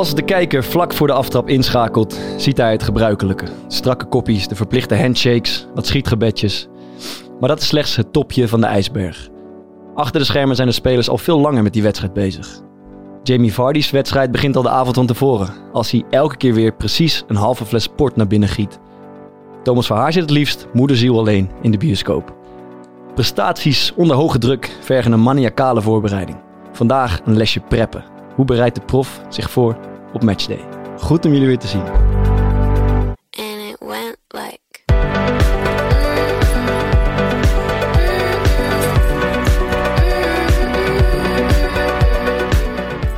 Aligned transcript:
Als 0.00 0.14
de 0.14 0.22
kijker 0.22 0.64
vlak 0.64 0.92
voor 0.92 1.06
de 1.06 1.12
aftrap 1.12 1.48
inschakelt, 1.48 2.18
ziet 2.36 2.56
hij 2.56 2.72
het 2.72 2.82
gebruikelijke. 2.82 3.46
Strakke 3.68 4.04
koppies, 4.04 4.48
de 4.48 4.54
verplichte 4.54 4.96
handshakes, 4.96 5.66
wat 5.74 5.86
schietgebedjes. 5.86 6.68
Maar 7.40 7.48
dat 7.48 7.60
is 7.60 7.66
slechts 7.66 7.96
het 7.96 8.12
topje 8.12 8.48
van 8.48 8.60
de 8.60 8.66
ijsberg. 8.66 9.28
Achter 9.94 10.20
de 10.20 10.26
schermen 10.26 10.56
zijn 10.56 10.68
de 10.68 10.74
spelers 10.74 11.08
al 11.08 11.18
veel 11.18 11.40
langer 11.40 11.62
met 11.62 11.72
die 11.72 11.82
wedstrijd 11.82 12.12
bezig. 12.12 12.60
Jamie 13.22 13.52
Vardy's 13.52 13.90
wedstrijd 13.90 14.30
begint 14.30 14.56
al 14.56 14.62
de 14.62 14.68
avond 14.68 14.96
van 14.96 15.06
tevoren, 15.06 15.52
als 15.72 15.90
hij 15.90 16.04
elke 16.10 16.36
keer 16.36 16.54
weer 16.54 16.72
precies 16.72 17.24
een 17.26 17.36
halve 17.36 17.64
fles 17.64 17.86
port 17.86 18.16
naar 18.16 18.26
binnen 18.26 18.48
giet. 18.48 18.78
Thomas 19.62 19.86
Verhaar 19.86 20.12
zit 20.12 20.22
het 20.22 20.30
liefst 20.30 20.66
moederziel 20.72 21.18
alleen 21.18 21.50
in 21.62 21.70
de 21.70 21.78
bioscoop. 21.78 22.34
Prestaties 23.14 23.92
onder 23.96 24.16
hoge 24.16 24.38
druk 24.38 24.76
vergen 24.80 25.12
een 25.12 25.22
maniacale 25.22 25.80
voorbereiding. 25.82 26.38
Vandaag 26.72 27.20
een 27.24 27.36
lesje 27.36 27.60
preppen. 27.60 28.04
Hoe 28.34 28.44
bereidt 28.44 28.74
de 28.74 28.84
prof 28.84 29.20
zich 29.28 29.50
voor 29.50 29.76
op 30.12 30.22
matchday? 30.22 30.64
Goed 30.98 31.24
om 31.24 31.32
jullie 31.32 31.46
weer 31.46 31.58
te 31.58 31.66
zien. 31.66 31.82
and 33.32 33.60
it 33.70 33.76
went 33.80 34.16
like 34.32 34.58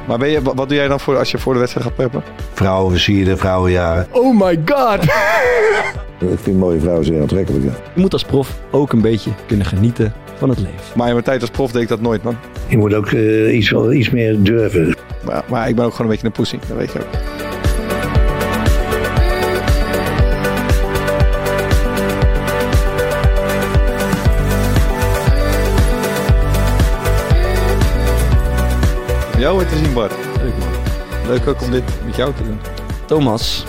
Maar 0.07 0.19
ben 0.19 0.29
je, 0.31 0.43
wat 0.43 0.69
doe 0.69 0.77
jij 0.77 0.89
dan 0.89 1.01
voor 1.01 1.19
als 1.19 1.31
je 1.31 1.39
voor 1.39 1.53
de 1.53 1.59
wedstrijd 1.59 1.87
gaat 1.87 1.97
preppen? 1.97 2.23
Vrouwen 2.53 2.91
versieren, 2.91 3.39
vrouwenjaren. 3.39 4.07
Oh 4.11 4.41
my 4.41 4.63
god! 4.65 5.03
Ik 6.33 6.39
vind 6.39 6.59
mooie 6.59 6.81
vrouwen 6.81 7.05
zeer 7.05 7.21
aantrekkelijk. 7.21 7.65
ja. 7.65 7.71
Je 7.95 8.01
moet 8.01 8.13
als 8.13 8.25
prof 8.25 8.59
ook 8.71 8.93
een 8.93 9.01
beetje 9.01 9.31
kunnen 9.47 9.67
genieten 9.67 10.13
van 10.43 10.51
het 10.51 10.59
leven. 10.59 10.97
Maar 10.97 11.07
in 11.07 11.13
mijn 11.13 11.25
tijd 11.25 11.41
als 11.41 11.51
prof 11.51 11.73
deed 11.73 11.83
ik 11.83 11.89
dat 11.89 12.01
nooit, 12.01 12.23
man. 12.23 12.37
Je 12.69 12.77
moet 12.77 12.95
ook 12.95 13.07
eh, 13.07 13.57
iets, 13.57 13.71
wel 13.71 13.93
iets 13.93 14.11
meer 14.11 14.43
durven. 14.43 14.97
Maar, 15.25 15.45
maar 15.49 15.69
ik 15.69 15.75
ben 15.75 15.85
ook 15.85 15.91
gewoon 15.95 16.07
een 16.07 16.13
beetje 16.13 16.27
een 16.27 16.33
pussy, 16.33 16.59
dat 16.69 16.77
weet 16.77 16.93
je 16.93 16.99
ook. 16.99 17.07
Jou 29.39 29.59
weer 29.59 29.67
te 29.67 29.77
zien, 29.77 29.93
Bart. 29.93 30.13
Leuk 30.43 30.59
man. 30.59 30.69
Leuk 31.27 31.47
ook 31.47 31.63
om 31.63 31.71
dit 31.71 31.85
met 32.05 32.17
jou 32.17 32.33
te 32.35 32.43
doen. 32.43 32.59
Thomas, 33.07 33.65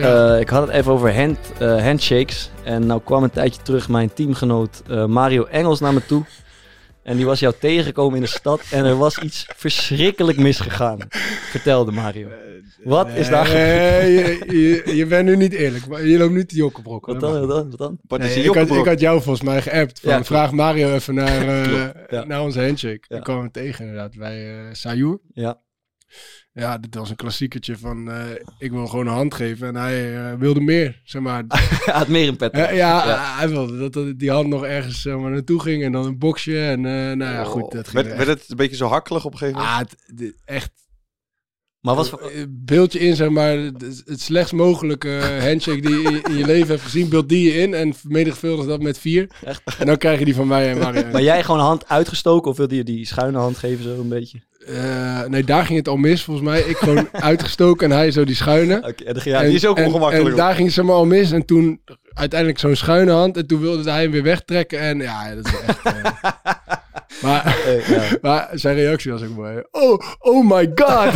eh, 0.00 0.40
ik 0.40 0.48
had 0.48 0.66
het 0.66 0.76
even 0.76 0.92
over 0.92 1.14
hand, 1.14 1.38
eh, 1.58 1.82
handshakes. 1.82 2.50
En 2.64 2.86
nou 2.86 3.00
kwam 3.04 3.22
een 3.22 3.30
tijdje 3.30 3.62
terug 3.62 3.88
mijn 3.88 4.12
teamgenoot 4.12 4.82
eh, 4.88 5.04
Mario 5.04 5.44
Engels 5.44 5.80
naar 5.80 5.94
me 5.94 6.06
toe. 6.06 6.24
En 7.02 7.16
die 7.16 7.26
was 7.26 7.40
jou 7.40 7.54
tegengekomen 7.60 8.14
in 8.16 8.22
de 8.22 8.28
stad. 8.28 8.62
En 8.70 8.84
er 8.84 8.96
was 8.96 9.18
iets 9.18 9.46
verschrikkelijk 9.56 10.38
misgegaan. 10.38 10.98
Vertelde 11.50 11.92
Mario. 11.92 12.28
Wat 12.84 13.08
is 13.08 13.28
daar 13.28 13.46
gebeurd? 13.46 14.02
Nee, 14.02 14.12
je, 14.12 14.82
je, 14.86 14.96
je 14.96 15.06
bent 15.06 15.26
nu 15.26 15.36
niet 15.36 15.52
eerlijk. 15.52 15.86
Maar 15.86 16.06
je 16.06 16.18
loopt 16.18 16.32
nu 16.32 16.44
te 16.44 16.56
jokkenbrokken. 16.56 17.12
Wat 17.12 17.20
dan? 17.22 17.46
Wat 17.46 17.48
dan? 17.48 17.68
Wat 17.70 17.78
dan? 17.78 17.98
Nee, 18.18 18.28
ik, 18.28 18.34
had, 18.34 18.44
jokkenbrok. 18.44 18.78
ik 18.78 18.90
had 18.90 19.00
jou 19.00 19.22
volgens 19.22 19.44
mij 19.44 19.62
geappt. 19.62 20.00
Van, 20.00 20.10
Ja, 20.10 20.24
vraag 20.24 20.52
Mario 20.52 20.94
even 20.94 21.14
naar, 21.14 21.48
eh, 21.48 21.88
ja. 22.08 22.24
naar 22.24 22.42
onze 22.42 22.60
handshake. 22.60 23.04
Ja. 23.08 23.16
Ik 23.16 23.22
kwam 23.22 23.38
hem 23.38 23.50
tegen 23.50 23.84
inderdaad 23.84 24.16
bij 24.16 24.58
eh 24.58 24.64
Sayur. 24.72 25.18
Ja. 25.32 25.60
Ja, 26.52 26.78
dit 26.78 26.94
was 26.94 27.10
een 27.10 27.16
klassiekertje 27.16 27.76
van 27.78 28.10
eh, 28.10 28.24
ik 28.58 28.70
wil 28.70 28.86
gewoon 28.86 29.06
een 29.06 29.12
hand 29.12 29.34
geven. 29.34 29.66
En 29.68 29.74
hij 29.76 30.16
eh, 30.30 30.38
wilde 30.38 30.60
meer, 30.60 31.00
zeg 31.04 31.22
maar. 31.22 31.44
Hij 31.48 31.94
had 31.94 32.08
meer 32.08 32.26
in 32.26 32.36
pet. 32.36 32.56
Ja, 32.56 32.70
Ja. 32.70 33.36
hij 33.38 33.48
wilde 33.48 33.78
dat, 33.78 33.92
dat 33.92 34.18
die 34.18 34.30
hand 34.30 34.48
nog 34.48 34.64
ergens 34.64 35.00
zeg 35.02 35.16
maar, 35.16 35.30
naartoe 35.30 35.60
ging. 35.60 35.82
En 35.84 35.92
dan 35.92 36.06
een 36.06 36.18
boxje. 36.18 36.60
En 36.60 36.86
eh, 36.86 36.92
nou 36.92 37.18
ja, 37.32 37.44
goed. 37.44 37.70
Dat 37.72 37.88
ging 37.88 38.04
werd, 38.06 38.20
er 38.20 38.28
het 38.28 38.44
een 38.48 38.56
beetje 38.56 38.76
zo 38.76 38.86
hakkelig 38.86 39.24
op 39.24 39.32
een 39.32 39.38
gegeven 39.38 39.60
moment? 39.60 39.76
Ah, 39.82 39.88
het- 40.16 40.34
echt 40.44 40.70
Maar 41.80 41.94
wat 41.94 42.08
voor... 42.08 42.20
Eh, 42.20 42.44
Beeld 42.48 42.92
je 42.92 42.98
in, 42.98 43.16
zeg 43.16 43.28
maar, 43.28 43.56
het 43.56 44.02
het 44.06 44.20
slechtst 44.20 44.52
mogelijke 44.52 45.20
handshake 45.48 45.80
die 45.80 46.00
je 46.10 46.20
in 46.28 46.34
je 46.36 46.46
leven 46.46 46.68
hebt 46.68 46.82
gezien. 46.82 47.08
Beeld 47.08 47.28
die 47.28 47.52
je 47.52 47.58
in 47.60 47.74
en 47.74 47.94
vermenigvuldig 47.94 48.66
dat 48.66 48.82
met 48.82 48.98
vier. 48.98 49.30
Echt? 49.44 49.62
En 49.78 49.86
dan 49.86 49.96
krijg 49.96 50.18
je 50.18 50.24
die 50.24 50.34
van 50.34 50.46
mij 50.46 50.70
en 50.70 50.78
Mario. 50.78 51.10
Maar 51.12 51.22
jij 51.22 51.44
gewoon 51.44 51.60
een 51.60 51.66
hand 51.66 51.88
uitgestoken 51.88 52.50
of 52.50 52.56
wilde 52.56 52.76
je 52.76 52.84
die 52.84 53.06
schuine 53.06 53.38
hand 53.38 53.56
geven 53.56 53.84
zo 53.84 54.00
een 54.00 54.08
beetje? 54.08 54.40
Eh, 54.74 55.24
nee, 55.24 55.44
daar 55.44 55.64
ging 55.66 55.78
het 55.78 55.88
al 55.88 55.96
mis 55.96 56.24
volgens 56.24 56.46
mij. 56.46 56.60
Ik 56.60 56.76
gewoon 56.76 57.08
uitgestoken 57.30 57.90
en 57.90 57.96
hij 57.96 58.10
zo 58.10 58.24
die 58.24 58.34
schuine. 58.34 58.76
Oké, 58.76 59.04
en 59.32 59.46
die 59.46 59.54
is 59.54 59.66
ook 59.66 59.78
en, 59.78 59.86
ongemakkelijk. 59.86 60.28
En 60.30 60.36
daar 60.36 60.54
ging 60.54 60.64
het 60.66 60.74
zeg 60.74 60.84
maar 60.84 60.94
al 60.94 61.06
mis. 61.06 61.30
En 61.30 61.44
toen 61.44 61.80
uiteindelijk 62.14 62.60
zo'n 62.60 62.76
schuine 62.76 63.10
hand. 63.12 63.36
En 63.36 63.46
toen 63.46 63.60
wilde 63.60 63.90
hij 63.90 64.02
hem 64.02 64.10
weer 64.10 64.22
wegtrekken. 64.22 64.78
En 64.80 64.98
ja, 64.98 65.34
dat 65.34 65.46
is 65.46 65.52
echt... 65.66 65.82
eh, 65.82 65.92
maar, 67.22 67.56
Eh, 67.66 67.88
ja. 67.88 68.02
maar 68.22 68.48
zijn 68.52 68.74
reactie 68.76 69.12
was 69.12 69.22
ook 69.22 69.36
mooi. 69.36 69.62
Oh, 69.70 69.98
oh 70.18 70.48
my 70.50 70.72
god! 70.74 71.14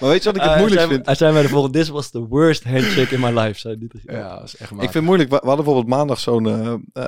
Maar 0.00 0.08
weet 0.10 0.22
je 0.22 0.32
wat 0.32 0.36
ik 0.36 0.48
het 0.50 0.58
moeilijk 0.58 0.88
vind? 0.88 1.06
Hij 1.06 1.14
zei 1.14 1.32
bij 1.32 1.42
de 1.42 1.48
volgende, 1.48 1.78
this 1.78 1.88
was 1.88 2.10
the 2.10 2.26
worst 2.26 2.64
handshake 2.64 3.14
in 3.14 3.20
my 3.20 3.38
life. 3.40 3.58
Zei 3.60 3.88
ja, 4.06 4.34
dat 4.34 4.44
is 4.44 4.56
echt 4.56 4.70
Ik 4.70 4.76
maar. 4.76 4.80
vind 4.80 4.94
het 4.94 5.02
moeilijk. 5.04 5.30
We 5.30 5.36
we 5.42 5.46
hadden 5.46 5.64
bijvoorbeeld 5.64 5.94
maandag 5.96 6.18
zo'n 6.20 6.42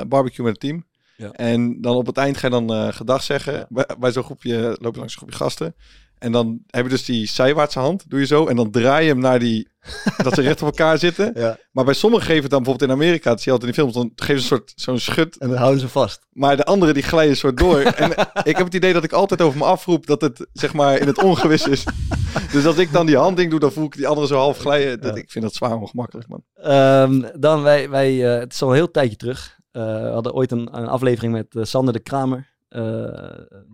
barbecue 0.09 0.45
met 0.45 0.53
het 0.53 0.61
team. 0.61 0.85
Ja. 1.17 1.31
En 1.31 1.81
dan 1.81 1.97
op 1.97 2.07
het 2.07 2.17
eind 2.17 2.37
ga 2.37 2.47
je 2.47 2.53
dan 2.53 2.73
eh, 2.73 2.89
gedag 2.93 3.23
zeggen. 3.23 3.67
Bij, 3.69 3.87
bij 3.99 4.13
zo'n 4.13 4.25
groepje, 4.25 4.77
loop 4.81 4.93
je 4.93 4.99
langs 4.99 5.13
een 5.13 5.19
groepje 5.19 5.37
gasten. 5.37 5.75
En 6.23 6.33
dan 6.33 6.59
heb 6.67 6.85
je 6.85 6.91
dus 6.91 7.05
die 7.05 7.27
zijwaartse 7.27 7.79
hand, 7.79 8.11
doe 8.11 8.21
je 8.21 8.27
zo. 8.27 8.47
En 8.47 8.57
dan 8.57 8.71
draai 8.71 9.05
je 9.05 9.11
hem 9.11 9.21
naar 9.21 9.39
die, 9.39 9.69
dat 10.25 10.35
ze 10.35 10.41
recht 10.41 10.63
op 10.63 10.67
elkaar 10.67 10.99
zitten. 10.99 11.33
Ja. 11.35 11.59
Maar 11.73 11.85
bij 11.85 11.95
sommigen 11.95 12.27
geven 12.27 12.43
het 12.43 12.51
dan 12.51 12.63
bijvoorbeeld 12.63 12.91
in 12.91 12.97
Amerika, 12.97 13.31
dat 13.31 13.41
zie 13.41 13.53
je 13.53 13.59
altijd 13.59 13.77
in 13.77 13.85
die 13.85 13.93
films, 13.93 14.13
dan 14.15 14.27
geven 14.27 14.43
ze 14.43 14.53
een 14.53 14.59
soort 14.59 14.73
zo'n 14.75 14.99
schut. 14.99 15.39
En 15.39 15.49
dan 15.49 15.59
houden 15.59 15.81
ze 15.81 15.89
vast. 15.89 16.27
Maar 16.33 16.57
de 16.57 16.65
anderen 16.65 16.95
die 16.95 17.03
glijden 17.03 17.31
een 17.31 17.37
soort 17.37 17.57
door. 17.57 17.81
en 18.05 18.11
ik 18.43 18.57
heb 18.57 18.67
het 18.67 18.75
idee 18.75 18.93
dat 18.93 19.05
ik 19.05 19.13
altijd 19.13 19.41
over 19.41 19.59
me 19.59 19.65
afroep 19.65 20.07
dat 20.07 20.21
het 20.21 20.47
zeg 20.53 20.73
maar 20.73 20.99
in 20.99 21.07
het 21.07 21.23
ongewis 21.23 21.67
is. 21.67 21.85
dus 22.53 22.67
als 22.67 22.77
ik 22.77 22.93
dan 22.93 23.07
die 23.07 23.17
handding 23.17 23.51
doe, 23.51 23.61
dan 23.61 23.73
voel 23.73 23.85
ik 23.85 23.97
die 23.97 24.09
andere 24.09 24.27
zo 24.27 24.37
half 24.37 24.59
glijden. 24.59 25.01
Dat, 25.01 25.15
Ja. 25.15 25.23
Ik 25.23 25.31
vind 25.31 25.45
dat 25.45 25.55
zwaar 25.55 25.77
ongemakkelijk, 25.77 26.29
man. 26.29 26.43
Ehm, 26.55 27.23
dan 27.41 27.63
wij, 27.63 27.91
wij 27.91 28.35
eh, 28.35 28.41
het 28.41 28.53
is 28.53 28.63
al 28.63 28.69
een 28.69 28.75
heel 28.75 28.91
tijdje 28.91 29.17
terug. 29.17 29.61
Eh, 29.73 29.83
we 29.83 30.09
hadden 30.09 30.35
ooit 30.35 30.51
een, 30.51 30.79
een 30.79 30.87
aflevering 30.87 31.33
met 31.33 31.57
eh, 31.57 31.65
Sander 31.65 31.93
de 31.93 32.01
Kramer, 32.01 32.51
eh, 32.69 32.81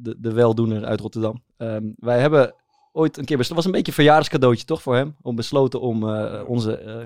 de, 0.02 0.14
de 0.18 0.32
weldoener 0.32 0.84
uit 0.84 1.00
Rotterdam. 1.00 1.42
Ehm, 1.56 1.92
wij 1.96 2.20
hebben 2.20 2.54
ooit 2.98 3.18
een 3.18 3.24
keer 3.24 3.36
besloten, 3.36 3.56
was 3.56 3.64
een 3.64 3.70
beetje 3.70 3.86
een 3.88 3.92
verjaardagscadeautje 3.94 4.64
toch 4.64 4.82
voor 4.82 4.94
hem, 4.96 5.16
om 5.22 5.36
besloten 5.36 5.80
om 5.80 6.08
eh, 6.14 6.42
onze, 6.46 6.76
eh, 6.78 6.96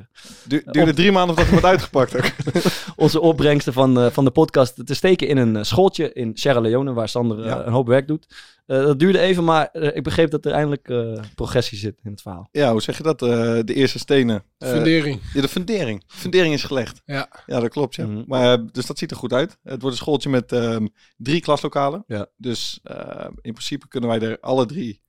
Du 0.48 0.62
duurde 0.70 0.92
drie 0.94 1.12
maanden 1.12 1.36
voordat 1.36 1.52
hij 1.52 1.60
wordt 1.60 1.92
uitgepakt 1.92 2.16
ook. 2.16 2.32
onze 3.04 3.20
opbrengsten 3.20 3.72
van, 3.72 3.98
eh, 4.00 4.10
van 4.10 4.24
de 4.24 4.30
podcast 4.30 4.86
te 4.86 4.94
steken 4.94 5.28
in 5.28 5.36
een 5.36 5.56
eh, 5.56 5.62
schooltje 5.62 6.12
in 6.12 6.30
Sierra 6.36 6.60
Leone, 6.60 6.92
waar 6.92 7.08
Sander 7.08 7.38
eh, 7.40 7.46
Ja. 7.46 7.64
een 7.66 7.72
hoop 7.72 7.86
werk 7.86 8.06
doet. 8.06 8.26
Eh, 8.66 8.78
dat 8.82 8.98
duurde 8.98 9.18
even, 9.18 9.44
maar 9.44 9.66
eh, 9.72 9.96
ik 9.96 10.02
begreep 10.02 10.30
dat 10.30 10.44
er 10.44 10.52
eindelijk 10.52 10.88
eh, 10.88 11.12
progressie 11.34 11.78
zit 11.78 12.00
in 12.04 12.10
het 12.10 12.22
verhaal. 12.22 12.48
Ja, 12.52 12.70
hoe 12.72 12.82
zeg 12.82 12.96
je 12.96 13.02
dat? 13.02 13.22
Eh, 13.22 13.28
de 13.64 13.74
eerste 13.74 13.98
stenen. 13.98 14.44
Eh, 14.58 14.70
Fundering. 14.70 15.20
ja, 15.34 15.40
de 15.40 15.48
fundering. 15.48 16.02
Fundering 16.06 16.54
is 16.54 16.64
gelegd. 16.64 17.02
Ja. 17.04 17.28
Ja, 17.46 17.60
dat 17.60 17.70
klopt. 17.70 17.94
Ja. 17.94 18.06
Mhm. 18.06 18.22
Maar, 18.26 18.52
eh, 18.58 18.64
dus 18.72 18.86
dat 18.86 18.98
ziet 18.98 19.10
er 19.10 19.16
goed 19.16 19.32
uit. 19.32 19.58
Het 19.62 19.80
wordt 19.80 19.96
een 19.96 20.02
schooltje 20.02 20.28
met 20.28 20.52
ehm, 20.52 20.86
drie 21.16 21.40
klaslokalen. 21.40 22.04
Ja. 22.06 22.26
Dus 22.36 22.80
eh, 22.82 23.24
in 23.40 23.52
principe 23.52 23.88
kunnen 23.88 24.08
wij 24.10 24.20
er 24.20 24.38
alle 24.40 24.66
drie 24.66 25.01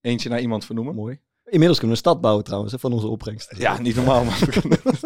eentje 0.00 0.28
naar 0.28 0.40
iemand 0.40 0.64
vernoemen. 0.64 0.94
Mooi. 0.94 1.18
Inmiddels 1.44 1.78
kunnen 1.78 1.96
we 1.96 2.02
een 2.02 2.10
stad 2.10 2.20
bouwen 2.20 2.44
trouwens, 2.44 2.72
hè, 2.72 2.78
van 2.78 2.92
onze 2.92 3.06
opbrengst. 3.06 3.54
Ja, 3.58 3.80
niet 3.80 3.96
normaal. 3.96 4.24
Maar 4.24 4.38
we 4.40 4.60
kunnen- 4.60 4.80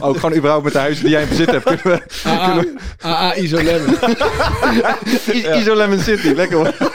ook 0.00 0.16
gewoon 0.18 0.36
überhaupt 0.36 0.64
met 0.64 0.72
de 0.72 0.78
huizen 0.78 1.02
die 1.04 1.12
jij 1.12 1.22
in 1.22 1.28
bezit 1.28 1.50
hebt. 1.50 1.64
Kunnen 1.64 1.82
we, 2.22 2.28
AA, 2.28 2.62
AA 3.02 3.34
ISO 3.34 3.56
Lemon. 3.62 3.94
I- 5.28 5.58
Iso 5.58 5.74
Lemon 5.76 5.98
City, 5.98 6.28
lekker 6.28 6.56
hoor. 6.56 6.74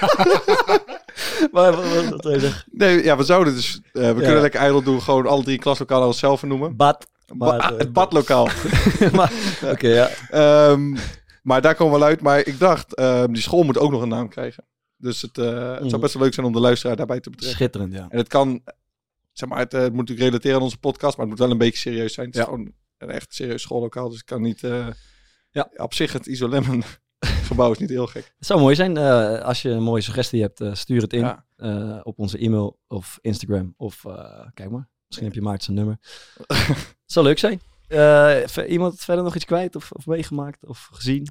Maar 1.52 1.76
wat, 1.76 1.94
wat, 1.94 2.10
wat 2.10 2.24
wil 2.24 2.34
je 2.34 2.40
zeggen? 2.40 2.64
Nee, 2.72 3.04
ja, 3.04 3.18
we 3.18 3.24
zouden 3.24 3.54
dus... 3.56 3.82
eh, 3.92 4.08
we 4.12 4.14
kunnen 4.22 4.42
lekker 4.42 4.60
ijdel 4.60 4.82
doen. 4.84 5.02
Gewoon 5.02 5.28
alle 5.28 5.44
drie 5.44 5.58
klaslokalen 5.60 6.08
onszelf 6.08 6.40
vernoemen. 6.40 6.76
Bad. 6.76 7.08
Ba- 7.36 7.58
ah, 7.58 7.72
eh, 7.72 7.78
het 7.78 7.94
badlokaal. 7.94 8.50
maar, 9.16 9.32
Oké, 9.72 9.88
ja. 9.88 10.10
Ehm, 10.30 10.96
maar 11.44 11.62
daar 11.62 11.76
komen 11.76 11.94
we 11.94 12.00
wel 12.00 12.08
uit. 12.08 12.22
Maar 12.22 12.40
ik 12.40 12.60
dacht, 12.60 12.96
ehm, 12.96 13.32
die 13.32 13.42
school 13.42 13.64
moet 13.64 13.78
ook 13.78 13.92
nog 13.92 14.02
een 14.02 14.08
naam 14.10 14.30
krijgen. 14.30 14.64
Dus 15.04 15.22
het, 15.22 15.38
eh, 15.38 15.78
het 15.80 15.90
zou 15.90 16.02
best 16.02 16.14
wel 16.14 16.24
leuk 16.24 16.34
zijn 16.34 16.46
om 16.46 16.52
de 16.54 16.60
luisteraar 16.60 16.96
daarbij 16.96 17.20
te 17.20 17.30
betrekken. 17.30 17.56
Schitterend, 17.58 17.94
ja. 17.94 18.08
En 18.10 18.18
het 18.18 18.28
kan, 18.28 18.62
zeg 19.32 19.50
maar, 19.50 19.60
het, 19.60 19.74
eh, 19.74 19.80
het 19.82 19.90
moet 19.94 20.00
natuurlijk 20.00 20.28
relateren 20.28 20.58
aan 20.58 20.64
onze 20.64 20.78
podcast, 20.78 21.18
maar 21.18 21.26
het 21.26 21.30
moet 21.36 21.40
wel 21.44 21.52
een 21.52 21.58
beetje 21.58 21.78
serieus 21.80 22.14
zijn. 22.14 22.26
Het 22.26 22.36
is 22.36 22.42
Ja. 22.42 22.48
gewoon 22.48 22.72
een 22.98 23.10
echt 23.10 23.34
serieus 23.34 23.62
schoollokaal, 23.62 24.10
dus 24.10 24.20
ik 24.20 24.26
kan 24.26 24.42
niet... 24.42 24.64
eh, 24.64 24.88
Ja. 25.52 25.70
Op 25.76 25.94
zich, 25.94 26.14
het 26.14 26.26
Isolemon 26.26 26.84
gebouw 27.20 27.72
is 27.76 27.78
niet 27.78 27.90
heel 27.90 28.08
gek. 28.08 28.34
Het 28.38 28.48
zou 28.48 28.60
mooi 28.60 28.76
zijn 28.76 28.98
eh, 28.98 29.40
als 29.40 29.62
je 29.62 29.70
een 29.70 29.84
mooie 29.84 30.02
suggestie 30.02 30.42
hebt, 30.42 30.62
eh, 30.62 30.74
stuur 30.74 31.02
het 31.02 31.14
in 31.14 31.20
Ja. 31.20 31.46
eh, 31.56 32.00
op 32.04 32.20
onze 32.20 32.38
e-mail 32.38 32.80
of 32.88 33.18
Instagram. 33.22 33.74
Of 33.78 34.06
eh, 34.06 34.48
kijk 34.54 34.70
maar, 34.70 34.90
misschien 35.08 35.28
heb 35.28 35.36
je 35.36 35.42
Maarten 35.42 35.64
zijn 35.64 35.78
nummer. 35.78 35.98
Het 36.48 36.88
zou 37.14 37.26
leuk 37.26 37.40
zijn. 37.40 37.62
Eh, 37.88 38.42
iemand 38.70 39.00
verder 39.00 39.24
nog 39.24 39.36
iets 39.36 39.46
kwijt 39.46 39.76
of, 39.76 39.92
of 39.92 40.06
meegemaakt 40.06 40.66
of 40.66 40.90
gezien? 40.92 41.28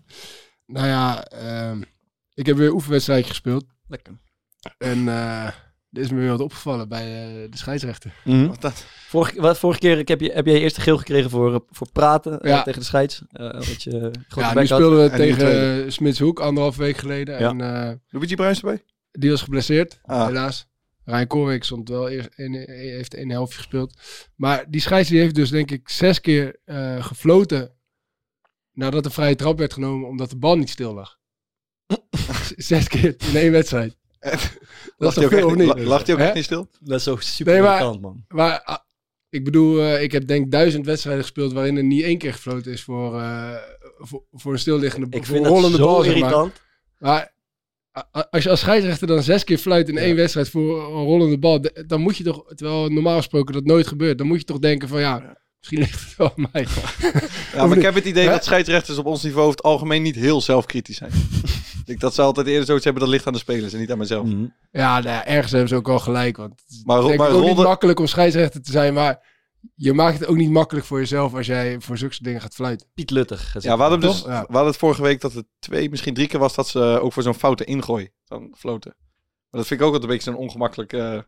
Nou 0.66 0.86
ja, 0.86 1.24
ehm, 1.24 1.82
ik 2.34 2.46
heb 2.46 2.56
weer 2.56 2.66
een 2.66 2.72
oefenwedstrijdje 2.74 3.30
gespeeld. 3.30 3.64
Lekker. 3.88 4.20
En 4.78 5.08
eh 5.08 5.50
er 5.92 6.00
is 6.00 6.10
me 6.10 6.18
weer 6.18 6.28
wat 6.28 6.40
opgevallen 6.40 6.88
bij 6.88 7.02
eh, 7.04 7.50
de 7.50 7.56
scheidsrechter. 7.56 8.14
Wat 8.24 8.60
dat? 8.60 8.86
Vorige, 9.08 9.40
wat, 9.40 9.58
vorige 9.58 9.80
keer 9.80 9.98
ik 9.98 10.08
heb, 10.08 10.20
je, 10.20 10.32
heb 10.32 10.46
jij 10.46 10.60
eerst 10.60 10.74
de 10.76 10.82
geel 10.82 10.98
gekregen 10.98 11.30
voor, 11.30 11.54
eh, 11.54 11.60
voor 11.70 11.92
praten 11.92 12.38
Ja. 12.42 12.62
tegen 12.62 12.80
de 12.80 12.86
scheids. 12.86 13.22
Eh 13.30 13.50
dat 13.52 13.82
je 13.82 14.10
Ja, 14.34 14.54
nu 14.54 14.66
speelden 14.66 15.02
we 15.04 15.10
En 15.10 15.16
tegen 15.16 15.84
uh, 15.84 15.90
Smitshoek 15.90 16.40
anderhalf 16.40 16.76
week 16.76 16.96
geleden. 16.96 17.38
Ja. 17.40 17.48
En 17.48 17.60
eh, 17.60 17.94
Luigi 18.08 18.34
Bruins 18.34 18.58
erbij? 18.58 18.84
die 19.10 19.30
was 19.30 19.42
geblesseerd, 19.42 20.00
Ah. 20.02 20.26
helaas. 20.26 20.66
Ryan 21.04 21.26
Koolwijk 21.26 21.64
stond 21.64 21.88
wel 21.88 22.08
eerst 22.08 22.28
in, 22.36 22.54
heeft 22.68 23.16
een 23.16 23.30
helftje 23.30 23.56
gespeeld. 23.56 23.98
Maar 24.36 24.64
die 24.70 24.80
scheids 24.80 25.08
die 25.08 25.20
heeft 25.20 25.34
dus 25.34 25.50
denk 25.50 25.70
ik 25.70 25.88
zes 25.88 26.20
keer 26.20 26.56
eh, 26.64 27.04
gefloten 27.04 27.72
nadat 28.72 29.02
de 29.04 29.10
vrije 29.10 29.34
trap 29.36 29.58
werd 29.58 29.72
genomen 29.72 30.08
omdat 30.08 30.30
de 30.30 30.36
bal 30.36 30.56
niet 30.56 30.70
stil 30.70 30.94
lag. 30.94 31.18
Zes 32.56 32.88
keer 32.88 33.14
in 33.30 33.36
één 33.36 33.52
wedstrijd. 33.52 33.96
Dat 34.20 34.32
is 34.32 34.48
Lacht 34.96 35.14
toch 35.16 35.28
veel 35.28 35.46
of 35.46 35.54
niet? 35.54 35.66
la- 35.66 35.82
lacht 35.82 36.06
hij 36.06 36.16
ook 36.16 36.22
echt 36.22 36.34
niet 36.34 36.44
stil? 36.44 36.68
Dat 36.80 36.98
is 36.98 37.04
zo 37.04 37.16
super 37.20 37.52
Nee, 37.52 37.62
maar- 37.62 37.72
irritant, 37.80 38.00
man. 38.00 38.24
Maar 38.28 38.62
ah, 38.62 38.78
ik 39.28 39.44
bedoel, 39.44 39.80
eh, 39.80 40.02
ik 40.02 40.12
heb 40.12 40.26
denk 40.26 40.50
duizend 40.50 40.86
wedstrijden 40.86 41.22
gespeeld 41.22 41.52
waarin 41.52 41.76
er 41.76 41.82
niet 41.84 42.02
één 42.02 42.18
keer 42.18 42.32
gefloten 42.32 42.72
is 42.72 42.82
voor, 42.82 43.18
eh, 43.20 43.54
voor, 43.98 44.24
voor 44.32 44.52
een 44.52 44.58
stilliggende 44.58 45.06
Ik 45.06 45.12
voor 45.16 45.24
vind 45.24 45.36
een 45.38 45.42
dat 45.42 45.52
rollende 45.52 45.76
zo 45.76 45.84
bal. 45.84 46.02
Zeg 46.02 46.06
maar. 46.12 46.16
irritant. 46.22 46.52
Maar 46.98 47.32
a- 47.98 48.26
als 48.30 48.42
je 48.42 48.50
als 48.50 48.60
scheidsrechter 48.60 49.06
dan 49.06 49.22
zes 49.22 49.44
keer 49.44 49.58
fluit 49.58 49.88
in 49.88 49.98
één 49.98 50.16
wedstrijd 50.16 50.48
voor 50.48 50.82
een 50.82 51.04
rollende 51.04 51.38
bal, 51.38 51.60
dan 51.86 52.00
moet 52.00 52.16
je 52.16 52.24
toch, 52.24 52.54
terwijl 52.54 52.88
normaal 52.88 53.16
gesproken 53.16 53.54
dat 53.54 53.64
nooit 53.64 53.86
gebeurt, 53.86 54.18
dan 54.18 54.26
moet 54.26 54.38
je 54.38 54.44
toch 54.44 54.58
denken 54.58 54.88
van 54.88 55.00
ja, 55.00 55.36
misschien 55.62 55.78
ligt 55.78 56.00
het 56.00 56.16
wel 56.16 56.32
aan 56.36 56.48
mij. 56.52 56.66
Ja, 57.52 57.66
maar 57.66 57.76
ik 57.76 57.82
heb 57.82 57.94
het 57.94 58.04
idee 58.04 58.28
dat 58.28 58.44
scheidsrechters 58.44 58.98
op 58.98 59.06
ons 59.06 59.22
niveau 59.22 59.42
over 59.46 59.56
het 59.56 59.66
algemeen 59.66 60.02
niet 60.02 60.14
heel 60.14 60.40
zelfkritisch 60.40 60.96
zijn. 60.96 61.10
ik 61.80 61.86
denk 61.86 62.00
dat 62.00 62.14
ze 62.14 62.22
altijd 62.22 62.46
eerder 62.46 62.66
zoiets 62.66 62.84
hebben 62.84 63.02
dat 63.02 63.12
ligt 63.12 63.26
aan 63.26 63.32
de 63.32 63.38
spelers 63.38 63.72
en 63.72 63.78
niet 63.78 63.90
aan 63.90 63.98
mezelf. 63.98 64.26
Mhm. 64.26 64.46
Ja, 64.70 64.92
nou 65.00 65.08
ja, 65.14 65.26
ergens 65.26 65.50
hebben 65.50 65.68
ze 65.68 65.74
ook 65.76 65.88
al 65.88 65.98
gelijk, 65.98 66.36
want 66.36 66.50
het 66.50 66.70
is 66.70 66.82
Maar, 66.84 67.02
maar 67.02 67.12
ik 67.12 67.20
ook 67.20 67.44
niet 67.44 67.56
makkelijk 67.56 67.98
om 67.98 68.06
scheidsrechter 68.06 68.62
te 68.62 68.70
zijn, 68.70 68.94
maar 68.94 69.30
je 69.74 69.92
maakt 69.92 70.18
het 70.18 70.28
ook 70.28 70.36
niet 70.36 70.50
makkelijk 70.50 70.86
voor 70.86 70.98
jezelf 70.98 71.34
als 71.34 71.46
jij 71.46 71.80
voor 71.80 71.98
zulke 71.98 72.16
dingen 72.20 72.40
gaat 72.40 72.54
fluiten. 72.54 72.86
Piet 72.94 73.10
Luttig. 73.10 73.54
ja, 73.58 73.76
we 73.76 73.82
hadden, 73.82 74.00
dus, 74.00 74.18
Toch? 74.18 74.26
Ja. 74.26 74.40
we 74.40 74.52
hadden 74.52 74.70
het 74.70 74.76
vorige 74.76 75.02
week 75.02 75.20
dat 75.20 75.32
het 75.32 75.46
twee, 75.58 75.90
misschien 75.90 76.14
drie 76.14 76.26
keer 76.26 76.40
was 76.40 76.54
dat 76.54 76.68
ze 76.68 76.78
ook 76.78 77.12
voor 77.12 77.22
zo'n 77.22 77.34
foute 77.34 77.64
ingooi 77.64 78.10
dan 78.24 78.54
floten. 78.58 78.94
Maar 79.50 79.60
dat 79.60 79.66
vind 79.66 79.80
ik 79.80 79.86
ook 79.86 79.92
altijd 79.92 80.10
een 80.10 80.16
beetje 80.16 80.32
zo'n 80.32 80.40
ongemakkelijk... 80.40 80.92
eh, 80.92 81.18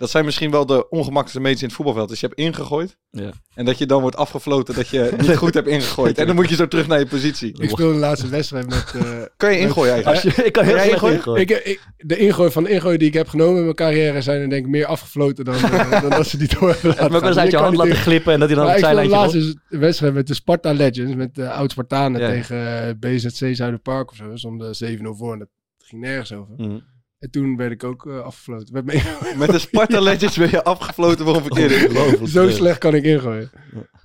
dat 0.00 0.10
zijn 0.10 0.24
misschien 0.24 0.50
wel 0.50 0.66
de 0.66 0.88
ongemakkelijkste 0.88 1.40
meters 1.40 1.60
in 1.60 1.66
het 1.66 1.76
voetbalveld. 1.76 2.08
Dus 2.08 2.20
je 2.20 2.26
hebt 2.26 2.38
ingegooid 2.38 2.96
Ja. 3.10 3.30
en 3.54 3.64
dat 3.64 3.78
je 3.78 3.86
dan 3.86 4.00
wordt 4.00 4.16
afgefloten 4.16 4.74
dat 4.74 4.88
je 4.88 5.12
niet 5.18 5.36
goed 5.36 5.54
hebt 5.54 5.68
ingegooid. 5.68 6.18
En 6.18 6.26
dan 6.26 6.34
moet 6.34 6.48
je 6.48 6.54
zo 6.54 6.68
terug 6.68 6.86
naar 6.86 6.98
je 6.98 7.06
positie. 7.06 7.62
Ik 7.62 7.70
speelde 7.70 7.92
de 7.92 7.98
laatste 7.98 8.28
wedstrijd 8.28 8.68
met... 8.68 8.94
eh, 8.96 9.02
Kan 9.36 9.52
je 9.52 9.58
ingooien 9.58 9.92
eigenlijk? 9.92 10.24
Als 10.24 10.34
je, 10.36 10.44
ik 10.44 10.52
kan 10.52 10.64
heel 10.64 10.72
slecht 10.78 10.92
ingooien? 10.92 11.16
ingooien. 11.16 11.40
ik, 11.42 11.50
ik, 11.50 11.80
de 11.96 12.16
ingooi 12.16 12.50
van 12.50 12.64
de 12.64 12.70
ingooi 12.70 12.96
die 12.98 13.08
ik 13.08 13.14
heb 13.14 13.28
genomen 13.28 13.56
in 13.56 13.62
mijn 13.62 13.74
carrière 13.74 14.22
zijn 14.22 14.40
er 14.40 14.48
denk 14.50 14.64
ik 14.64 14.70
meer 14.70 14.86
afgefloten 14.86 15.44
dan, 15.44 15.54
eh, 15.54 16.00
dan 16.00 16.10
dat 16.10 16.26
ze 16.26 16.36
die 16.36 16.48
door 16.58 16.68
hebben 16.70 16.88
laten 16.90 17.10
wel 17.10 17.22
eens 17.22 17.30
gaan. 17.30 17.38
uit 17.38 17.50
je 17.50 17.56
hand 17.56 17.76
laten 17.76 17.96
glippen 17.96 18.32
en 18.32 18.38
dat 18.40 18.48
hij 18.48 18.56
dan 18.58 18.66
op 18.66 18.70
Maar 18.70 18.80
het 18.80 18.94
ik 18.94 18.98
speelde 18.98 19.08
zijlijntje 19.10 19.40
laatst 19.40 19.56
dus 19.68 19.72
een 19.74 19.80
wedstrijd 19.80 20.14
met 20.14 20.26
de 20.26 20.34
Sparta 20.34 20.72
Legends, 20.72 21.14
met 21.14 21.34
de 21.34 21.50
oud-Spartanen 21.50 22.20
Ja. 22.20 22.28
tegen 22.30 22.86
eh, 22.88 22.94
BZC 22.98 23.54
Zuiderpark 23.56 24.10
of 24.10 24.16
zo. 24.34 24.56
De 24.56 24.98
7-0 24.98 25.16
voor 25.16 25.32
en 25.32 25.38
dat 25.38 25.48
ging 25.78 26.02
nergens 26.02 26.32
over. 26.32 26.54
Mhm. 26.56 26.78
En 27.20 27.30
toen 27.30 27.56
werd 27.56 27.72
ik 27.72 27.84
ook 27.84 28.06
eh, 28.06 28.20
afgefloten. 28.20 28.74
Met 28.74 28.84
me- 28.84 29.18
Met 29.38 29.50
de 29.50 29.58
Sparta 29.58 30.00
Legends 30.00 30.36
ben 30.36 30.50
je 30.50 30.64
afgefloten 30.64 31.24
voor 31.24 31.36
een 31.36 31.42
verkeerde. 31.42 32.26
Zo 32.28 32.50
slecht 32.50 32.78
kan 32.78 32.94
ik 32.94 33.04
ingooien. 33.04 33.50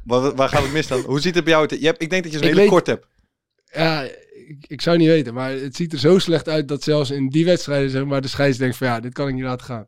Waar, 0.04 0.36
waar 0.36 0.50
gaat 0.50 0.64
het 0.64 0.72
mis 0.74 0.88
dan? 0.88 1.00
Hoe 1.02 1.20
ziet 1.20 1.36
het 1.36 1.44
bij 1.44 1.54
jou 1.54 1.70
uit? 1.70 1.80
Je 1.80 1.86
hebt, 1.86 2.02
ik 2.02 2.10
denk 2.10 2.24
dat 2.24 2.32
je 2.32 2.38
zo'n 2.38 2.48
Ik 2.48 2.54
hele 2.54 2.62
weet- 2.64 2.72
kort 2.74 2.88
hebt. 2.88 3.08
Ja, 3.74 4.02
ik, 4.48 4.66
ik 4.68 4.82
zou 4.82 4.98
niet 4.98 5.08
weten, 5.08 5.34
maar 5.34 5.52
het 5.52 5.76
ziet 5.76 5.94
er 5.94 6.00
zo 6.00 6.20
slecht 6.20 6.50
uit 6.50 6.68
dat 6.68 6.84
zelfs 6.84 7.10
in 7.12 7.30
die 7.30 7.46
wedstrijden 7.46 7.90
zeg 7.90 8.06
maar, 8.06 8.22
de 8.22 8.28
scheids 8.28 8.58
denkt 8.58 8.78
van 8.78 8.88
ja, 8.88 9.00
dit 9.00 9.14
kan 9.14 9.28
ik 9.28 9.34
niet 9.34 9.44
laten 9.44 9.66
gaan. 9.66 9.88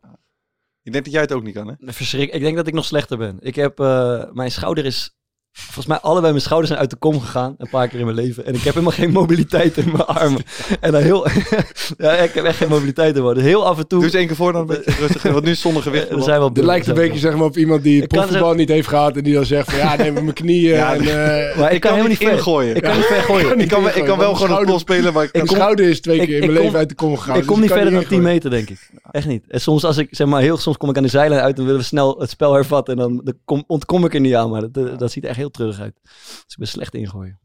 Ik 0.83 0.91
denk 0.91 1.03
dat 1.03 1.13
jij 1.13 1.21
het 1.21 1.31
ook 1.31 1.43
niet 1.43 1.53
kan, 1.53 1.67
hè? 1.67 1.73
Verschrik. 1.93 2.33
Ik 2.33 2.41
denk 2.41 2.55
dat 2.55 2.67
ik 2.67 2.73
nog 2.73 2.85
slechter 2.85 3.17
ben. 3.17 3.37
Ik 3.39 3.55
heb, 3.55 3.79
eh, 3.79 4.31
mijn 4.31 4.51
schouder 4.51 4.85
is, 4.85 5.16
volgens 5.59 5.85
mij 5.85 5.97
allebei 5.99 6.31
mijn 6.31 6.43
schouders 6.43 6.69
zijn 6.69 6.81
uit 6.81 6.89
de 6.89 6.95
kom 6.95 7.19
gegaan. 7.19 7.55
Een 7.57 7.69
paar 7.69 7.87
keer 7.87 7.99
in 7.99 8.05
mijn 8.05 8.17
leven. 8.17 8.45
En 8.45 8.53
ik 8.53 8.61
heb 8.61 8.73
helemaal 8.73 8.93
geen 8.93 9.11
mobiliteit 9.11 9.77
in 9.77 9.85
mijn 9.91 10.05
armen. 10.05 10.41
En 10.79 10.91
dan 10.91 11.01
heel, 11.01 11.27
ja, 11.97 12.11
ik 12.11 12.33
heb 12.33 12.43
echt 12.45 12.57
geen 12.57 12.67
mobiliteit 12.69 13.15
in 13.15 13.23
mijn 13.23 13.35
Dus 13.35 13.43
heel 13.43 13.65
af 13.65 13.77
en 13.77 13.87
toe. 13.87 13.97
Doe 13.99 14.07
eens 14.07 14.17
één 14.17 14.27
keer 14.27 14.35
voor 14.35 14.51
dan 14.51 14.61
een 14.61 14.67
beetje 14.67 14.91
rustig. 14.99 15.21
Want 15.21 15.43
nu 15.43 15.51
is 15.51 15.61
zonder 15.61 15.81
gewicht. 15.81 16.07
eh, 16.07 16.17
er 16.17 16.23
zijn 16.23 16.39
wel 16.39 16.53
Dit 16.53 16.63
lijkt 16.63 16.87
een 16.87 16.93
beetje 16.93 17.19
zeg 17.19 17.35
maar, 17.35 17.45
op 17.45 17.57
iemand 17.57 17.83
die 17.83 18.07
kan 18.07 18.19
profvoetbal 18.19 18.53
niet 18.53 18.69
heeft 18.69 18.87
gehad 18.87 19.15
en 19.17 19.23
die 19.23 19.33
dan 19.33 19.45
zegt 19.45 19.69
van 19.69 19.79
ja, 19.79 19.95
neem 19.95 20.13
mijn 20.13 20.33
knieën. 20.33 20.75
Ja, 20.75 20.93
en, 20.95 21.01
eh, 21.51 21.57
Maar 21.57 21.73
ik 21.73 21.81
kan 21.81 21.91
helemaal 21.91 22.09
niet 22.11 22.17
ver. 22.17 22.31
ingooien. 22.31 22.75
Ik 22.75 22.81
kan 22.81 22.95
niet 22.95 23.05
ver 23.05 23.21
gooien. 23.21 23.59
ik, 23.59 23.67
kan, 23.67 23.87
ik 23.95 24.03
kan 24.05 24.17
wel 24.17 24.35
gewoon 24.35 24.67
een 24.73 24.79
spelen, 24.79 25.13
maar 25.13 25.23
ik 25.23 25.33
Mijn 25.33 25.45
kan... 25.45 25.55
schouder 25.55 25.89
is 25.89 26.01
twee 26.01 26.19
ik- 26.19 26.27
keer 26.27 26.33
in 26.35 26.39
mijn 26.39 26.53
kom- 26.53 26.61
leven 26.63 26.79
uit 26.79 26.89
de 26.89 26.95
kom 26.95 27.17
gegaan. 27.17 27.33
Ik 27.35 27.41
dus 27.41 27.49
kom 27.51 27.59
niet 27.61 27.71
verder 27.71 27.91
dan 27.91 27.99
10 27.99 28.09
ingooien. 28.11 28.33
meter, 28.33 28.49
denk 28.49 28.69
ik. 28.69 28.89
Echt 29.11 29.27
niet. 29.27 29.43
En 29.47 29.61
soms, 29.61 29.83
als 29.83 29.97
ik 29.97 30.07
zeg 30.11 30.27
maar 30.27 30.41
heel 30.41 30.57
soms 30.57 30.77
kom 30.77 30.89
ik 30.89 30.97
aan 30.97 31.03
de 31.03 31.09
zijlijn 31.09 31.41
uit 31.41 31.57
en 31.57 31.63
willen 31.65 31.79
we 31.79 31.85
snel 31.85 32.15
het 32.19 32.29
spel 32.29 32.53
hervatten. 32.53 32.93
En 32.93 32.99
dan, 32.99 33.21
dan 33.23 33.33
kom, 33.45 33.63
ontkom 33.67 34.05
ik 34.05 34.13
er 34.13 34.19
niet 34.19 34.33
aan. 34.35 34.49
Maar 34.49 34.63
dat, 34.97 35.11
ziet 35.11 35.23
echt 35.25 35.37
heel 35.37 35.46
terug 35.53 35.79
uit. 35.79 35.99
Dus 36.03 36.45
ik 36.47 36.57
ben 36.57 36.67
slecht 36.67 36.93
ingooien. 36.93 37.39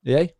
Jij? 0.00 0.34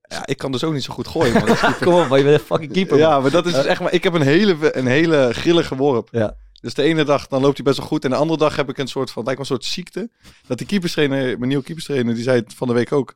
Ja, 0.00 0.26
ik 0.26 0.36
kan 0.36 0.52
dus 0.52 0.64
ook 0.64 0.72
niet 0.72 0.82
zo 0.82 0.94
goed 0.94 1.08
gooien. 1.08 1.32
man. 1.32 1.56
Kom 1.80 1.94
op, 1.94 2.08
maar 2.08 2.18
je 2.18 2.24
bent 2.24 2.40
een 2.40 2.46
fucking 2.46 2.72
keeper. 2.72 2.98
man. 2.98 3.08
ja, 3.08 3.20
maar 3.20 3.30
dat 3.30 3.46
is 3.46 3.54
dus 3.54 3.64
echt 3.64 3.80
maar... 3.80 3.92
Ik 3.92 4.04
heb 4.04 4.14
een 4.14 4.22
hele, 4.22 4.76
een 4.76 4.86
hele 4.86 5.28
grillige 5.32 5.76
worp. 5.76 6.08
Ja. 6.10 6.36
Dus 6.60 6.74
de 6.74 6.82
ene 6.82 7.04
dag 7.04 7.26
dan 7.26 7.40
loopt 7.42 7.56
hij 7.56 7.64
best 7.64 7.78
wel 7.78 7.86
goed. 7.86 8.04
En 8.04 8.10
de 8.10 8.16
andere 8.16 8.38
dag 8.38 8.56
heb 8.56 8.68
ik 8.68 8.78
een 8.78 8.88
soort 8.88 9.10
van... 9.10 9.24
Lijkt 9.24 9.40
me 9.40 9.46
een 9.46 9.52
soort 9.52 9.72
ziekte. 9.72 10.10
Dat 10.46 10.58
die 10.58 10.66
keeperstrainer, 10.66 11.24
mijn 11.38 11.48
nieuwe 11.48 11.64
keeperstrainer, 11.64 12.14
die 12.14 12.22
zei 12.22 12.40
het 12.40 12.54
van 12.54 12.68
de 12.68 12.74
week 12.74 12.92
ook. 12.92 13.14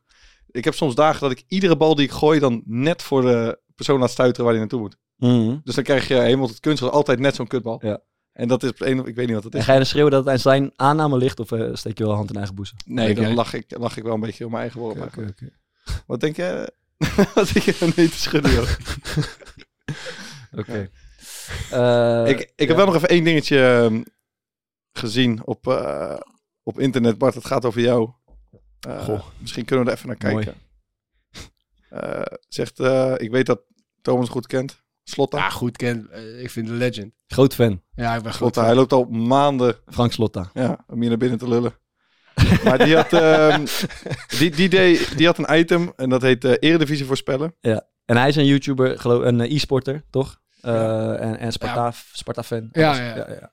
Ik 0.51 0.63
heb 0.63 0.73
soms 0.73 0.95
dagen 0.95 1.21
dat 1.21 1.31
ik 1.31 1.43
iedere 1.47 1.77
bal 1.77 1.95
die 1.95 2.05
ik 2.05 2.11
gooi 2.11 2.39
dan 2.39 2.61
net 2.65 3.01
voor 3.01 3.21
de 3.21 3.59
persoon 3.75 3.99
laat 3.99 4.11
stuiteren 4.11 4.45
waar 4.45 4.53
hij 4.53 4.61
naartoe 4.61 4.79
moet. 4.79 4.97
Mhm. 5.17 5.57
Dus 5.63 5.75
dan 5.75 5.83
krijg 5.83 6.07
je 6.07 6.15
helemaal 6.15 6.47
het 6.47 6.59
kunstgras 6.59 6.91
altijd 6.91 7.19
net 7.19 7.35
zo'n 7.35 7.47
kutbal. 7.47 7.79
Ja. 7.81 8.01
En 8.33 8.47
dat 8.47 8.63
is 8.63 8.69
op 8.69 8.81
een, 8.81 9.05
ik 9.05 9.15
weet 9.15 9.25
niet 9.25 9.35
wat 9.35 9.43
het 9.43 9.53
En 9.53 9.59
is. 9.59 9.65
ga 9.65 9.71
je 9.71 9.77
dan 9.77 9.87
schreeuwen 9.87 10.11
dat 10.11 10.23
het 10.23 10.33
aan 10.33 10.39
zijn 10.39 10.71
aanname 10.75 11.17
ligt 11.17 11.39
of 11.39 11.51
eh, 11.51 11.69
steek 11.73 11.97
je 11.97 12.03
wel 12.03 12.13
hand 12.15 12.29
in 12.29 12.35
eigen 12.35 12.55
boezem? 12.55 12.77
Nee, 12.85 13.15
dan 13.15 13.33
lach 13.33 13.53
ik, 13.53 13.77
lach 13.77 13.97
ik 13.97 14.03
wel 14.03 14.13
een 14.13 14.19
beetje 14.19 14.45
op 14.45 14.51
mijn 14.51 14.61
eigen 14.63 14.81
oké, 14.81 15.01
oké. 15.29 15.49
Wat 16.05 16.19
denk 16.19 16.35
je? 16.35 16.73
Wat 17.35 17.53
denk 17.53 17.65
je 17.65 17.91
nee 17.95 18.09
te 18.09 18.17
schudden? 18.17 18.65
Oké. 20.59 20.89
Eh, 21.71 22.27
ik 22.27 22.53
ik 22.55 22.67
heb 22.67 22.77
wel 22.77 22.85
nog 22.85 22.95
even 22.95 23.09
één 23.09 23.23
dingetje 23.23 23.59
ehm, 23.65 24.03
gezien 24.91 25.45
op, 25.45 25.67
eh, 25.67 26.17
op 26.63 26.79
internet. 26.79 27.17
Bart, 27.17 27.33
het 27.33 27.45
gaat 27.45 27.65
over 27.65 27.81
jou. 27.81 28.11
Eh, 28.79 29.03
Goh. 29.03 29.25
Misschien 29.37 29.65
kunnen 29.65 29.85
we 29.85 29.91
er 29.91 29.97
even 29.97 30.09
naar 30.09 30.31
Mooi. 30.31 30.45
kijken. 30.45 30.61
Eh, 31.89 32.37
zegt, 32.47 32.79
eh, 32.79 33.13
ik 33.17 33.31
weet 33.31 33.45
dat 33.45 33.61
Thomas 34.01 34.29
goed 34.29 34.47
kent. 34.47 34.82
Slotta. 35.03 35.37
Ja, 35.37 35.49
goed, 35.49 35.77
ken, 35.77 36.07
eh, 36.11 36.41
ik 36.43 36.49
vind 36.49 36.67
de 36.67 36.73
legend. 36.73 37.13
Groot 37.27 37.53
fan. 37.55 37.81
Ja, 37.95 38.15
ik 38.15 38.23
ben 38.23 38.33
groot. 38.33 38.53
Slotta. 38.53 38.65
Hij 38.65 38.75
loopt 38.75 38.93
al 38.93 39.03
maanden 39.03 39.75
Frank 39.87 40.11
Slotta. 40.11 40.49
ja, 40.53 40.83
om 40.87 40.99
hier 40.99 41.09
naar 41.09 41.17
binnen 41.17 41.37
te 41.39 41.47
lullen. 41.47 41.73
maar 42.63 42.77
die 42.85 42.95
had, 42.95 43.13
ehm, 43.13 43.65
die, 44.37 44.51
die, 44.51 44.69
deed, 44.69 45.17
die 45.17 45.25
had 45.25 45.37
een 45.37 45.57
item 45.59 45.93
en 45.95 46.09
dat 46.09 46.21
heet 46.21 46.45
eh, 46.45 46.51
Eredivisie 46.59 47.05
voorspellen. 47.05 47.55
En 48.05 48.17
hij 48.17 48.27
is 48.27 48.35
een 48.35 48.45
YouTuber, 48.45 48.99
geloof 48.99 49.23
een 49.23 49.41
eh, 49.41 49.55
e-sporter, 49.55 50.03
toch? 50.09 50.41
Eh, 50.61 51.21
En, 51.21 51.37
en 51.39 51.51
Sparta, 51.51 51.93
Sparta-fan. 52.11 52.69
Ja, 52.71 52.87
Alles. 52.87 52.97
ja. 52.99 53.27
ja. 53.39 53.51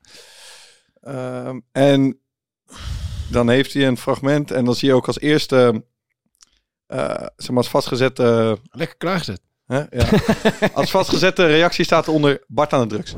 Ehm, 1.01 1.61
en 1.73 2.21
dan 3.31 3.49
heeft 3.49 3.73
hij 3.73 3.87
een 3.87 3.97
fragment 3.97 4.51
en 4.51 4.65
dan 4.65 4.75
zie 4.75 4.89
je 4.89 4.95
ook 4.95 5.07
als 5.07 5.21
eerste, 5.21 5.85
eh 6.87 7.27
zeg 7.37 7.49
maar 7.49 7.57
als 7.57 7.69
vastgezette, 7.69 8.59
Lekker 8.71 8.97
klaargezet. 8.97 9.41
Hè, 9.71 9.79
ja, 9.91 10.07
als 10.73 10.91
vastgezette 10.91 11.47
reactie 11.47 11.85
staat 11.85 12.07
eronder 12.07 12.43
Bart 12.47 12.73
aan 12.73 12.89
de 12.89 12.95
drugs. 12.95 13.15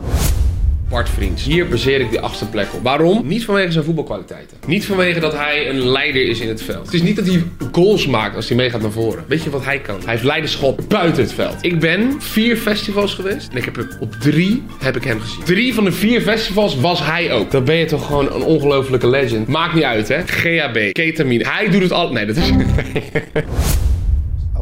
Bart 0.93 1.09
Vriends. 1.09 1.45
Hier 1.45 1.69
baseer 1.69 2.01
ik 2.01 2.11
die 2.11 2.21
achtste 2.21 2.49
plek 2.49 2.75
op. 2.75 2.83
Waarom? 2.83 3.27
Niet 3.27 3.45
vanwege 3.45 3.73
zijn 3.73 3.85
voetbalkwaliteiten. 3.85 4.57
Niet 4.67 4.87
vanwege 4.87 5.21
dat 5.21 5.33
hij 5.33 5.69
een 5.69 5.89
leider 5.89 6.29
is 6.29 6.41
in 6.41 6.49
het 6.49 6.63
veld. 6.63 6.85
Het 6.85 6.95
is 6.95 7.03
niet 7.03 7.17
dat 7.17 7.27
hij 7.27 7.43
goals 7.73 8.07
maakt 8.07 8.37
als 8.37 8.49
hij 8.49 8.57
meegaat 8.57 8.81
naar 8.81 8.91
voren. 8.91 9.25
Weet 9.29 9.43
je 9.43 9.51
wat 9.51 9.65
hij 9.65 9.81
kan? 9.81 10.01
Hij 10.01 10.11
heeft 10.11 10.25
leiderschap 10.25 10.81
buiten 10.89 11.23
het 11.23 11.33
veld. 11.33 11.57
Ik 11.61 11.81
ben 11.81 12.23
vier 12.23 12.57
festivals 12.57 13.15
geweest 13.15 13.51
en 13.51 13.57
ik 13.57 13.65
heb 13.65 13.77
er 13.77 13.97
op 14.01 14.13
drie 14.13 14.63
heb 14.79 14.97
ik 14.97 15.05
hem 15.05 15.21
gezien. 15.21 15.45
Drie 15.45 15.75
van 15.75 15.85
de 15.85 15.93
vier 15.93 16.21
festivals 16.21 16.81
was 16.81 17.05
hij 17.05 17.33
ook. 17.33 17.51
Dan 17.51 17.65
ben 17.65 17.77
je 17.77 17.85
toch 17.85 18.07
gewoon 18.07 18.33
een 18.33 18.43
ongelofelijke 18.43 19.09
legend. 19.09 19.49
Maakt 19.49 19.75
niet 19.75 19.85
uit 19.85 20.09
hè. 20.09 20.23
GHB, 20.27 20.93
ketamine. 20.93 21.49
Hij 21.49 21.69
doet 21.69 21.83
het 21.83 21.93
al. 21.93 22.13
Nee, 22.13 22.27
dat 22.27 22.37
is... 22.37 22.51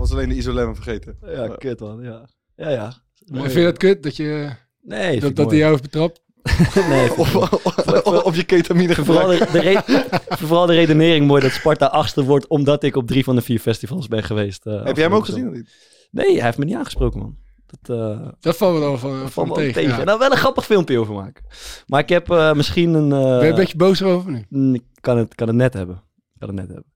Was 0.01 0.13
alleen 0.13 0.29
de 0.29 0.35
isolem 0.35 0.75
vergeten. 0.75 1.17
Ja, 1.27 1.49
kut 1.59 1.81
man, 1.81 2.03
ja. 2.03 2.29
Ja, 2.57 2.69
ja. 2.69 2.95
Maar 3.27 3.41
vind 3.43 3.53
je 3.53 3.63
dat 3.63 3.77
kut 3.79 4.03
dat, 4.03 4.17
je, 4.17 4.51
Nee, 4.83 5.21
dat, 5.21 5.37
dat 5.37 5.51
hij 5.51 5.59
jou 5.59 5.71
heeft 5.71 5.83
betrapt? 5.83 6.23
Nee, 6.89 7.11
Of, 7.19 7.35
of, 7.37 8.23
of 8.25 8.37
je 8.37 8.45
ketamine 8.45 8.95
Vooral 8.95 9.27
de, 9.29 9.39
de 9.53 9.83
vooral 10.47 10.67
de 10.67 10.75
redenering 10.75 11.27
mooi 11.27 11.43
dat 11.43 11.51
Sparta 11.51 11.87
achtste 11.87 12.25
wordt 12.25 12.47
omdat 12.47 12.83
ik 12.83 12.97
op 12.97 13.07
drie 13.07 13.25
van 13.25 13.35
de 13.35 13.43
vier 13.43 13.59
festivals 13.59 14.09
ben 14.09 14.23
geweest. 14.23 14.67
eh, 14.67 14.85
Heb 14.85 14.97
jij 14.97 15.05
hem 15.05 15.15
ook 15.15 15.25
gezien 15.25 15.49
of 15.49 15.55
niet? 15.55 15.71
Nee, 16.11 16.35
hij 16.35 16.45
heeft 16.45 16.59
me 16.59 16.65
niet 16.65 16.75
aangesproken, 16.77 17.21
man. 17.21 17.37
Dat 17.67 17.99
eh 17.99 18.29
Dat 18.41 18.57
valt 18.57 18.75
me 18.75 18.81
dan 18.81 18.99
van, 18.99 19.31
van 19.31 19.53
tegen. 19.53 19.73
tegen. 19.73 19.91
ja. 19.91 20.01
En 20.01 20.07
daar 20.07 20.19
wel 20.19 20.31
een 20.31 20.37
grappig 20.37 20.65
filmpje 20.65 20.99
over 20.99 21.15
maken. 21.15 21.45
Maar 21.87 22.01
ik 22.01 22.09
heb 22.09 22.31
eh, 22.31 22.53
misschien 22.53 22.95
een... 22.95 23.13
eh, 23.13 23.19
Ben 23.39 23.45
je 23.45 23.49
een 23.51 23.55
beetje 23.55 23.77
boos 23.77 24.01
erover 24.01 24.31
nu? 24.31 24.45
mm, 24.49 24.75
ik 24.75 24.83
kan 25.01 25.19
het, 25.19 25.35
kan 25.35 25.47
het 25.47 25.57
net 25.57 25.75
hebben. 25.75 25.97
Ik 26.35 26.41
kan 26.41 26.49
het 26.49 26.57
net 26.59 26.67
hebben. 26.67 26.93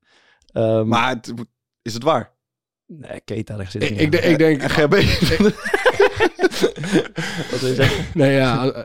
Ehm, 0.52 0.88
Maar 0.88 1.08
het, 1.08 1.32
is 1.82 1.94
het 1.94 2.02
waar? 2.02 2.32
Nee, 2.86 3.20
Keita, 3.24 3.56
daar 3.56 3.70
zit 3.70 3.82
Ik, 3.82 3.90
niet 3.90 4.00
ik, 4.14 4.24
ik 4.24 4.38
denk... 4.38 4.62
En 4.62 4.70
GHB? 4.70 4.94
Wat 7.50 7.60
wil 7.60 7.68
je 7.68 7.74
zeggen? 7.74 8.04
Nee, 8.14 8.32
ja. 8.34 8.64
eh, 8.72 8.82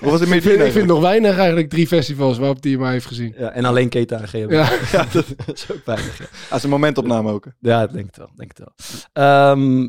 Hoe 0.00 0.10
was 0.10 0.20
het 0.20 0.28
met 0.28 0.38
Ik 0.38 0.50
vind, 0.50 0.60
ik 0.62 0.72
vind 0.72 0.86
nog 0.86 1.00
weinig 1.00 1.36
eigenlijk 1.36 1.68
drie 1.70 1.86
festivals 1.86 2.38
waarop 2.38 2.62
hij 2.62 2.76
mij 2.76 2.92
heeft 2.92 3.06
gezien. 3.06 3.34
Ja, 3.38 3.50
en 3.50 3.64
alleen 3.64 3.88
Keita 3.88 4.20
en 4.20 4.28
GHB. 4.28 4.50
Ja. 4.50 4.70
Ja, 4.92 5.06
dat 5.12 5.24
is 5.54 5.66
ook 5.72 5.84
weinig. 5.84 6.18
ja. 6.18 6.24
Als 6.50 6.62
een 6.62 6.70
momentopname 6.70 7.32
ook. 7.32 7.46
Ja, 7.60 7.82
ik 7.82 7.92
denk 7.92 8.06
het 8.06 8.16
wel. 8.16 8.30
Denk 8.36 8.50
het 8.56 8.58
wel. 8.58 8.72
Ehm, 9.12 9.88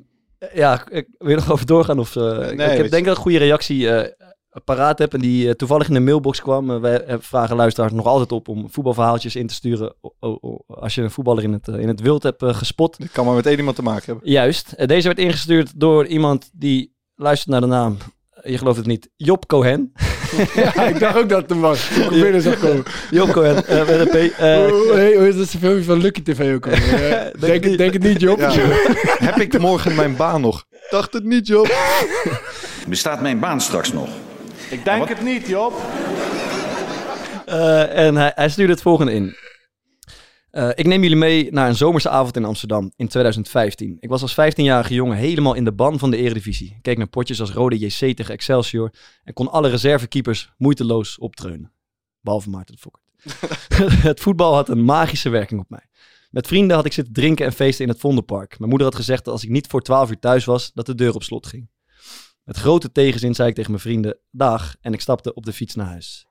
ja, 0.53 0.83
ik 0.89 1.07
wil 1.17 1.29
je 1.29 1.35
nog 1.35 1.51
over 1.51 1.65
doorgaan? 1.65 1.99
Of, 1.99 2.15
eh, 2.15 2.23
ik- 2.49 2.55
nee, 2.55 2.71
ik 2.71 2.77
heb, 2.77 2.91
denk 2.91 3.05
dat 3.05 3.15
een 3.15 3.21
goede 3.21 3.37
reactie. 3.37 3.89
eh, 3.89 4.11
paraat 4.63 4.99
heb 4.99 5.13
en 5.13 5.19
die 5.19 5.47
eh, 5.47 5.53
toevallig 5.53 5.87
in 5.87 5.93
de 5.93 5.99
mailbox 5.99 6.41
kwam. 6.41 6.71
Eh, 6.71 6.79
wij 6.79 7.01
eh, 7.03 7.15
vragen 7.19 7.55
luisteraars 7.55 7.93
nog 7.93 8.05
altijd 8.05 8.31
op 8.31 8.47
om 8.47 8.67
voetbalverhaaltjes 8.71 9.35
in 9.35 9.47
te 9.47 9.53
sturen 9.53 9.93
o- 10.01 10.13
o- 10.19 10.37
o- 10.41 10.59
als 10.67 10.95
je 10.95 11.01
een 11.01 11.11
voetballer 11.11 11.43
in 11.43 11.53
het, 11.53 11.67
in 11.67 11.87
het 11.87 12.01
wild 12.01 12.23
hebt 12.23 12.43
gespot. 12.45 12.97
Dit 12.97 13.11
kan 13.11 13.25
maar 13.25 13.35
met 13.35 13.45
één 13.45 13.57
iemand 13.57 13.75
te 13.75 13.81
maken 13.81 14.03
hebben. 14.05 14.31
Juist. 14.31 14.87
Deze 14.87 15.07
werd 15.07 15.19
ingestuurd 15.19 15.79
door 15.79 16.05
iemand 16.05 16.49
die 16.53 16.93
luistert 17.15 17.51
naar 17.51 17.61
de 17.61 17.67
naam. 17.67 17.97
Je 18.43 18.57
gelooft 18.57 18.77
het 18.77 18.85
niet. 18.85 19.09
Job 19.15 19.45
Cohen. 19.47 19.91
ja, 20.55 20.83
ik 20.87 20.99
dacht 20.99 21.17
ook 21.17 21.29
dat 21.29 21.41
het 21.41 21.49
hem 21.49 21.59
was. 21.61 21.89
Ik 21.89 22.57
komen. 22.61 22.83
Job 23.11 23.31
Cohen. 23.31 23.65
eh, 23.67 23.77
met 23.87 23.89
een 23.99 24.07
P. 24.29 24.33
Hoe 24.37 24.91
hey, 24.93 25.15
hoe 25.15 25.27
is 25.27 25.35
dat 25.37 25.53
een 25.53 25.59
filmpje 25.59 25.83
van 25.83 25.97
Lucky 26.01 26.21
TV 26.23 26.55
ook 26.55 26.65
alweer? 26.65 27.11
Eh, 27.11 27.21
Denk 27.21 27.39
denk, 27.39 27.53
het 27.53 27.63
het, 27.69 27.77
denk 27.77 27.93
het 27.93 28.03
niet, 28.03 28.19
Job. 28.21 28.39
Ja. 28.39 28.51
Heb 29.17 29.35
ik 29.35 29.59
morgen 29.59 29.95
mijn 29.95 30.15
baan 30.15 30.41
nog? 30.41 30.65
Dacht 30.89 31.13
het 31.13 31.23
niet, 31.23 31.47
Job. 31.47 31.73
Bestaat 32.87 33.21
mijn 33.21 33.39
baan 33.39 33.61
straks 33.61 33.93
nog? 33.93 34.09
Ik 34.69 34.83
denk 34.83 35.09
het 35.09 35.21
niet, 35.21 35.47
Job. 35.47 35.73
Eh, 37.45 38.05
en 38.05 38.15
hij, 38.15 38.31
hij 38.35 38.49
stuurde 38.49 38.73
het 38.73 38.81
volgende 38.81 39.13
in. 39.13 39.35
Eh, 40.49 40.69
ik 40.75 40.85
neem 40.85 41.01
jullie 41.01 41.17
mee 41.17 41.51
naar 41.51 41.69
een 41.69 41.75
zomerse 41.75 42.09
avond 42.09 42.35
in 42.35 42.45
Amsterdam 42.45 42.91
in 42.95 43.07
2015. 43.07 43.97
Ik 43.99 44.09
was 44.09 44.21
als 44.21 44.33
15-jarige 44.33 44.93
jongen 44.93 45.17
helemaal 45.17 45.53
in 45.53 45.63
de 45.63 45.73
ban 45.73 45.99
van 45.99 46.11
de 46.11 46.17
Eredivisie. 46.17 46.73
Ik 46.75 46.81
keek 46.81 46.97
naar 46.97 47.07
potjes 47.07 47.39
als 47.39 47.51
Rode 47.51 47.77
JC 47.77 48.15
tegen 48.15 48.33
Excelsior 48.33 48.93
en 49.23 49.33
kon 49.33 49.51
alle 49.51 49.69
reservekeepers 49.69 50.53
moeiteloos 50.57 51.17
optreunen. 51.17 51.71
Behalve 52.21 52.49
Maarten 52.49 52.75
de 52.75 52.81
Fokker. 52.81 53.01
het 54.09 54.19
voetbal 54.19 54.53
had 54.53 54.69
een 54.69 54.85
magische 54.85 55.29
werking 55.29 55.59
op 55.59 55.69
mij. 55.69 55.87
Met 56.29 56.47
vrienden 56.47 56.75
had 56.75 56.85
ik 56.85 56.93
zitten 56.93 57.13
drinken 57.13 57.45
en 57.45 57.53
feesten 57.53 57.85
in 57.85 57.91
het 57.91 57.99
Vondelpark. 57.99 58.55
Mijn 58.57 58.69
moeder 58.69 58.87
had 58.87 58.97
gezegd 58.97 59.25
dat 59.25 59.33
als 59.33 59.43
ik 59.43 59.49
niet 59.49 59.67
voor 59.67 59.81
12 59.81 60.09
uur 60.09 60.19
thuis 60.19 60.45
was, 60.45 60.71
dat 60.73 60.85
de 60.85 60.95
deur 60.95 61.13
op 61.13 61.23
slot 61.23 61.47
ging. 61.47 61.69
Met 62.45 62.57
grote 62.57 62.91
tegenzin 62.91 63.35
zei 63.35 63.49
ik 63.49 63.55
tegen 63.55 63.71
mijn 63.71 63.83
vrienden 63.83 64.17
dag 64.31 64.75
en 64.81 64.93
ik 64.93 65.01
stapte 65.01 65.33
op 65.33 65.45
de 65.45 65.53
fiets 65.53 65.75
naar 65.75 65.87
huis. 65.87 66.27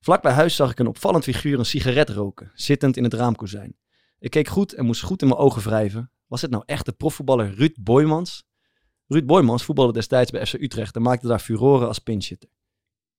Vlak 0.00 0.22
bij 0.22 0.32
huis 0.32 0.56
zag 0.56 0.70
ik 0.70 0.78
een 0.78 0.86
opvallend 0.86 1.24
figuur 1.24 1.58
een 1.58 1.64
sigaret 1.64 2.08
roken, 2.08 2.50
zittend 2.54 2.96
in 2.96 3.04
het 3.04 3.14
raamkozijn. 3.14 3.76
Ik 4.18 4.30
keek 4.30 4.48
goed 4.48 4.72
en 4.72 4.84
moest 4.84 5.02
goed 5.02 5.22
in 5.22 5.28
mijn 5.28 5.40
ogen 5.40 5.62
wrijven. 5.62 6.10
Was 6.26 6.42
het 6.42 6.50
nou 6.50 6.62
echt 6.66 6.84
de 6.84 6.92
profvoetballer 6.92 7.54
Ruud 7.54 7.76
Boymans? 7.80 8.44
Ruud 9.06 9.26
Boymans 9.26 9.64
voetbalde 9.64 9.92
destijds 9.92 10.30
bij 10.30 10.46
FC 10.46 10.52
Utrecht 10.52 10.96
en 10.96 11.02
maakte 11.02 11.26
daar 11.26 11.38
furoren 11.38 11.88
als 11.88 11.98
pinchitter. 11.98 12.48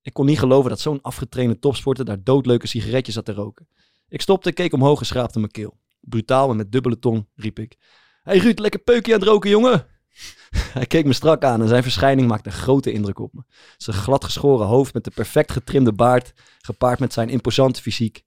Ik 0.02 0.14
kon 0.14 0.26
niet 0.26 0.40
geloven 0.40 0.70
dat 0.70 0.80
zo'n 0.80 1.02
afgetrainde 1.02 1.60
topsporter 1.60 2.06
daar 2.06 2.24
doodleuke 2.24 2.68
sigaretjes 2.68 3.16
zat 3.16 3.26
te 3.26 3.34
roken. 3.34 3.68
Ik 4.08 4.22
stopte, 4.22 4.52
keek 4.52 4.74
omhoog 4.74 5.00
en 5.00 5.06
schraapte 5.06 5.40
mijn 5.40 5.52
keel. 5.52 5.80
Brutaal 6.00 6.50
en 6.50 6.58
met 6.58 6.72
dubbele 6.72 7.00
tong 7.00 7.28
riep 7.36 7.60
ik. 7.60 7.78
Hey 8.22 8.38
Ruud, 8.38 8.60
lekker 8.60 8.80
peukje 8.80 9.14
aan 9.14 9.20
het 9.20 9.30
roken, 9.30 9.50
jongen! 9.50 9.95
Hij 10.74 10.86
keek 10.86 11.06
me 11.06 11.14
strak 11.14 11.44
aan 11.44 11.62
en 11.62 11.68
zijn 11.68 11.84
verschijning 11.84 12.28
maakte 12.28 12.50
een 12.50 12.56
grote 12.56 12.92
indruk 12.92 13.20
op 13.20 13.34
me. 13.34 13.44
Zijn 13.78 13.96
gladgeschoren 13.96 14.68
hoofd 14.68 14.94
met 14.94 15.04
de 15.04 15.12
perfect 15.12 15.52
getrimde 15.52 15.94
baard, 15.94 16.34
gepaard 16.62 17.00
met 17.00 17.14
zijn 17.14 17.30
imposante 17.30 17.82
fysiek. 17.82 18.24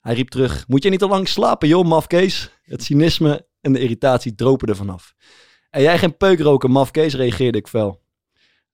Hij 0.00 0.14
riep 0.14 0.28
terug, 0.28 0.68
moet 0.68 0.82
je 0.82 0.90
niet 0.90 1.02
al 1.02 1.08
lang 1.08 1.28
slapen 1.28 1.68
joh, 1.68 1.86
mafkees? 1.86 2.50
Het 2.62 2.82
cynisme 2.82 3.46
en 3.60 3.72
de 3.72 3.78
irritatie 3.78 4.34
dropen 4.34 4.68
er 4.68 4.76
vanaf. 4.76 5.14
En 5.70 5.82
jij 5.82 5.98
geen 5.98 6.16
peuk 6.16 6.40
roken, 6.40 6.70
mafkees, 6.70 7.14
reageerde 7.14 7.58
ik 7.58 7.68
fel. 7.68 8.02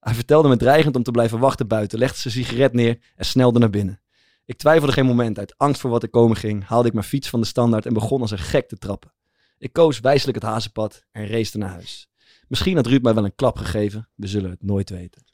Hij 0.00 0.14
vertelde 0.14 0.48
me 0.48 0.56
dreigend 0.56 0.96
om 0.96 1.02
te 1.02 1.10
blijven 1.10 1.38
wachten 1.38 1.66
buiten, 1.66 1.98
legde 1.98 2.18
zijn 2.18 2.34
sigaret 2.34 2.72
neer 2.72 2.98
en 3.16 3.24
snelde 3.24 3.58
naar 3.58 3.70
binnen. 3.70 4.00
Ik 4.44 4.56
twijfelde 4.56 4.92
geen 4.92 5.06
moment. 5.06 5.38
Uit 5.38 5.58
angst 5.58 5.80
voor 5.80 5.90
wat 5.90 6.02
er 6.02 6.10
komen 6.10 6.36
ging, 6.36 6.66
haalde 6.66 6.88
ik 6.88 6.94
mijn 6.94 7.06
fiets 7.06 7.28
van 7.28 7.40
de 7.40 7.46
standaard 7.46 7.86
en 7.86 7.92
begon 7.92 8.20
als 8.20 8.30
een 8.30 8.38
gek 8.38 8.68
te 8.68 8.78
trappen. 8.78 9.12
Ik 9.58 9.72
koos 9.72 10.00
wijselijk 10.00 10.38
het 10.38 10.46
hazenpad 10.46 11.04
en 11.10 11.26
race 11.26 11.58
naar 11.58 11.68
huis. 11.68 12.08
Misschien 12.48 12.76
had 12.76 12.86
Ruud 12.86 13.02
mij 13.02 13.14
wel 13.14 13.24
een 13.24 13.34
klap 13.34 13.56
gegeven, 13.56 14.08
we 14.14 14.26
zullen 14.26 14.50
het 14.50 14.62
nooit 14.62 14.90
weten. 14.90 15.26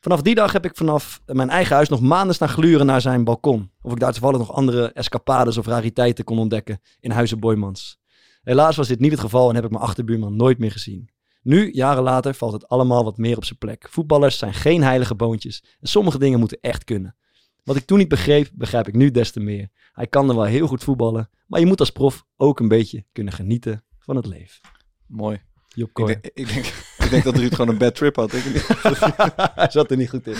Vanaf 0.00 0.22
die 0.22 0.34
dag 0.34 0.52
heb 0.52 0.64
ik 0.64 0.76
vanaf 0.76 1.20
mijn 1.26 1.50
eigen 1.50 1.74
huis 1.74 1.88
nog 1.88 2.00
maanden 2.00 2.34
staan 2.34 2.48
gluren 2.48 2.86
naar 2.86 3.00
zijn 3.00 3.24
balkon. 3.24 3.70
Of 3.82 3.92
ik 3.92 4.00
daar 4.00 4.12
toevallig 4.12 4.38
nog 4.38 4.52
andere 4.52 4.92
escapades 4.92 5.58
of 5.58 5.66
rariteiten 5.66 6.24
kon 6.24 6.38
ontdekken 6.38 6.80
in 7.00 7.10
Huizen 7.10 7.40
Boymans. 7.40 8.00
Helaas 8.42 8.76
was 8.76 8.88
dit 8.88 9.00
niet 9.00 9.10
het 9.10 9.20
geval 9.20 9.48
en 9.48 9.54
heb 9.54 9.64
ik 9.64 9.70
mijn 9.70 9.82
achterbuurman 9.82 10.36
nooit 10.36 10.58
meer 10.58 10.72
gezien. 10.72 11.10
Nu, 11.42 11.72
jaren 11.72 12.02
later, 12.02 12.34
valt 12.34 12.52
het 12.52 12.68
allemaal 12.68 13.04
wat 13.04 13.16
meer 13.16 13.36
op 13.36 13.44
zijn 13.44 13.58
plek. 13.58 13.86
Voetballers 13.90 14.38
zijn 14.38 14.54
geen 14.54 14.82
heilige 14.82 15.14
boontjes 15.14 15.64
en 15.80 15.88
sommige 15.88 16.18
dingen 16.18 16.38
moeten 16.38 16.58
echt 16.60 16.84
kunnen. 16.84 17.16
Wat 17.64 17.76
ik 17.76 17.84
toen 17.84 17.98
niet 17.98 18.08
begreep, 18.08 18.50
begrijp 18.54 18.88
ik 18.88 18.94
nu 18.94 19.10
des 19.10 19.32
te 19.32 19.40
meer. 19.40 19.68
Hij 19.92 20.06
kan 20.06 20.28
er 20.28 20.34
wel 20.34 20.44
heel 20.44 20.66
goed 20.66 20.84
voetballen, 20.84 21.30
maar 21.46 21.60
je 21.60 21.66
moet 21.66 21.80
als 21.80 21.90
prof 21.90 22.24
ook 22.36 22.60
een 22.60 22.68
beetje 22.68 23.04
kunnen 23.12 23.32
genieten 23.32 23.84
van 23.98 24.16
het 24.16 24.26
leven. 24.26 24.60
Mooi. 25.06 25.42
Job 25.74 25.98
Ik 25.98 26.06
denk, 26.06 26.24
ik, 26.34 26.48
denk, 26.54 26.64
ik 26.98 27.10
denk 27.10 27.24
dat 27.24 27.36
Ruud 27.36 27.50
gewoon 27.54 27.68
een 27.68 27.78
bad 27.78 27.94
trip 27.94 28.16
had. 28.16 28.30
denk 28.30 28.44
ik 28.44 28.52
niet. 28.54 28.66
Hij 29.54 29.70
zat 29.70 29.90
er 29.90 29.96
niet 29.96 30.10
goed 30.10 30.26
in. 30.26 30.34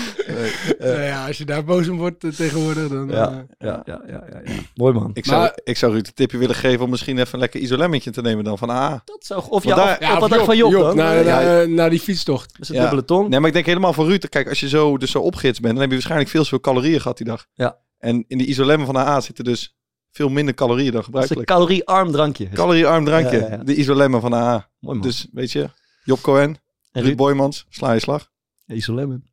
Nou 0.79 1.01
ja, 1.01 1.27
als 1.27 1.39
je 1.39 1.45
daar 1.45 1.65
boos 1.65 1.89
om 1.89 1.97
wordt 1.99 2.25
eh, 2.25 2.31
tegenwoordig, 2.31 2.89
dan... 2.89 3.11
eh, 3.11 3.17
Ja, 3.17 3.47
ja, 3.59 3.83
ja, 3.85 4.03
ja, 4.07 4.25
ja, 4.33 4.41
ja. 4.45 4.53
Mooi 4.75 4.93
man. 4.95 5.11
Ik 5.15 5.25
zou, 5.27 5.51
ik 5.65 5.77
zou 5.77 5.93
Ruud 5.93 6.07
een 6.07 6.15
tipje 6.15 6.39
willen 6.39 6.55
geven 6.55 6.85
om 6.85 6.91
misschien 6.91 7.19
even 7.19 7.35
een 7.35 7.41
lekker 7.41 7.61
isolemmetje 7.61 8.11
te 8.11 8.23
nemen 8.23 8.45
dan 8.45 8.59
van 8.59 8.71
AA. 8.71 9.03
Dat 9.05 9.25
zou, 9.25 9.43
of 9.49 9.65
ja, 9.65 9.75
daar- 9.75 10.03
Ja, 10.03 10.19
of 10.19 10.29
Job, 10.31 10.45
van 10.45 10.57
Job, 10.57 10.73
Job, 10.73 10.83
dan? 10.83 10.97
naar, 10.97 11.17
Ja. 11.25 11.41
naar, 11.43 11.69
naar 11.69 11.91
die 11.91 12.01
fietstocht. 12.01 12.59
Met 12.59 12.67
zijn 12.67 12.79
Ja. 12.79 12.85
dubbele 12.85 13.05
tong. 13.07 13.29
Nee, 13.29 13.39
maar 13.39 13.49
ik 13.49 13.55
denk 13.55 13.67
helemaal 13.67 13.93
voor 13.93 14.07
Ruud. 14.07 14.29
Kijk, 14.29 14.49
als 14.49 14.61
je 14.61 14.69
zo, 14.69 14.99
dus 14.99 15.11
zo 15.11 15.19
opgehitst 15.19 15.61
bent, 15.61 15.73
dan 15.73 15.81
heb 15.81 15.91
je 15.91 15.97
waarschijnlijk 15.97 16.31
veel 16.31 16.43
te 16.43 16.49
veel 16.49 16.61
calorieën 16.61 17.01
gehad 17.01 17.17
die 17.17 17.27
dag. 17.27 17.47
Ja. 17.55 17.79
En 17.99 18.25
in 18.29 18.39
die 18.39 18.47
isolemmen 18.47 18.87
van 18.87 18.97
AA 18.97 19.21
zitten 19.21 19.45
dus 19.45 19.77
veel 20.13 20.29
minder 20.29 20.55
calorieën 20.55 20.93
dan 20.93 21.05
Dat 21.11 21.23
is 21.25 21.31
een 21.31 21.37
gebruikelijk. 21.37 21.49
caloriearm 21.49 22.13
drankje. 22.13 22.49
Caloriearm 22.49 23.05
drankje. 23.05 23.37
Ja, 23.41 23.47
ja, 23.47 23.51
ja. 23.57 23.57
De 23.65 23.75
isolemmen 23.77 24.21
van 24.21 24.35
AA. 24.35 24.69
Mooi 24.79 24.99
man. 24.99 25.07
Dus 25.07 25.27
weet 25.33 25.53
je, 25.53 25.69
Job 26.05 26.21
Cohen, 26.21 26.57
en 26.93 27.03
Ruud 27.03 27.17
Boymans, 27.17 27.67
sla 27.69 27.93
je 27.93 28.01
slag. 28.01 28.29
Isolemmen. 28.67 29.25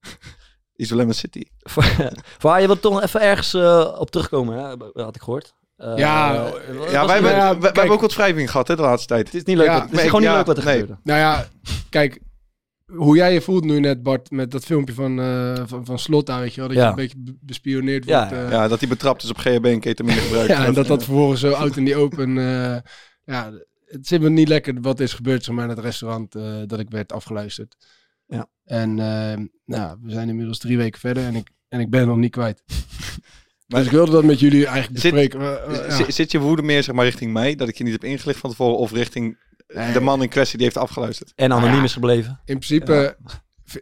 Isolemmen 0.76 1.14
City. 1.14 1.42
voor, 1.58 1.84
voor 2.38 2.50
haar, 2.50 2.60
je 2.60 2.66
wilt 2.66 2.80
toch 2.82 2.92
nog 2.92 3.02
even 3.02 3.20
ergens 3.20 3.54
eh, 3.54 3.94
op 3.98 4.10
terugkomen, 4.10 4.58
hè? 4.94 5.02
had 5.02 5.14
ik 5.16 5.22
gehoord. 5.22 5.54
Eh, 5.76 5.96
Ja, 5.96 6.32
ja, 6.32 6.42
het 6.44 6.52
wij, 6.52 6.62
hebben, 6.64 6.82
leuk? 6.82 6.90
ja, 6.90 7.12
wij, 7.12 7.50
wij 7.50 7.60
kijk. 7.60 7.76
hebben 7.76 7.94
ook 7.94 8.00
wat 8.00 8.14
wrijving 8.14 8.50
gehad 8.50 8.68
hè, 8.68 8.76
de 8.76 8.82
laatste 8.82 9.06
tijd. 9.08 9.26
Het 9.26 9.34
is 9.34 9.42
niet 9.44 9.56
leuk. 9.56 9.66
Ja, 9.66 9.72
wat- 9.72 9.82
het 9.82 9.90
is 9.90 9.96
nee, 9.96 10.04
gewoon 10.06 10.20
niet 10.20 10.30
ja, 10.30 10.36
leuk 10.36 10.46
wat 10.46 10.58
er 10.58 10.64
nee. 10.64 10.72
gebeurde. 10.78 11.00
Nou 11.02 11.18
ja, 11.20 11.46
kijk, 11.90 12.20
hoe 12.92 13.16
jij 13.16 13.32
je 13.32 13.40
voelt 13.40 13.64
nu 13.64 13.80
net, 13.80 14.02
Bart, 14.02 14.30
met 14.30 14.50
dat 14.50 14.64
filmpje 14.64 14.94
van, 14.94 15.20
eh 15.20 15.62
van, 15.66 15.84
van 15.84 15.98
Slot 15.98 16.26
daar, 16.26 16.40
weet 16.40 16.54
je 16.54 16.60
wel, 16.60 16.68
dat 16.68 16.76
Ja. 16.76 16.82
je 16.84 16.88
een 16.90 16.94
beetje 16.96 17.18
be- 17.18 17.36
bespioneerd 17.40 18.04
Ja, 18.04 18.28
wordt. 18.28 18.44
eh, 18.44 18.50
Ja, 18.50 18.68
dat 18.68 18.80
hij 18.80 18.88
betrapt 18.88 19.22
is 19.22 19.30
op 19.30 19.36
GHB 19.38 19.64
en 19.64 19.80
ketamine 19.80 20.20
gebruikt. 20.20 20.48
Ja, 20.52 20.64
en 20.66 20.74
dat 20.74 20.86
dat 20.86 21.04
vervolgens 21.04 21.40
zo 21.40 21.50
oud 21.52 21.76
in 21.76 21.84
die 21.84 21.96
open. 21.96 22.38
eh, 22.38 22.76
ja, 23.24 23.52
het 23.86 24.06
zit 24.06 24.20
me 24.20 24.30
niet 24.30 24.48
lekker 24.48 24.80
wat 24.80 25.00
is 25.00 25.12
gebeurd 25.12 25.44
zeg 25.44 25.54
maar, 25.54 25.64
in 25.64 25.70
het 25.70 25.78
restaurant 25.78 26.34
eh, 26.34 26.62
dat 26.66 26.78
ik 26.78 26.90
werd 26.90 27.12
afgeluisterd. 27.12 27.76
Ja. 28.26 28.46
En 28.64 28.98
eh, 28.98 29.44
nou, 29.64 29.98
we 30.02 30.10
zijn 30.10 30.28
inmiddels 30.28 30.58
drie 30.58 30.76
weken 30.76 31.00
verder 31.00 31.24
en 31.24 31.34
ik, 31.34 31.48
en 31.68 31.80
ik 31.80 31.90
ben 31.90 32.06
nog 32.06 32.16
niet 32.16 32.30
kwijt. 32.30 32.62
Maar- 33.66 33.78
dus 33.80 33.86
ik 33.86 33.92
wilde 33.96 34.10
dat 34.12 34.24
met 34.24 34.40
jullie 34.40 34.66
eigenlijk 34.66 35.00
Zit- 35.00 35.12
bespreken. 35.12 35.40
Ja. 35.72 35.90
Zit- 35.96 36.14
Zit 36.14 36.30
je 36.30 36.38
woede 36.38 36.62
meer 36.62 36.82
zeg 36.82 36.94
maar, 36.94 37.04
richting 37.04 37.32
mij, 37.32 37.54
dat 37.54 37.68
ik 37.68 37.76
je 37.78 37.84
niet 37.84 37.92
heb 37.92 38.04
ingelicht 38.04 38.38
van 38.38 38.50
tevoren, 38.50 38.78
of 38.78 38.92
richting 38.92 39.38
Nee. 39.74 39.92
de 39.92 40.00
man 40.00 40.22
in 40.22 40.28
kwestie 40.28 40.56
die 40.56 40.66
heeft 40.66 40.78
afgeluisterd? 40.78 41.32
En 41.36 41.52
anoniem 41.52 41.76
Ja. 41.76 41.82
is 41.84 41.92
gebleven. 41.92 42.40
In 42.44 42.58
principe 42.58 43.16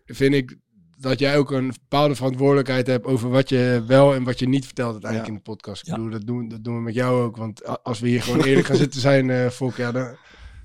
vind 0.07 0.35
ik 0.35 0.57
dat 0.99 1.19
jij 1.19 1.37
ook 1.39 1.51
een 1.51 1.67
bepaalde 1.69 2.15
verantwoordelijkheid 2.15 2.87
hebt 2.87 3.07
over 3.07 3.31
wat 3.31 3.49
je 3.49 3.85
wel 3.87 4.15
en 4.15 4.25
wat 4.25 4.39
je 4.39 4.49
niet 4.49 4.65
vertelt 4.65 4.93
uiteindelijk 4.93 5.31
Ja. 5.31 5.37
in 5.37 5.43
de 5.45 5.51
podcast. 5.51 5.81
Ik 5.83 5.87
Ja. 5.89 5.95
bedoel, 5.95 6.11
dat 6.11 6.27
doen, 6.27 6.49
dat 6.49 6.65
doen 6.65 6.75
we 6.77 6.81
met 6.83 6.95
jou 6.95 7.23
ook. 7.23 7.37
Want 7.37 7.83
als 7.85 8.01
we 8.01 8.09
hier 8.09 8.23
gewoon 8.23 8.43
eerlijk 8.45 8.67
gaan 8.67 8.77
zitten 8.77 9.01
zijn, 9.01 9.31
eh 9.31 9.49
Fok, 9.49 9.77
ja, 9.77 9.93
dan 9.93 10.17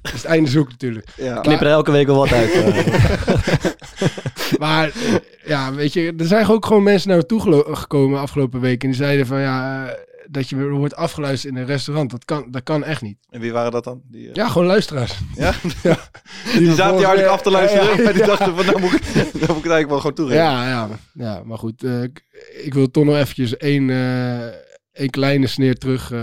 is 0.02 0.12
het 0.12 0.26
einde 0.26 0.50
zoek 0.50 0.70
natuurlijk. 0.70 1.08
Ja. 1.18 1.40
Knip 1.42 1.62
er 1.62 1.68
elke 1.68 1.92
week 1.92 2.06
wel 2.08 2.16
wat 2.16 2.32
uit. 2.34 2.52
eh. 2.52 3.66
Maar 4.60 4.88
eh, 4.88 5.16
ja, 5.46 5.74
weet 5.74 5.94
je, 5.94 6.14
er 6.18 6.26
zijn 6.26 6.48
ook 6.48 6.66
gewoon 6.66 6.84
mensen 6.84 7.10
naar 7.10 7.18
me 7.18 7.26
toe 7.26 7.64
gekomen 7.76 8.20
afgelopen 8.20 8.60
week. 8.60 8.82
En 8.84 8.90
die 8.90 8.98
zeiden 8.98 9.26
van 9.28 9.40
ja, 9.40 9.86
dat 10.32 10.50
je 10.50 10.70
wordt 10.70 10.96
afgeluisterd 10.96 11.54
in 11.54 11.60
een 11.60 11.66
restaurant. 11.68 12.12
Dat 12.12 12.26
kan, 12.26 12.48
dat 12.52 12.64
kan 12.64 12.84
echt 12.84 13.02
niet. 13.02 13.18
En 13.30 13.40
wie 13.42 13.52
waren 13.52 13.72
dat 13.72 13.84
dan? 13.84 14.02
Die, 14.06 14.28
eh, 14.30 14.34
Ja, 14.34 14.48
gewoon 14.48 14.68
luisteraars. 14.68 15.20
Ja? 15.36 15.54
ja. 15.84 16.10
die 16.58 16.74
zaten 16.74 16.98
hier 16.98 17.06
hard 17.06 17.24
af 17.28 17.42
te 17.42 17.52
luisteren. 17.52 17.96
weer- 17.96 18.04
maar 18.04 18.14
die 18.14 18.22
ja, 18.22 18.28
dachten 18.28 18.56
van, 18.56 18.66
nou 18.66 18.80
moet, 18.80 18.94
ik, 18.94 19.02
nou 19.16 19.24
moet 19.26 19.34
ik 19.34 19.40
het 19.48 19.48
eigenlijk 19.54 19.90
wel 19.90 20.00
gewoon 20.00 20.14
toegeven. 20.16 20.44
ja, 20.44 20.68
ja, 20.70 20.90
ja, 21.14 21.44
maar 21.44 21.58
goed. 21.58 21.84
eh, 21.84 22.04
ik, 22.04 22.24
ik 22.64 22.74
wil 22.74 22.92
toch 22.92 23.06
nog 23.06 23.16
eventjes 23.16 23.58
één, 23.58 23.90
eh, 23.90 24.46
één 24.92 25.10
kleine 25.10 25.48
sneer 25.48 25.76
terug, 25.78 26.14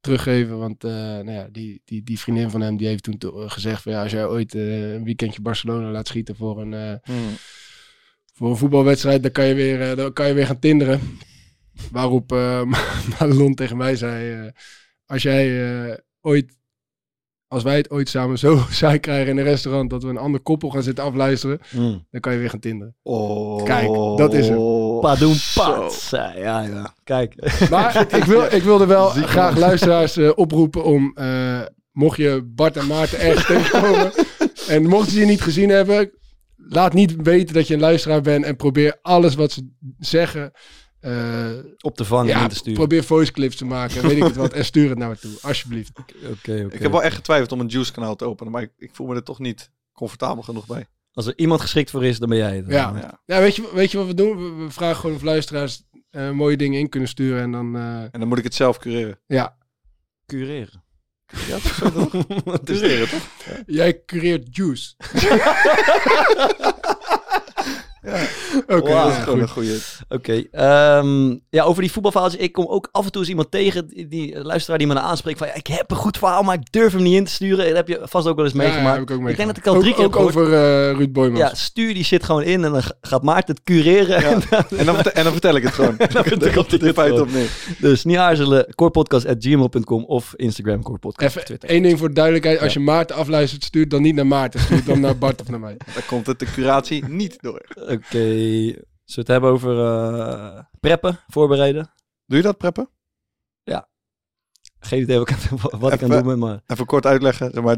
teruggeven. 0.00 0.58
Want 0.58 0.82
nou 0.82 1.30
ja, 1.30 1.48
die, 1.52 1.82
die, 1.84 2.02
die 2.02 2.18
vriendin 2.20 2.50
van 2.50 2.60
hem 2.60 2.76
die 2.76 2.86
heeft 2.86 3.02
toen 3.02 3.18
to- 3.18 3.48
gezegd 3.48 3.82
van 3.82 3.92
ja, 3.92 4.02
als 4.02 4.12
jij 4.12 4.26
ooit 4.26 4.54
een 4.54 5.04
weekendje 5.04 5.40
Barcelona 5.40 5.90
laat 5.90 6.08
schieten 6.08 6.36
voor 6.36 6.60
een, 6.60 7.00
Hmm. 7.04 7.34
voor 8.34 8.50
een 8.50 8.56
voetbalwedstrijd, 8.56 9.22
dan 9.22 9.32
kan 9.32 9.44
je 9.46 9.54
weer, 9.54 9.96
dan 9.96 10.12
kan 10.12 10.26
je 10.28 10.34
weer 10.34 10.46
gaan 10.46 10.58
tinderen. 10.58 11.00
Waarop 11.92 12.30
Madelon 13.18 13.54
tegen 13.54 13.76
mij 13.76 13.96
zei, 13.96 14.32
eh, 14.46 14.50
als 15.06 15.22
jij 15.22 15.74
eh, 15.90 15.94
ooit, 16.20 16.56
als 17.48 17.62
wij 17.62 17.76
het 17.76 17.90
ooit 17.90 18.08
samen 18.08 18.38
zo 18.38 18.58
saai 18.70 18.98
krijgen 18.98 19.30
in 19.30 19.36
een 19.38 19.44
restaurant, 19.44 19.90
dat 19.90 20.02
we 20.02 20.08
een 20.08 20.16
ander 20.16 20.40
koppel 20.40 20.70
gaan 20.70 20.82
zitten 20.82 21.04
afluisteren, 21.04 21.60
Mm. 21.70 22.06
dan 22.10 22.20
kan 22.20 22.32
je 22.32 22.38
weer 22.38 22.50
gaan 22.50 22.60
tinderen. 22.60 22.96
Oh. 23.02 23.64
Kijk, 23.64 24.18
dat 24.18 24.34
is 24.34 24.48
hem. 24.48 24.58
Padoen 25.00 25.36
pat. 25.54 26.08
Ja, 26.10 26.60
ja. 26.60 26.94
Kijk. 27.04 27.34
Maar 27.70 28.14
ik, 28.16 28.24
wil, 28.24 28.42
ik 28.42 28.62
wilde 28.62 28.86
wel 28.86 29.08
graag 29.08 29.56
luisteraars 29.56 30.16
eh, 30.16 30.30
oproepen 30.34 30.84
om, 30.84 31.12
eh, 31.14 31.60
mocht 31.92 32.16
je 32.16 32.42
Bart 32.54 32.76
en 32.76 32.86
Maarten 32.86 33.20
ergens 33.20 33.46
tegenkomen, 33.46 34.12
en 34.68 34.86
mochten 34.86 35.12
ze 35.12 35.20
je 35.20 35.26
niet 35.26 35.42
gezien 35.42 35.68
hebben, 35.68 36.10
laat 36.56 36.92
niet 36.92 37.16
weten 37.22 37.54
dat 37.54 37.66
je 37.66 37.74
een 37.74 37.80
luisteraar 37.80 38.20
bent 38.20 38.44
en 38.44 38.56
probeer 38.56 38.98
alles 39.02 39.34
wat 39.34 39.52
ze 39.52 39.70
zeggen. 39.98 40.52
Eh, 41.06 41.50
Op 41.80 41.96
te 41.96 42.04
vangen 42.04 42.30
en 42.32 42.36
ja, 42.38 42.42
in 42.42 42.48
te 42.48 42.54
sturen. 42.54 42.74
probeer 42.78 43.04
voice 43.04 43.32
clips 43.32 43.56
te 43.56 43.64
maken. 43.64 43.96
en 44.02 44.08
Weet 44.08 44.16
ik 44.16 44.22
het 44.22 44.36
wat. 44.36 44.52
En 44.52 44.64
stuur 44.64 44.88
het 44.88 44.98
naar 44.98 45.08
me 45.08 45.16
toe. 45.18 45.32
Alsjeblieft. 45.42 45.98
Oké, 45.98 46.26
oké. 46.30 46.66
Ik 46.74 46.82
heb 46.82 46.90
wel 46.92 47.02
echt 47.02 47.14
getwijfeld 47.16 47.52
om 47.52 47.60
een 47.60 47.66
juice 47.66 47.92
kanaal 47.92 48.16
te 48.16 48.24
openen, 48.24 48.52
maar 48.52 48.62
ik, 48.62 48.70
ik 48.78 48.90
voel 48.92 49.06
me 49.06 49.14
er 49.14 49.22
toch 49.22 49.38
niet 49.38 49.70
comfortabel 49.92 50.42
genoeg 50.42 50.66
bij. 50.66 50.86
Als 51.12 51.26
er 51.26 51.32
iemand 51.38 51.60
geschikt 51.60 51.90
voor 51.90 52.04
is, 52.04 52.18
dan 52.18 52.28
ben 52.28 52.38
jij 52.38 52.56
het. 52.56 52.66
Ja. 52.68 52.92
Ja. 52.96 53.20
Ja, 53.26 53.40
weet 53.40 53.56
je, 53.56 53.70
weet 53.74 53.90
je 53.90 53.98
wat 53.98 54.06
we 54.06 54.14
doen? 54.14 54.36
We, 54.58 54.64
we 54.64 54.70
vragen 54.70 54.96
gewoon 54.96 55.16
of 55.16 55.22
luisteraars 55.22 55.82
eh, 56.10 56.30
mooie 56.30 56.56
dingen 56.56 56.80
in 56.80 56.88
kunnen 56.88 57.08
sturen. 57.08 57.42
En 57.42 57.52
dan, 57.52 57.76
eh, 57.76 58.00
En 58.02 58.10
dan 58.12 58.28
moet 58.28 58.38
ik 58.38 58.44
het 58.44 58.54
zelf 58.54 58.78
cureren. 58.78 59.18
ja. 59.26 59.56
Cureren. 60.26 60.84
Ja, 61.48 61.58
toch 61.58 62.10
Cureren 62.64 63.08
toch? 63.08 63.28
Jij 63.66 64.02
cureert 64.06 64.56
juice. 64.56 64.94
Oké, 68.76 68.90
dat 68.90 69.08
is 69.10 69.16
gewoon 69.16 69.40
een 69.40 69.48
goede. 69.48 69.78
Oké, 70.08 70.42
ehm, 70.52 71.36
ja, 71.50 71.62
over 71.64 71.82
die 71.82 71.92
voetbalverhaaltjes. 71.92 72.42
Ik 72.42 72.52
kom 72.52 72.66
ook 72.66 72.88
af 72.92 73.04
en 73.04 73.10
toe 73.12 73.20
eens 73.20 73.30
iemand 73.30 73.50
tegen, 73.50 73.88
die, 73.88 74.08
die 74.08 74.42
luisteraar 74.42 74.78
die 74.78 74.86
me 74.86 74.94
dan 74.94 75.02
aanspreekt 75.02 75.38
van, 75.38 75.46
ja, 75.46 75.54
ik 75.54 75.66
heb 75.66 75.90
een 75.90 75.96
goed 75.96 76.18
verhaal, 76.18 76.42
maar 76.42 76.54
ik 76.54 76.72
durf 76.72 76.92
hem 76.92 77.02
niet 77.02 77.14
in 77.14 77.24
te 77.24 77.30
sturen. 77.32 77.64
Dat 77.66 77.76
heb 77.76 77.88
je 77.88 78.00
vast 78.02 78.26
ook 78.26 78.36
wel 78.36 78.44
eens 78.44 78.54
Ja, 78.54 78.62
ja, 78.62 78.66
meegemaakt. 78.68 78.98
heb 78.98 79.10
ik 79.10 79.16
ook 79.16 79.28
ik 79.28 79.36
denk 79.36 79.48
dat 79.48 79.56
ik 79.56 79.66
al 79.66 79.78
drie 79.80 79.90
ook, 79.90 79.96
keer 79.96 80.04
ook 80.06 80.16
over 80.16 80.52
eh 80.52 80.96
Ruud 80.96 81.12
Boymans. 81.12 81.38
Ja, 81.40 81.54
stuur 81.54 81.94
die 81.94 82.04
shit 82.04 82.24
gewoon 82.24 82.42
in 82.42 82.64
en 82.64 82.72
dan 82.72 82.82
ga- 82.82 82.94
gaat 83.00 83.22
Maarten 83.22 83.54
het 83.54 83.64
cureren. 83.64 84.24
En, 84.76 84.84
dan, 84.86 84.94
vertel- 84.94 85.12
en 85.12 85.22
dan 85.24 85.32
vertel 85.32 85.54
ik 85.56 85.62
het 85.62 85.72
gewoon. 85.72 85.94
dan 86.12 86.24
vertel 86.24 86.52
komt 86.52 86.70
het 86.70 86.82
feite 86.82 87.02
gewoon. 87.02 87.20
op 87.20 87.32
neer. 87.32 87.50
Dus 87.78 88.04
niet 88.04 88.16
aarzelen, 88.16 88.74
corepodcast.gmail.com 88.74 90.04
of 90.04 90.32
Instagram 90.36 90.82
corepodcast 90.82 91.28
of 91.28 91.34
Even 91.34 91.46
Twitter. 91.46 91.68
één 91.68 91.82
ding 91.82 91.98
voor 91.98 92.08
de 92.08 92.14
duidelijkheid. 92.14 92.60
Als 92.60 92.72
je 92.72 92.80
Maarten 92.80 93.16
afluistert, 93.16 93.64
stuur 93.64 93.80
het 93.80 93.90
dan 93.90 94.02
niet 94.02 94.14
naar 94.14 94.26
Maarten. 94.26 94.60
Stuur 94.60 94.84
dan 94.84 95.00
naar 95.00 95.18
Bart 95.18 95.40
of 95.40 95.48
naar 95.48 95.60
mij. 95.60 95.76
Dan 95.94 96.02
komt 96.06 96.26
het 96.26 96.38
de 96.38 96.46
curatie 96.54 97.04
niet 97.08 97.36
door. 97.40 97.60
Oké, 97.96 98.18
zullen 98.18 98.84
we 99.04 99.14
het 99.14 99.26
hebben 99.26 99.50
over 99.50 99.84
eh, 99.84 100.58
preppen, 100.80 101.18
voorbereiden? 101.26 101.90
Doe 102.26 102.36
je 102.36 102.42
dat, 102.44 102.58
preppen? 102.58 102.88
Geen 104.80 105.00
idee 105.02 105.18
wat 105.18 105.30
ik, 105.30 105.36
aan- 105.50 105.58
wat 105.58 105.72
ik 105.72 105.82
aan 105.82 105.92
Even- 105.92 106.10
het 106.10 106.24
doen 106.24 106.26
ben, 106.26 106.38
maar... 106.38 106.60
Even 106.66 106.86
kort 106.86 107.06
uitleggen. 107.06 107.50
Zeg 107.54 107.62
maar, 107.62 107.76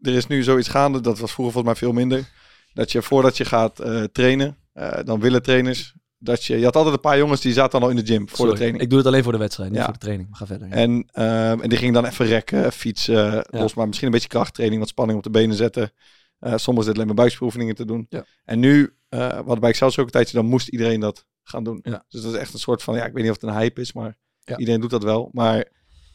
er 0.00 0.14
is 0.14 0.26
nu 0.26 0.42
zoiets 0.42 0.68
gaande, 0.68 1.00
dat 1.00 1.18
was 1.18 1.32
vroeger 1.32 1.52
volgens 1.54 1.64
mij 1.64 1.88
veel 1.88 1.92
minder. 1.98 2.28
Dat 2.74 2.92
je 2.92 3.02
voordat 3.02 3.36
je 3.36 3.44
gaat 3.44 3.80
eh, 3.80 4.02
trainen, 4.02 4.56
eh, 4.72 4.98
dan 5.04 5.20
willen 5.20 5.42
trainers 5.42 5.94
dat 6.18 6.44
je... 6.44 6.58
Je 6.58 6.64
had 6.64 6.76
altijd 6.76 6.94
een 6.94 7.00
paar 7.00 7.18
jongens 7.18 7.40
die 7.40 7.52
zaten 7.52 7.70
dan 7.80 7.82
al 7.82 7.96
in 7.96 8.04
de 8.04 8.12
gym 8.12 8.28
voor 8.28 8.36
Sorry, 8.36 8.50
de 8.50 8.56
training. 8.56 8.82
Ik 8.82 8.88
doe 8.90 8.98
het 8.98 9.06
alleen 9.06 9.22
voor 9.22 9.32
de 9.32 9.38
wedstrijd, 9.38 9.70
niet 9.70 9.78
Ja. 9.78 9.84
voor 9.84 9.92
de 9.94 9.98
training. 10.00 10.28
Maar 10.28 10.38
ga 10.38 10.46
verder. 10.46 10.68
ja. 10.68 10.74
En, 10.74 11.08
ehm, 11.12 11.60
en 11.60 11.68
die 11.68 11.78
gingen 11.78 11.94
dan 11.94 12.04
even 12.04 12.26
rekken, 12.26 12.72
fietsen, 12.72 13.46
los 13.50 13.74
maar 13.74 13.86
misschien 13.86 14.06
een 14.06 14.12
beetje 14.12 14.28
krachttraining, 14.28 14.80
wat 14.80 14.90
spanning 14.90 15.18
op 15.18 15.24
de 15.24 15.30
benen 15.30 15.56
zetten. 15.56 15.92
Soms 16.40 16.76
zitten 16.76 16.94
alleen 16.94 17.06
maar 17.06 17.14
buikspieroefeningen 17.14 17.74
te 17.74 17.84
doen. 17.84 18.06
Ja. 18.08 18.24
En 18.44 18.58
nu, 18.58 18.95
eh 19.08 19.40
wat 19.44 19.60
bij 19.60 19.68
Excel 19.70 19.88
ook 19.88 19.96
een 19.98 20.06
tijdje, 20.06 20.36
dan 20.36 20.46
moest 20.46 20.68
iedereen 20.68 21.00
dat 21.00 21.24
gaan 21.42 21.64
doen. 21.64 21.78
Ja. 21.82 22.04
Dus 22.08 22.22
dat 22.22 22.32
is 22.34 22.38
echt 22.38 22.52
een 22.52 22.58
soort 22.58 22.82
van, 22.82 22.94
ja, 22.96 23.04
ik 23.04 23.12
weet 23.12 23.22
niet 23.22 23.32
of 23.32 23.40
het 23.40 23.50
een 23.50 23.56
hype 23.56 23.80
is, 23.80 23.92
maar 23.92 24.16
Ja. 24.40 24.56
iedereen 24.56 24.80
doet 24.80 24.90
dat 24.90 25.02
wel. 25.02 25.28
Maar 25.32 25.64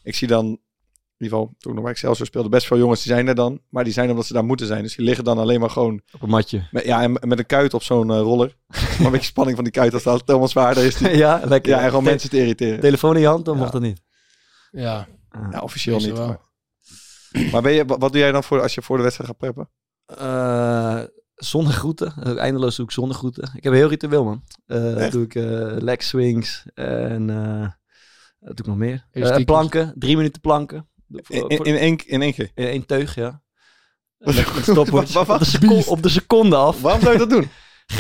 ik 0.03 0.15
zie 0.15 0.27
dan, 0.27 0.45
in 0.45 1.27
ieder 1.27 1.37
geval 1.37 1.45
toen 1.57 1.71
ik 1.71 1.73
nog 1.75 1.83
bij 1.83 1.91
Excelsior 1.93 2.25
speelde, 2.27 2.49
best 2.49 2.67
veel 2.67 2.77
jongens 2.77 3.03
die 3.03 3.11
zijn 3.13 3.27
er 3.27 3.35
dan. 3.35 3.61
Maar 3.69 3.83
die 3.83 3.93
zijn 3.93 4.09
omdat 4.09 4.25
ze 4.25 4.33
daar 4.33 4.45
moeten 4.45 4.67
zijn. 4.67 4.83
Dus 4.83 4.95
die 4.95 5.05
liggen 5.05 5.23
dan 5.23 5.37
alleen 5.37 5.59
maar 5.59 5.69
gewoon, 5.69 6.01
Op 6.11 6.21
een 6.21 6.29
matje. 6.29 6.67
met, 6.71 6.83
ja, 6.85 7.01
en 7.01 7.11
met 7.11 7.39
een 7.39 7.45
kuit 7.45 7.73
op 7.73 7.83
zo'n 7.83 8.11
eh, 8.11 8.19
roller. 8.19 8.55
maar 8.67 9.05
een 9.05 9.11
beetje 9.11 9.25
spanning 9.25 9.55
van 9.55 9.63
die 9.63 9.73
kuit, 9.73 9.93
als 9.93 10.03
dat 10.03 10.21
helemaal 10.25 10.47
zwaarder 10.47 10.83
is. 10.85 10.95
Die, 10.97 11.17
ja, 11.17 11.41
lekker. 11.45 11.71
ja, 11.71 11.79
en 11.81 11.87
gewoon 11.87 12.03
Te- 12.03 12.09
mensen 12.09 12.29
te 12.29 12.37
irriteren. 12.37 12.79
Telefoon 12.79 13.15
in 13.15 13.21
je 13.21 13.27
hand, 13.27 13.45
dan 13.45 13.53
Ja. 13.55 13.59
mocht 13.59 13.71
dat 13.73 13.81
niet. 13.81 14.01
Ja, 14.71 15.07
Ja, 15.51 15.59
officieel 15.59 15.97
niet. 15.99 16.13
Maar, 16.13 16.39
maar 17.51 17.61
ben 17.61 17.71
je, 17.71 17.85
wat 17.85 17.99
wat 18.01 18.11
doe 18.11 18.21
jij 18.21 18.31
dan 18.31 18.43
voor 18.43 18.61
als 18.61 18.73
je 18.75 18.81
voor 18.81 18.97
de 18.97 19.03
wedstrijd 19.03 19.29
gaat 19.29 19.39
preppen? 19.39 19.69
Eh 20.05 21.03
zonnegroeten. 21.45 22.13
Eh, 22.23 22.37
Eindeloos 22.37 22.75
zoek 22.75 22.91
zonnegroeten. 22.91 23.43
Ik 23.55 23.63
heb 23.63 23.71
een 23.73 23.79
heel 23.79 23.89
ritueel, 23.89 24.23
man. 24.23 24.43
Echt? 24.67 25.11
doe 25.11 25.23
ik 25.23 25.35
eh 25.35 25.75
leg 25.77 26.03
swings 26.03 26.63
en 26.73 27.27
wat 28.39 28.57
doe 28.57 28.65
ik 28.65 28.65
nog 28.65 28.77
meer? 28.77 29.05
Planken. 29.45 29.93
Drie 29.95 30.15
minuten 30.15 30.41
planken. 30.41 30.87
In, 31.27 31.47
één, 31.47 31.97
in 32.07 32.21
één 32.21 32.33
keer? 32.33 32.51
in 32.55 32.65
één 32.65 32.85
teug, 32.85 33.15
ja. 33.15 33.41
Met, 34.17 34.35
met 34.35 34.63
stopwatch. 34.63 35.13
Wat- 35.13 35.27
wat- 35.27 35.35
op, 35.39 35.43
de 35.45 35.49
seconde, 35.49 35.85
op 35.85 36.03
de 36.03 36.09
seconde 36.09 36.55
af. 36.55 36.81
Waarom 36.81 37.01
zou 37.01 37.13
je 37.13 37.19
dat 37.19 37.29
doen? 37.29 37.49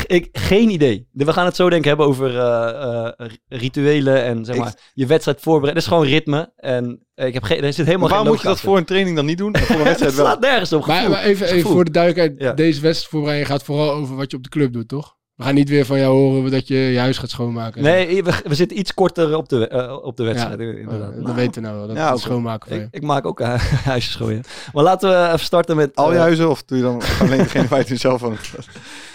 Ik, 0.07 0.27
geen 0.31 0.69
idee. 0.69 1.07
We 1.11 1.33
gaan 1.33 1.45
het 1.45 1.55
zo 1.55 1.69
denk 1.69 1.81
ik 1.81 1.87
hebben 1.87 2.05
over 2.05 2.37
eh, 2.39 3.05
eh, 3.07 3.11
ri- 3.17 3.37
rituelen 3.47 4.23
en 4.23 4.45
zeg 4.45 4.55
Ik- 4.55 4.61
maar 4.61 4.73
je 4.93 5.05
wedstrijd 5.05 5.41
voorbereiden. 5.41 5.83
Dat 5.83 5.91
is 5.91 5.97
gewoon 5.97 6.13
ritme. 6.13 6.51
En 6.55 7.05
eh, 7.13 7.27
ik 7.27 7.33
heb 7.33 7.43
geen, 7.43 7.57
er 7.63 7.73
zit 7.73 7.85
helemaal 7.85 7.99
Maar 7.99 8.09
waarom 8.09 8.25
geen 8.25 8.33
moet 8.35 8.41
je 8.41 8.47
dat 8.47 8.59
voor 8.59 8.77
een 8.77 8.85
training 8.85 9.15
dan 9.15 9.25
niet 9.25 9.37
doen? 9.37 9.53
En 9.53 9.61
voor 9.61 9.75
een 9.75 9.83
wedstrijd 9.93 10.15
wel? 10.15 10.25
slaat 10.25 10.39
nergens 10.39 10.73
op. 10.73 10.85
maar, 10.85 10.95
gevoel. 10.97 11.11
maar 11.15 11.23
even, 11.23 11.61
voor 11.61 11.85
de 11.85 11.91
duidelijkheid. 11.91 12.41
Ja. 12.41 12.53
Deze 12.53 12.81
wedstrijdvoorbereiding 12.81 13.49
gaat 13.51 13.63
vooral 13.63 13.91
over 13.91 14.15
wat 14.15 14.31
je 14.31 14.37
op 14.37 14.43
de 14.43 14.49
club 14.49 14.73
doet, 14.73 14.87
toch? 14.87 15.19
We 15.35 15.43
gaan 15.47 15.55
niet 15.55 15.69
weer 15.69 15.85
van 15.85 15.99
jou 15.99 16.13
horen 16.13 16.51
dat 16.51 16.67
je 16.67 16.75
je 16.77 16.99
huis 16.99 17.17
gaat 17.17 17.29
schoonmaken. 17.29 17.83
Nee, 17.83 18.23
we, 18.23 18.31
we 18.43 18.55
zitten 18.55 18.79
iets 18.79 18.93
korter 18.93 19.35
op 19.37 19.49
de, 19.49 19.99
op 20.03 20.17
de 20.17 20.23
wedstrijd. 20.23 20.59
Ja, 20.59 20.65
inderdaad. 20.65 21.13
Dat 21.13 21.23
Nou, 21.23 21.35
weten 21.35 21.61
we 21.61 21.67
nou 21.67 21.77
wel. 21.79 21.87
Dat 21.87 21.95
Ja, 21.95 22.15
schoonmaken 22.17 22.67
voor 22.69 22.77
je. 22.77 22.83
ik, 22.83 22.87
ik 22.91 23.01
maak 23.01 23.25
ook 23.25 23.39
eh, 23.39 23.53
huisjes 23.83 24.13
schoon, 24.13 24.33
ja. 24.33 24.39
Maar 24.73 24.83
laten 24.83 25.09
we 25.09 25.27
even 25.27 25.39
starten 25.45 25.75
met... 25.75 25.95
Al 25.95 26.11
je 26.13 26.17
huizen 26.19 26.49
of 26.49 26.63
doe 26.63 26.77
je 26.77 26.83
dan 26.83 27.01
alleen 27.19 27.37
degene 27.37 27.67
waar 27.67 27.79
je 27.79 27.85
het 27.87 27.99
zelf? 28.01 28.21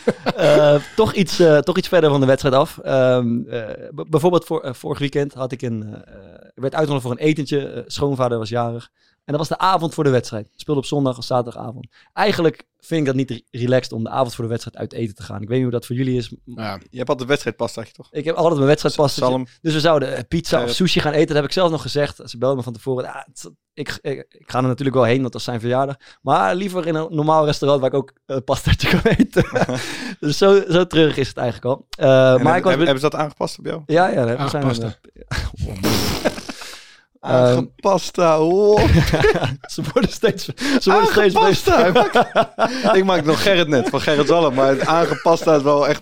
Eh, 0.37 0.75
toch, 0.97 1.15
iets, 1.15 1.39
eh, 1.39 1.59
toch 1.59 1.77
iets 1.77 1.89
verder 1.89 2.11
van 2.11 2.21
de 2.21 2.27
wedstrijd 2.27 2.55
af. 2.55 2.79
Ehm, 2.79 3.49
eh, 3.49 3.63
bijvoorbeeld 3.91 4.45
voor, 4.45 4.75
vorig 4.75 4.99
weekend 4.99 5.35
had 5.35 5.53
ik 5.53 5.63
een, 5.63 5.81
werd 6.55 6.75
uitgenodigd 6.75 7.03
voor 7.03 7.11
een 7.11 7.27
etentje. 7.27 7.85
Schoonvader 7.87 8.39
was 8.39 8.49
jarig. 8.49 8.91
En 9.27 9.33
dat 9.33 9.49
was 9.49 9.49
de 9.49 9.59
avond 9.59 9.95
voor 9.95 10.05
de 10.05 10.11
wedstrijd. 10.11 10.49
Speelde 10.57 10.81
op 10.81 10.87
zondag 10.87 11.19
of 11.19 11.25
zaterdagavond. 11.25 11.87
Eigenlijk 12.13 12.63
vind 12.81 13.01
ik 13.01 13.07
dat 13.07 13.15
niet 13.15 13.31
re- 13.31 13.59
relaxed 13.61 13.93
om 13.93 14.05
de 14.05 14.11
avond 14.11 14.35
voor 14.35 14.45
de 14.45 14.51
wedstrijd 14.51 14.77
uit 14.77 14.93
eten 14.93 15.15
te 15.15 15.23
gaan. 15.23 15.43
Ik 15.43 15.49
weet 15.49 15.57
niet 15.57 15.63
hoe 15.63 15.73
dat 15.73 15.87
voor 15.87 15.97
jullie 15.97 16.17
is. 16.17 16.33
Ja. 16.45 16.79
Je 16.91 16.97
hebt 16.99 17.09
altijd 17.09 17.29
wedstrijdpas, 17.29 17.73
zeg 17.73 17.87
je 17.87 17.93
toch? 17.93 18.09
Ik 18.11 18.25
heb 18.25 18.35
altijd 18.37 18.55
mijn 18.55 18.67
wedstrijdpas. 18.67 19.15
Salm. 19.15 19.47
Dus 19.63 19.73
we 19.73 19.81
zouden 19.81 20.17
eh, 20.17 20.23
pizza 20.29 20.63
of 20.63 20.71
sushi 20.71 21.01
gaan 21.01 21.13
eten. 21.13 21.27
Dat 21.27 21.37
heb 21.37 21.45
ik 21.45 21.53
zelf 21.53 21.71
nog 21.71 21.83
gezegd. 21.83 22.21
Ze 22.25 22.39
belden 22.39 22.57
me 22.57 22.63
van 22.63 22.73
tevoren. 22.73 23.05
Ja, 23.05 23.27
het- 23.33 23.51
ik, 23.75 23.99
ik, 24.01 24.27
ik 24.29 24.51
ga 24.51 24.59
er 24.59 24.65
natuurlijk 24.67 24.97
wel 24.97 25.05
heen, 25.05 25.21
want 25.21 25.33
dat 25.33 25.41
is 25.41 25.47
zijn 25.47 25.61
verjaardag. 25.61 25.97
Maar 26.23 26.55
liever 26.55 26.87
in 26.87 26.95
een 26.95 27.07
normaal 27.11 27.45
restaurant 27.45 27.81
waar 27.81 27.91
ik 27.91 27.97
ook 27.97 28.13
een 28.27 28.45
pastaatje 28.45 28.89
kan 29.01 29.13
eten. 29.13 29.45
dus 30.21 30.39
zo, 30.39 30.63
zo 30.71 30.87
treurig 30.87 31.17
is 31.17 31.29
het 31.29 31.37
eigenlijk 31.37 31.67
al. 31.77 31.87
Eh, 31.91 32.07
maar 32.07 32.29
heb- 32.33 32.41
ik 32.41 32.45
was... 32.47 32.53
hebben, 32.55 32.73
hebben 32.87 33.01
ze 33.01 33.09
dat 33.11 33.15
aangepast 33.21 33.59
op 33.59 33.67
jou? 33.67 33.83
Ja, 33.87 34.07
ja, 34.09 34.25
dat 34.37 34.51
zijn 34.51 34.63
Aangepast, 34.65 34.83
we. 34.83 35.25
Ehm, 35.29 36.05
Aangepasta, 37.27 38.39
wow. 38.39 38.79
ze 39.73 39.83
worden 39.93 40.11
steeds, 40.13 40.45
ze 40.81 40.91
worden 40.91 41.07
steeds 41.11 41.35
Aangepasta. 41.35 42.95
ik 42.95 43.05
maak 43.05 43.25
nog 43.25 43.43
Gerrit 43.43 43.69
net, 43.69 43.89
van 43.89 44.01
Gerrit 44.01 44.27
Zalm. 44.27 44.55
Maar 44.55 44.69
het 44.69 44.87
aangepasta 44.87 45.57
is 45.57 45.63
wel 45.63 45.89
echt... 45.89 46.01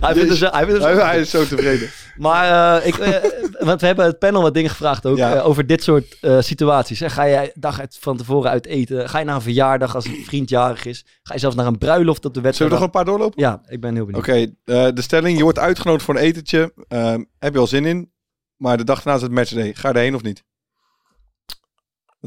Hij 0.00 0.14
vindt 0.14 0.40
hij 0.40 0.66
vindt 0.66 0.82
Hij, 0.82 0.94
hij 0.94 1.20
is 1.20 1.30
zo 1.30 1.46
tevreden. 1.46 1.88
Maar 2.16 2.78
eh, 2.80 2.86
ik, 2.86 2.96
eh, 2.98 3.30
want 3.58 3.80
we 3.80 3.86
hebben 3.86 4.04
het 4.04 4.18
panel 4.18 4.42
wat 4.42 4.54
dingen 4.54 4.70
gevraagd 4.70 5.06
ook 5.06 5.16
Ja. 5.16 5.34
eh, 5.34 5.46
over 5.46 5.66
dit 5.66 5.82
soort 5.82 6.18
situaties. 6.38 7.00
Hè. 7.00 7.10
Ga 7.10 7.28
jij 7.28 7.50
dag 7.54 7.80
uit, 7.80 7.96
van 8.00 8.16
tevoren 8.16 8.50
uit 8.50 8.66
eten? 8.66 9.08
Ga 9.08 9.18
je 9.18 9.24
naar 9.24 9.34
een 9.34 9.40
verjaardag 9.42 9.94
als 9.94 10.04
een 10.04 10.22
vriend 10.24 10.48
jarig 10.48 10.84
is? 10.86 11.04
Ga 11.22 11.34
je 11.34 11.40
zelfs 11.40 11.56
naar 11.56 11.66
een 11.66 11.78
bruiloft 11.78 12.24
op 12.24 12.34
de 12.34 12.40
Zullen 12.40 12.42
wedstrijd? 12.42 12.70
we 12.70 12.76
nog 12.76 12.84
een 12.86 12.90
paar 12.92 13.04
doorlopen? 13.04 13.42
Ja, 13.42 13.60
ik 13.66 13.80
ben 13.80 13.94
heel 13.94 14.04
Oké, 14.12 14.20
benieuwd. 14.32 14.50
eh, 14.64 14.86
de 14.94 15.02
stelling. 15.02 15.36
Je 15.36 15.42
wordt 15.42 15.58
uitgenodigd 15.58 16.04
voor 16.04 16.14
een 16.16 16.22
etentje. 16.22 16.72
Ehm, 16.88 17.24
heb 17.38 17.52
je 17.52 17.58
al 17.58 17.66
zin 17.66 17.84
in? 17.84 18.12
Maar 18.56 18.76
de 18.76 18.84
dag 18.84 18.96
daarna 19.02 19.14
is 19.18 19.22
het 19.22 19.32
matchday. 19.32 19.72
Ga 19.74 19.88
je 19.88 19.94
erheen 19.94 20.14
of 20.14 20.22
niet? 20.22 20.44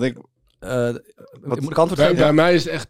Ik 0.05 0.13
denk, 0.13 0.17
Eh, 0.59 0.69
Wat- 1.41 1.59
moet 1.61 1.71
ik 1.71 1.77
antwoord 1.77 1.95
Bij, 1.95 2.05
geven? 2.07 2.15
bij 2.23 2.33
mij 2.33 2.53
is 2.53 2.63
het 2.63 2.73
echt 2.73 2.87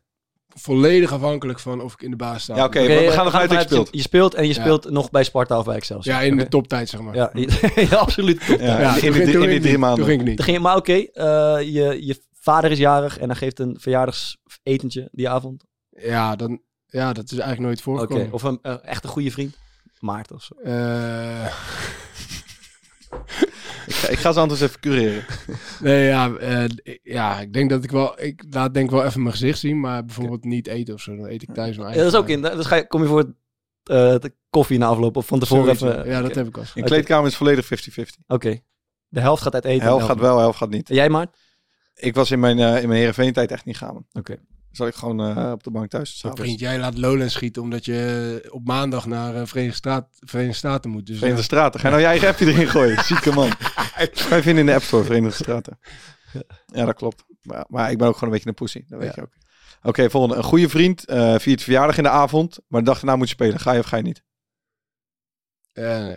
volledig 0.48 1.12
afhankelijk 1.12 1.60
van 1.60 1.82
of 1.82 1.94
ik 1.94 2.02
in 2.02 2.10
de 2.10 2.16
baas 2.16 2.44
sta. 2.44 2.56
ja, 2.56 2.66
oké. 2.66 2.80
Oké, 2.80 2.88
we, 2.88 2.94
we 2.94 3.06
eh, 3.06 3.12
gaan 3.14 3.26
ervan 3.26 3.40
uit 3.40 3.50
dat 3.50 3.60
je 3.62 3.66
speelt. 3.68 3.90
Je 3.92 4.02
speelt 4.02 4.34
en 4.34 4.48
je 4.48 4.54
Ja. 4.54 4.62
speelt 4.62 4.90
nog 4.90 5.10
bij 5.10 5.24
Sparta 5.24 5.58
of 5.60 5.66
bij 5.66 5.76
Excelsior. 5.76 6.16
Ja, 6.16 6.22
in 6.22 6.34
Oké. 6.34 6.44
de 6.44 6.50
toptijd, 6.50 6.90
zeg 6.90 7.02
maar. 7.02 7.16
Ja, 7.16 7.32
ja, 7.90 7.96
absoluut. 7.98 8.46
top. 8.48 8.60
Ja, 8.60 8.80
Ja, 8.80 8.94
in, 8.96 9.14
ging- 9.14 9.16
in 9.34 9.50
die 9.50 9.60
drie 9.60 9.78
maanden. 9.78 9.98
Toen 10.00 10.08
ging 10.08 10.22
ik 10.22 10.28
niet. 10.28 10.42
Ging 10.44 10.60
maar 10.60 10.76
oké, 10.76 10.94
eh, 10.94 11.06
je, 11.62 12.06
je 12.06 12.22
vader 12.40 12.72
is 12.72 12.78
jarig 12.78 13.18
en 13.18 13.28
dan 13.28 13.36
geeft 13.36 13.60
een 13.60 13.78
verjaardagsetentje 13.80 15.08
die 15.12 15.30
avond. 15.30 15.64
Ja, 15.90 16.36
dan, 16.36 16.62
ja, 16.86 17.14
dat 17.14 17.24
is 17.24 17.32
eigenlijk 17.38 17.62
nooit 17.62 17.80
Oké, 17.80 17.84
voorgekomen. 17.84 18.32
of 18.34 18.44
een 18.44 18.60
eh, 18.62 18.76
echt 18.82 19.04
een 19.04 19.10
goede 19.10 19.32
vriend. 19.32 19.56
Maarten 20.00 20.36
of 20.36 20.44
zo. 20.44 20.56
Eh, 20.64 21.46
Ik 23.88 23.94
ga, 23.94 24.08
ik 24.08 24.18
ga 24.18 24.32
ze 24.32 24.40
anders 24.40 24.62
even 24.62 24.80
cureren. 24.80 25.26
nee, 25.82 26.06
ja, 26.06 26.32
eh, 26.36 26.64
ik- 26.64 27.00
ja, 27.04 27.40
ik 27.40 27.54
denk 27.54 27.70
dat 27.70 27.84
ik 27.84 27.92
wel... 27.92 28.22
Ik 28.22 28.44
laat 28.50 28.74
denk 28.74 28.86
ik 28.86 28.92
wel 28.96 29.06
even 29.06 29.22
mijn 29.22 29.32
gezicht 29.34 29.60
zien, 29.60 29.80
maar 29.80 30.06
bijvoorbeeld 30.06 30.44
niet 30.44 30.68
eten 30.68 30.94
of 30.94 31.02
zo. 31.02 31.16
Dan 31.16 31.26
eet 31.28 31.42
ik 31.42 31.54
thuis 31.54 31.78
mijn 31.78 31.90
Ja, 31.90 31.98
dat 31.98 32.14
is 32.14 32.20
ook 32.20 32.30
in. 32.30 32.42
Dus 32.42 32.66
ga 32.66 32.76
je, 32.76 32.88
kom 32.88 33.02
je 33.02 33.08
voor 33.08 33.24
eh, 33.84 33.96
de 34.20 34.34
koffie 34.50 34.78
na 34.78 34.86
afloop 34.88 35.16
of 35.18 35.26
van 35.26 35.40
tevoren 35.40 35.74
even. 35.74 36.08
Ja, 36.10 36.22
dat 36.22 36.36
heb 36.36 36.48
ik 36.48 36.58
al. 36.58 36.64
In 36.74 36.84
kleedkamer 36.84 37.28
is 37.28 37.36
volledig 37.36 37.66
50-50. 37.66 38.04
Oké. 38.28 38.60
De 39.08 39.20
helft 39.20 39.42
gaat 39.42 39.54
uit 39.54 39.66
eten. 39.66 39.84
Helft 39.86 40.02
de 40.02 40.12
gaat 40.12 40.20
wel, 40.20 40.38
helft 40.40 40.58
gaat 40.58 40.70
niet. 40.70 40.90
En 40.90 40.96
jij 40.96 41.10
maar? 41.10 41.28
Ik 41.96 42.16
was 42.16 42.32
in 42.32 42.40
mijn, 42.40 42.60
eh 42.60 42.82
in 42.82 42.88
mijn 42.88 43.00
Heerenveen-tijd 43.00 43.52
echt 43.52 43.66
niet 43.66 43.78
gaan. 43.78 44.06
Oké. 44.14 44.38
Zat 44.78 44.88
ik 44.88 44.96
gewoon 44.96 45.38
eh, 45.38 45.52
op 45.52 45.64
de 45.64 45.72
bank 45.72 45.90
thuis. 45.90 46.24
Vriend, 46.34 46.60
jij 46.60 46.80
laat 46.80 46.98
Lowlands 46.98 47.34
schieten 47.34 47.62
omdat 47.62 47.86
je 47.86 48.48
op 48.50 48.66
maandag 48.68 49.06
naar 49.06 49.36
eh, 49.36 49.46
Verenigde, 49.46 50.08
Verenigde 50.20 50.58
Staten 50.58 50.90
moet. 50.90 51.06
Dus, 51.06 51.18
Verenigde 51.18 51.42
ja. 51.42 51.48
Straten. 51.48 51.80
Ga 51.80 51.86
je 51.88 51.92
nou 51.94 52.06
je 52.06 52.10
eigen 52.10 52.28
appje 52.28 52.46
erin 52.46 52.68
gooien? 52.68 53.04
Zieke 53.10 53.34
man. 53.34 53.48
Je 53.98 54.40
vinden 54.42 54.58
in 54.58 54.66
de 54.66 54.74
App 54.74 54.84
Store, 54.84 55.04
Verenigde 55.04 55.44
Straten. 55.44 55.80
Ja, 56.66 56.86
dat 56.86 56.96
klopt. 56.96 57.24
Maar, 57.42 57.66
maar 57.70 57.92
ik 57.92 57.98
ben 57.98 58.08
ook 58.08 58.14
gewoon 58.14 58.30
een 58.30 58.36
beetje 58.36 58.50
een 58.50 58.56
pussy. 58.56 58.84
Dat 58.88 59.00
weet 59.00 59.08
Ja. 59.08 59.14
je 59.16 59.22
ook. 59.22 59.34
Oké, 59.82 60.10
volgende. 60.10 60.36
Een 60.36 60.44
goede 60.44 60.70
vriend 60.70 61.06
eh 61.06 61.36
viert 61.40 61.62
verjaardag 61.64 61.98
in 61.98 62.04
de 62.04 62.10
avond, 62.10 62.60
maar 62.68 62.80
de 62.82 62.86
dag 62.88 62.96
daarna 63.00 63.16
moet 63.16 63.28
je 63.28 63.34
spelen. 63.34 63.60
Ga 63.60 63.72
je 63.72 63.80
of 63.80 63.86
ga 63.86 63.98
je 63.98 64.04
niet? 64.04 64.24
Eh, 65.74 66.16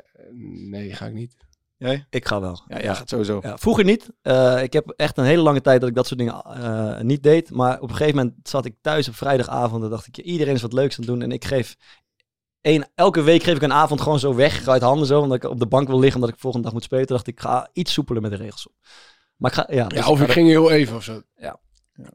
nee, 0.70 0.94
ga 0.94 1.06
ik 1.06 1.12
niet. 1.14 1.34
Jij? 1.80 2.06
Ik 2.10 2.26
ga 2.26 2.40
wel. 2.40 2.62
Ja, 2.68 2.80
jij 2.80 2.94
gaat 2.94 3.08
sowieso. 3.08 3.38
Ja, 3.42 3.58
vroeger 3.58 3.84
niet. 3.84 4.08
Eh, 4.22 4.62
ik 4.62 4.72
heb 4.72 4.88
echt 4.96 5.18
een 5.18 5.24
hele 5.24 5.42
lange 5.42 5.60
tijd 5.60 5.80
dat 5.80 5.88
ik 5.88 5.94
dat 5.94 6.06
soort 6.06 6.18
dingen 6.18 6.42
eh, 6.42 7.00
niet 7.00 7.22
deed. 7.22 7.50
Maar 7.50 7.80
op 7.80 7.88
een 7.88 7.96
gegeven 7.96 8.16
moment 8.16 8.48
zat 8.48 8.64
ik 8.64 8.74
thuis 8.80 9.08
op 9.08 9.14
vrijdagavond. 9.14 9.84
En 9.84 9.90
dacht 9.90 10.06
ik, 10.06 10.18
iedereen 10.18 10.54
is 10.54 10.62
wat 10.62 10.72
leuks 10.72 10.98
aan 10.98 11.04
het 11.04 11.12
doen. 11.12 11.22
En 11.22 11.32
ik 11.32 11.44
geef 11.44 11.76
één, 12.60 12.88
elke 12.94 13.22
week 13.22 13.42
geef 13.42 13.56
ik 13.56 13.62
een 13.62 13.72
avond 13.72 14.00
gewoon 14.00 14.18
zo 14.18 14.34
weg 14.34 14.68
uit 14.68 14.82
handen 14.82 15.06
zo. 15.06 15.20
Omdat 15.20 15.36
ik 15.36 15.50
op 15.50 15.58
de 15.58 15.66
bank 15.66 15.88
wil 15.88 15.98
liggen 15.98 16.14
omdat 16.14 16.28
ik 16.30 16.34
de 16.34 16.40
volgende 16.40 16.66
dag 16.66 16.74
moet 16.74 16.84
spelen. 16.84 17.06
Toen 17.06 17.16
dacht 17.16 17.28
ik, 17.28 17.34
ik 17.34 17.40
ga 17.40 17.68
iets 17.72 17.92
soepeler 17.92 18.22
met 18.22 18.30
de 18.30 18.36
regels 18.36 18.68
om. 18.68 18.74
Maar 19.36 19.50
ik 19.50 19.56
ga, 19.56 19.66
ja. 19.70 19.86
dus 19.86 19.98
Ja, 19.98 20.08
of 20.08 20.18
ga 20.18 20.24
ik 20.24 20.32
ging 20.32 20.48
heel 20.48 20.70
even 20.70 20.96
of 20.96 21.04
zo. 21.04 21.22
Ja. 21.36 21.60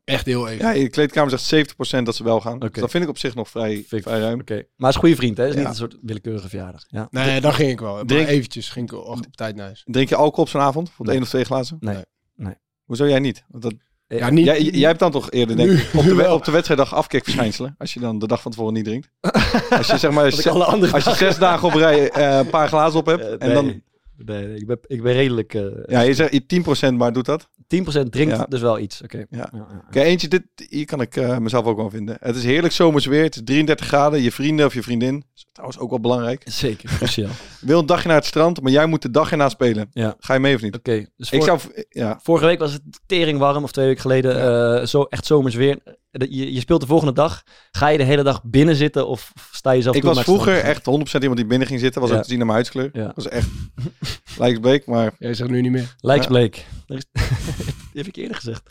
Echt 0.03 0.25
heel 0.25 0.47
even. 0.47 0.65
Ja, 0.65 0.71
in 0.71 0.83
de 0.83 0.89
kleedkamer 0.89 1.39
zegt 1.39 1.69
70% 1.99 2.03
dat 2.03 2.15
ze 2.15 2.23
wel 2.23 2.41
gaan. 2.41 2.55
Oké. 2.55 2.69
Dus 2.69 2.81
dat 2.81 2.91
vind 2.91 3.03
ik 3.03 3.09
op 3.09 3.17
zich 3.17 3.35
nog 3.35 3.49
vrij, 3.49 3.73
Vind 3.73 3.91
ik- 3.91 4.03
vrij 4.03 4.19
ruim. 4.19 4.39
Oké. 4.39 4.53
Maar 4.53 4.63
het 4.77 4.87
is 4.87 4.93
een 4.95 4.99
goede 4.99 5.15
vriend, 5.15 5.37
hè? 5.37 5.43
Het 5.43 5.53
is 5.53 5.59
Ja. 5.61 5.67
niet 5.67 5.79
een 5.79 5.89
soort 5.89 5.97
willekeurige 6.01 6.49
verjaardag. 6.49 6.83
Ja. 6.87 7.07
Nee, 7.11 7.41
dan 7.41 7.53
ging 7.53 7.69
ik 7.71 7.79
wel. 7.79 7.93
Maar 7.93 8.05
Drink- 8.05 8.27
eventjes 8.27 8.69
ging 8.69 8.91
ik 8.91 9.05
op 9.07 9.25
tijd 9.31 9.55
naar 9.55 9.65
huis. 9.65 9.81
Drink 9.85 10.09
je 10.09 10.15
alcohol 10.15 10.43
op 10.43 10.49
zo'n 10.49 10.61
avond? 10.61 10.85
Bijvoorbeeld 10.85 11.07
Nee. 11.07 11.15
één 11.17 11.23
of 11.23 11.29
twee 11.29 11.43
glazen? 11.43 11.77
Nee. 11.79 12.03
Nee. 12.35 12.53
Hoezo 12.83 13.07
jij 13.07 13.19
niet? 13.19 13.43
Want 13.47 13.63
dat, 13.63 13.73
Ja, 14.07 14.29
niet. 14.29 14.45
jij, 14.45 14.61
jij 14.61 14.87
hebt 14.87 14.99
dan 14.99 15.11
toch 15.11 15.31
eerder, 15.31 15.55
denk 15.55 15.71
ik, 15.71 15.89
op 15.93 16.03
de, 16.05 16.31
op 16.33 16.45
de 16.45 16.51
wedstrijddag 16.51 16.93
afkikverschijnselen. 16.93 17.75
Als 17.77 17.93
je 17.93 17.99
dan 17.99 18.19
de 18.19 18.27
dag 18.27 18.41
van 18.41 18.51
tevoren 18.51 18.73
niet 18.73 18.85
drinkt. 18.85 19.09
Als 19.77 19.87
je 19.87 19.97
zeg 19.97 20.11
maar 20.11 20.23
Wat 20.23 20.33
ik 20.33 20.39
ze- 20.41 20.49
alle 20.49 20.65
andere 20.65 20.93
als 20.93 21.03
je 21.03 21.13
zes 21.15 21.37
dagen 21.37 21.67
op 21.67 21.73
rij 21.73 22.09
eh, 22.09 22.37
een 22.37 22.49
paar 22.49 22.67
glazen 22.67 22.99
op 22.99 23.05
hebt. 23.05 23.21
Eh, 23.21 23.31
en 23.31 23.37
nee. 23.39 23.53
dan, 23.53 23.81
Nee, 24.17 24.55
ik, 24.55 24.67
ben, 24.67 24.79
ik 24.87 25.01
ben 25.03 25.13
redelijk... 25.13 25.53
eh 25.53 25.63
ja, 25.85 26.01
je 26.01 26.13
zegt 26.13 26.33
je 26.47 26.89
10% 26.91 26.93
maar 26.93 27.13
doet 27.13 27.25
dat. 27.25 27.47
10% 27.63 28.09
drinkt 28.09 28.35
Ja. 28.35 28.45
dus 28.49 28.61
wel 28.61 28.79
iets. 28.79 29.01
Oké. 29.01 29.25
Ja. 29.29 29.49
Oké, 29.87 29.99
eentje, 30.01 30.27
dit, 30.27 30.43
hier 30.69 30.85
kan 30.85 31.01
ik 31.01 31.15
eh, 31.15 31.37
mezelf 31.37 31.65
ook 31.65 31.77
wel 31.77 31.89
vinden. 31.89 32.17
Het 32.19 32.35
is 32.35 32.43
heerlijk 32.43 32.73
zomers 32.73 33.05
weer. 33.05 33.23
Het 33.23 33.35
is 33.35 33.41
33 33.45 33.87
graden. 33.87 34.21
Je 34.21 34.31
vrienden 34.31 34.65
of 34.65 34.73
je 34.73 34.83
vriendin, 34.83 35.23
is 35.35 35.45
trouwens 35.51 35.79
ook 35.79 35.89
wel 35.89 35.99
belangrijk, 35.99 36.41
Zeker, 36.45 36.89
cruciaal. 36.97 37.31
wil 37.61 37.79
een 37.79 37.85
dagje 37.85 38.07
naar 38.07 38.17
het 38.17 38.25
strand, 38.25 38.61
maar 38.61 38.71
jij 38.71 38.85
moet 38.85 39.01
de 39.01 39.11
dag 39.11 39.31
erna 39.31 39.49
spelen. 39.49 39.89
Ja. 39.91 40.15
Ga 40.19 40.33
je 40.33 40.39
mee 40.39 40.55
of 40.55 40.61
niet? 40.61 40.75
Oké, 40.75 41.05
dus 41.17 41.31
Ik 41.31 41.43
voor- 41.43 41.59
zou, 41.59 41.85
ja, 41.89 42.19
Vorige 42.23 42.45
week 42.45 42.59
was 42.59 42.73
het 42.73 42.81
tering 43.05 43.39
warm, 43.39 43.63
of 43.63 43.71
twee 43.71 43.85
weken 43.85 44.01
geleden. 44.01 44.41
eh, 44.79 44.85
zo 44.85 45.03
echt 45.03 45.25
zomers 45.25 45.55
weer. 45.55 45.79
Je, 46.11 46.53
je 46.53 46.59
speelt 46.59 46.81
de 46.81 46.87
volgende 46.87 47.13
dag. 47.13 47.43
Ga 47.71 47.87
je 47.87 47.97
de 47.97 48.03
hele 48.03 48.23
dag 48.23 48.43
binnen 48.43 48.75
zitten 48.75 49.07
of 49.07 49.31
sta 49.65 49.73
je 49.73 49.81
zelf 49.81 49.95
ik 49.95 50.03
was 50.03 50.15
naar 50.15 50.23
vroeger 50.23 50.59
echt 50.59 50.79
100% 50.79 50.83
iemand 51.19 51.35
die 51.37 51.45
binnen 51.45 51.67
ging 51.67 51.79
zitten. 51.79 52.01
Was 52.01 52.09
Ja. 52.09 52.15
ook 52.15 52.21
te 52.23 52.29
zien 52.29 52.39
aan 52.39 52.45
mijn 52.45 52.57
huidskleur. 52.57 52.89
Ja. 52.93 53.11
Was 53.15 53.27
echt 53.27 53.47
lijksbleek, 54.37 54.85
maar 54.85 55.11
Jij 55.19 55.33
zegt 55.33 55.49
nu 55.49 55.61
niet 55.61 55.71
meer. 55.71 55.95
Lijksbleek. 55.99 56.65
Dat 56.87 56.97
is- 56.97 57.05
Die 57.93 58.03
heb 58.03 58.07
ik 58.07 58.15
eerder 58.15 58.35
gezegd. 58.35 58.61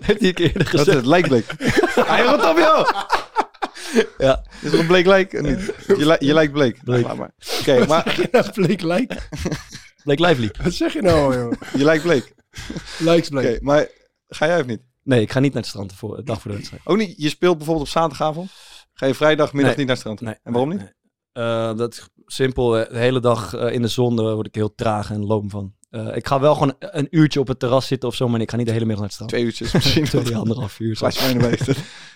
Heeft 0.00 0.20
hij 0.20 0.28
een 0.28 0.34
keer 0.34 0.46
eerder 0.46 0.52
dat 0.64 0.72
is 0.74 0.78
gezegd. 0.78 0.96
het, 0.96 1.06
lijkbleek. 1.06 1.44
Hij 2.06 2.22
rot 2.30 2.44
op 2.50 2.58
jou! 2.58 2.86
Ja. 4.18 4.44
Is 4.62 4.72
er 4.72 4.78
een 4.78 4.86
bleek 4.86 5.06
lijk? 5.06 5.40
Niet. 5.42 5.72
Je, 5.86 6.06
li- 6.06 6.26
je 6.26 6.34
lijkt 6.34 6.52
bleek. 6.52 6.84
Bleek. 6.84 7.04
Laat 7.04 7.16
maar. 7.16 7.32
Oké, 7.60 7.86
maar 7.86 8.28
Ja, 8.32 8.42
bleek 8.54 8.82
lijk. 8.82 9.28
Bleek 10.04 10.18
Lively. 10.18 10.50
Wat 10.62 10.72
zeg 10.72 10.92
je 10.92 11.02
nou, 11.02 11.36
joh? 11.36 11.52
je 11.76 11.84
lijkt 11.84 12.02
bleek. 12.02 12.34
Likes 12.98 13.28
Oké, 13.30 13.40
bleek. 13.40 13.60
maar 13.62 13.86
ga 14.28 14.46
jij 14.46 14.60
of 14.60 14.66
niet? 14.66 14.80
Nee, 15.02 15.20
ik 15.20 15.32
ga 15.32 15.40
niet 15.40 15.52
naar 15.52 15.62
het 15.62 15.70
strand 15.70 15.92
voor 15.94 16.16
de 16.16 16.22
dag 16.22 16.40
voor 16.40 16.50
de 16.50 16.56
wedstrijd. 16.56 16.82
Ook 16.86 16.96
niet, 16.96 17.14
je 17.16 17.28
speelt 17.28 17.56
bijvoorbeeld 17.56 17.86
op 17.86 17.92
zaterdagavond. 17.92 18.50
Ga 18.98 19.06
je 19.06 19.14
vrijdagmiddag 19.14 19.76
Nee. 19.76 19.78
niet 19.78 19.86
naar 19.86 19.96
het 19.96 19.98
strand? 20.04 20.20
Nee. 20.20 20.34
En 20.42 20.52
waarom 20.52 20.70
niet? 20.70 20.78
Nee. 20.78 20.92
Eh, 21.32 21.76
dat 21.76 21.92
is 21.92 22.08
simpel. 22.26 22.78
eh, 22.78 22.90
De 22.92 22.98
hele 22.98 23.20
dag 23.20 23.54
eh, 23.54 23.72
in 23.72 23.82
de 23.82 23.88
zon 23.88 24.16
daar 24.16 24.34
word 24.34 24.46
ik 24.46 24.54
heel 24.54 24.74
traag 24.74 25.10
en 25.10 25.26
loom 25.26 25.50
van. 25.50 25.74
Eh, 25.90 26.16
ik 26.16 26.26
ga 26.26 26.40
wel 26.40 26.54
gewoon 26.54 26.74
een 26.78 27.06
uurtje 27.10 27.40
op 27.40 27.48
het 27.48 27.58
terras 27.58 27.86
zitten 27.86 28.08
of 28.08 28.14
zo, 28.14 28.28
maar 28.28 28.40
ik 28.40 28.50
ga 28.50 28.56
niet 28.56 28.66
de 28.66 28.72
hele 28.72 28.84
middag 28.84 29.00
naar 29.00 29.06
het 29.08 29.14
strand. 29.14 29.30
Twee 29.30 29.44
uurtjes 29.44 29.72
misschien. 29.72 30.04
Twee, 30.24 30.36
anderhalf 30.36 30.80
uur. 30.80 30.96
zo. 30.96 31.06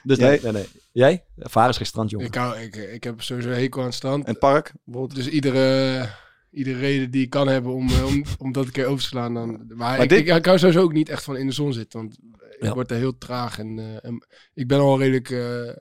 Dus 0.03 0.19
Jij? 0.19 0.29
nee, 0.31 0.41
nee, 0.43 0.53
nee. 0.53 0.67
Jij? 0.93 1.25
Varen 1.37 1.71
is 1.71 1.77
geen 1.77 1.87
strandjongen. 1.87 2.27
Ik, 2.27 2.35
hou, 2.35 2.59
ik, 2.59 2.77
ik 2.77 3.05
heb 3.05 3.23
sowieso 3.23 3.49
hekel 3.49 3.81
aan 3.81 3.87
het 3.87 3.95
strand. 3.95 4.25
En 4.25 4.31
het 4.31 4.39
park? 4.39 4.73
Bijvoorbeeld. 4.85 5.17
Dus 5.25 5.29
iedere, 5.29 6.09
iedere 6.51 6.79
reden 6.79 7.11
die 7.11 7.23
ik 7.23 7.31
kan 7.31 7.49
hebben 7.49 7.73
om, 7.73 7.89
om, 8.05 8.25
om 8.39 8.53
dat 8.53 8.65
een 8.65 8.73
keer 8.73 8.87
over 8.87 9.01
te 9.03 9.07
slaan. 9.09 9.35
Dan, 9.35 9.65
maar 9.75 10.03
ik, 10.03 10.09
dit- 10.09 10.19
ik, 10.19 10.37
ik 10.37 10.45
hou 10.47 10.59
sowieso 10.59 10.81
ook 10.83 10.93
niet 10.93 11.09
echt 11.09 11.25
van 11.25 11.37
in 11.37 11.47
de 11.47 11.53
zon 11.53 11.73
zitten. 11.73 12.01
Want 12.01 12.19
ik 12.59 12.65
Ja. 12.65 12.75
word 12.75 12.91
er 12.91 12.97
heel 12.97 13.19
traag. 13.19 13.59
En, 13.59 13.79
eh, 13.79 14.05
en 14.09 14.27
ik 14.55 14.67
ben 14.69 14.79
al 14.79 14.99
redelijk... 14.99 15.31
eh, 15.31 15.77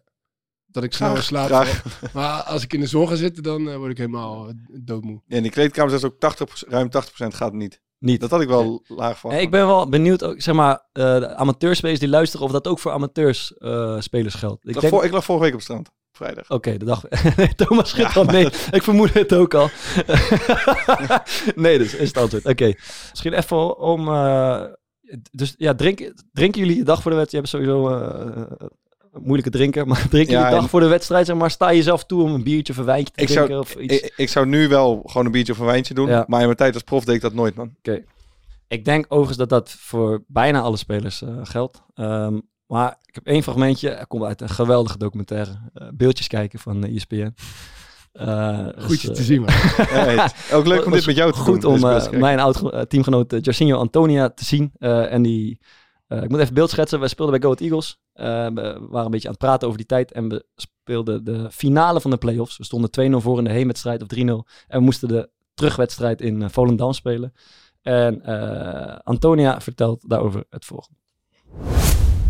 dat 0.71 0.84
ik 0.84 0.93
snel 0.93 1.17
slaap. 1.17 1.67
Maar 2.13 2.41
als 2.43 2.63
ik 2.63 2.73
in 2.73 2.79
de 2.79 2.88
zon 2.88 3.07
ga 3.07 3.15
zitten, 3.15 3.43
dan 3.43 3.69
eh, 3.69 3.75
word 3.75 3.91
ik 3.91 3.97
helemaal 3.97 4.47
eh, 4.47 4.53
doodmoe. 4.81 5.21
Ja, 5.27 5.36
in 5.36 5.41
die 5.43 5.51
kleedkamer 5.51 5.93
is 5.93 6.03
ook 6.03 6.19
80, 6.19 6.63
ruim 6.67 6.88
80% 6.88 7.27
gaat 7.27 7.53
niet. 7.53 7.81
Niet. 7.99 8.19
Dat 8.21 8.29
had 8.29 8.41
ik 8.41 8.47
wel 8.47 8.84
laag 8.88 9.19
van. 9.19 9.31
Nee, 9.31 9.41
ik 9.41 9.51
ben 9.51 9.65
wel 9.67 9.89
benieuwd, 9.89 10.23
ook, 10.23 10.41
zeg 10.41 10.55
maar, 10.55 10.86
eh 10.91 11.19
de 11.19 11.36
amateurspelers 11.36 11.99
die 11.99 12.10
luisteren, 12.10 12.45
of 12.45 12.51
dat 12.51 12.67
ook 12.67 12.79
voor 12.79 12.91
amateurspelers 12.91 14.03
spelers 14.05 14.34
geldt. 14.36 14.63
ik, 14.63 14.67
Ik 14.69 14.73
lag 14.73 14.81
denk, 14.84 14.93
voor, 14.93 15.03
ik 15.05 15.12
lag 15.12 15.23
vorige 15.25 15.43
week 15.43 15.53
op 15.53 15.60
het 15.60 15.67
strand. 15.69 15.89
Vrijdag. 16.12 16.49
Oké, 16.49 16.77
de 16.77 16.86
dag. 16.86 17.03
Nee, 17.36 17.55
Thomas 17.65 17.89
schudt 17.89 18.13
Ja, 18.13 18.23
nee. 18.23 18.45
Ik 18.71 18.84
vermoed 18.84 19.13
het 19.13 19.34
ook 19.34 19.53
al. 19.53 19.69
nee, 21.55 21.77
dus 21.77 21.95
is 21.95 22.07
het 22.07 22.17
antwoord. 22.17 22.45
Oké. 22.45 22.73
Misschien 23.10 23.34
even 23.34 23.77
om. 23.79 24.07
eh, 24.07 24.63
dus 25.31 25.53
ja, 25.57 25.75
drink, 25.75 26.12
drinken 26.34 26.62
jullie 26.62 26.77
de 26.77 26.84
dag 26.84 27.01
voor 27.01 27.12
de 27.12 27.17
wedstrijd? 27.17 27.47
Je 27.47 27.55
hebt 27.57 27.65
sowieso 27.65 27.89
eh, 27.89 28.67
moeilijke 29.19 29.50
drinken, 29.50 29.88
maar 29.88 30.08
drinken 30.10 30.34
Ja, 30.34 30.39
jullie 30.39 30.56
de 30.56 30.62
dag 30.62 30.69
voor 30.69 30.80
de 30.80 30.88
wedstrijd? 30.88 31.26
Zeg 31.26 31.36
maar, 31.36 31.52
sta 31.52 31.69
je 31.69 31.84
zelf 31.84 32.06
toe 32.06 32.24
om 32.24 32.34
een 32.34 32.43
biertje 32.43 32.74
of 32.74 32.80
een 32.80 32.86
wijntje 32.86 33.13
te 33.13 33.21
Ik 33.21 33.30
zou- 33.30 33.45
drinken? 33.47 33.67
of 33.69 33.76
iets? 33.76 33.95
Ik, 34.00 34.13
ik 34.15 34.30
zou 34.30 34.45
nu 34.45 34.67
wel 34.67 35.02
gewoon 35.06 35.26
een 35.26 35.32
biertje 35.32 35.54
of 35.54 35.60
een 35.60 35.65
wijntje 35.65 35.93
doen. 35.93 36.08
Ja. 36.08 36.24
Maar 36.28 36.39
in 36.39 36.45
mijn 36.45 36.58
tijd 36.58 36.74
als 36.74 36.84
prof 36.84 37.06
deed 37.06 37.15
ik 37.15 37.21
dat 37.21 37.34
nooit, 37.34 37.56
man. 37.56 37.76
Ik 38.67 38.86
denk 38.86 39.06
overigens 39.08 39.38
dat 39.38 39.50
dat 39.50 39.76
voor 39.80 40.24
bijna 40.28 40.62
alle 40.62 40.78
spelers 40.78 41.21
eh, 41.21 41.30
geldt. 41.43 41.82
Ehm, 41.95 42.39
maar 42.67 42.97
ik 43.06 43.15
heb 43.15 43.26
één 43.28 43.43
fragmentje. 43.43 43.89
Er 43.89 44.08
komt 44.08 44.24
uit 44.24 44.41
een 44.41 44.50
geweldige 44.50 44.97
documentaire. 44.97 45.52
eh, 45.74 45.88
beeldjes 45.93 46.28
kijken 46.28 46.60
van 46.60 46.84
eh, 46.84 46.95
ESPN. 46.95 47.34
Eh, 48.12 48.65
Goed 48.78 48.88
dus, 48.89 49.02
je 49.02 49.12
te 49.12 49.24
zien, 49.24 49.41
man. 49.41 49.50
Ja, 50.15 50.32
ook 50.52 50.67
leuk 50.67 50.86
om 50.86 50.91
dit 50.97 51.06
met 51.06 51.15
jou 51.15 51.32
te 51.32 51.38
goed 51.38 51.62
doen. 51.62 51.69
om 51.71 51.76
deze 51.76 51.88
eh, 51.88 51.93
wedstrijd. 51.93 52.21
mijn 52.21 52.39
oud 52.39 52.89
teamgenoot 52.89 53.34
uh, 53.34 53.39
Jorginho 53.41 53.78
Antonia 53.78 54.30
te 54.30 54.45
zien. 54.45 54.71
Eh, 54.80 55.13
en 55.13 55.21
die, 55.21 55.60
ik 56.17 56.30
moet 56.30 56.39
even 56.39 56.54
beeld 56.54 56.69
schetsen. 56.69 57.00
Wij 57.00 57.08
speelden 57.08 57.39
bij 57.39 57.50
Go 57.50 57.56
Ahead 57.56 57.71
Eagles. 57.71 58.00
Eh, 58.13 58.26
we 58.54 58.88
waren 58.89 59.06
een 59.06 59.12
beetje 59.12 59.28
aan 59.28 59.34
het 59.34 59.43
praten 59.43 59.67
over 59.67 59.80
die 59.80 59.88
tijd. 59.88 60.12
En 60.12 60.30
we 60.30 60.45
speelden 60.56 61.24
de 61.24 61.47
finale 61.52 62.02
van 62.02 62.12
de 62.12 62.17
playoffs. 62.17 62.58
We 62.58 62.63
stonden 62.63 62.89
2-0 62.89 63.21
voor 63.21 63.38
in 63.38 63.43
de 63.43 63.52
heenwedstrijd 63.52 64.02
of 64.02 64.08
3-0. 64.08 64.19
En 64.67 64.78
we 64.78 64.80
moesten 64.80 65.08
de 65.08 65.30
terugwedstrijd 65.54 66.21
in 66.21 66.41
eh, 66.41 66.50
Volendam 66.50 66.93
spelen. 66.93 67.34
En 67.82 68.26
eh, 68.26 68.97
Antonia 69.04 69.62
vertelt 69.62 70.10
daarover 70.10 70.43
het 70.50 70.65
volgende. 70.65 71.00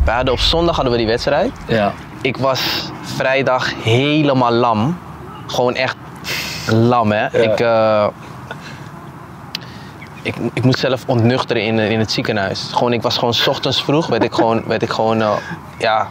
We 0.05 0.11
hadden 0.11 0.33
op 0.33 0.39
zondag 0.39 0.75
hadden 0.75 0.93
we 0.93 0.99
die 0.99 1.07
wedstrijd. 1.07 1.51
Ja. 1.67 1.93
Ik 2.21 2.37
was 2.37 2.89
vrijdag 3.01 3.83
helemaal 3.83 4.51
lam. 4.51 4.97
Gewoon 5.47 5.75
echt 5.75 5.97
lam, 6.67 7.11
hè. 7.11 7.41
Ik, 7.41 7.59
eh, 7.59 8.07
ik, 10.21 10.35
ik 10.53 10.63
moest 10.63 10.79
zelf 10.79 11.03
ontnuchteren 11.05 11.63
in, 11.63 11.79
in 11.79 11.99
het 11.99 12.11
ziekenhuis. 12.11 12.69
Gewoon, 12.73 12.93
ik 12.93 13.01
was 13.01 13.17
gewoon 13.17 13.33
's 13.33 13.47
ochtends 13.47 13.83
vroeg, 13.83 14.07
werd 14.07 14.23
ik 14.23 14.33
gewoon, 14.33 14.63
werd 14.67 14.81
ik 14.81 14.89
gewoon 14.89 15.21
eh, 15.21 15.31
ja, 15.77 16.07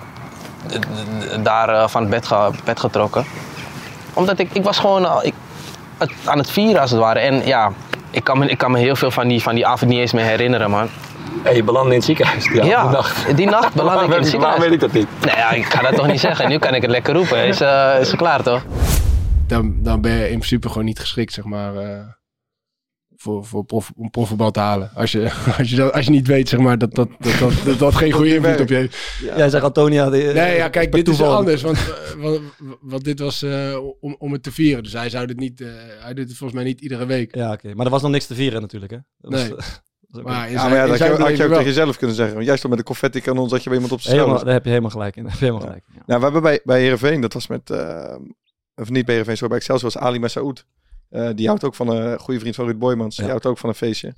daar 1.43 1.69
eh, 1.69 1.89
van 1.89 2.01
het 2.01 2.11
bed, 2.11 2.27
ge- 2.27 2.51
bed 2.65 2.81
getrokken. 2.81 3.25
Omdat 4.15 4.39
ik, 4.39 4.49
ik 4.53 4.63
was 4.63 4.79
gewoon 4.79 5.11
al- 5.11 5.25
ik, 5.25 5.35
het- 5.99 6.13
aan 6.25 6.39
het 6.39 6.51
vieren 6.51 6.81
als 6.81 6.91
het 6.91 7.01
ware. 7.01 7.19
En 7.19 7.47
ja, 7.47 7.73
ik 8.11 8.25
kan 8.25 8.39
me, 8.39 8.47
ik 8.47 8.59
kan 8.59 8.71
me 8.71 8.79
heel 8.79 8.97
veel 8.97 9.11
van 9.11 9.29
die, 9.29 9.43
van 9.43 9.55
die 9.55 9.67
avond 9.67 9.91
niet 9.91 10.01
eens 10.01 10.13
meer 10.13 10.25
herinneren, 10.25 10.71
man. 10.71 10.89
Hey, 11.43 11.55
je 11.57 11.63
belandde 11.65 11.91
in 11.91 11.97
het 11.97 12.05
ziekenhuis 12.05 12.45
die, 12.45 12.65
Ja, 12.65 12.83
die 12.83 12.91
nacht. 12.91 13.37
die 13.37 13.47
nacht 13.57 13.75
belandde 13.75 14.05
ik 14.05 14.11
in 14.11 14.17
het 14.17 14.29
ziekenhuis. 14.29 14.59
Waarom 14.59 14.79
weet 14.79 14.83
ik 14.83 14.93
dat 14.93 14.93
niet? 14.93 15.27
Nee, 15.27 15.37
ja, 15.37 15.51
ik 15.51 15.65
ga 15.65 15.83
dat 15.83 15.95
toch 15.95 16.07
niet 16.07 16.21
zeggen. 16.21 16.49
Nu 16.49 16.59
kan 16.59 16.75
ik 16.75 16.83
het 16.83 16.91
lekker 16.91 17.15
roepen. 17.15 17.45
Is, 17.47 17.61
eh 17.61 17.91
is 18.01 18.09
het 18.11 18.17
klaar 18.17 18.43
toch? 18.43 18.63
Dan, 19.47 19.75
dan 19.77 20.01
ben 20.01 20.13
je 20.13 20.23
in 20.23 20.37
principe 20.39 20.69
gewoon 20.69 20.85
niet 20.85 20.99
geschikt, 21.01 21.33
zeg 21.33 21.45
maar, 21.45 21.77
eh, 21.77 21.89
voor, 23.23 23.45
voor 23.45 23.65
prof, 23.65 23.93
om 23.97 24.11
profvoetbal 24.11 24.51
te 24.51 24.61
halen. 24.61 24.91
Als 24.95 25.13
je, 25.13 25.31
als 25.59 25.71
je, 25.71 25.77
dat, 25.77 25.93
als 25.93 26.05
je 26.05 26.11
niet 26.11 26.27
weet, 26.27 26.49
zeg 26.49 26.61
maar, 26.61 26.79
dat 26.79 26.95
dat, 26.95 27.09
dat, 27.19 27.39
dat, 27.39 27.53
dat, 27.65 27.79
dat 27.79 27.95
geen 27.95 28.13
goede 28.13 28.35
invloed 28.35 28.61
op 28.61 28.69
je 28.69 28.75
heeft. 28.75 28.97
Jij 29.37 29.49
zegt 29.49 29.65
Antonia... 29.65 30.11
de- 30.11 30.31
Nee, 30.35 30.57
ja, 30.57 30.69
kijk, 30.69 30.93
dit 30.93 31.09
is 31.09 31.17
toeval. 31.17 31.37
anders. 31.37 31.63
Want, 31.63 31.77
eh, 31.79 32.23
want, 32.23 32.41
want 32.81 33.05
dit 33.05 33.19
was 33.19 33.43
eh, 33.43 33.79
om, 34.01 34.17
om 34.19 34.33
het 34.33 34.43
te 34.43 34.53
vieren. 34.53 34.83
Dus 34.83 34.93
hij 34.93 35.11
zou 35.11 35.27
dit 35.27 35.39
niet, 35.39 35.61
eh, 35.61 35.69
hij 36.01 36.15
doet 36.15 36.29
het 36.29 36.37
volgens 36.37 36.59
mij 36.61 36.69
niet 36.69 36.81
iedere 36.81 37.07
week. 37.07 37.35
Ja, 37.35 37.53
oké. 37.53 37.75
Maar 37.75 37.85
er 37.87 37.93
was 37.93 38.03
nog 38.03 38.11
niks 38.11 38.27
te 38.27 38.35
vieren 38.35 38.61
natuurlijk, 38.61 38.93
hè? 38.93 38.99
Dat 39.19 39.31
Nee. 39.31 39.49
was 39.55 40.23
Maar 40.25 40.51
Ja, 40.51 40.69
maar 40.69 40.77
ja, 40.77 40.87
dat 40.87 40.99
had 40.99 41.09
je, 41.09 41.23
had 41.23 41.37
je 41.37 41.43
ook 41.43 41.49
wel. 41.49 41.49
tegen 41.49 41.65
jezelf 41.65 41.97
kunnen 41.97 42.17
zeggen. 42.17 42.35
Want 42.35 42.47
jij 42.47 42.57
stond 42.57 42.71
met 42.71 42.79
een 42.83 42.87
confetti 42.89 43.21
kanon, 43.21 43.49
zat 43.49 43.59
je 43.63 43.69
bij 43.69 43.75
iemand 43.75 43.93
op 43.95 44.01
zijn 44.01 44.17
helemaal, 44.19 44.45
daar 44.45 44.53
heb 44.53 44.63
je 44.65 44.69
helemaal 44.71 44.91
gelijk 44.91 45.17
in. 45.17 45.23
Daar 45.25 45.31
heb 45.33 45.41
je 45.41 45.47
helemaal 45.47 45.67
gelijk 45.67 45.85
in. 45.89 45.95
Ja. 45.97 46.03
Nou, 46.07 46.19
we 46.19 46.25
hebben 46.25 46.43
bij, 46.43 46.61
bij 46.65 46.81
Heerenveen, 46.81 47.21
dat 47.21 47.33
was 47.33 47.47
met, 47.47 47.71
eh, 47.71 48.15
of 48.75 48.91
niet 48.91 49.05
bij 49.05 49.15
Heerenveen, 49.15 49.35
sorry, 49.37 49.49
bij 49.49 49.57
Excelsior 49.59 49.91
was 49.93 50.03
Ali 50.03 50.19
Messaoud. 50.19 50.67
Eh 51.11 51.31
die 51.35 51.47
houdt 51.47 51.65
ook 51.65 51.75
van 51.75 51.89
een 51.89 52.19
goede 52.19 52.41
vriend 52.41 52.55
van 52.55 52.65
Ruud 52.65 52.79
Boymans. 52.79 53.17
Die 53.17 53.27
houdt 53.29 53.47
ook 53.47 53.59
van 53.59 53.69
een 53.69 53.75
feestje. 53.75 54.15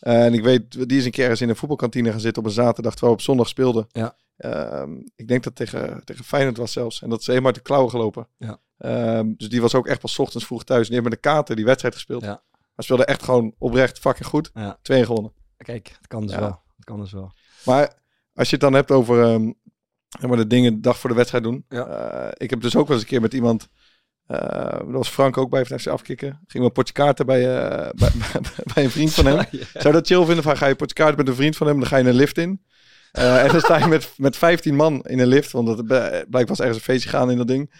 Eh, 0.00 0.24
en 0.24 0.34
ik 0.34 0.42
weet, 0.42 0.88
die 0.88 0.98
is 0.98 1.04
een 1.04 1.10
keer 1.10 1.30
eens 1.30 1.40
in 1.40 1.48
een 1.48 1.56
voetbalkantine 1.56 2.10
gaan 2.10 2.20
zitten 2.20 2.42
op 2.42 2.48
een 2.48 2.54
zaterdag, 2.54 2.92
terwijl 2.92 3.12
we 3.12 3.18
op 3.18 3.24
zondag 3.26 3.48
speelden. 3.48 3.86
Ja. 3.92 4.16
Ehm, 4.36 4.92
ik 5.16 5.28
denk 5.28 5.42
dat 5.44 5.54
tegen, 5.54 6.02
tegen 6.04 6.24
Feyenoord 6.24 6.56
was 6.56 6.72
zelfs. 6.72 7.02
En 7.02 7.10
dat 7.10 7.20
is 7.20 7.26
helemaal 7.26 7.46
uit 7.46 7.56
de 7.56 7.62
klauwen 7.62 7.90
gelopen. 7.90 8.28
Ja. 8.38 8.58
Ehm, 8.78 9.32
dus 9.36 9.48
die 9.48 9.60
was 9.60 9.74
ook 9.74 9.86
echt 9.86 10.00
pas 10.00 10.12
's 10.12 10.18
ochtends 10.18 10.46
vroeg 10.46 10.64
thuis. 10.64 10.86
Die 10.86 10.94
hebben 10.94 11.12
met 11.12 11.22
de 11.22 11.28
kater 11.28 11.56
die 11.56 11.64
wedstrijd 11.64 11.94
gespeeld. 11.94 12.22
Ja. 12.22 12.42
Maar 12.74 12.84
speelde 12.84 13.04
echt 13.04 13.22
gewoon 13.22 13.54
oprecht 13.58 13.98
fucking 13.98 14.26
goed. 14.28 14.50
Ja. 14.54 14.78
2 14.82 15.04
gewonnen. 15.04 15.32
Kijk, 15.56 15.88
het 15.88 16.06
kan 16.06 16.22
dus 16.26 16.32
Ja. 16.34 16.40
wel. 16.40 16.62
Het 16.76 16.84
kan 16.84 17.00
dus 17.00 17.12
wel. 17.12 17.32
Maar 17.64 17.92
als 18.34 18.48
je 18.48 18.54
het 18.54 18.60
dan 18.60 18.72
hebt 18.72 18.90
over, 18.90 19.40
maar, 20.20 20.36
de 20.36 20.46
dingen 20.46 20.74
de 20.74 20.80
dag 20.80 20.98
voor 20.98 21.10
de 21.10 21.16
wedstrijd 21.16 21.44
doen. 21.44 21.64
Eh, 21.68 22.28
ik 22.36 22.50
heb 22.50 22.60
dus 22.60 22.76
ook 22.76 22.86
wel 22.86 22.96
eens 22.96 23.04
een 23.04 23.10
keer 23.10 23.20
met 23.20 23.34
iemand... 23.34 23.68
eh 24.30 24.70
daar 24.70 24.92
was 24.92 25.08
Frank 25.08 25.36
ook 25.36 25.50
bij, 25.50 25.64
van 25.66 25.78
FC 25.78 25.86
Afkikken. 25.86 26.28
Gingen 26.28 26.42
we 26.52 26.64
een 26.64 26.72
potje 26.72 26.92
kaarten 26.92 27.26
bij, 27.26 27.56
eh, 27.58 27.90
bij, 28.00 28.10
bij, 28.74 28.84
een 28.84 28.90
vriend 28.90 29.14
van 29.14 29.26
hem. 29.26 29.46
Zou 29.82 29.94
dat 29.94 30.06
chill 30.06 30.24
vinden? 30.24 30.42
Van, 30.42 30.56
ga 30.56 30.66
je 30.66 30.74
potje 30.74 30.94
kaarten 30.94 31.16
met 31.16 31.28
een 31.28 31.34
vriend 31.34 31.56
van 31.56 31.66
hem, 31.66 31.78
dan 31.78 31.88
ga 31.88 31.96
je 31.96 32.04
een 32.04 32.14
lift 32.14 32.38
in. 32.38 32.62
Eh, 33.12 33.42
en 33.42 33.48
dan 33.48 33.60
sta 33.60 33.78
je 33.78 33.86
met, 33.86 34.12
met 34.16 34.36
15 34.36 34.74
man 34.74 35.02
in 35.02 35.18
een 35.18 35.26
lift, 35.26 35.52
want 35.52 35.66
dat 35.66 35.86
blijkbaar 35.86 36.46
was 36.46 36.58
ergens 36.60 36.76
een 36.76 36.84
feestje 36.84 37.08
gaan 37.08 37.30
in 37.30 37.36
dat 37.36 37.48
ding. 37.48 37.72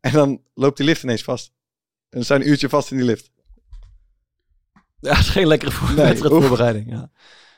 En 0.00 0.12
dan 0.12 0.42
loopt 0.54 0.76
die 0.76 0.86
lift 0.86 1.02
ineens 1.02 1.22
vast. 1.22 1.52
En 2.08 2.22
dan 2.26 2.38
je 2.38 2.44
een 2.44 2.50
uurtje 2.50 2.68
vast 2.68 2.90
in 2.90 2.96
die 2.96 3.06
lift. 3.06 3.30
Ja, 5.00 5.10
dat 5.10 5.18
is 5.18 5.28
geen 5.28 5.46
lekkere 5.46 5.70
voor 5.70 5.88
Nee, 5.88 5.96
wedstrijdvoorbereiding. 6.06 6.90
Ja. 6.90 7.10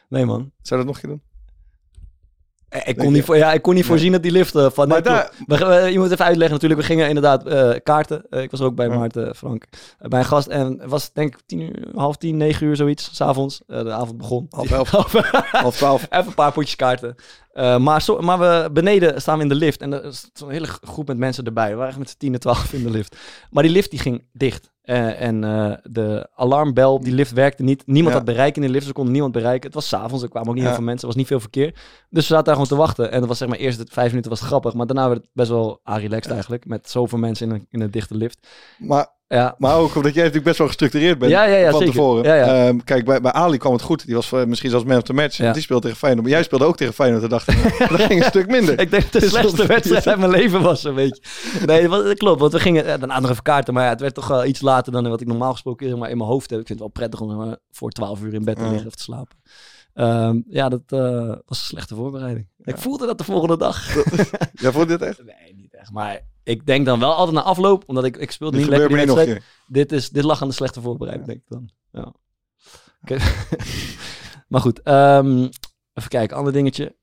Nee, 0.08 0.24
man. 0.24 0.52
Zou 0.62 0.80
dat 0.80 0.88
nog 0.88 0.94
een 0.96 1.08
keer 1.08 1.10
doen? 1.10 1.27
Eh, 2.68 2.80
Ik 2.84 2.96
kon, 2.96 3.12
niet, 3.12 3.26
ja, 3.26 3.52
ik 3.52 3.62
kon 3.62 3.74
niet 3.74 3.84
voorzien 3.84 4.12
dat 4.12 4.22
die 4.22 4.32
lift 4.32 4.54
eh, 4.54 4.66
van... 4.70 4.88
Maar 4.88 5.02
nee, 5.02 5.12
daar-. 5.12 5.30
We, 5.46 5.56
we- 5.82 5.92
je 5.92 5.98
moet 5.98 6.10
even 6.10 6.24
uitleggen 6.24 6.52
natuurlijk. 6.54 6.80
We 6.80 6.86
gingen 6.86 7.08
inderdaad 7.08 7.46
eh, 7.46 7.70
kaarten. 7.82 8.22
Eh, 8.30 8.42
ik 8.42 8.50
was 8.50 8.60
er 8.60 8.66
ook 8.66 8.74
bij 8.74 8.86
Ja. 8.86 8.94
Maarten, 8.98 9.34
Frank. 9.36 9.64
eh, 9.98 10.08
bij 10.08 10.18
een 10.18 10.24
gast. 10.24 10.46
En 10.46 10.78
het 10.80 10.90
was 10.90 11.12
denk 11.12 11.34
ik 11.34 11.40
tien 11.46 11.60
uur, 11.60 11.88
half 11.94 12.16
tien, 12.16 12.36
negen 12.36 12.66
uur 12.66 12.76
zoiets. 12.76 13.10
S'avonds. 13.16 13.60
avonds 13.68 13.88
de 13.88 13.94
avond 13.94 14.16
begon. 14.18 14.46
Half 14.50 14.70
elf. 14.70 14.92
Half 15.62 15.76
twaalf. 15.76 16.06
Even 16.10 16.26
een 16.26 16.34
paar 16.34 16.52
potjes 16.52 16.76
kaarten. 16.76 17.14
Eh, 17.52 17.78
maar, 17.78 18.02
zo, 18.02 18.18
maar 18.20 18.38
we 18.38 18.70
beneden 18.72 19.20
staan 19.20 19.36
we 19.36 19.42
in 19.42 19.48
de 19.48 19.54
lift. 19.54 19.80
En 19.80 19.92
er 19.92 20.04
is 20.04 20.30
zo'n 20.32 20.50
hele 20.50 20.66
groep 20.66 21.06
met 21.08 21.18
mensen 21.18 21.44
erbij. 21.44 21.68
We 21.68 21.74
waren 21.74 21.88
echt 21.88 21.98
met 21.98 22.10
z'n 22.10 22.16
tien 22.18 22.32
en 22.34 22.40
twaalf 22.40 22.72
in 22.72 22.82
de 22.82 22.90
lift. 22.90 23.16
Maar 23.50 23.62
die 23.62 23.72
lift 23.72 23.90
die 23.90 23.98
ging 24.00 24.24
dicht. 24.32 24.70
Eh, 24.88 25.20
en 25.20 25.44
eh, 25.44 25.72
de 25.82 26.28
alarmbel 26.34 27.00
die 27.00 27.12
lift 27.12 27.32
werkte 27.32 27.62
niet. 27.62 27.82
Niemand 27.86 28.12
Ja. 28.14 28.20
had 28.20 28.24
bereik 28.34 28.56
in 28.56 28.62
de 28.62 28.68
lift. 28.68 28.86
Ze 28.86 28.92
konden 28.92 29.12
niemand 29.12 29.32
bereiken. 29.32 29.66
Het 29.66 29.74
was 29.74 29.88
s'avonds. 29.88 30.22
Er 30.22 30.28
kwamen 30.30 30.48
ook 30.48 30.54
niet 30.54 30.62
Ja. 30.62 30.68
heel 30.68 30.78
veel 30.78 30.86
mensen. 30.88 31.02
Er 31.08 31.14
was 31.14 31.16
niet 31.16 31.26
veel 31.26 31.40
verkeer. 31.40 31.72
Dus 32.10 32.28
we 32.28 32.34
zaten 32.34 32.44
daar 32.44 32.54
gewoon 32.54 32.68
te 32.68 32.76
wachten. 32.76 33.12
En 33.12 33.18
dat 33.18 33.28
was 33.28 33.38
zeg 33.38 33.48
maar 33.48 33.58
eerst 33.58 33.78
de 33.78 33.86
vijf 33.90 34.08
minuten 34.08 34.30
was 34.30 34.40
grappig. 34.40 34.74
Maar 34.74 34.86
daarna 34.86 35.08
werd 35.08 35.20
het 35.20 35.30
best 35.32 35.48
wel 35.48 35.80
relaxed 35.84 36.32
eigenlijk. 36.32 36.66
Met 36.66 36.90
zoveel 36.90 37.18
mensen 37.18 37.48
in 37.48 37.54
een, 37.54 37.66
in 37.70 37.80
een 37.80 37.90
dichte 37.90 38.14
lift. 38.14 38.48
Maar, 38.78 39.08
Ja. 39.28 39.54
maar 39.58 39.76
ook 39.76 39.94
omdat 39.94 40.14
jij 40.14 40.22
natuurlijk 40.22 40.44
best 40.44 40.58
wel 40.58 40.66
gestructureerd 40.66 41.18
bent 41.18 41.30
Ja, 41.32 41.44
ja, 41.44 41.56
ja, 41.56 41.70
van 41.70 41.78
zeker. 41.78 41.94
tevoren. 41.94 42.24
Ja. 42.24 42.66
Ehm, 42.66 42.78
kijk, 42.84 43.04
bij, 43.04 43.20
bij 43.20 43.32
Ali 43.32 43.58
kwam 43.58 43.72
het 43.72 43.82
goed. 43.82 44.06
Die 44.06 44.14
was 44.14 44.32
eh, 44.32 44.44
misschien 44.44 44.70
zelfs 44.70 44.84
man 44.84 44.96
of 44.96 45.02
the 45.02 45.12
match. 45.12 45.36
Die 45.36 45.62
speelde 45.62 45.82
tegen 45.82 45.98
Feyenoord. 45.98 46.22
Maar 46.26 46.34
jij 46.34 46.42
speelde 46.42 46.64
ook 46.64 46.76
tegen 46.76 46.94
Feyenoord. 46.94 47.22
En 47.22 47.28
dacht, 47.28 47.46
dat 47.78 48.00
ging 48.00 48.22
een 48.22 48.28
stuk 48.28 48.46
minder. 48.46 48.80
Ik 48.80 48.90
denk 48.90 49.02
dat 49.02 49.12
de 49.12 49.20
Dus 49.20 49.30
slechtste 49.30 49.66
wedstrijd 49.76 50.06
uit 50.06 50.18
mijn 50.18 50.30
leven 50.30 50.62
was, 50.62 50.84
een 50.84 50.94
beetje. 50.94 51.22
Nee, 51.66 51.88
dat, 51.88 52.16
klopt. 52.16 52.40
Want 52.40 52.52
we 52.52 52.60
gingen 52.60 52.86
eh, 52.86 53.18
nog 53.18 53.30
even 53.30 53.42
kaarten. 53.42 53.74
Maar 53.74 53.84
ja, 53.84 53.88
het 53.88 54.00
werd 54.00 54.14
toch 54.14 54.28
wel 54.28 54.44
iets 54.44 54.60
later 54.60 54.92
dan 54.92 55.08
wat 55.08 55.20
ik 55.20 55.26
normaal 55.26 55.52
gesproken 55.52 55.88
zeg 55.88 55.98
maar, 55.98 56.10
in 56.10 56.16
mijn 56.16 56.30
hoofd 56.30 56.50
heb. 56.50 56.60
Ik 56.60 56.66
vind 56.66 56.80
het 56.80 56.88
wel 56.94 57.08
prettig 57.08 57.20
om 57.20 57.42
eh, 57.42 57.52
voor 57.70 57.90
12 57.90 58.20
uur 58.20 58.34
in 58.34 58.44
bed 58.44 58.56
te 58.56 58.68
liggen 58.68 58.86
of 58.86 58.94
te 58.94 59.02
slapen. 59.02 59.36
Ehm, 59.94 60.40
ja, 60.48 60.68
dat 60.68 60.82
was 61.46 61.58
een 61.58 61.66
slechte 61.66 61.94
voorbereiding. 61.94 62.46
Ik 62.64 62.78
voelde 62.78 63.06
dat 63.06 63.18
de 63.18 63.24
volgende 63.24 63.56
dag. 63.58 63.94
Jij 64.52 64.72
vond 64.72 64.88
dit 64.88 65.02
echt? 65.02 65.24
Nee, 65.24 65.54
niet 65.54 65.74
echt. 65.74 65.90
Maar 65.90 66.20
ik 66.48 66.66
denk 66.66 66.86
dan 66.86 67.00
wel 67.00 67.14
altijd 67.14 67.36
na 67.36 67.42
afloop, 67.42 67.82
omdat 67.86 68.04
ik, 68.04 68.16
ik 68.16 68.30
speelde 68.30 68.56
Dit 68.56 68.66
niet 68.66 68.76
lekker 68.78 68.96
die 68.96 69.06
wedstrijd. 69.06 69.42
Dit, 69.66 69.92
is, 69.92 70.10
dit 70.10 70.24
lag 70.24 70.42
aan 70.42 70.48
de 70.48 70.54
slechte 70.54 70.80
voorbereiding, 70.80 71.28
denk 71.28 71.38
ik 71.40 71.48
dan. 71.48 71.70
Ja. 71.92 72.14
Maar 74.48 74.60
goed, 74.60 74.82
ehm, 74.82 75.38
even 75.94 76.08
kijken, 76.08 76.36
ander 76.36 76.52
dingetje. 76.52 76.96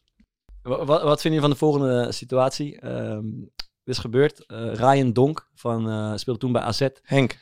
Wa- 0.61 0.85
wa- 0.85 1.03
Wat, 1.03 1.21
vind 1.21 1.33
je 1.33 1.39
van 1.39 1.49
de 1.49 1.55
volgende 1.55 2.11
situatie? 2.11 2.79
Ehm 2.79 3.25
dit 3.83 3.95
is 3.95 4.01
gebeurd. 4.01 4.45
Eh, 4.45 4.73
Ryan 4.73 5.13
Donk 5.13 5.49
van, 5.55 5.89
eh, 5.89 6.11
speelde 6.15 6.39
toen 6.39 6.51
bij 6.51 6.61
AZ. 6.61 6.87
Henk. 7.01 7.37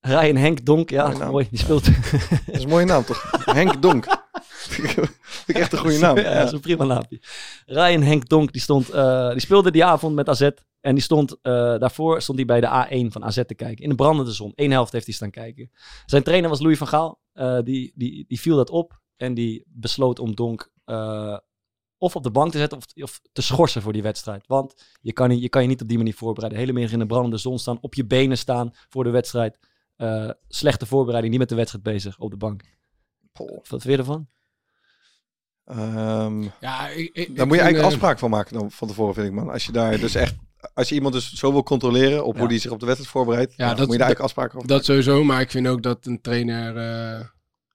Ryan 0.00 0.36
Henk 0.36 0.64
Donk, 0.64 0.90
ja, 0.90 1.08
naam. 1.12 1.30
mooi. 1.30 1.46
Die 1.50 1.58
speelt. 1.58 1.84
Dat 2.46 2.54
is 2.56 2.62
een 2.62 2.68
mooie 2.68 2.84
naam, 2.84 3.04
toch? 3.04 3.30
Henk 3.44 3.82
Donk. 3.82 4.06
Vind 4.42 4.88
ik 5.46 5.56
echt 5.56 5.72
een 5.72 5.78
goede 5.78 5.98
naam. 5.98 6.16
Ja, 6.16 6.34
dat 6.34 6.46
is 6.46 6.52
een 6.52 6.60
prima 6.60 6.84
naampje. 6.84 7.20
Ryan 7.66 8.02
Henk 8.02 8.28
Donk, 8.28 8.52
die, 8.52 8.60
stond, 8.60 8.90
eh, 8.90 9.30
die 9.30 9.40
speelde 9.40 9.70
die 9.70 9.84
avond 9.84 10.14
met 10.14 10.28
AZ. 10.28 10.48
En 10.80 10.94
die 10.94 11.02
stond, 11.04 11.36
eh, 11.42 11.52
daarvoor 11.78 12.22
stond 12.22 12.38
hij 12.38 12.46
bij 12.46 12.60
de 12.60 12.66
A1 13.06 13.12
van 13.12 13.24
AZ 13.24 13.40
te 13.46 13.54
kijken. 13.54 13.82
In 13.84 13.88
de 13.88 13.94
brandende 13.94 14.32
zon. 14.32 14.52
Eén 14.54 14.70
helft 14.70 14.92
heeft 14.92 15.04
hij 15.06 15.14
staan 15.14 15.30
kijken. 15.30 15.70
Zijn 16.06 16.22
trainer 16.22 16.50
was 16.50 16.60
Louis 16.60 16.78
van 16.78 16.86
Gaal. 16.86 17.20
Eh, 17.32 17.58
die, 17.64 17.92
die, 17.94 18.24
die 18.28 18.40
viel 18.40 18.56
dat 18.56 18.70
op. 18.70 19.00
En 19.16 19.34
die 19.34 19.64
besloot 19.66 20.18
om 20.18 20.34
Donk 20.34 20.70
eh, 20.84 21.38
of 21.98 22.16
op 22.16 22.22
de 22.22 22.30
bank 22.30 22.52
te 22.52 22.58
zetten 22.58 22.78
of, 22.78 22.84
of 23.02 23.20
te 23.32 23.42
schorsen 23.42 23.82
voor 23.82 23.92
die 23.92 24.02
wedstrijd. 24.02 24.46
Want 24.46 24.96
je 25.00 25.12
kan, 25.12 25.28
niet- 25.28 25.42
je 25.42 25.48
kan 25.48 25.62
je 25.62 25.68
niet 25.68 25.82
op 25.82 25.88
die 25.88 25.96
manier 25.96 26.14
voorbereiden. 26.14 26.58
Hele 26.60 26.72
middag 26.72 26.92
in 26.92 26.98
de 26.98 27.06
brandende 27.06 27.36
zon 27.38 27.58
staan. 27.58 27.78
Op 27.80 27.94
je 27.94 28.06
benen 28.06 28.38
staan 28.38 28.70
voor 28.88 29.04
de 29.04 29.10
wedstrijd. 29.10 29.58
Eh, 29.96 30.30
slechte 30.48 30.86
voorbereiding. 30.86 31.30
Niet 31.32 31.40
met 31.40 31.48
de 31.50 31.54
wedstrijd 31.56 31.84
bezig 31.84 32.18
op 32.18 32.30
de 32.30 32.36
bank. 32.36 32.62
Wat 33.32 33.64
vind 33.68 33.82
je 33.84 33.96
ervan? 33.96 34.28
Ehm, 35.64 36.42
Ja, 36.60 36.88
ik, 36.88 37.10
ik, 37.12 37.14
daar 37.14 37.24
ik 37.24 37.46
moet 37.46 37.56
je 37.56 37.62
eigenlijk 37.62 37.92
afspraak 37.92 38.18
van 38.18 38.30
maken 38.30 38.58
dan, 38.58 38.70
van 38.70 38.88
tevoren, 38.88 39.14
vind 39.14 39.26
ik, 39.26 39.32
man. 39.32 39.50
Als 39.50 39.66
je 39.66 39.72
daar 39.72 39.98
dus 39.98 40.14
echt... 40.14 40.34
Als 40.74 40.88
je 40.88 40.94
iemand 40.94 41.14
dus 41.14 41.32
zo 41.32 41.52
wil 41.52 41.62
controleren 41.62 42.24
op 42.24 42.34
Ja. 42.34 42.40
hoe 42.40 42.48
die 42.48 42.58
zich 42.58 42.70
op 42.70 42.80
de 42.80 42.86
wedstrijd 42.86 43.12
voorbereidt, 43.14 43.54
Ja, 43.56 43.68
dat- 43.68 43.78
moet 43.78 43.78
je 43.78 43.98
daar 43.98 44.06
eigenlijk 44.06 44.20
afspraken 44.20 44.56
over 44.56 44.68
Dat 44.68 44.84
sowieso, 44.84 45.24
maar 45.24 45.40
ik 45.40 45.50
vind 45.50 45.66
ook 45.66 45.82
dat 45.82 46.06
een 46.06 46.20
trainer 46.20 46.76
eh, 46.76 47.26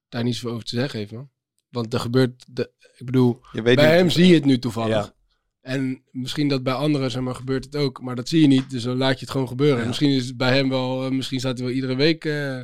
daar 0.10 0.24
niet 0.24 0.36
zoveel 0.36 0.52
over 0.52 0.66
te 0.66 0.76
zeggen 0.76 1.00
heeft, 1.00 1.12
man. 1.12 1.30
Want 1.70 1.94
er 1.94 2.00
gebeurt, 2.00 2.46
de, 2.50 2.72
ik 2.98 3.06
bedoel, 3.06 3.40
Je 3.52 3.62
weet 3.62 3.76
bij 3.76 3.86
niet- 3.86 3.96
hem 3.96 4.10
zie 4.10 4.28
je 4.28 4.34
het 4.34 4.46
nu 4.46 4.60
toevallig. 4.60 4.96
Ja. 4.96 5.14
En 5.62 6.04
misschien 6.12 6.48
dat 6.48 6.64
bij 6.64 6.74
anderen, 6.74 7.12
zeg 7.12 7.22
maar, 7.22 7.36
gebeurt 7.36 7.66
het 7.66 7.76
ook. 7.76 8.02
Maar 8.02 8.16
dat 8.16 8.30
zie 8.30 8.42
je 8.42 8.48
niet, 8.48 8.70
dus 8.70 8.84
dan 8.84 8.98
laat 8.98 9.14
je 9.14 9.20
het 9.20 9.30
gewoon 9.30 9.48
gebeuren. 9.48 9.88
Misschien 9.88 10.10
is 10.12 10.26
het 10.28 10.38
bij 10.38 10.56
hem 10.56 10.70
wel, 10.70 11.06
eh, 11.06 11.12
misschien 11.12 11.40
staat 11.40 11.58
hij 11.58 11.66
wel 11.68 11.76
iedere 11.76 11.96
week 11.96 12.26
eh, 12.26 12.60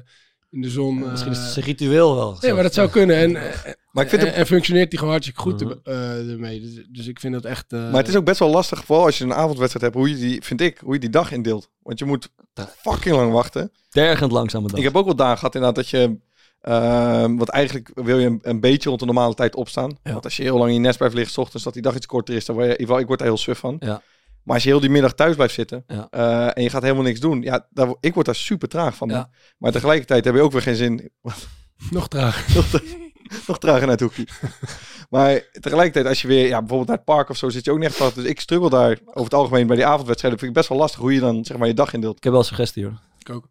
in 0.52 0.62
de 0.62 0.70
zon. 0.70 1.04
eh, 1.04 1.10
Misschien 1.10 1.32
is 1.32 1.38
het 1.38 1.48
zijn 1.52 1.66
ritueel 1.66 2.16
wel. 2.16 2.38
Nee, 2.42 2.54
maar 2.54 2.64
dat 2.64 2.74
zou 2.74 2.90
kunnen. 2.90 3.16
En, 3.16 3.36
eh, 3.36 3.72
Maar 3.92 4.04
ik 4.04 4.10
vind 4.10 4.22
en, 4.22 4.28
het- 4.28 4.38
en 4.38 4.46
functioneert 4.46 4.88
hij 4.90 4.98
gewoon 4.98 5.14
hartstikke 5.14 5.42
goed 5.42 5.64
Mhm. 5.64 5.74
eh, 5.84 6.30
ermee. 6.32 6.62
Dus, 6.62 6.86
dus 6.90 7.08
ik 7.08 7.20
vind 7.20 7.34
dat 7.34 7.46
echt... 7.46 7.74
eh, 7.74 7.80
Maar 7.80 8.00
het 8.00 8.08
is 8.08 8.16
ook 8.16 8.26
best 8.26 8.40
wel 8.40 8.50
lastig, 8.50 8.86
vooral 8.86 9.06
als 9.06 9.18
je 9.18 9.24
een 9.24 9.34
avondwedstrijd 9.34 9.82
hebt, 9.86 9.96
hoe 9.96 10.10
je 10.10 10.16
die, 10.28 10.44
vind 10.44 10.62
ik, 10.62 10.78
hoe 10.84 10.94
je 10.94 11.00
die 11.00 11.10
dag 11.10 11.32
indeelt. 11.32 11.70
Want 11.84 12.00
je 12.00 12.06
moet 12.06 12.30
fucking 12.78 13.16
lang 13.16 13.32
wachten. 13.32 13.72
Tergend 13.90 14.32
langzame 14.32 14.68
dag. 14.68 14.78
Ik 14.78 14.84
heb 14.84 14.96
ook 14.96 15.06
wel 15.06 15.16
dagen 15.16 15.38
gehad 15.38 15.56
inderdaad 15.56 15.76
dat 15.84 15.90
je, 15.90 16.18
ehm 16.62 17.36
want 17.36 17.50
eigenlijk 17.50 17.92
wil 17.94 18.20
je 18.20 18.26
een, 18.26 18.40
een 18.42 18.60
beetje 18.60 18.88
rond 18.90 19.00
de 19.02 19.06
normale 19.06 19.34
tijd 19.34 19.56
opstaan. 19.56 19.98
Ja. 20.04 20.12
Want 20.12 20.24
als 20.24 20.38
je 20.38 20.44
heel 20.44 20.58
lang 20.58 20.68
in 20.70 20.74
je 20.76 20.80
nest 20.82 20.98
blijft 20.98 21.16
liggen, 21.16 21.34
's 21.34 21.38
ochtends, 21.38 21.64
dat 21.64 21.74
die 21.74 21.82
dag 21.82 21.96
iets 21.96 22.06
korter 22.06 22.36
is, 22.36 22.46
dan 22.46 22.56
word 22.56 22.68
je, 22.68 22.74
in 22.74 22.80
ieder 22.80 22.88
geval, 22.96 23.02
ik 23.02 23.08
word 23.08 23.20
daar 23.20 23.28
heel 23.28 23.38
suf 23.38 23.60
van. 23.60 23.76
Ja. 23.80 24.02
Maar 24.44 24.56
als 24.56 24.64
je 24.64 24.70
heel 24.70 24.80
die 24.80 24.90
middag 24.90 25.14
thuis 25.14 25.36
blijft 25.36 25.54
zitten 25.54 25.84
Ja. 25.88 26.08
eh, 26.10 26.58
en 26.58 26.64
je 26.64 26.70
gaat 26.70 26.82
helemaal 26.82 27.04
niks 27.04 27.20
doen, 27.20 27.42
ja, 27.42 27.68
daar, 27.70 27.96
ik 28.00 28.14
word 28.14 28.26
daar 28.26 28.36
super 28.36 28.68
traag 28.68 28.96
van. 28.96 29.10
Ja. 29.10 29.30
Maar 29.58 29.72
tegelijkertijd 29.72 30.26
heb 30.26 30.36
je 30.36 30.42
ook 30.42 30.52
weer 30.52 30.62
geen 30.62 30.76
zin. 30.76 31.12
Nog 31.90 32.08
traag. 32.08 32.48
Nog 33.48 33.60
trager 33.60 33.82
naar 33.82 33.90
het 33.90 34.00
hoekje. 34.00 34.28
maar 35.10 35.42
tegelijkertijd, 35.52 36.06
als 36.06 36.22
je 36.22 36.28
weer, 36.28 36.48
ja, 36.48 36.60
bijvoorbeeld 36.60 36.88
naar 36.88 36.98
het 36.98 37.06
park 37.06 37.30
of 37.30 37.38
zo, 37.38 37.50
zit 37.50 37.66
je 37.66 37.72
ook 37.72 37.78
niet 37.78 37.88
echt 37.88 37.98
vast. 37.98 38.16
Dus 38.16 38.26
ik 38.26 38.40
struggle 38.40 38.70
daar 38.70 39.00
over 39.06 39.24
het 39.24 39.34
algemeen 39.34 39.68
bij 39.68 39.76
die 39.76 39.86
avondwedstrijden. 39.86 40.40
Vind 40.40 40.52
ik 40.52 40.58
best 40.58 40.70
wel 40.70 40.78
lastig 40.78 41.00
hoe 41.00 41.14
je 41.14 41.20
dan 41.20 41.46
zeg 41.46 41.58
maar 41.58 41.68
je 41.68 41.74
dag 41.74 41.94
indeelt. 41.94 42.18
Ik 42.18 42.24
heb 42.24 42.32
wel 42.32 42.42
een 42.42 42.48
suggestie 42.48 42.84
hoor. 42.86 43.02
Ik 43.20 43.30
ook. 43.30 43.48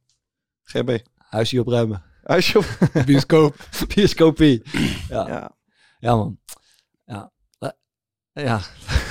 GB. 0.65 0.99
Huisje 1.17 1.61
opruimen. 1.61 2.03
Huisje 2.23 2.59
op. 2.59 2.65
Bioscoop. 3.07 3.57
Bioscopie. 3.95 4.63
Ja. 5.09 5.27
ja. 5.29 5.57
Ja. 5.99 6.17
man. 6.17 6.39
Ja. 7.05 7.31
Eh, 7.59 8.45
Ja. 8.45 8.61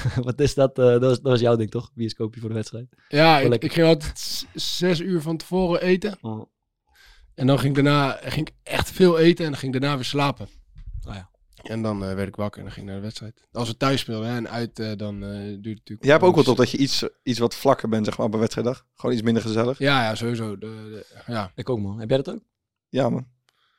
Wat 0.27 0.39
is 0.39 0.53
dat? 0.53 0.79
Eh, 0.79 0.85
dat, 0.85 1.01
was, 1.01 1.21
dat 1.21 1.31
was 1.31 1.39
jouw 1.39 1.55
ding 1.55 1.71
toch? 1.71 1.91
Bioscopie 1.93 2.39
voor 2.39 2.49
de 2.49 2.55
wedstrijd. 2.55 2.87
Ja, 3.07 3.39
ik, 3.39 3.63
ik 3.63 3.73
ging 3.73 3.87
altijd 3.87 4.45
zes 4.53 4.99
uur 4.99 5.21
van 5.21 5.37
tevoren 5.37 5.81
eten. 5.81 6.17
Oh. 6.21 6.45
En 7.35 7.47
dan 7.47 7.59
ging 7.59 7.77
ik 7.77 7.83
daarna 7.83 8.19
ging 8.21 8.47
ik 8.47 8.53
echt 8.63 8.91
veel 8.91 9.19
eten 9.19 9.45
en 9.45 9.51
dan 9.51 9.59
ging 9.59 9.73
ik 9.75 9.81
daarna 9.81 9.95
weer 9.95 10.05
slapen. 10.05 10.47
Oh 11.07 11.13
ja. 11.13 11.29
En 11.63 11.81
dan 11.81 12.03
eh, 12.05 12.13
werd 12.13 12.27
ik 12.27 12.35
wakker 12.35 12.59
en 12.59 12.65
dan 12.65 12.73
ging 12.73 12.85
ik 12.85 12.91
naar 12.91 13.01
de 13.01 13.05
wedstrijd. 13.07 13.47
Als 13.51 13.67
we 13.67 13.77
thuis 13.77 13.99
speelden 13.99 14.29
hè, 14.29 14.35
en 14.35 14.49
uit, 14.49 14.79
eh, 14.79 14.91
dan 14.95 15.23
eh 15.23 15.29
duurt 15.29 15.45
het 15.45 15.63
natuurlijk... 15.65 16.03
Jij 16.03 16.11
hebt 16.11 16.23
ook 16.23 16.35
wel 16.35 16.43
tot 16.43 16.57
dat 16.57 16.71
je 16.71 16.77
iets, 16.77 17.03
iets 17.23 17.39
wat 17.39 17.55
vlakker 17.55 17.89
bent, 17.89 18.05
zeg 18.05 18.17
maar, 18.17 18.29
bij 18.29 18.39
wedstrijddag. 18.39 18.85
Gewoon 18.93 19.15
iets 19.15 19.23
minder 19.23 19.43
gezellig. 19.43 19.77
Ja, 19.77 20.03
ja, 20.03 20.15
sowieso. 20.15 20.57
De, 20.57 20.67
de- 20.67 21.05
ja. 21.31 21.51
Ik 21.55 21.69
ook 21.69 21.79
man. 21.79 21.99
Heb 21.99 22.09
jij 22.09 22.17
dat 22.21 22.35
ook? 22.35 22.41
Ja, 22.89 23.09
man. 23.09 23.27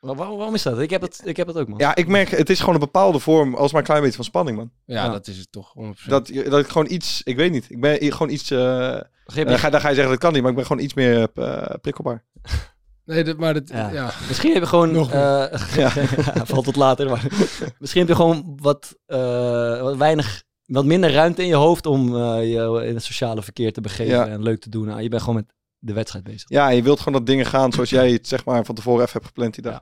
Waar- 0.01 0.15
waarom, 0.15 0.35
waarom 0.37 0.55
is 0.55 0.63
dat? 0.63 0.79
Ik 0.79 0.89
heb 0.89 1.01
het, 1.01 1.21
ik 1.23 1.37
heb 1.37 1.47
het 1.47 1.57
ook 1.57 1.67
man. 1.67 1.79
Ja, 1.79 1.95
ik 1.95 2.07
merk, 2.07 2.29
het 2.29 2.49
is 2.49 2.59
gewoon 2.59 2.73
een 2.73 2.79
bepaalde 2.79 3.19
vorm, 3.19 3.55
als 3.55 3.71
maar 3.71 3.81
een 3.81 3.87
klein 3.87 4.01
beetje 4.01 4.15
van 4.15 4.25
spanning, 4.25 4.57
man. 4.57 4.71
Ja, 4.85 5.03
Ja. 5.05 5.11
dat 5.11 5.27
is 5.27 5.37
het 5.37 5.51
toch. 5.51 5.73
100%. 5.73 6.09
Dat, 6.09 6.27
dat 6.49 6.59
ik 6.59 6.67
gewoon 6.67 6.91
iets, 6.91 7.21
ik 7.23 7.35
weet 7.35 7.51
niet, 7.51 7.65
ik 7.69 7.81
ben 7.81 8.11
gewoon 8.11 8.29
iets, 8.29 8.51
eh 8.51 8.99
Begreep 9.25 9.45
dan, 9.45 9.53
je? 9.55 9.59
ga, 9.61 9.69
dan 9.69 9.81
ga 9.81 9.87
je 9.89 9.93
zeggen 9.95 10.13
dat 10.13 10.21
kan 10.21 10.33
niet, 10.33 10.41
maar 10.41 10.49
ik 10.51 10.57
ben 10.57 10.65
gewoon 10.65 10.83
iets 10.83 10.93
meer 10.93 11.27
eh, 11.33 11.75
prikkelbaar. 11.81 12.23
Nee, 13.05 13.23
dat, 13.23 13.37
maar 13.37 13.53
dat, 13.53 13.69
Ja. 13.69 13.89
ja. 13.91 14.11
Misschien 14.27 14.53
heb 14.53 14.61
je 14.61 14.67
gewoon... 14.67 14.91
Nog 15.01 15.11
eh, 15.11 15.43
ja. 15.75 15.89
valt 16.45 16.65
tot 16.65 16.75
later. 16.75 17.09
Maar 17.09 17.25
misschien 17.79 17.99
heb 18.01 18.09
je 18.09 18.15
gewoon 18.15 18.57
wat, 18.61 18.95
eh, 19.05 19.81
wat 19.81 19.97
weinig... 19.97 20.43
Wat 20.65 20.85
minder 20.85 21.11
ruimte 21.11 21.41
in 21.41 21.47
je 21.47 21.55
hoofd 21.55 21.85
om 21.85 22.15
eh, 22.15 22.51
je 22.51 22.85
in 22.87 22.93
het 22.93 23.03
sociale 23.03 23.41
verkeer 23.43 23.73
te 23.73 23.81
begeven 23.81 24.15
Ja. 24.15 24.27
en 24.27 24.43
leuk 24.43 24.59
te 24.61 24.69
doen. 24.69 24.85
Nou, 24.85 25.01
je 25.01 25.09
bent 25.09 25.21
gewoon 25.21 25.35
met 25.37 25.53
de 25.79 25.93
wedstrijd 25.93 26.23
bezig. 26.25 26.49
Ja, 26.49 26.69
je 26.69 26.81
wilt 26.83 26.97
gewoon 26.99 27.13
dat 27.13 27.25
dingen 27.27 27.45
gaan 27.45 27.71
zoals 27.71 27.89
jij 27.89 28.11
het 28.11 28.27
zeg 28.27 28.45
maar 28.45 28.65
van 28.65 28.75
tevoren 28.75 28.99
even 29.01 29.13
hebt 29.13 29.25
gepland 29.25 29.53
die 29.53 29.63
dag. 29.63 29.81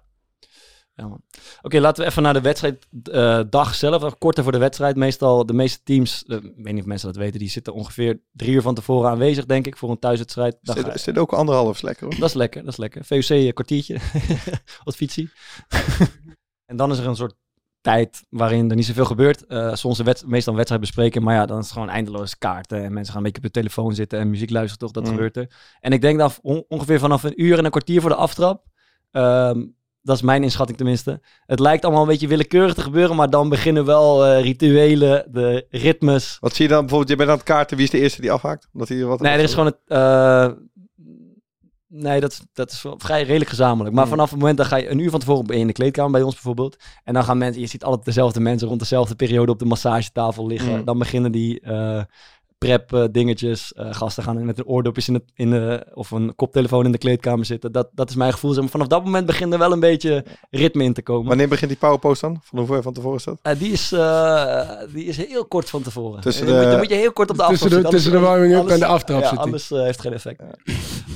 Ja. 1.00 1.18
Oké, 1.62 1.80
laten 1.80 2.04
we 2.04 2.10
even 2.10 2.24
naar 2.24 2.34
de 2.34 2.42
wedstrijddag 2.42 3.50
dag 3.50 3.76
zelf. 3.76 4.18
Korter 4.18 4.44
voor 4.44 4.52
de 4.52 4.58
wedstrijd. 4.58 4.96
Meestal 4.96 5.46
de 5.46 5.54
meeste 5.54 5.80
teams, 5.84 6.24
eh, 6.28 6.36
ik 6.38 6.42
weet 6.56 6.74
niet 6.74 6.82
of 6.82 6.86
mensen 6.88 7.08
dat 7.08 7.18
weten, 7.18 7.40
die 7.40 7.50
zitten 7.50 7.74
ongeveer 7.74 8.20
drie 8.32 8.54
uur 8.54 8.62
van 8.62 8.76
tevoren 8.76 9.10
aanwezig, 9.10 9.46
denk 9.46 9.68
ik, 9.68 9.78
voor 9.78 9.90
een 9.90 10.00
thuiswedstrijd. 10.00 10.58
Is 10.94 11.04
dit 11.04 11.18
ook 11.18 11.34
anderhalf 11.34 11.76
is 11.76 11.82
lekker 11.82 12.06
hoor. 12.08 12.20
Dat 12.20 12.30
is 12.30 12.36
lekker, 12.36 12.62
dat 12.64 12.72
is 12.72 12.78
lekker. 12.78 13.06
VUC 13.06 13.30
een 13.30 13.54
kwartiertje, 13.54 13.98
wat 14.84 14.96
fietsie. 14.96 15.30
en 16.70 16.78
dan 16.78 16.92
is 16.92 16.98
er 16.98 17.08
een 17.08 17.16
soort 17.16 17.36
tijd 17.82 18.24
waarin 18.30 18.70
er 18.70 18.76
niet 18.76 18.86
zoveel 18.86 19.06
gebeurt. 19.06 19.46
Eh, 19.46 19.74
soms 19.76 19.98
een 20.00 20.06
meestal 20.06 20.52
een 20.52 20.56
wedstrijd 20.56 20.82
bespreken, 20.82 21.24
maar 21.24 21.36
ja, 21.36 21.46
dan 21.46 21.58
is 21.58 21.64
het 21.64 21.74
gewoon 21.74 21.90
eindeloos 21.90 22.38
kaarten. 22.38 22.84
En 22.84 22.94
mensen 22.94 23.14
gaan 23.14 23.26
een 23.26 23.32
beetje 23.32 23.48
op 23.48 23.54
de 23.54 23.60
telefoon 23.60 23.96
zitten 23.96 24.20
en 24.20 24.30
muziek 24.30 24.50
luisteren, 24.50 24.80
toch? 24.80 24.92
Dat 24.92 25.04
Mm. 25.04 25.10
gebeurt 25.10 25.38
er. 25.38 25.52
En 25.80 25.92
ik 25.94 26.02
denk 26.02 26.20
dat 26.20 26.40
on- 26.42 26.66
ongeveer 26.68 27.00
vanaf 27.00 27.24
een 27.24 27.42
uur 27.44 27.58
en 27.58 27.66
een 27.66 27.72
kwartier 27.72 28.02
voor 28.02 28.10
de 28.10 28.16
aftrap, 28.16 28.66
ehm, 29.12 29.66
dat 30.10 30.18
is 30.18 30.24
mijn 30.24 30.44
inschatting 30.44 30.78
tenminste. 30.78 31.22
Het 31.46 31.60
lijkt 31.60 31.84
allemaal 31.84 32.02
een 32.02 32.08
beetje 32.08 32.28
willekeurig 32.28 32.74
te 32.74 32.82
gebeuren, 32.82 33.16
maar 33.16 33.30
dan 33.30 33.50
beginnen 33.50 33.86
wel 33.86 34.26
eh, 34.26 34.42
rituelen, 34.42 35.26
de 35.32 35.66
ritmes. 35.70 36.38
Wat 36.40 36.56
zie 36.56 36.66
je 36.66 36.72
dan 36.72 36.80
bijvoorbeeld? 36.80 37.10
Je 37.12 37.16
bent 37.18 37.30
aan 37.30 37.36
het 37.36 37.46
kaarten. 37.46 37.78
Wie 37.78 37.86
is 37.86 37.92
de 37.92 38.00
eerste 38.00 38.22
die 38.22 38.32
afhaakt? 38.32 38.68
Omdat 38.74 38.88
hij 38.90 39.04
wat 39.06 39.22
Nee, 39.22 39.34
er 39.34 39.40
is 39.40 39.54
gewoon 39.54 39.66
het. 39.66 39.78
eh, 39.88 40.48
nee, 41.88 42.20
dat, 42.20 42.32
is- 42.32 42.42
dat 42.54 42.72
is 42.72 42.86
vrij 42.98 43.24
redelijk 43.24 43.50
gezamenlijk. 43.50 43.96
Maar 43.96 44.08
vanaf 44.08 44.30
het 44.30 44.40
moment 44.40 44.58
dat 44.58 44.68
ga 44.68 44.76
je 44.76 44.90
een 44.90 45.00
uur 45.00 45.10
van 45.10 45.20
tevoren 45.20 45.56
in 45.56 45.68
de 45.68 45.74
kleedkamer 45.74 46.12
bij 46.12 46.22
ons 46.22 46.34
bijvoorbeeld. 46.34 46.78
En 47.04 47.14
dan 47.14 47.24
gaan 47.24 47.38
mensen, 47.38 47.62
je 47.62 47.68
ziet 47.68 47.84
altijd 47.84 48.06
dezelfde 48.06 48.40
mensen 48.40 48.68
rond 48.68 48.80
dezelfde 48.80 49.16
periode 49.16 49.52
op 49.52 49.60
de 49.60 49.66
massagetafel 49.66 50.48
liggen. 50.48 50.74
Hmm. 50.76 50.86
Dan 50.86 50.98
beginnen 50.98 51.32
die 51.32 51.60
eh, 51.60 52.02
prep 52.60 52.94
eh, 52.94 53.04
dingetjes. 53.12 53.74
Eh, 53.74 53.88
gasten 53.94 54.24
gaan 54.24 54.46
met 54.46 54.58
een 54.58 54.66
oordopjes 54.66 55.08
in 55.08 55.14
de, 55.14 55.22
in 55.36 55.50
de, 55.50 55.86
of 55.94 56.12
een 56.12 56.36
koptelefoon 56.36 56.86
in 56.86 56.92
de 56.92 56.98
kleedkamer 56.98 57.46
zitten. 57.46 57.72
Dat, 57.72 57.90
dat 57.94 58.10
is 58.10 58.16
mijn 58.16 58.34
gevoel. 58.34 58.52
Zeg 58.52 58.62
maar 58.62 58.72
vanaf 58.72 58.88
dat 58.88 59.04
moment 59.04 59.26
begint 59.26 59.54
er 59.54 59.60
wel 59.60 59.72
een 59.72 59.80
beetje 59.80 60.26
ritme 60.50 60.84
in 60.84 60.94
te 60.94 61.02
komen. 61.02 61.28
Wanneer 61.28 61.48
begint 61.48 61.70
die 61.70 61.80
powerpost 61.80 62.22
dan? 62.22 62.40
Van 62.44 62.60
hoeveel 62.60 62.82
van 62.82 62.94
tevoren 62.94 63.18
is 63.18 63.24
dat? 63.24 63.40
Eh, 63.42 63.60
die, 63.60 63.72
is, 63.72 63.92
eh, 63.92 64.70
die 64.94 65.06
is 65.06 65.18
heel 65.18 65.46
kort 65.46 65.70
van 65.70 65.82
tevoren. 65.82 66.22
Tussen 66.22 66.46
dan, 66.46 66.56
moet, 66.56 66.64
de- 66.64 66.70
dan 66.70 66.80
moet 66.80 66.90
je 66.90 66.96
heel 66.96 67.12
kort 67.14 67.30
op 67.30 67.38
de 67.38 67.46
Tussen 67.48 67.66
aftrap 67.68 67.70
de- 67.70 67.76
zitten, 67.76 67.92
tussen 67.92 68.12
de 68.12 68.20
warming-up 68.28 68.68
en 68.68 68.80
de 68.80 68.86
aftrap 68.86 69.22
ja, 69.22 69.30
zit 69.30 69.38
anders 69.40 69.70
heeft 69.70 69.86
het 69.88 70.02
geen 70.02 70.14
effect. 70.14 70.42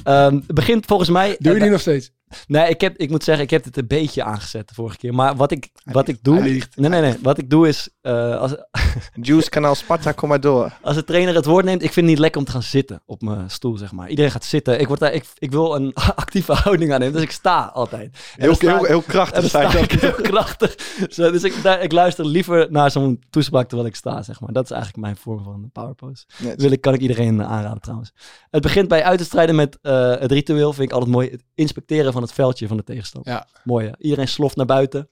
Ehm, 0.03 0.35
het 0.35 0.53
begint 0.55 0.85
volgens 0.85 1.09
mij... 1.09 1.35
Doe 1.39 1.53
je 1.53 1.59
die 1.59 1.69
nog 1.69 1.79
steeds? 1.79 2.11
Nee, 2.47 2.69
ik, 2.69 2.81
heb, 2.81 2.97
ik 2.97 3.09
moet 3.09 3.23
zeggen, 3.23 3.43
ik 3.43 3.49
heb 3.49 3.63
het 3.63 3.77
een 3.77 3.87
beetje 3.87 4.23
aangezet 4.23 4.67
de 4.67 4.73
vorige 4.73 4.97
keer. 4.97 5.13
Maar 5.13 5.35
wat 5.35 5.51
ik, 5.51 5.69
wat 5.83 6.07
ik 6.07 6.17
doe... 6.21 6.41
liegt. 6.41 6.77
Nee, 6.77 6.89
nee, 6.89 7.01
nee. 7.01 7.15
Wat 7.21 7.37
ik 7.37 7.49
doe 7.49 7.67
is... 7.67 7.89
eh, 8.01 8.37
als, 8.39 8.55
Juice 9.21 9.49
kanaal 9.49 9.75
Sparta, 9.75 10.11
kom 10.11 10.29
maar 10.29 10.39
door. 10.41 10.77
als 10.81 10.95
de 10.95 11.03
trainer 11.03 11.35
het 11.35 11.45
woord 11.45 11.65
neemt, 11.65 11.81
ik 11.83 11.91
vind 11.93 11.95
het 11.95 12.05
niet 12.05 12.19
lekker 12.19 12.39
om 12.39 12.45
te 12.45 12.51
gaan 12.51 12.63
zitten 12.63 13.01
op 13.05 13.21
mijn 13.21 13.49
stoel, 13.49 13.77
zeg 13.77 13.91
maar. 13.91 14.09
Iedereen 14.09 14.31
gaat 14.31 14.45
zitten. 14.45 14.79
Ik, 14.79 14.87
word 14.87 14.99
daar, 14.99 15.13
ik, 15.13 15.25
ik 15.37 15.51
wil 15.51 15.75
een 15.75 15.93
actieve 16.15 16.53
houding 16.53 16.93
aan 16.93 16.99
nemen, 16.99 17.13
dus 17.13 17.23
ik 17.23 17.31
sta 17.31 17.63
altijd. 17.73 18.17
Heel, 18.35 18.55
sta 18.55 18.67
heel, 18.67 18.79
ik- 18.81 18.87
heel 18.87 18.97
en 18.97 19.05
krachtig 19.05 19.49
zijn 19.49 19.69
sta 19.71 19.79
dat. 19.79 19.91
heel 20.01 20.11
krachtig. 20.31 20.75
Zo, 21.09 21.31
dus 21.31 21.43
ik, 21.43 21.63
daar, 21.63 21.81
ik 21.81 21.91
luister 21.91 22.25
liever 22.25 22.67
naar 22.71 22.91
zo'n 22.91 23.21
toespraak 23.29 23.67
terwijl 23.67 23.89
ik 23.89 23.95
sta, 23.95 24.21
zeg 24.23 24.39
maar. 24.39 24.51
Dat 24.53 24.63
is 24.63 24.71
eigenlijk 24.71 25.01
mijn 25.03 25.15
vorm 25.17 25.43
van 25.43 25.69
powerpose. 25.71 26.25
Net. 26.37 26.61
Wil 26.61 26.71
ik, 26.71 26.81
kan 26.81 26.93
ik 26.93 27.01
iedereen 27.01 27.41
eh, 27.41 27.51
aanraden 27.51 27.81
trouwens. 27.81 28.11
Het 28.49 28.61
begint 28.61 28.87
bij 28.87 29.03
uit 29.03 29.17
te 29.17 29.25
strijden 29.25 29.55
met 29.55 29.77
eh, 29.81 30.09
het 30.19 30.31
ritueel, 30.31 30.73
vind 30.73 30.87
ik 30.87 30.93
altijd 30.93 31.11
mooi. 31.11 31.29
Het 31.29 31.43
inspecteren 31.55 32.13
van 32.13 32.21
het 32.23 32.33
veldje 32.33 32.67
van 32.67 32.77
de 32.77 32.83
tegenstander. 32.83 33.31
Ja. 33.31 33.47
Mooi 33.63 33.87
hè? 33.87 33.91
Iedereen 33.97 34.27
sloft 34.27 34.55
naar 34.55 34.65
buiten. 34.65 35.09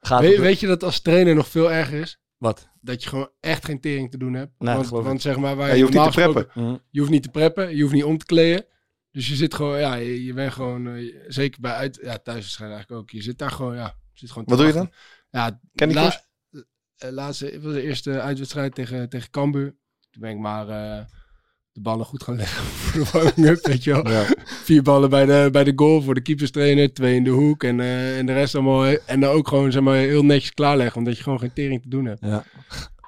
Gaat 0.00 0.20
Weet, 0.20 0.60
je 0.60 0.66
dat 0.66 0.82
als 0.82 1.00
trainer 1.00 1.34
nog 1.34 1.48
veel 1.48 1.72
erger 1.72 2.00
is? 2.00 2.20
Wat? 2.36 2.68
Dat 2.80 3.02
je 3.02 3.08
gewoon 3.08 3.30
echt 3.40 3.64
geen 3.64 3.80
tering 3.80 4.10
te 4.10 4.18
doen 4.18 4.34
hebt. 4.34 4.52
Nee, 4.58 4.74
want, 4.74 4.86
geloof 4.86 5.02
ik. 5.02 5.08
want 5.08 5.22
zeg 5.22 5.36
maar, 5.36 5.56
waar 5.56 5.68
Ja, 5.68 5.74
je 5.74 5.82
hoeft 5.82 5.94
niet 5.94 6.04
te 6.04 6.10
preppen. 6.10 6.46
Mhm. 6.54 6.76
Je 6.90 6.98
hoeft 7.00 7.10
niet 7.12 7.22
te 7.22 7.28
preppen, 7.28 7.76
je 7.76 7.82
hoeft 7.82 7.94
niet 7.94 8.04
om 8.04 8.18
te 8.18 8.24
kleden. 8.24 8.66
Dus 9.10 9.28
je 9.28 9.34
zit 9.34 9.54
gewoon, 9.54 9.78
ja, 9.78 9.94
je, 9.94 10.24
je 10.24 10.32
bent 10.32 10.52
gewoon, 10.52 10.86
eh, 10.88 11.14
zeker 11.28 11.60
bij 11.60 11.72
uit, 11.72 11.98
ja, 12.02 12.18
thuis 12.18 12.40
waarschijnlijk 12.40 12.80
eigenlijk 12.80 13.02
ook. 13.02 13.10
Je 13.10 13.22
zit 13.22 13.38
daar 13.38 13.50
gewoon, 13.50 13.74
ja, 13.74 13.94
zit 14.12 14.28
gewoon 14.28 14.44
te 14.44 14.50
Wat 14.50 14.58
doe 14.58 14.68
je 14.68 14.74
wachten. 14.74 14.94
Ja, 15.30 15.60
Candy 15.74 15.94
la- 15.94 16.00
Crush? 16.02 16.16
eh, 16.96 17.10
laatste, 17.10 17.60
was 17.60 17.72
de 17.72 17.82
eerste 17.82 18.20
uitwedstrijd 18.20 18.74
tegen, 18.74 19.08
tegen 19.08 19.30
Cambuur. 19.30 19.76
Toen 20.10 20.22
ben 20.22 20.30
ik 20.30 20.38
maar 20.38 20.68
eh, 20.68 21.04
de 21.72 21.80
ballen 21.80 22.06
goed 22.06 22.22
gaan 22.22 22.36
leggen 22.36 22.64
voor 22.64 23.04
de 23.04 23.10
warming-up, 23.12 23.66
weet 23.66 23.84
je 23.84 23.92
wel. 23.92 24.08
Ja. 24.10 24.24
Vier 24.44 24.82
ballen 24.82 25.10
bij 25.10 25.26
de, 25.26 25.48
bij 25.52 25.64
de 25.64 25.72
goal 25.76 26.02
voor 26.02 26.14
de 26.14 26.20
keeperstrainer, 26.20 26.92
twee 26.92 27.16
in 27.16 27.24
de 27.24 27.30
hoek 27.30 27.62
en, 27.64 27.80
eh, 27.80 28.18
en 28.18 28.26
de 28.26 28.32
rest 28.32 28.54
allemaal. 28.54 28.84
En 29.06 29.20
dan 29.20 29.30
ook 29.30 29.48
gewoon 29.48 29.72
zeg 29.72 29.82
maar, 29.82 29.96
heel 29.96 30.24
netjes 30.24 30.54
klaarleggen, 30.54 30.96
omdat 30.98 31.16
je 31.16 31.22
gewoon 31.22 31.38
geen 31.38 31.52
tering 31.52 31.82
te 31.82 31.88
doen 31.88 32.04
hebt. 32.04 32.20
Ja. 32.20 32.44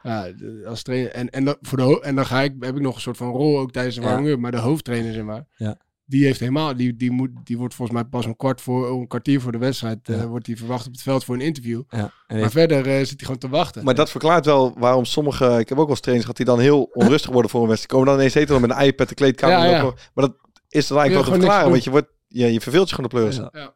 Ja, 0.03 0.29
als 0.67 0.83
trainer. 0.83 1.11
En, 1.11 1.31
en, 1.31 1.45
dan, 1.45 1.57
voor 1.61 1.79
de, 1.79 2.01
en 2.03 2.15
dan 2.15 2.27
ga 2.27 2.43
ik, 2.43 2.53
heb 2.61 2.77
ik 2.77 2.83
nog 2.83 2.95
een 2.95 3.01
soort 3.01 3.17
van 3.17 3.31
rol 3.31 3.59
ook 3.59 3.73
tijdens 3.73 3.95
de 3.95 4.01
Ja. 4.01 4.07
warming-up. 4.09 4.39
Maar 4.39 4.51
de 4.51 4.59
hoofdtrainer, 4.59 5.13
zeg 5.13 5.23
maar, 5.25 5.45
Ja. 5.57 5.77
Die 6.07 6.25
heeft 6.25 6.41
helemaal, 6.41 6.77
die, 6.77 6.97
die, 6.97 7.11
moet, 7.11 7.31
die 7.45 7.59
wordt 7.59 7.75
volgens 7.75 7.99
mij 7.99 8.09
pas 8.09 8.25
een 8.25 8.37
kwart 8.37 8.61
voor, 8.61 8.91
een 8.91 9.07
kwartier 9.07 9.41
voor 9.41 9.53
de 9.53 9.59
wedstrijd, 9.59 10.09
eh, 10.09 10.25
wordt 10.25 10.47
hij 10.47 10.57
verwacht 10.57 10.87
op 10.87 10.93
het 10.93 11.03
veld 11.03 11.25
voor 11.25 11.35
een 11.35 11.41
interview. 11.41 11.83
Ja. 11.89 11.99
En 11.99 12.11
Maar 12.27 12.37
heeft- 12.39 12.53
verder 12.53 12.79
eh, 12.87 12.99
zit 12.99 13.09
hij 13.09 13.19
gewoon 13.21 13.39
te 13.39 13.49
wachten. 13.49 13.85
Maar 13.85 13.95
dat 13.95 14.11
verklaart 14.11 14.45
wel 14.47 14.75
waarom 14.79 15.05
sommige... 15.05 15.45
Ik 15.59 15.69
heb 15.69 15.71
ook 15.79 15.85
wel 15.85 15.89
eens 15.89 16.01
trainers 16.01 16.27
gehad 16.31 16.37
die 16.47 16.47
dan 16.57 16.61
heel 16.61 16.83
onrustig 16.83 17.31
worden 17.31 17.51
voor 17.51 17.63
een 17.63 17.69
wedstrijd. 17.69 17.93
Komen 17.93 18.07
dan 18.13 18.17
ineens 18.19 18.35
eten 18.35 18.61
met 18.61 18.71
een 18.71 18.87
iPad 18.87 19.09
de 19.09 19.15
kleedkamer. 19.15 19.57
Ja, 19.59 19.65
ja. 19.77 19.83
lopen. 19.83 20.01
Maar 20.15 20.27
dat 20.27 20.37
is 20.69 20.87
dan 20.87 20.99
eigenlijk 20.99 21.29
wel 21.29 21.37
te 21.39 21.41
verklaren. 21.45 21.71
Want 21.71 21.85
je, 21.85 21.91
wordt, 21.91 22.09
ja, 22.29 22.47
je 22.47 22.61
verveelt 22.61 22.89
je 22.89 22.95
gewoon 22.95 23.11
de 23.11 23.17
pleuris. 23.17 23.37
Ja. 23.37 23.49
Ja. 23.53 23.75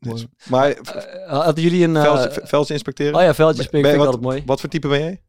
Dus- 0.00 0.26
maar 0.50 0.70
Eh, 0.70 1.28
hadden 1.44 1.64
jullie 1.64 1.84
een... 1.84 1.96
eh, 1.96 2.02
velds, 2.02 2.38
velds 2.42 2.70
inspecteren? 2.70 3.14
oh 3.14 3.22
ja, 3.22 3.34
veldjes 3.34 3.56
Ben- 3.68 3.70
vind 3.70 3.82
ben 3.82 3.92
ik 3.92 3.98
je 4.00 4.04
altijd 4.06 4.22
mooi. 4.24 4.42
Wat 4.46 4.60
voor 4.60 4.68
type 4.68 4.88
ben 4.88 5.00
jij? 5.00 5.22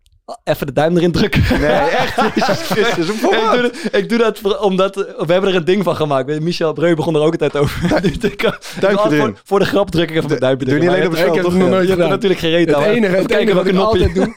Even 0.44 0.68
de 0.68 0.74
duim 0.74 0.96
erin 0.98 1.12
drukken. 1.12 1.42
Nee, 1.60 1.70
echt. 2.02 2.16
Jezus 2.36 2.62
Christus. 2.62 3.10
Ik, 3.10 3.20
doe 3.22 3.32
voor 3.32 3.62
dat, 3.62 3.76
ik 3.92 4.10
doe 4.10 4.18
dat 4.18 4.40
voor- 4.40 4.58
omdat 4.58 4.98
eh, 4.98 5.26
we 5.26 5.32
hebben 5.32 5.50
er 5.50 5.56
een 5.56 5.66
ding 5.66 5.84
van 5.84 5.96
gemaakt. 5.96 6.40
Michel 6.40 6.74
Breu 6.74 6.96
begon 6.96 7.16
er 7.16 7.22
ook 7.22 7.32
altijd 7.32 7.58
over. 7.58 7.88
Kan- 8.36 8.54
Duimpje 8.80 9.04
voor, 9.06 9.12
erin. 9.14 9.38
voor 9.44 9.60
de 9.60 9.66
grap 9.66 9.92
druk 9.92 10.10
ik 10.10 10.16
even 10.16 10.28
mijn 10.28 10.40
duimpje 10.40 10.66
Doe 10.66 10.76
je 10.76 10.82
erin. 10.82 10.90
niet 10.94 10.98
alleen 10.98 11.12
op 11.12 11.12
het 11.12 11.22
veld? 11.22 11.36
Ik 11.36 11.42
heb 11.44 11.52
het 11.52 11.62
nog 11.62 11.70
nooit 11.70 11.90
gedaan. 11.90 12.10
natuurlijk 12.10 12.40
geen 12.40 12.52
reet 12.52 12.68
Het 12.68 12.76
aan. 12.76 12.84
enige, 12.84 13.06
Even 13.06 13.18
het 13.18 13.28
kijken 13.28 13.48
enige 13.48 13.58
wat 13.58 13.68
ik 13.68 13.76
altijd 13.80 14.16
doe, 14.16 14.36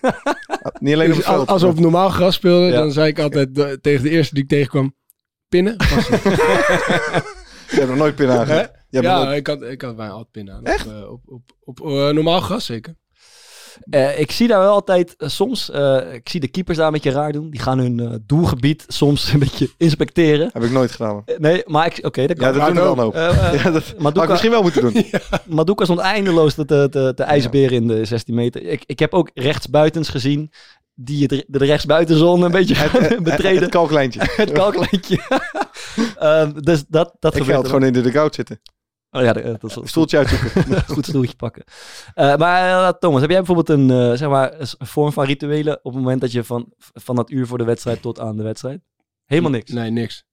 Niet 0.79 0.95
alleen 0.95 1.11
op 1.11 1.17
het 1.17 1.27
als, 1.27 1.35
veld. 1.37 1.49
als 1.49 1.63
we 1.63 1.69
op 1.69 1.79
normaal 1.79 2.09
gras 2.11 2.35
speelden, 2.35 2.69
Ja. 2.69 2.75
dan 2.75 2.93
zei 2.93 3.09
ik 3.09 3.19
altijd 3.19 3.59
eh, 3.59 3.65
tegen 3.81 4.03
de 4.03 4.11
eerste 4.11 4.35
die 4.35 4.43
ik 4.43 4.49
tegenkwam, 4.49 4.95
pinnen. 5.49 5.77
Je 7.71 7.79
hebt 7.79 7.89
nog 7.89 7.97
nooit 7.97 8.15
pin 8.15 8.29
aangehaald. 8.31 8.71
Je 8.91 8.99
hebt 8.99 9.09
nog 9.13 9.19
ja, 9.19 9.25
nooit- 9.25 9.39
ik 9.39 9.47
had, 9.47 9.63
ik 9.63 9.83
had 9.83 9.97
bijna 9.97 10.13
altijd 10.13 10.31
pinnen 10.31 10.55
aan. 10.55 10.65
Echt? 10.65 10.87
Op, 10.87 11.21
op, 11.27 11.43
op, 11.65 11.81
op, 11.81 11.87
eh, 11.87 12.09
normaal 12.09 12.41
gras 12.41 12.65
zeker. 12.65 12.95
Eh, 13.91 14.19
ik 14.21 14.31
zie 14.31 14.49
daar 14.49 14.59
wel 14.59 14.73
altijd 14.73 15.15
eh, 15.17 15.29
soms, 15.29 15.71
eh, 15.71 16.13
ik 16.13 16.29
zie 16.29 16.41
de 16.41 16.49
keepers 16.49 16.77
daar 16.77 16.87
een 16.87 16.93
beetje 16.93 17.11
raar 17.11 17.33
doen. 17.33 17.51
Die 17.51 17.61
gaan 17.61 17.79
hun 17.79 18.23
doelgebied 18.27 18.85
soms 18.89 19.29
een 19.33 19.39
beetje 19.39 19.71
inspecteren. 19.77 20.51
Heb 20.53 20.63
ik 20.63 20.71
nooit 20.71 20.91
gedaan. 20.91 21.25
nee, 21.39 21.63
maar 21.67 21.87
ik, 21.87 22.05
oké, 22.07 22.27
dat 22.27 22.37
kan. 22.39 22.47
Ja, 22.53 22.59
dat 22.67 22.75
doen 22.75 22.89
we 22.89 22.95
wel 22.95 23.15
eh, 23.15 23.53
Ja, 23.63 23.71
dat 23.71 23.83
had 23.85 23.99
Maduka- 23.99 24.23
ik 24.25 24.29
misschien 24.31 24.51
wel 24.51 24.63
moeten 24.63 24.83
doen. 24.83 25.05
Maduka 25.57 25.85
stond 25.85 25.99
eindeloos 25.99 26.55
te, 26.55 26.65
te, 26.65 27.13
te, 27.17 27.23
ijsberen 27.23 27.73
in 27.77 27.87
de 27.87 28.05
16 28.05 28.35
meter. 28.35 28.63
Ik, 28.63 28.83
ik 28.87 28.99
heb 28.99 29.13
ook 29.15 29.31
rechtsbuitens 29.35 30.09
gezien 30.09 30.51
die 30.95 31.23
het, 31.23 31.45
de 31.47 31.59
rechtsbuitenzone 31.59 32.45
een 32.45 32.51
beetje 32.51 32.75
gaan 32.75 33.23
betreden. 33.23 33.63
Het 33.63 33.71
kalklijntje. 33.71 34.21
Het 34.37 34.53
kalklijntje. 34.53 35.19
Ehm, 36.19 36.53
dus 36.61 36.85
dat, 36.89 37.17
dat 37.19 37.35
Ik 37.35 37.41
gebeurt 37.41 37.59
ga 37.59 37.63
er 37.65 37.71
gewoon 37.71 37.87
in 37.87 37.93
de 37.93 38.01
dugout 38.01 38.35
zitten. 38.35 38.61
Oh 39.15 39.23
ja, 39.23 39.33
dat 39.33 39.65
is 39.65 39.77
Een 39.77 39.89
stoeltje 39.95 40.19
uitzoeken. 40.19 40.83
goed 40.95 41.07
stoeltje 41.07 41.37
pakken. 41.37 41.65
Eh, 42.15 42.37
maar 42.37 42.89
eh, 42.89 42.93
Thomas, 42.99 43.21
heb 43.21 43.31
jij 43.31 43.43
bijvoorbeeld 43.43 43.69
een, 43.69 43.91
eh, 43.91 44.17
zeg 44.17 44.29
maar, 44.29 44.61
een 44.61 44.87
vorm 44.87 45.13
van 45.13 45.25
rituelen 45.25 45.77
op 45.77 45.93
het 45.93 46.03
moment 46.03 46.21
dat 46.21 46.33
je 46.33 46.45
van, 46.45 46.73
van 46.79 47.17
dat 47.17 47.31
uur 47.31 47.47
voor 47.47 47.59
de 47.59 47.65
wedstrijd 47.65 48.03
tot 48.03 48.21
aan 48.21 48.37
de 48.37 48.43
wedstrijd? 48.43 48.81
Helemaal 49.25 49.51
niks. 49.51 49.71
Nee, 49.71 49.91
niks. 49.91 50.25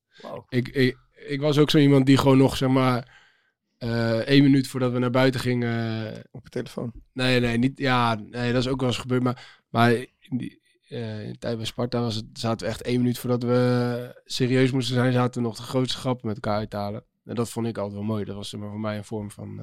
Ik, 0.50 0.68
ik, 0.68 0.98
ik 1.28 1.42
was 1.42 1.58
ook 1.58 1.70
zo 1.70 1.78
iemand 1.78 2.06
die 2.06 2.18
gewoon 2.18 2.38
nog, 2.38 2.58
zeg 2.58 2.70
maar, 2.70 3.18
eh 3.78 4.18
één 4.18 4.44
minuut 4.44 4.68
voordat 4.68 4.92
we 4.92 5.00
naar 5.00 5.10
buiten 5.10 5.40
gingen. 5.40 6.12
Op 6.32 6.44
je 6.44 6.50
telefoon. 6.50 6.92
Nee, 7.14 7.40
nee, 7.40 7.58
niet. 7.58 7.78
Ja, 7.78 8.16
nee, 8.16 8.54
dat 8.54 8.62
is 8.62 8.68
ook 8.68 8.80
wel 8.80 8.90
eens 8.90 8.98
gebeurd. 8.98 9.24
Maar, 9.24 9.62
maar 9.70 9.92
in, 10.20 10.38
die, 10.38 10.60
eh, 10.90 11.24
in 11.24 11.32
de 11.32 11.38
tijd 11.38 11.58
bij 11.58 11.66
Sparta 11.66 12.00
was 12.02 12.16
het, 12.16 12.26
zaten 12.34 12.66
we 12.66 12.72
echt 12.72 12.82
één 12.82 12.98
minuut 12.98 13.20
voordat 13.20 13.44
we 13.44 14.22
serieus 14.26 14.72
moesten 14.72 14.96
zijn, 14.96 15.14
zaten 15.14 15.42
we 15.42 15.48
nog 15.48 15.58
de 15.58 15.64
grootste 15.64 15.98
grappen 15.98 16.28
met 16.28 16.36
elkaar 16.36 16.58
uit 16.58 16.70
te 16.70 16.78
halen. 16.78 17.04
En 17.24 17.36
dat 17.36 17.50
vond 17.50 17.68
ik 17.68 17.78
altijd 17.78 17.96
wel 17.98 18.06
mooi. 18.08 18.26
Dat 18.26 18.36
was 18.36 18.50
voor 18.50 18.80
mij 18.80 18.98
een 18.98 19.04
vorm 19.04 19.32
van, 19.32 19.60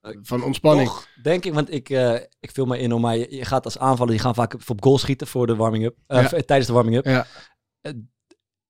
eh, 0.00 0.16
van 0.22 0.42
ontspanning. 0.42 0.88
Toch, 0.88 1.06
denk 1.22 1.44
ik, 1.44 1.54
want 1.54 1.72
ik, 1.72 1.90
eh, 1.90 2.14
ik 2.40 2.50
vul 2.52 2.66
me 2.66 2.78
in 2.78 2.92
om 2.92 3.00
mij. 3.00 3.26
Je, 3.30 3.44
gaat 3.44 3.64
als 3.64 3.78
aanvaller, 3.78 4.12
die 4.12 4.20
gaan 4.20 4.34
vaak 4.34 4.54
op 4.68 4.82
goal 4.82 4.98
schieten 4.98 5.26
voor 5.26 5.46
de 5.46 5.56
warming-up. 5.56 5.96
eh, 6.06 6.22
Ja. 6.22 6.28
tijdens 6.28 6.66
de 6.66 6.72
warming-up. 6.72 7.04
Ja. 7.04 7.26
Eh, 7.80 7.92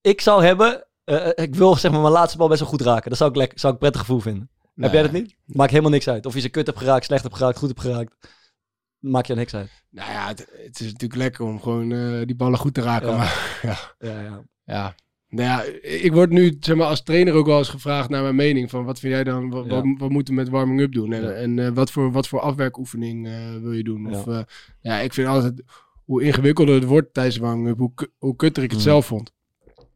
ik 0.00 0.20
zou 0.20 0.44
hebben, 0.44 0.86
eh, 1.04 1.28
ik 1.44 1.54
wil 1.54 1.74
zeg 1.76 1.90
maar 1.92 2.00
mijn 2.00 2.12
laatste 2.12 2.38
bal 2.38 2.48
best 2.48 2.60
wel 2.60 2.68
goed 2.68 2.80
raken. 2.80 3.08
Dat 3.08 3.18
zou 3.18 3.30
ik, 3.30 3.36
lekker, 3.36 3.58
zou 3.58 3.74
ik 3.74 3.80
een 3.82 3.90
prettig 3.90 4.06
gevoel 4.06 4.22
vinden. 4.22 4.50
Heb 4.74 4.92
jij 4.92 5.02
dat 5.02 5.12
niet? 5.12 5.36
Maakt 5.44 5.70
helemaal 5.70 5.90
niks 5.90 6.08
uit. 6.08 6.26
Of 6.26 6.34
je 6.34 6.40
ze 6.40 6.48
kut 6.48 6.66
hebt 6.66 6.78
geraakt, 6.78 7.04
slecht 7.04 7.22
hebt 7.22 7.36
geraakt, 7.36 7.58
goed 7.58 7.68
hebt 7.68 7.80
geraakt. 7.80 8.14
Maakt 8.98 9.26
je 9.26 9.34
niks 9.34 9.54
uit. 9.54 9.70
Nou 9.90 10.10
ja, 10.10 10.26
het, 10.28 10.38
het 10.64 10.80
is 10.80 10.86
natuurlijk 10.86 11.14
lekker 11.20 11.44
om 11.44 11.60
gewoon 11.62 11.92
eh, 11.92 12.26
die 12.26 12.36
ballen 12.36 12.58
goed 12.58 12.74
te 12.74 12.80
raken. 12.80 13.08
Ja. 13.08 13.16
Maar 13.16 13.58
ja, 13.98 14.08
Ja, 14.08 14.20
ja. 14.20 14.42
ja. 14.64 14.94
Nou 15.36 15.48
ja, 15.48 15.62
ik 15.82 16.12
word 16.12 16.30
nu 16.30 16.56
zeg 16.60 16.76
maar, 16.76 16.86
als 16.86 17.02
trainer 17.02 17.34
ook 17.34 17.46
wel 17.46 17.58
eens 17.58 17.68
gevraagd 17.68 18.08
naar 18.08 18.22
mijn 18.22 18.34
mening. 18.36 18.70
Van 18.70 18.84
wat 18.84 18.98
vind 18.98 19.12
jij 19.12 19.24
dan, 19.24 19.50
wat, 19.50 19.64
Ja. 19.64 19.70
wat, 19.70 19.84
wat 19.98 20.10
moeten 20.10 20.34
we 20.34 20.40
met 20.40 20.48
warming-up 20.48 20.92
doen? 20.92 21.12
En, 21.12 21.22
Ja. 21.22 21.30
en 21.30 21.58
eh, 21.58 21.68
wat, 21.74 21.90
voor, 21.90 22.12
wat 22.12 22.28
voor 22.28 22.40
afwerkoefening 22.40 23.26
eh, 23.26 23.32
wil 23.62 23.72
je 23.72 23.84
doen? 23.84 24.06
Ja. 24.10 24.18
Of, 24.18 24.26
eh, 24.26 24.40
ja, 24.80 24.98
ik 24.98 25.12
vind 25.14 25.28
altijd, 25.28 25.62
hoe 26.04 26.22
ingewikkelder 26.22 26.74
het 26.74 26.84
wordt 26.84 27.14
tijdens 27.14 27.34
de 27.36 27.40
warming-up, 27.42 27.78
hoe, 27.78 27.92
hoe 28.18 28.36
kutter 28.36 28.62
ik 28.62 28.70
het 28.70 28.78
Mm. 28.78 28.84
zelf 28.84 29.06
vond. 29.06 29.32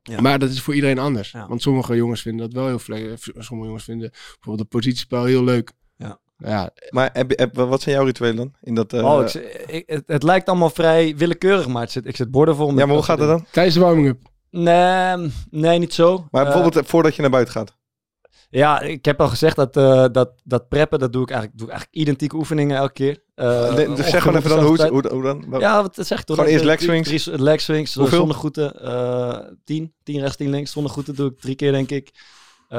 Ja. 0.02 0.20
Maar 0.20 0.38
dat 0.38 0.50
is 0.50 0.60
voor 0.60 0.74
iedereen 0.74 0.98
anders. 0.98 1.30
Ja. 1.30 1.48
Want 1.48 1.62
sommige 1.62 1.96
jongens 1.96 2.22
vinden 2.22 2.46
dat 2.50 2.54
wel 2.54 2.66
heel 2.66 2.78
vle- 2.78 3.14
Sommige 3.16 3.66
jongens 3.68 3.84
vinden 3.84 4.10
bijvoorbeeld 4.10 4.58
het 4.58 4.68
positiespel 4.68 5.24
heel 5.24 5.44
leuk. 5.44 5.72
Ja. 5.96 6.18
Ja, 6.36 6.70
Maar 6.90 7.10
heb, 7.12 7.38
heb, 7.38 7.56
wat 7.56 7.82
zijn 7.82 7.94
jouw 7.94 8.04
rituelen 8.04 8.36
dan? 8.36 8.52
In 8.60 8.74
dat, 8.74 8.92
eh, 8.92 9.04
oh, 9.04 9.26
ik, 9.66 9.82
het, 9.86 10.02
het 10.06 10.22
lijkt 10.22 10.48
allemaal 10.48 10.70
vrij 10.70 11.16
willekeurig, 11.16 11.68
maar 11.68 11.82
het 11.82 11.90
zit, 11.90 12.06
ik 12.06 12.16
zit 12.16 12.30
borden 12.30 12.56
vol. 12.56 12.68
met 12.70 12.78
ja, 12.78 12.86
maar 12.86 12.94
hoe 12.94 13.04
gaat 13.04 13.18
het 13.18 13.28
dan? 13.28 13.44
tijdens 13.52 13.74
de 13.74 13.80
warming-up. 13.80 14.29
Nee, 14.50 15.30
nee, 15.50 15.78
niet 15.78 15.94
zo. 15.94 16.26
Maar 16.30 16.40
Eh, 16.46 16.52
bijvoorbeeld 16.52 16.84
eh, 16.84 16.90
voordat 16.90 17.14
je 17.14 17.20
naar 17.22 17.30
buiten 17.30 17.54
gaat. 17.54 17.78
Ja, 18.50 18.80
ik 18.80 19.04
heb 19.04 19.20
al 19.20 19.28
gezegd 19.28 19.56
dat, 19.56 19.76
eh, 19.76 20.04
dat, 20.12 20.30
dat 20.44 20.68
preppen, 20.68 20.98
dat 20.98 21.12
doe 21.12 21.22
ik 21.22 21.30
eigenlijk, 21.30 21.58
doe 21.58 21.66
ik 21.68 21.72
eigenlijk 21.72 22.02
identieke 22.02 22.36
oefeningen 22.36 22.76
elke 22.76 22.92
keer. 22.92 23.22
Nee, 23.74 23.88
dus 23.94 24.08
zeg 24.10 24.22
gewoon 24.22 24.36
even 24.36 24.50
dan 24.50 24.64
hoe, 24.64 24.86
hoe, 24.88 25.08
hoe 25.12 25.22
dan? 25.22 25.60
Ja, 25.60 25.82
wat 25.82 25.94
zeg 26.00 26.18
ik 26.18 26.24
toch? 26.24 26.36
Gewoon 26.36 26.50
eerst 26.52 26.64
Dat- 26.64 26.72
leg 26.72 26.82
swings? 26.82 27.08
Drie, 27.08 27.20
drie 27.20 27.38
leg 27.42 27.60
swings, 27.60 27.94
Hoeveel? 27.94 28.18
zonder 28.18 28.36
groeten. 28.36 28.72
10, 29.64 29.94
10 30.02 30.20
rechts, 30.20 30.36
10 30.36 30.50
links. 30.50 30.72
Zonder 30.72 30.92
groeten 30.92 31.14
doe 31.14 31.30
ik 31.30 31.40
drie 31.40 31.54
keer, 31.54 31.72
denk 31.72 31.90
ik. 31.90 32.10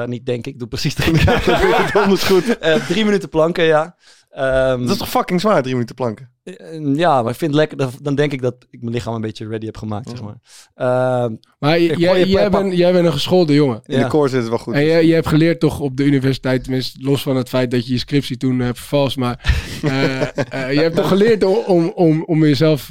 Niet 0.06 0.26
denk 0.26 0.46
ik, 0.46 0.58
doe 0.58 0.68
precies 0.68 0.94
drie 0.94 1.12
keer. 1.24 1.90
Donders 1.92 2.24
goed. 2.24 2.58
Eh, 2.58 2.86
drie 2.86 3.04
minuten 3.04 3.28
planken, 3.28 3.64
ja. 3.64 3.96
Ehm, 4.32 4.80
Dat 4.80 4.90
is 4.90 4.96
toch 4.98 5.08
fucking 5.08 5.40
zwaar, 5.40 5.60
drie 5.62 5.74
minuten 5.74 5.94
planken? 5.94 6.30
eh, 6.44 6.54
ja, 6.94 7.22
maar 7.22 7.30
ik 7.32 7.38
vind 7.38 7.50
het 7.54 7.60
lekker. 7.60 7.88
Dan, 8.02 8.14
denk 8.14 8.32
ik 8.32 8.42
dat 8.42 8.54
ik 8.70 8.80
mijn 8.80 8.94
lichaam 8.94 9.14
een 9.14 9.20
beetje 9.20 9.48
ready 9.48 9.64
heb 9.66 9.76
gemaakt, 9.76 10.10
zeg 10.10 10.22
maar. 10.22 10.36
Ehm, 10.74 11.34
Maar 11.58 11.78
Ik 11.78 11.96
jij, 11.98 12.18
je 12.18 12.26
jij, 12.28 12.50
bent, 12.50 12.76
jij 12.76 12.92
bent 12.92 13.06
een 13.06 13.12
geschoolde 13.12 13.54
jongen. 13.54 13.80
In 13.86 13.96
Ja. 13.96 14.02
de 14.02 14.08
core 14.10 14.28
zit 14.28 14.40
het 14.40 14.48
wel 14.48 14.58
goed. 14.58 14.74
En 14.74 14.84
jij, 14.84 15.04
jij 15.06 15.14
hebt 15.14 15.26
geleerd 15.26 15.60
toch 15.60 15.80
op 15.80 15.96
de 15.96 16.04
universiteit, 16.04 16.62
tenminste 16.62 16.98
los 17.02 17.22
van 17.22 17.36
het 17.36 17.48
feit 17.48 17.70
dat 17.70 17.86
je 17.86 17.92
je 17.92 17.98
scriptie 17.98 18.36
toen 18.36 18.58
hebt 18.58 18.78
vervalst, 18.78 19.16
maar 19.16 19.38
eh, 19.82 20.20
eh, 20.22 20.72
je 20.72 20.80
hebt 20.80 20.96
toch 20.96 21.08
geleerd 21.08 21.44
om, 21.44 21.88
om, 21.94 22.24
om, 22.24 22.42
jezelf, 22.44 22.90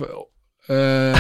eh, 0.65 1.19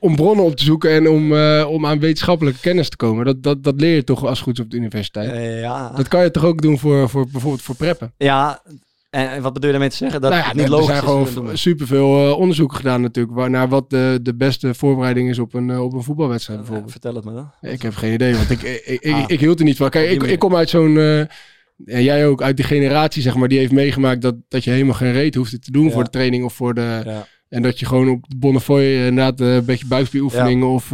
om 0.00 0.16
bronnen 0.16 0.44
op 0.44 0.56
te 0.56 0.64
zoeken 0.64 0.90
en 0.90 1.08
om, 1.08 1.34
eh, 1.36 1.66
om 1.68 1.86
aan 1.86 1.98
wetenschappelijke 2.00 2.60
kennis 2.60 2.88
te 2.88 2.96
komen. 2.96 3.24
Dat, 3.24 3.42
dat, 3.42 3.62
dat 3.64 3.80
leer 3.80 3.94
je 3.94 4.04
toch 4.04 4.24
als 4.26 4.40
goed 4.40 4.60
op 4.60 4.70
de 4.70 4.76
universiteit. 4.76 5.30
eh, 5.30 5.60
ja. 5.60 5.92
Dat 5.96 6.08
kan 6.08 6.22
je 6.22 6.30
toch 6.30 6.44
ook 6.44 6.62
doen 6.62 6.78
voor, 6.78 7.08
voor 7.08 7.26
bijvoorbeeld 7.30 7.62
voor 7.62 7.76
preppen? 7.76 8.12
ja, 8.16 8.62
en, 9.10 9.42
wat 9.42 9.52
bedoel 9.52 9.66
je 9.66 9.70
daarmee 9.74 9.90
te 9.90 9.96
zeggen? 9.96 10.20
Dat 10.20 10.30
nou 10.30 10.42
ja, 10.42 10.52
niet 10.52 10.62
er 10.64 10.70
logisch 10.70 10.86
zijn 10.86 10.98
is 11.22 11.30
gewoon 11.32 11.58
superveel 11.58 12.30
eh 12.30 12.38
onderzoeken 12.38 12.76
gedaan 12.76 13.00
natuurlijk, 13.00 13.34
waar, 13.34 13.50
naar 13.50 13.68
wat 13.68 13.90
de, 13.90 14.18
de 14.22 14.34
beste 14.36 14.74
voorbereiding 14.74 15.28
is 15.28 15.38
op 15.38 15.54
een, 15.54 15.70
eh, 15.70 15.82
op 15.82 15.92
een 15.92 16.02
voetbalwedstrijd 16.02 16.58
bijvoorbeeld. 16.60 16.90
vertel 16.90 17.14
het 17.14 17.24
me 17.24 17.32
dan. 17.32 17.50
Ik 17.60 17.82
heb 17.82 17.94
geen 17.94 18.12
idee, 18.12 18.34
want 18.34 18.50
ik, 18.50 18.62
ik, 18.62 19.00
ik, 19.00 19.12
Ah. 19.12 19.24
ik 19.26 19.40
hield 19.40 19.58
er 19.58 19.64
niet 19.64 19.76
van. 19.76 19.90
Kijk, 19.90 20.10
ik, 20.10 20.22
ik 20.22 20.38
kom 20.38 20.56
uit 20.56 20.70
zo'n... 20.70 20.96
eh, 20.98 21.20
en 21.84 22.02
jij 22.02 22.26
ook, 22.26 22.42
uit 22.42 22.56
die 22.56 22.64
generatie, 22.66 23.22
zeg 23.22 23.34
maar, 23.36 23.48
die 23.48 23.58
heeft 23.58 23.72
meegemaakt 23.72 24.22
dat, 24.22 24.34
dat 24.48 24.64
je 24.64 24.70
helemaal 24.70 24.94
geen 24.94 25.12
reet 25.12 25.34
hoeft 25.34 25.62
te 25.62 25.70
doen 25.72 25.84
Ja. 25.86 25.90
voor 25.90 26.04
de 26.04 26.10
training 26.10 26.44
of 26.44 26.54
voor 26.54 26.74
de... 26.74 27.02
Ja. 27.04 27.26
En 27.48 27.62
dat 27.62 27.78
je 27.78 27.86
gewoon 27.86 28.08
op 28.08 28.24
de 28.28 28.36
Bonnefoy 28.36 28.82
inderdaad 28.82 29.40
een 29.40 29.64
beetje 29.64 29.86
buikspieroefeningen 29.86 30.66
of 30.68 30.92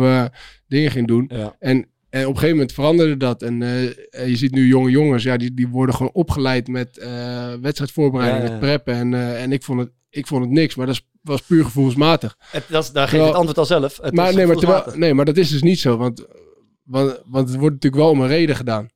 dingen 0.68 0.90
ging 0.90 1.06
doen. 1.06 1.30
Ja. 1.34 1.56
En, 1.58 1.88
en 2.16 2.22
op 2.22 2.28
een 2.32 2.34
gegeven 2.34 2.56
moment 2.56 2.72
veranderde 2.72 3.16
dat. 3.16 3.42
En 3.42 3.62
eh, 3.62 3.84
en 4.22 4.30
je 4.30 4.36
ziet 4.36 4.52
nu 4.52 4.66
jonge 4.66 4.90
jongens, 4.90 5.22
ja, 5.22 5.36
die, 5.36 5.54
die 5.54 5.68
worden 5.68 5.94
gewoon 5.94 6.12
opgeleid 6.12 6.68
met 6.68 6.98
eh, 6.98 7.52
wedstrijdvoorbereiding, 7.60 8.42
Ja, 8.42 8.48
ja, 8.48 8.50
met 8.52 8.60
preppen. 8.60 8.94
En, 8.94 9.14
eh, 9.14 9.42
en 9.42 9.52
ik, 9.52 9.62
vond 9.62 9.80
het, 9.80 9.90
ik 10.10 10.26
vond 10.26 10.42
het 10.44 10.50
niks, 10.52 10.74
maar 10.74 10.86
dat 10.86 10.94
is, 10.94 11.06
was 11.22 11.42
puur 11.42 11.64
gevoelsmatig. 11.64 12.36
Het, 12.38 12.64
dat 12.68 12.84
is, 12.84 12.90
daar 12.92 13.08
geef 13.08 13.12
je 13.12 13.24
Terwijl- 13.24 13.26
het 13.26 13.36
antwoord 13.36 13.58
al 13.58 13.64
zelf. 13.80 13.98
Het 14.02 14.14
maar, 14.14 14.34
nee, 14.34 14.46
maar, 14.46 14.56
terwijl, 14.56 14.84
nee, 14.94 15.14
maar 15.14 15.24
dat 15.24 15.36
is 15.36 15.50
dus 15.50 15.62
niet 15.62 15.78
zo, 15.80 15.96
want, 15.96 16.26
want, 16.82 17.20
want 17.26 17.48
het 17.48 17.58
wordt 17.58 17.74
natuurlijk 17.74 18.02
wel 18.02 18.10
om 18.10 18.20
een 18.20 18.28
reden 18.28 18.56
gedaan. 18.56 18.88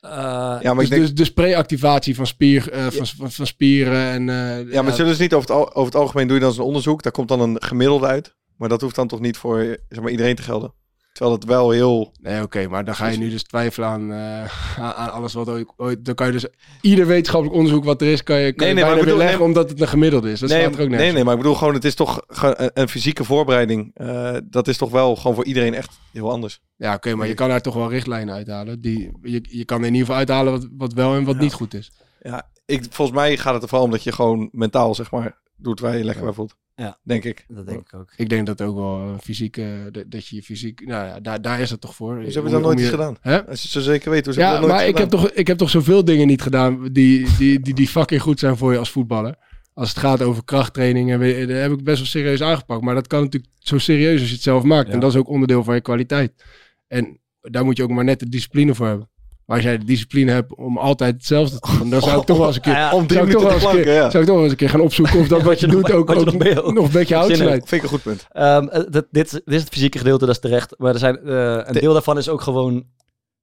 Eh, 0.00 0.10
Ja, 0.10 0.58
maar 0.62 0.74
dus, 0.74 0.84
ik 0.84 0.90
denk, 0.90 1.02
dus, 1.02 1.14
dus 1.14 1.32
pre-activatie 1.32 2.14
van, 2.14 2.26
spier, 2.26 2.70
eh, 2.72 2.86
van, 2.86 3.06
van, 3.06 3.30
van 3.32 3.46
spieren 3.46 4.06
en... 4.10 4.28
eh, 4.28 4.72
ja, 4.72 4.82
maar 4.82 4.92
zullen 4.92 5.14
ze 5.14 5.22
niet 5.22 5.34
over 5.34 5.48
het, 5.48 5.58
al- 5.58 5.68
over 5.74 5.92
het 5.92 5.94
algemeen 6.00 6.26
doe 6.26 6.36
je 6.36 6.42
dan 6.42 6.52
een 6.52 6.60
onderzoek. 6.60 7.02
Daar 7.02 7.12
komt 7.12 7.28
dan 7.28 7.40
een 7.40 7.62
gemiddelde 7.62 8.06
uit. 8.06 8.36
Maar 8.56 8.68
dat 8.68 8.80
hoeft 8.80 8.94
dan 8.94 9.08
toch 9.08 9.20
niet 9.20 9.36
voor 9.36 9.78
zeg 9.88 10.00
maar, 10.02 10.10
iedereen 10.10 10.34
te 10.36 10.42
gelden. 10.42 10.74
Terwijl 11.12 11.36
het 11.36 11.44
wel 11.44 11.70
heel... 11.70 12.12
Nee, 12.20 12.42
oké, 12.42 12.68
maar 12.68 12.84
dan 12.84 12.94
ga 12.94 13.06
je 13.06 13.18
nu 13.18 13.30
dus 13.30 13.42
twijfelen 13.42 13.88
aan, 13.88 14.12
eh, 14.12 14.78
aan, 14.78 15.12
alles 15.12 15.32
wat 15.32 15.48
ooit, 15.48 15.72
ooit... 15.76 16.04
Dan 16.04 16.14
kan 16.14 16.26
je 16.26 16.32
dus 16.32 16.46
ieder 16.80 17.06
wetenschappelijk 17.06 17.58
onderzoek 17.58 17.84
wat 17.84 18.00
er 18.00 18.06
is, 18.06 18.22
kan 18.22 18.36
je, 18.38 18.52
kan 18.52 18.66
Nee, 18.66 18.68
je 18.68 18.74
nee, 18.74 18.84
maar 18.84 18.94
bijna 18.94 19.10
ik 19.10 19.16
bedoel- 19.18 19.30
nee, 19.38 19.46
omdat 19.48 19.70
het 19.70 19.80
een 19.80 19.88
gemiddelde 19.88 20.30
is. 20.30 20.40
Dat 20.40 20.48
nee, 20.48 20.60
staat 20.60 20.74
er 20.74 20.80
ook 20.80 20.88
nergens 20.88 21.02
nee, 21.04 21.12
nee, 21.12 21.24
maar 21.24 21.32
ik 21.32 21.38
bedoel 21.40 21.54
gewoon, 21.54 21.74
het 21.74 21.84
is 21.84 21.94
toch 21.94 22.22
een, 22.26 22.70
een 22.74 22.88
fysieke 22.88 23.24
voorbereiding. 23.24 23.90
Eh, 23.94 24.36
dat 24.44 24.68
is 24.68 24.76
toch 24.76 24.90
wel 24.90 25.16
gewoon 25.16 25.34
voor 25.34 25.44
iedereen 25.44 25.74
echt 25.74 25.98
heel 26.12 26.30
anders. 26.30 26.60
Ja, 26.76 26.94
oké, 26.94 27.14
maar 27.14 27.28
je 27.28 27.34
kan 27.34 27.48
daar 27.48 27.60
toch 27.60 27.74
wel 27.74 27.90
richtlijnen 27.90 28.34
uithalen. 28.34 28.80
Die, 28.80 29.10
je, 29.22 29.40
je 29.48 29.64
kan 29.64 29.78
in 29.78 29.84
ieder 29.84 30.00
geval 30.00 30.16
uithalen 30.16 30.52
wat, 30.52 30.68
wat 30.76 30.92
wel 30.92 31.14
en 31.14 31.24
wat 31.24 31.38
niet 31.38 31.52
goed 31.52 31.74
is. 31.74 31.90
Ja, 32.20 32.48
ik, 32.66 32.84
volgens 32.90 33.16
mij 33.16 33.36
gaat 33.36 33.54
het 33.54 33.62
er 33.62 33.68
vooral 33.68 33.86
om 33.86 33.92
dat 33.92 34.02
je 34.02 34.12
gewoon 34.12 34.48
mentaal, 34.52 34.94
zeg 34.94 35.10
maar, 35.10 35.40
doet 35.62 35.80
waar 35.80 35.96
je 35.96 36.04
lekker 36.04 36.24
bij 36.24 36.32
voelt. 36.32 36.56
Ja. 36.74 36.98
Denk 37.02 37.24
ik. 37.24 37.44
dat 37.48 37.66
denk 37.66 37.80
ik 37.80 37.94
ook. 37.94 38.12
Ik 38.16 38.28
denk 38.28 38.46
dat 38.46 38.60
ook 38.62 38.76
wel 38.76 38.98
eh, 39.00 39.18
fysiek, 39.20 39.56
eh, 39.56 39.66
dat, 40.06 40.26
je 40.26 40.36
je 40.36 40.42
fysiek, 40.42 40.86
nou 40.86 41.06
ja, 41.06 41.20
daar, 41.20 41.42
daar 41.42 41.60
is 41.60 41.70
het 41.70 41.80
toch 41.80 41.94
voor. 41.94 42.20
Dus 42.20 42.34
hebben 42.34 42.52
Om- 42.52 42.58
ze 42.58 42.62
dat 42.64 42.72
nooit 42.74 42.84
je- 42.86 42.90
gedaan? 42.92 43.16
Hè? 43.20 43.46
Als 43.46 43.62
je 43.62 43.68
zo 43.68 43.80
zeker 43.80 44.10
weet, 44.10 44.24
hoe 44.24 44.34
ze 44.34 44.40
Ja, 44.40 44.50
hebben 44.50 44.68
dat 44.68 44.76
maar 44.76 44.84
nooit 44.86 44.94
ik 44.96 45.02
heb, 45.02 45.10
gedaan? 45.12 45.26
toch, 45.28 45.36
ik 45.38 45.46
heb 45.46 45.58
toch 45.58 45.70
zoveel 45.70 46.04
dingen 46.04 46.26
niet 46.26 46.42
gedaan 46.42 46.88
die, 46.92 47.26
die, 47.38 47.60
die, 47.60 47.74
die 47.74 47.88
fucking 47.88 48.20
goed 48.22 48.38
zijn 48.38 48.56
voor 48.56 48.72
je 48.72 48.78
als 48.78 48.90
voetballer. 48.90 49.36
Als 49.74 49.88
het 49.88 49.98
gaat 49.98 50.22
over 50.22 50.44
krachttraining, 50.44 51.10
en 51.12 51.18
weet- 51.18 51.48
dat 51.48 51.56
heb 51.56 51.72
ik 51.72 51.84
best 51.84 51.98
wel 51.98 52.06
serieus 52.06 52.42
aangepakt. 52.42 52.82
Maar 52.82 52.94
dat 52.94 53.06
kan 53.06 53.22
natuurlijk 53.22 53.52
zo 53.58 53.78
serieus 53.78 54.20
als 54.20 54.28
je 54.28 54.34
het 54.34 54.42
zelf 54.44 54.62
maakt. 54.62 54.86
Ja. 54.88 54.92
En 54.94 55.00
dat 55.00 55.10
is 55.12 55.16
ook 55.18 55.28
onderdeel 55.28 55.64
van 55.64 55.74
je 55.74 55.80
kwaliteit. 55.80 56.44
En 56.88 57.18
daar 57.40 57.64
moet 57.64 57.76
je 57.76 57.82
ook 57.82 57.90
maar 57.90 58.04
net 58.04 58.18
de 58.18 58.28
discipline 58.28 58.74
voor 58.74 58.86
hebben. 58.86 59.10
Maar 59.46 59.56
als 59.56 59.66
jij 59.66 59.78
de 59.78 59.84
discipline 59.84 60.30
hebt 60.32 60.54
om 60.54 60.78
altijd 60.78 61.14
hetzelfde 61.14 61.58
te 61.58 61.76
doen, 61.78 61.90
dan 61.90 62.00
zou 62.02 62.20
ik 62.20 62.26
toch 62.26 62.36
wel 62.38 62.46
eens 62.46 62.56
een 62.56 62.62
keer, 62.62 62.72
Ja, 62.72 62.92
om 62.92 63.06
drie 63.06 63.18
zou 63.18 63.30
ik 63.30 63.32
toch 63.36 63.42
wel 63.42 63.52
eens 63.52 63.62
een 63.62 63.68
planken, 63.70 63.90
keer, 63.92 64.00
ja. 64.02 64.10
zou 64.10 64.22
ik 64.22 64.24
toch 64.28 64.34
wel 64.34 64.42
eens 64.42 64.52
een 64.52 64.58
keer 64.58 64.68
gaan 64.68 64.80
opzoeken 64.80 65.18
of 65.20 65.28
dat 65.28 65.38
Ja, 65.40 65.44
wat 65.52 65.60
je 65.60 65.66
doet 65.66 65.82
nog- 65.88 65.90
ook, 65.96 66.10
ook 66.10 66.24
nog 66.24 66.74
nog 66.74 66.84
een 66.86 66.92
beetje 66.92 67.14
houdt. 67.14 67.36
Vind 67.36 67.72
ik 67.72 67.82
een 67.82 67.88
goed 67.88 68.02
punt. 68.02 68.26
Ehm, 68.32 68.68
eh, 68.68 68.82
dit, 69.10 69.24
is- 69.26 69.30
dit 69.30 69.42
is 69.54 69.60
het 69.60 69.72
fysieke 69.72 69.98
gedeelte, 69.98 70.26
dat 70.26 70.34
is 70.34 70.40
terecht. 70.40 70.74
Maar 70.78 70.92
er 70.92 70.98
zijn, 70.98 71.16
eh, 71.16 71.24
een 71.66 71.72
De- 71.72 71.80
deel 71.80 71.92
daarvan 71.92 72.18
is 72.18 72.28
ook 72.28 72.40
gewoon 72.40 72.84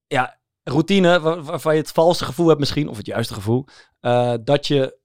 ja, 0.07 0.39
routine, 0.63 1.19
waar- 1.19 1.43
waarvan 1.43 1.73
je 1.75 1.79
het 1.81 1.91
valse 1.91 2.25
gevoel 2.25 2.47
hebt 2.47 2.59
misschien, 2.59 2.87
of 2.89 2.97
het 2.97 3.05
juiste 3.05 3.33
gevoel, 3.33 3.65
eh, 3.99 4.33
dat 4.43 4.67
je 4.67 4.97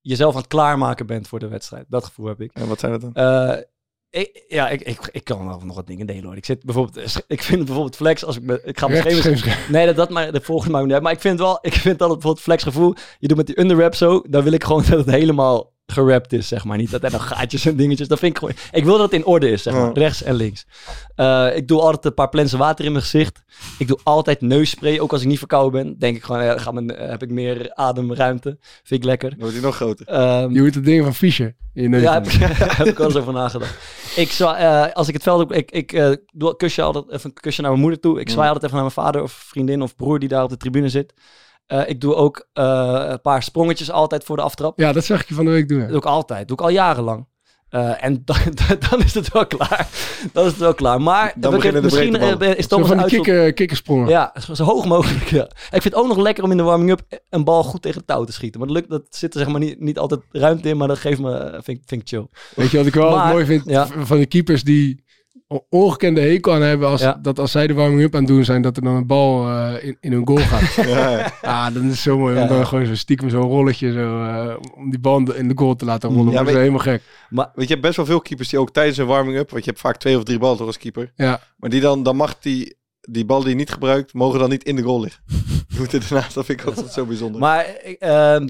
jezelf 0.00 0.32
aan 0.34 0.40
het 0.40 0.48
klaarmaken 0.50 1.06
bent 1.06 1.28
voor 1.28 1.38
de 1.38 1.48
wedstrijd. 1.48 1.84
Dat 1.88 2.04
gevoel 2.04 2.26
heb 2.26 2.40
ik. 2.40 2.50
En 2.52 2.68
wat 2.68 2.80
zijn 2.80 2.92
dat 2.92 3.00
dan? 3.00 3.14
Eh, 3.14 3.62
ik, 4.10 4.44
ja, 4.48 4.68
ik, 4.68 4.80
ik, 4.80 5.08
ik 5.12 5.24
kan 5.24 5.46
wel 5.46 5.60
nog 5.64 5.76
wat 5.76 5.86
dingen 5.86 6.06
delen 6.06 6.24
hoor. 6.24 6.36
Ik, 6.36 6.44
zit 6.44 6.64
bijvoorbeeld, 6.64 7.24
ik 7.26 7.42
vind 7.42 7.64
bijvoorbeeld 7.64 7.96
flex, 7.96 8.24
als 8.24 8.36
ik, 8.36 8.42
me, 8.42 8.60
ik 8.64 8.78
ga 8.78 8.96
scheef, 8.96 9.68
Nee, 9.68 9.86
dat, 9.86 9.96
dat 9.96 10.10
maar 10.10 10.32
de 10.32 10.40
volgende 10.40 10.72
maakt 10.72 10.86
niet. 10.86 11.02
Maar 11.02 11.12
ik 11.12 11.20
vind 11.20 11.38
wel, 11.38 11.58
ik 11.60 11.72
vind 11.72 12.00
altijd 12.00 12.12
bijvoorbeeld 12.12 12.40
flexgevoel. 12.40 12.94
Je 13.18 13.28
doet 13.28 13.36
met 13.36 13.46
die 13.46 13.60
underrap 13.60 13.94
zo, 13.94 14.22
dan 14.28 14.42
wil 14.42 14.52
ik 14.52 14.64
gewoon 14.64 14.84
dat 14.88 14.98
het 14.98 15.10
helemaal 15.10 15.72
gerapt 15.86 16.32
is, 16.32 16.48
zeg 16.48 16.64
maar. 16.64 16.76
Niet 16.76 16.90
dat 16.90 17.02
er 17.02 17.10
nog 17.10 17.28
gaatjes 17.28 17.66
en 17.66 17.76
dingetjes. 17.76 18.08
Dat 18.08 18.18
vind 18.18 18.32
ik 18.32 18.38
gewoon. 18.38 18.54
Ik 18.72 18.84
wil 18.84 18.92
dat 18.92 19.02
het 19.10 19.20
in 19.20 19.26
orde 19.26 19.50
is, 19.50 19.62
zeg 19.62 19.72
maar. 19.74 19.84
Ja. 19.86 19.90
Rechts 19.92 20.22
en 20.22 20.34
links. 20.34 20.66
Eh, 21.14 21.56
ik 21.56 21.68
doe 21.68 21.80
altijd 21.80 22.04
een 22.04 22.14
paar 22.14 22.28
plensen 22.28 22.58
water 22.58 22.84
in 22.84 22.92
mijn 22.92 23.02
gezicht. 23.04 23.42
Ik 23.78 23.88
doe 23.88 23.98
altijd 24.02 24.40
neusspray, 24.40 24.98
ook 24.98 25.12
als 25.12 25.20
ik 25.20 25.26
niet 25.26 25.38
verkouden 25.38 25.82
ben. 25.82 25.98
Denk 25.98 26.16
ik 26.16 26.22
gewoon, 26.24 26.44
ja, 26.44 26.70
mijn, 26.70 26.96
eh, 26.96 27.08
heb 27.08 27.22
ik 27.22 27.30
meer 27.30 27.70
ademruimte. 27.74 28.58
Vind 28.60 29.00
ik 29.00 29.04
lekker. 29.04 29.30
Dan 29.30 29.38
wordt 29.38 29.54
hij 29.54 29.64
nog 29.64 29.76
groter. 29.76 30.06
Ehm, 30.06 30.50
Je 30.50 30.62
moet 30.62 30.74
het 30.74 30.84
ding 30.84 31.04
van 31.04 31.14
Fischer 31.14 31.54
in 31.74 31.82
je 31.82 31.88
neus 31.88 32.02
ja, 32.02 32.12
heb 32.14 32.26
heb 32.80 32.86
ik 32.86 32.98
wel 32.98 33.06
eens 33.06 33.16
over 33.16 33.32
nagedacht. 33.32 33.74
Ik 34.16 34.30
zwa, 34.30 34.56
eh, 34.56 34.92
als 34.94 35.08
ik 35.08 35.14
het 35.14 35.22
veld 35.22 35.40
op, 35.42 35.52
ik, 35.52 35.70
ik 35.70 35.92
eh, 35.92 36.10
doe 36.32 36.56
kusje 36.56 36.82
altijd 36.82 37.10
even 37.10 37.30
een 37.30 37.40
kusje 37.40 37.60
naar 37.60 37.70
mijn 37.70 37.82
moeder 37.82 38.00
toe. 38.00 38.20
Ik 38.20 38.30
zwaai 38.30 38.46
altijd 38.48 38.64
even 38.64 38.76
naar 38.76 38.92
mijn 38.94 39.06
vader 39.06 39.22
of 39.22 39.32
vriendin 39.32 39.82
of 39.82 39.96
broer 39.96 40.18
die 40.18 40.28
daar 40.28 40.42
op 40.42 40.50
de 40.50 40.56
tribune 40.56 40.88
zit. 40.88 41.14
Eh, 41.66 41.88
ik 41.88 42.00
doe 42.00 42.14
ook 42.14 42.48
eh, 42.52 43.04
een 43.08 43.20
paar 43.20 43.42
sprongetjes 43.42 43.90
altijd 43.90 44.24
voor 44.24 44.36
de 44.36 44.42
aftrap. 44.42 44.78
Ja, 44.80 44.92
dat 44.92 45.04
zag 45.04 45.20
ik 45.20 45.28
je 45.28 45.34
van 45.34 45.44
de 45.44 45.50
week 45.50 45.68
doen. 45.68 45.78
Dat 45.80 45.88
doe 45.88 45.96
ik 45.96 46.04
altijd. 46.04 46.48
doe 46.48 46.56
ik 46.56 46.62
al 46.62 46.70
jarenlang. 46.70 47.26
Eh, 47.68 48.04
en 48.04 48.22
dan, 48.24 48.36
dan 48.90 49.02
is 49.02 49.14
het 49.14 49.32
wel 49.32 49.46
klaar. 49.46 49.88
Dan 50.32 50.44
is 50.44 50.50
het 50.50 50.60
wel 50.60 50.74
klaar. 50.74 51.00
Maar 51.00 51.32
Dan 51.36 51.50
we- 51.50 51.56
beginnen 51.56 51.82
de 51.82 51.86
misschien 51.88 52.14
is 52.56 52.62
Zo 52.62 52.68
Thomas 52.68 52.88
van 52.88 52.96
die 52.96 53.06
kikker, 53.06 53.52
kikkersprongen. 53.52 54.08
Ja, 54.08 54.34
zo, 54.40 54.54
zo 54.54 54.64
hoog 54.64 54.84
mogelijk. 54.84 55.24
Ja. 55.30 55.42
Ik 55.44 55.68
vind 55.70 55.84
het 55.84 55.94
ook 55.94 56.06
nog 56.06 56.16
lekker 56.16 56.44
om 56.44 56.50
in 56.50 56.56
de 56.56 56.62
warming-up 56.62 57.00
een 57.30 57.44
bal 57.44 57.62
goed 57.64 57.82
tegen 57.82 57.98
het 57.98 58.06
touw 58.06 58.24
te 58.24 58.32
schieten. 58.32 58.58
Maar 58.60 58.68
dat, 58.68 58.76
lukt, 58.76 58.90
dat 58.90 59.02
zit 59.10 59.34
er 59.34 59.40
zeg 59.40 59.48
maar 59.48 59.60
niet, 59.60 59.80
niet 59.80 59.98
altijd 59.98 60.20
ruimte 60.32 60.68
in, 60.68 60.76
maar 60.76 60.88
dat 60.88 60.98
geeft 60.98 61.20
me, 61.20 61.50
vind, 61.62 61.78
ik- 61.78 61.82
vind 61.86 62.02
ik 62.02 62.08
chill. 62.08 62.26
Weet 62.54 62.70
je 62.70 62.76
wat 62.76 62.86
ik 62.86 62.94
wel 62.94 63.10
Maar- 63.16 63.32
mooi 63.32 63.44
vind 63.44 63.62
ja. 63.64 63.86
van 63.86 64.18
de 64.18 64.26
keepers 64.26 64.62
die 64.64 65.04
ongekende 65.68 66.20
hekel 66.20 66.52
aan 66.52 66.62
hebben 66.62 66.88
als, 66.88 67.00
Ja. 67.00 67.18
dat 67.22 67.38
als 67.38 67.50
zij 67.50 67.66
de 67.66 67.74
warming-up 67.74 68.14
aan 68.14 68.20
het 68.20 68.28
doen 68.28 68.44
zijn, 68.44 68.62
dat 68.62 68.76
er 68.76 68.82
dan 68.82 68.94
een 68.94 69.06
bal 69.06 69.48
eh, 69.48 69.84
in, 69.84 69.96
in 70.00 70.12
hun 70.12 70.26
goal 70.26 70.38
gaat. 70.38 70.74
Ja, 70.86 71.10
ja. 71.10 71.32
ah, 71.42 71.74
dan 71.74 71.90
is 71.90 72.02
zo 72.02 72.18
mooi. 72.18 72.34
Ja. 72.36 72.42
Om 72.42 72.48
dan 72.48 72.66
gewoon 72.66 72.86
zo 72.86 72.94
stiekem 72.94 73.30
zo'n 73.30 73.42
rolletje 73.42 73.92
zo, 73.92 74.22
eh, 74.24 74.56
om 74.76 74.90
die 74.90 74.98
bal 75.00 75.32
in 75.32 75.48
de 75.48 75.56
goal 75.56 75.76
te 75.76 75.84
laten 75.84 76.10
rollen. 76.14 76.32
Ja, 76.32 76.42
maar- 76.42 76.50
is 76.52 76.58
helemaal 76.58 76.78
gek. 76.78 77.02
Weet 77.30 77.48
je, 77.54 77.66
hebt 77.66 77.80
best 77.80 77.96
wel 77.96 78.06
veel 78.06 78.20
keepers 78.20 78.48
die 78.48 78.58
ook 78.58 78.70
tijdens 78.72 78.96
een 78.96 79.06
warming-up, 79.06 79.50
want 79.50 79.64
je 79.64 79.70
hebt 79.70 79.82
vaak 79.82 79.96
twee 79.96 80.16
of 80.16 80.22
drie 80.24 80.38
ballen 80.38 80.56
door 80.56 80.66
als 80.66 80.78
keeper. 80.78 81.12
Ja. 81.16 81.40
Maar 81.56 81.70
die 81.70 81.80
dan, 81.80 82.02
dan 82.02 82.16
mag 82.16 82.38
die, 82.38 82.76
die 83.00 83.24
bal 83.24 83.40
die 83.40 83.48
je 83.48 83.54
niet 83.54 83.70
gebruikt, 83.70 84.12
mogen 84.14 84.38
dan 84.38 84.50
niet 84.50 84.64
in 84.64 84.76
de 84.76 84.82
goal 84.82 85.00
liggen. 85.00 85.22
Je 85.68 85.76
moet 85.78 85.92
er 85.92 86.00
daarnaast, 86.08 86.34
dat 86.34 86.44
vind 86.44 86.60
ik 86.60 86.66
altijd 86.66 86.92
zo 86.92 87.04
bijzonder. 87.04 87.40
Maar 87.40 87.64
ehm, 87.98 88.48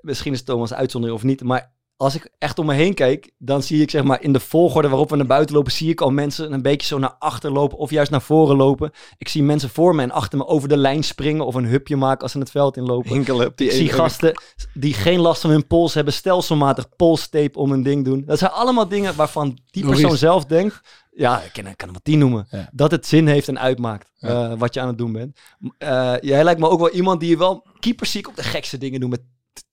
misschien 0.00 0.32
is 0.32 0.42
Thomas 0.42 0.74
uitzondering 0.74 1.18
of 1.20 1.24
niet, 1.26 1.42
maar 1.42 1.72
als 1.96 2.14
ik 2.14 2.30
echt 2.38 2.58
om 2.58 2.66
me 2.66 2.74
heen 2.74 2.94
kijk, 2.94 3.30
dan 3.38 3.62
zie 3.62 3.82
ik 3.82 3.90
zeg 3.90 4.02
maar 4.04 4.22
in 4.22 4.32
de 4.32 4.40
volgorde 4.40 4.88
waarop 4.88 5.10
we 5.10 5.16
naar 5.16 5.26
buiten 5.26 5.54
lopen, 5.54 5.72
zie 5.72 5.90
ik 5.90 6.00
al 6.00 6.10
mensen 6.10 6.52
een 6.52 6.62
beetje 6.62 6.86
zo 6.86 6.98
naar 6.98 7.14
achter 7.18 7.50
lopen 7.52 7.78
of 7.78 7.90
juist 7.90 8.10
naar 8.10 8.22
voren 8.22 8.56
lopen. 8.56 8.90
Ik 9.18 9.28
zie 9.28 9.42
mensen 9.42 9.70
voor 9.70 9.94
me 9.94 10.02
en 10.02 10.10
achter 10.10 10.38
me 10.38 10.46
over 10.46 10.68
de 10.68 10.76
lijn 10.76 11.04
springen 11.04 11.46
of 11.46 11.54
een 11.54 11.66
hupje 11.66 11.96
maken 11.96 12.22
als 12.22 12.32
ze 12.32 12.38
het 12.38 12.50
veld 12.50 12.76
inlopen. 12.76 13.10
Hinkelen 13.10 13.46
op 13.46 13.56
die 13.56 13.66
Ik 13.68 13.72
zie 13.74 13.88
gasten 13.88 14.40
die 14.74 14.94
geen 14.94 15.20
last 15.20 15.40
van 15.40 15.50
hun 15.50 15.66
pols 15.66 15.94
hebben, 15.94 16.12
stelselmatig 16.12 16.96
polstape 16.96 17.58
om 17.58 17.72
een 17.72 17.82
ding 17.82 18.04
doen. 18.04 18.22
Dat 18.26 18.38
zijn 18.38 18.50
allemaal 18.50 18.88
dingen 18.88 19.16
waarvan 19.16 19.58
die 19.70 19.86
persoon 19.86 20.16
zelf 20.16 20.44
denkt, 20.44 20.80
ja, 21.10 21.40
ik 21.42 21.52
kan, 21.52 21.66
ik 21.66 21.76
kan 21.76 21.86
hem 21.88 21.92
wat 21.96 22.04
tien 22.04 22.18
noemen, 22.18 22.46
Ja. 22.50 22.68
dat 22.72 22.90
het 22.90 23.06
zin 23.06 23.26
heeft 23.26 23.48
en 23.48 23.58
uitmaakt 23.58 24.10
Ja. 24.16 24.50
eh, 24.50 24.58
wat 24.58 24.74
je 24.74 24.80
aan 24.80 24.88
het 24.88 24.98
doen 24.98 25.12
bent. 25.12 25.38
Eh, 25.78 26.14
jij 26.20 26.44
lijkt 26.44 26.60
me 26.60 26.68
ook 26.68 26.78
wel 26.78 26.90
iemand 26.90 27.20
die 27.20 27.28
je 27.30 27.36
wel 27.36 27.66
keepers 27.80 28.10
zie 28.10 28.20
ik 28.20 28.28
ook 28.28 28.36
de 28.36 28.42
gekste 28.42 28.78
dingen 28.78 29.00
doen 29.00 29.10
met 29.10 29.20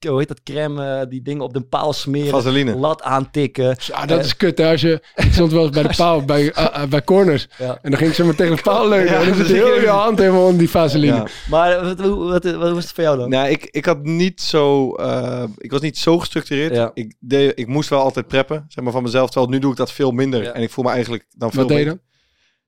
hoe 0.08 0.18
heet 0.20 0.28
dat, 0.28 0.44
crème, 0.44 1.00
eh, 1.00 1.10
die 1.10 1.22
dingen 1.22 1.42
op 1.44 1.54
de 1.54 1.62
paal 1.62 1.94
smeren. 1.94 2.30
Vaseline. 2.30 2.76
Lat 2.76 3.02
aantikken. 3.02 3.76
Ja, 3.88 4.06
dat 4.06 4.26
is 4.26 4.38
kut. 4.38 4.58
Hè? 4.58 4.72
Als 4.72 4.82
je, 4.82 5.02
ik 5.16 5.34
stond 5.34 5.52
wel 5.52 5.62
eens 5.62 5.72
bij 5.72 5.84
de 5.84 5.94
paal, 6.04 6.26
bij, 6.26 6.52
eh, 6.52 6.82
eh, 6.84 6.90
bij 6.90 7.04
corners. 7.04 7.48
Ja. 7.58 7.80
En 7.82 7.90
dan 7.90 7.98
ging 8.00 8.10
ik 8.10 8.16
zo 8.16 8.26
maar 8.26 8.36
tegen 8.36 8.56
de 8.56 8.62
paal 8.62 8.88
leunen. 8.90 9.14
Ja, 9.14 9.20
en 9.22 9.26
dan 9.28 9.36
zit 9.36 9.48
heel 9.48 9.80
je- 9.80 9.88
hand 9.88 10.20
helemaal 10.20 10.44
onder 10.46 10.58
die 10.60 10.70
vaseline. 10.70 11.16
Ja. 11.16 11.28
Maar 11.50 11.84
wat, 11.86 12.00
hoe- 12.00 12.16
wat, 12.30 12.44
wat, 12.44 12.72
was 12.72 12.84
het 12.84 12.94
voor 12.94 13.04
jou 13.04 13.18
dan? 13.18 13.30
Nou, 13.30 13.50
ik, 13.50 13.64
ik 13.72 13.86
had 13.86 14.04
niet 14.04 14.42
zo. 14.42 14.92
eh, 14.94 15.44
ik 15.58 15.72
was 15.72 15.82
niet 15.82 15.98
zo 15.98 16.20
gestructureerd. 16.20 16.76
Ja. 16.76 16.92
Ik, 16.94 17.14
deed, 17.20 17.60
ik 17.60 17.68
moest 17.68 17.90
wel 17.90 18.02
altijd 18.02 18.28
preppen, 18.28 18.66
zeg 18.68 18.84
maar 18.84 18.94
van 18.94 19.04
mezelf. 19.04 19.30
Terwijl 19.30 19.52
nu 19.52 19.60
doe 19.60 19.72
ik 19.72 19.78
dat 19.78 19.92
veel 19.92 20.12
minder. 20.12 20.44
Ja. 20.44 20.52
En 20.52 20.62
ik 20.62 20.70
voel 20.70 20.84
me 20.86 20.92
eigenlijk 20.92 21.26
dan 21.38 21.52
veel 21.52 21.60
Wat 21.60 21.70
deed 21.70 21.80
je 21.80 21.86
dan? 21.86 22.00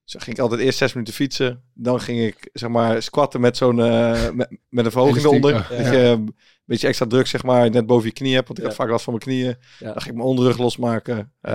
Dus 0.05 0.23
ging 0.23 0.35
ik 0.35 0.41
altijd 0.41 0.61
eerst 0.61 0.77
zes 0.77 0.93
minuten 0.93 1.13
fietsen. 1.13 1.61
Dan 1.73 1.99
ging 2.01 2.19
ik 2.19 2.49
zeg 2.53 2.69
maar 2.69 3.01
squatten 3.01 3.41
met 3.41 3.57
zo'n 3.57 3.79
eh, 3.81 4.11
met, 4.33 4.57
met 4.69 4.85
een 4.85 4.91
verhoging 4.91 5.23
eronder. 5.25 5.67
ja. 5.69 5.91
Eh, 5.91 6.17
beetje 6.65 6.87
extra 6.87 7.05
druk 7.07 7.27
zeg 7.27 7.43
maar 7.43 7.69
net 7.69 7.85
boven 7.85 8.07
je 8.07 8.13
knie 8.13 8.33
hebt. 8.33 8.47
Want 8.47 8.59
ik 8.59 8.65
Ja. 8.65 8.69
had 8.69 8.79
vaak 8.79 8.89
last 8.89 9.03
van 9.03 9.13
mijn 9.13 9.25
knieën. 9.25 9.55
Ja. 9.79 9.85
Dan 9.85 10.01
ging 10.01 10.05
ik 10.07 10.13
mijn 10.15 10.27
onderrug 10.27 10.57
losmaken. 10.57 11.33
Eh, 11.41 11.53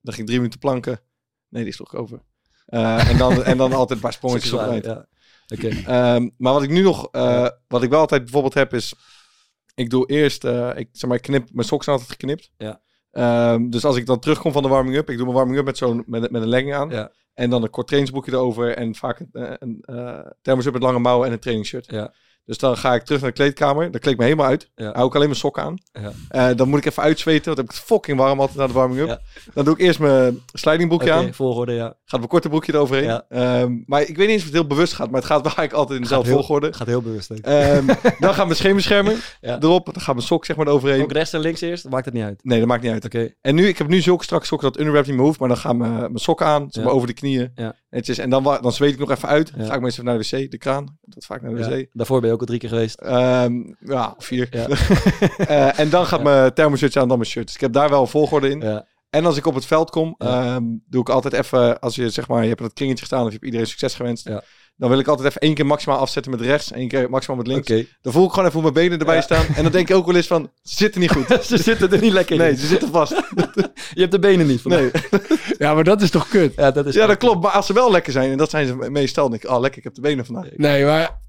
dan 0.00 0.14
ging 0.14 0.18
ik 0.18 0.26
drie 0.26 0.36
minuten 0.36 0.58
planken. 0.58 1.00
Nee, 1.48 1.64
die 1.64 1.72
sloeg 1.72 1.92
ik 1.92 1.98
over. 2.00 2.20
Eh, 2.66 3.08
en, 3.10 3.18
dan, 3.18 3.42
en 3.44 3.56
dan 3.56 3.72
altijd 3.72 3.90
een 3.90 4.04
paar 4.04 4.12
sprongetjes 4.20 4.52
op 4.52 4.60
het 4.60 4.68
eind. 4.68 4.84
Ja. 4.84 5.06
Oké. 5.54 5.68
Ehm, 5.68 6.28
maar 6.36 6.52
wat 6.52 6.62
ik 6.62 6.70
nu 6.70 6.82
nog, 6.82 7.08
eh, 7.12 7.48
wat 7.68 7.82
ik 7.82 7.90
wel 7.90 8.00
altijd 8.00 8.22
bijvoorbeeld 8.22 8.54
heb 8.54 8.74
is, 8.74 8.94
ik 9.74 9.90
doe 9.90 10.06
eerst, 10.06 10.44
ik 10.74 10.88
zeg 10.92 11.08
maar, 11.08 11.16
ik 11.16 11.22
knip, 11.22 11.48
mijn 11.52 11.66
sokken 11.66 11.84
zijn 11.84 11.98
altijd 11.98 12.18
geknipt. 12.20 12.50
Ja. 12.56 12.80
Ehm, 13.10 13.68
dus 13.70 13.84
als 13.84 13.96
ik 13.96 14.06
dan 14.06 14.18
terugkom 14.18 14.52
van 14.52 14.62
de 14.62 14.68
warming-up, 14.68 15.10
ik 15.10 15.16
doe 15.16 15.24
mijn 15.24 15.36
warming-up 15.36 15.64
met 15.64 15.76
zo'n, 15.76 16.02
met, 16.06 16.30
met 16.30 16.42
een 16.42 16.48
legging 16.48 16.74
aan. 16.74 17.10
En 17.34 17.50
dan 17.50 17.62
een 17.62 17.70
kort 17.70 17.86
trainingsboekje 17.86 18.32
erover 18.32 18.76
en 18.76 18.94
vaak 18.94 19.20
een, 19.32 19.56
een 19.58 20.32
thermos 20.42 20.66
up 20.66 20.72
met 20.72 20.82
lange 20.82 20.98
mouwen 20.98 21.26
en 21.26 21.32
een 21.32 21.38
trainingsshirt. 21.38 21.90
Ja. 21.90 22.12
Dus 22.46 22.58
dan 22.58 22.76
ga 22.76 22.94
ik 22.94 23.02
terug 23.04 23.20
naar 23.20 23.30
de 23.30 23.36
kleedkamer, 23.36 23.90
dan 23.90 24.00
kleed 24.00 24.12
ik 24.12 24.18
me 24.18 24.24
helemaal 24.24 24.46
uit. 24.46 24.70
Ja. 24.74 24.92
Hou 24.92 25.06
ik 25.06 25.14
alleen 25.14 25.26
mijn 25.28 25.40
sokken 25.40 25.62
aan. 25.62 25.76
Ja. 25.92 26.12
Eh, 26.28 26.56
dan 26.56 26.68
moet 26.68 26.78
ik 26.78 26.84
even 26.84 27.02
uitzweten, 27.02 27.44
want 27.44 27.56
dan 27.56 27.64
heb 27.66 27.74
ik 27.74 27.80
het 27.80 27.86
fucking 27.86 28.18
warm 28.18 28.40
altijd 28.40 28.58
na 28.58 28.66
de 28.66 28.72
warming-up. 28.72 29.06
Ja. 29.08 29.20
Dan 29.54 29.64
doe 29.64 29.74
ik 29.74 29.80
eerst 29.80 29.98
mijn 29.98 30.40
slidingboekje 30.52 31.12
aan. 31.12 31.34
volgorde, 31.34 31.72
ja. 31.72 31.86
Gaat 32.04 32.18
mijn 32.18 32.28
korte 32.28 32.48
broekje 32.48 32.74
eroverheen. 32.74 33.22
Ehm, 33.28 33.72
maar 33.86 34.00
ik 34.00 34.16
weet 34.16 34.18
niet 34.18 34.28
eens 34.28 34.38
of 34.40 34.44
het 34.44 34.54
heel 34.54 34.66
bewust 34.66 34.92
gaat, 34.92 35.10
maar 35.10 35.20
het 35.20 35.28
gaat 35.30 35.42
wel 35.46 35.54
eigenlijk 35.54 35.72
altijd 35.78 35.96
in 35.96 36.02
dezelfde 36.02 36.28
heel- 36.28 36.36
volgorde. 36.38 36.72
Gaat 36.72 36.86
heel 36.86 37.02
bewust. 37.02 37.30
ik. 37.30 37.44
Ehm, 37.46 37.86
dan 38.18 38.34
gaat 38.34 38.44
mijn 38.44 38.56
scheenbeschermer 38.56 39.14
Ja. 39.40 39.60
erop. 39.60 39.84
Dan 39.92 40.00
gaat 40.02 40.14
mijn 40.14 40.26
sok 40.26 40.44
zeg 40.44 40.56
maar 40.56 40.66
eroverheen. 40.66 41.02
Ook 41.02 41.12
rechts 41.12 41.32
en 41.32 41.40
links 41.40 41.60
eerst? 41.60 41.88
Maakt 41.88 42.04
het 42.04 42.14
niet 42.14 42.22
uit. 42.24 42.40
Nee, 42.44 42.58
dat 42.58 42.68
maakt 42.68 42.82
niet 42.82 42.92
uit. 42.92 43.04
Oké. 43.04 43.30
En 43.40 43.54
nu, 43.54 43.66
ik 43.68 43.78
heb 43.78 43.88
nu 43.88 44.00
zulke 44.00 44.24
strakke 44.24 44.46
sokken 44.46 44.68
dat 44.68 44.78
underwrap 44.80 45.06
niet 45.06 45.14
meer 45.16 45.24
hoeft. 45.24 45.38
Maar 45.38 45.48
dan 45.48 45.56
gaan 45.58 45.76
mijn, 45.76 45.92
mijn 45.94 46.16
sokken 46.18 46.46
aan, 46.46 46.66
zeg 46.70 46.84
maar 46.84 46.92
over 46.92 47.06
de 47.06 47.14
knieën. 47.14 47.50
Ja. 47.54 47.74
Netjes. 47.90 48.18
En 48.18 48.30
dan, 48.30 48.42
dan 48.42 48.72
zweet 48.72 48.92
ik 48.92 48.98
nog 48.98 49.10
even 49.10 49.28
uit. 49.28 49.52
Ja. 49.56 49.64
Ga 49.64 49.74
ik 49.74 49.80
meestal 49.80 50.04
naar 50.04 50.18
de 50.18 50.28
wc, 50.30 50.50
de 50.50 50.58
kraan. 50.58 50.98
Dat 51.16 51.26
vaak 51.26 51.42
naar 51.42 51.54
de 51.54 51.76
wc. 51.76 51.86
Daarvoor 51.92 52.20
ben 52.20 52.28
je 52.28 52.34
ook 52.34 52.40
al 52.40 52.46
drie 52.46 52.58
keer 52.58 52.68
geweest. 52.68 53.00
Ehm, 53.00 53.52
ja, 53.80 54.14
vier. 54.18 54.48
Eh, 55.36 55.78
en 55.78 55.90
dan 55.90 56.06
gaat 56.06 56.22
mijn 56.22 56.54
thermoshirtje 56.54 57.00
aan, 57.00 57.08
dan 57.08 57.18
mijn 57.18 57.30
shirt. 57.30 57.46
Dus 57.46 57.54
ik 57.54 57.60
heb 57.60 57.72
daar 57.72 57.90
wel 57.90 58.00
een 58.00 58.08
volgorde 58.08 58.48
in. 58.48 58.60
Ja. 58.60 58.86
En 59.10 59.24
als 59.24 59.36
ik 59.36 59.46
op 59.46 59.54
het 59.54 59.66
veld 59.66 59.90
kom, 59.90 60.14
ehm, 60.18 60.64
doe 60.88 61.00
ik 61.00 61.08
altijd 61.08 61.34
even, 61.34 61.80
als 61.80 61.94
je 61.94 62.10
zeg 62.10 62.28
maar, 62.28 62.42
je 62.42 62.48
hebt 62.48 62.60
dat 62.60 62.72
kringetje 62.72 63.00
gestaan 63.00 63.20
of 63.20 63.26
je 63.26 63.32
hebt 63.32 63.44
iedereen 63.44 63.66
succes 63.66 63.94
gewenst. 63.94 64.30
Dan 64.78 64.88
wil 64.90 64.98
ik 64.98 65.06
altijd 65.08 65.28
even 65.28 65.40
één 65.40 65.54
keer 65.54 65.66
maximaal 65.66 65.98
afzetten 65.98 66.32
met 66.32 66.40
rechts, 66.40 66.72
één 66.72 66.88
keer 66.88 67.10
maximaal 67.10 67.36
met 67.36 67.46
links. 67.46 67.70
Oké. 67.70 67.86
Dan 68.02 68.12
voel 68.12 68.24
ik 68.24 68.30
gewoon 68.30 68.44
even 68.48 68.60
hoe 68.60 68.70
mijn 68.72 68.84
benen 68.84 68.98
erbij 68.98 69.14
Ja. 69.14 69.20
staan. 69.20 69.46
En 69.56 69.62
dan 69.62 69.72
denk 69.72 69.88
ik 69.88 69.96
ook 69.96 70.06
wel 70.06 70.14
eens 70.16 70.26
van, 70.26 70.50
ze 70.62 70.76
zitten 70.76 71.00
niet 71.00 71.10
goed. 71.10 71.26
ze 71.44 71.56
zitten 71.62 71.92
er 71.92 72.00
niet 72.00 72.12
lekker 72.12 72.36
Nee, 72.36 72.50
in. 72.50 72.56
ze 72.56 72.66
zitten 72.66 72.88
vast. 72.90 73.12
Je 73.94 74.00
hebt 74.00 74.12
de 74.12 74.18
benen 74.18 74.46
niet. 74.46 74.64
Nee. 74.64 74.90
Ja, 75.58 75.74
maar 75.74 75.84
dat 75.84 76.02
is 76.02 76.10
toch 76.10 76.28
kut? 76.28 76.52
Ja, 76.56 76.70
dat 76.70 76.86
is 76.86 76.94
Ja, 76.94 77.06
dat 77.06 77.16
klopt. 77.16 77.42
Maar 77.42 77.50
als 77.52 77.66
ze 77.66 77.72
wel 77.72 77.90
lekker 77.90 78.12
zijn, 78.12 78.30
en 78.30 78.36
dat 78.38 78.50
zijn 78.50 78.66
ze 78.66 78.74
meestal, 78.90 79.22
dan 79.22 79.30
denk 79.32 79.44
ik, 79.44 79.50
oh 79.50 79.60
lekker, 79.60 79.78
ik 79.78 79.84
heb 79.84 79.94
de 79.94 80.00
benen 80.00 80.26
vandaag. 80.26 80.46
Nee, 80.56 80.84
maar, 80.84 81.20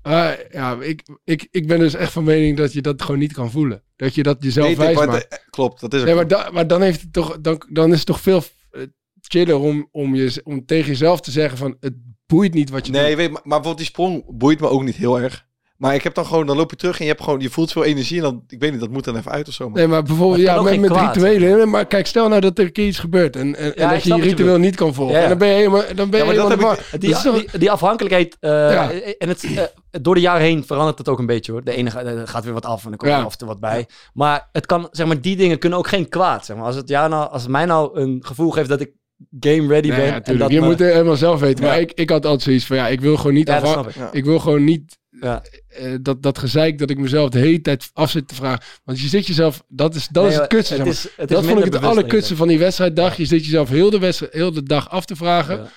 ja, 0.52 0.78
ik, 0.82 1.02
ik, 1.24 1.48
ik 1.52 1.68
ben 1.68 1.80
dus 1.80 1.94
echt 1.94 2.12
van 2.12 2.24
mening 2.24 2.58
dat 2.58 2.74
je 2.74 2.82
dat 2.82 3.02
gewoon 3.02 3.20
niet 3.20 3.34
kan 3.34 3.52
voelen. 3.52 3.84
Dat 3.96 4.16
je 4.16 4.24
dat 4.24 4.38
jezelf 4.40 4.70
ik, 4.70 4.78
wijs 4.78 4.96
maar 4.96 5.08
maakt. 5.08 5.30
de- 5.32 5.40
klopt, 5.50 5.82
dat 5.82 5.94
is 5.94 6.00
ook 6.00 6.06
Nee, 6.06 6.16
maar, 6.16 6.28
da- 6.28 6.50
maar 6.54 6.68
dan, 6.68 6.82
heeft 6.82 7.02
het 7.02 7.14
toch, 7.14 7.38
dan, 7.42 7.62
dan 7.70 7.92
is 7.92 7.98
het 7.98 8.06
toch 8.08 8.22
veel 8.22 8.44
eh, 8.72 8.82
chiller 9.22 9.56
om, 9.60 9.88
om, 9.92 10.16
je, 10.16 10.42
om 10.44 10.66
tegen 10.66 10.88
jezelf 10.88 11.22
te 11.22 11.32
zeggen 11.32 11.58
van 11.58 11.78
het 11.80 11.94
boeit 12.28 12.54
niet 12.54 12.70
wat 12.70 12.86
je 12.86 12.92
Nee, 12.92 13.08
doet. 13.08 13.16
weet, 13.16 13.32
maar, 13.32 13.42
maar 13.44 13.44
bijvoorbeeld 13.44 13.78
die 13.78 13.86
sprong 13.86 14.24
boeit 14.28 14.60
me 14.60 14.70
ook 14.70 14.84
niet 14.84 14.96
heel 14.96 15.20
erg. 15.20 15.46
Maar 15.78 15.94
ik 15.96 16.04
heb 16.04 16.14
dan 16.14 16.26
gewoon, 16.26 16.46
dan 16.46 16.58
loop 16.58 16.70
je 16.70 16.76
terug 16.76 16.98
en 17.00 17.06
je 17.06 17.12
hebt 17.12 17.24
gewoon, 17.24 17.40
je 17.40 17.50
voelt 17.50 17.72
veel 17.72 17.84
energie 17.84 18.18
en 18.18 18.24
dan, 18.24 18.44
ik 18.48 18.60
weet 18.60 18.72
niet, 18.72 18.80
dat 18.80 18.90
moet 18.90 19.04
dan 19.04 19.16
even 19.18 19.32
uit 19.32 19.48
of 19.48 19.54
zo. 19.54 19.64
man. 19.64 19.74
Nee, 19.74 19.88
maar 19.88 20.04
bijvoorbeeld 20.04 20.46
Maar 20.46 20.56
ja, 20.56 20.62
met, 20.62 20.80
met 20.80 20.92
rituelen. 20.92 21.70
Maar 21.70 21.86
kijk, 21.86 22.08
stel 22.08 22.28
nou 22.30 22.42
dat 22.42 22.58
er 22.58 22.66
een 22.66 22.72
keer 22.72 22.88
iets 22.88 23.00
gebeurt 23.00 23.36
en, 23.36 23.56
en, 23.56 23.72
Ja, 23.76 23.90
dat 23.90 24.04
je 24.04 24.16
je 24.16 24.22
ritueel 24.22 24.58
niet 24.58 24.76
kan 24.76 24.94
volgen. 24.94 25.14
Ja, 25.16 25.20
ja. 25.20 25.24
En 25.24 25.30
dan 25.30 25.38
ben 25.40 25.48
je 25.48 25.54
helemaal, 25.54 25.82
dan 25.96 26.10
ben 26.10 26.20
je 26.20 26.26
Ja, 26.26 26.26
maar 26.26 26.36
dat 26.36 26.50
helemaal 26.50 26.74
ik-. 26.74 27.02
Die, 27.02 27.10
Dat 27.10 27.18
is 27.26 27.26
toch- 27.32 27.46
die, 27.52 27.60
die 27.60 27.72
afhankelijkheid, 27.72 28.38
eh, 28.40 28.50
Ja. 28.52 28.92
en 29.18 29.28
het, 29.28 29.44
eh, 29.44 29.64
door 30.02 30.16
de 30.16 30.22
jaren 30.22 30.42
heen 30.42 30.66
verandert 30.66 30.98
het 30.98 31.10
ook 31.10 31.20
een 31.20 31.26
beetje 31.26 31.52
hoor. 31.52 31.64
De 31.64 31.72
ene 31.76 31.92
ga- 31.92 32.02
eh, 32.04 32.22
gaat 32.26 32.44
weer 32.44 32.54
wat 32.54 32.66
af 32.66 32.84
en 32.84 32.90
dan 32.90 32.98
komt 32.98 33.12
Ja. 33.12 33.20
er 33.20 33.26
af 33.26 33.32
en 33.32 33.38
toe 33.38 33.48
wat 33.48 33.60
bij. 33.60 33.88
Maar 34.14 34.50
het 34.52 34.66
kan, 34.66 34.88
zeg 34.92 35.08
maar, 35.08 35.22
die 35.22 35.36
dingen 35.36 35.60
kunnen 35.60 35.80
ook 35.80 35.88
geen 35.88 36.10
kwaad. 36.10 36.46
Zeg 36.46 36.56
maar. 36.58 36.66
Als 36.66 36.76
het 36.76 36.90
jou 36.90 37.10
nou, 37.10 37.32
als 37.32 37.42
het 37.42 37.52
mij 37.52 37.66
nou 37.66 38.00
een 38.00 38.20
gevoel 38.26 38.52
geeft 38.52 38.70
dat 38.70 38.82
ik 38.82 38.92
game 39.40 39.68
ready 39.68 39.88
Nee, 39.88 39.98
ben. 39.98 40.06
ja, 40.06 40.14
en 40.14 40.24
tuurlijk. 40.24 40.40
dat 40.40 40.52
je 40.52 40.60
me- 40.60 40.66
moet 40.68 40.80
het 40.80 40.92
helemaal 40.92 41.16
zelf 41.16 41.40
weten. 41.40 41.64
Ja. 41.64 41.70
Maar 41.70 41.80
ik, 41.80 41.92
ik 41.92 42.10
had 42.10 42.26
altijd 42.26 42.44
zoiets 42.44 42.66
van, 42.66 42.76
ja, 42.78 42.88
ik 42.88 43.02
wil 43.02 43.18
gewoon 43.18 43.34
niet 43.34 43.48
Ja, 43.48 43.54
dat 43.60 43.64
afha- 43.64 43.74
snap 43.74 43.90
ik. 43.90 43.96
Ja. 43.96 44.10
Ik 44.12 44.26
wil 44.26 44.40
gewoon 44.40 44.64
niet 44.64 44.98
Ja. 45.22 45.42
eh, 45.68 45.92
dat, 46.02 46.24
dat 46.24 46.38
gezeik 46.38 46.78
dat 46.80 46.90
ik 46.90 46.98
mezelf 46.98 47.30
de 47.30 47.40
hele 47.40 47.62
tijd 47.62 47.90
af 47.94 48.10
zit 48.12 48.28
te 48.28 48.36
vragen. 48.36 48.64
Want 48.84 49.00
je 49.00 49.08
zit 49.08 49.28
jezelf, 49.28 49.64
dat 49.68 49.96
is, 49.96 50.08
dat 50.08 50.24
Nee, 50.24 50.32
is 50.32 50.38
het 50.38 50.48
kutste. 50.48 50.76
het 50.76 50.86
is, 50.88 51.04
het 51.16 51.30
is 51.30 51.36
dat 51.36 51.46
vond 51.46 51.66
ik 51.66 51.74
het 51.74 51.84
allerkutste 51.84 52.36
van 52.36 52.48
die 52.48 52.60
wedstrijddag. 52.60 53.18
Je 53.18 53.26
zit 53.26 53.44
jezelf 53.46 53.70
heel 53.70 53.90
de, 53.90 54.00
wedstrijd, 54.00 54.34
heel 54.34 54.52
de 54.52 54.64
dag 54.64 54.90
af 54.90 55.06
te 55.06 55.16
vragen 55.16 55.58
Ja. 55.58 55.68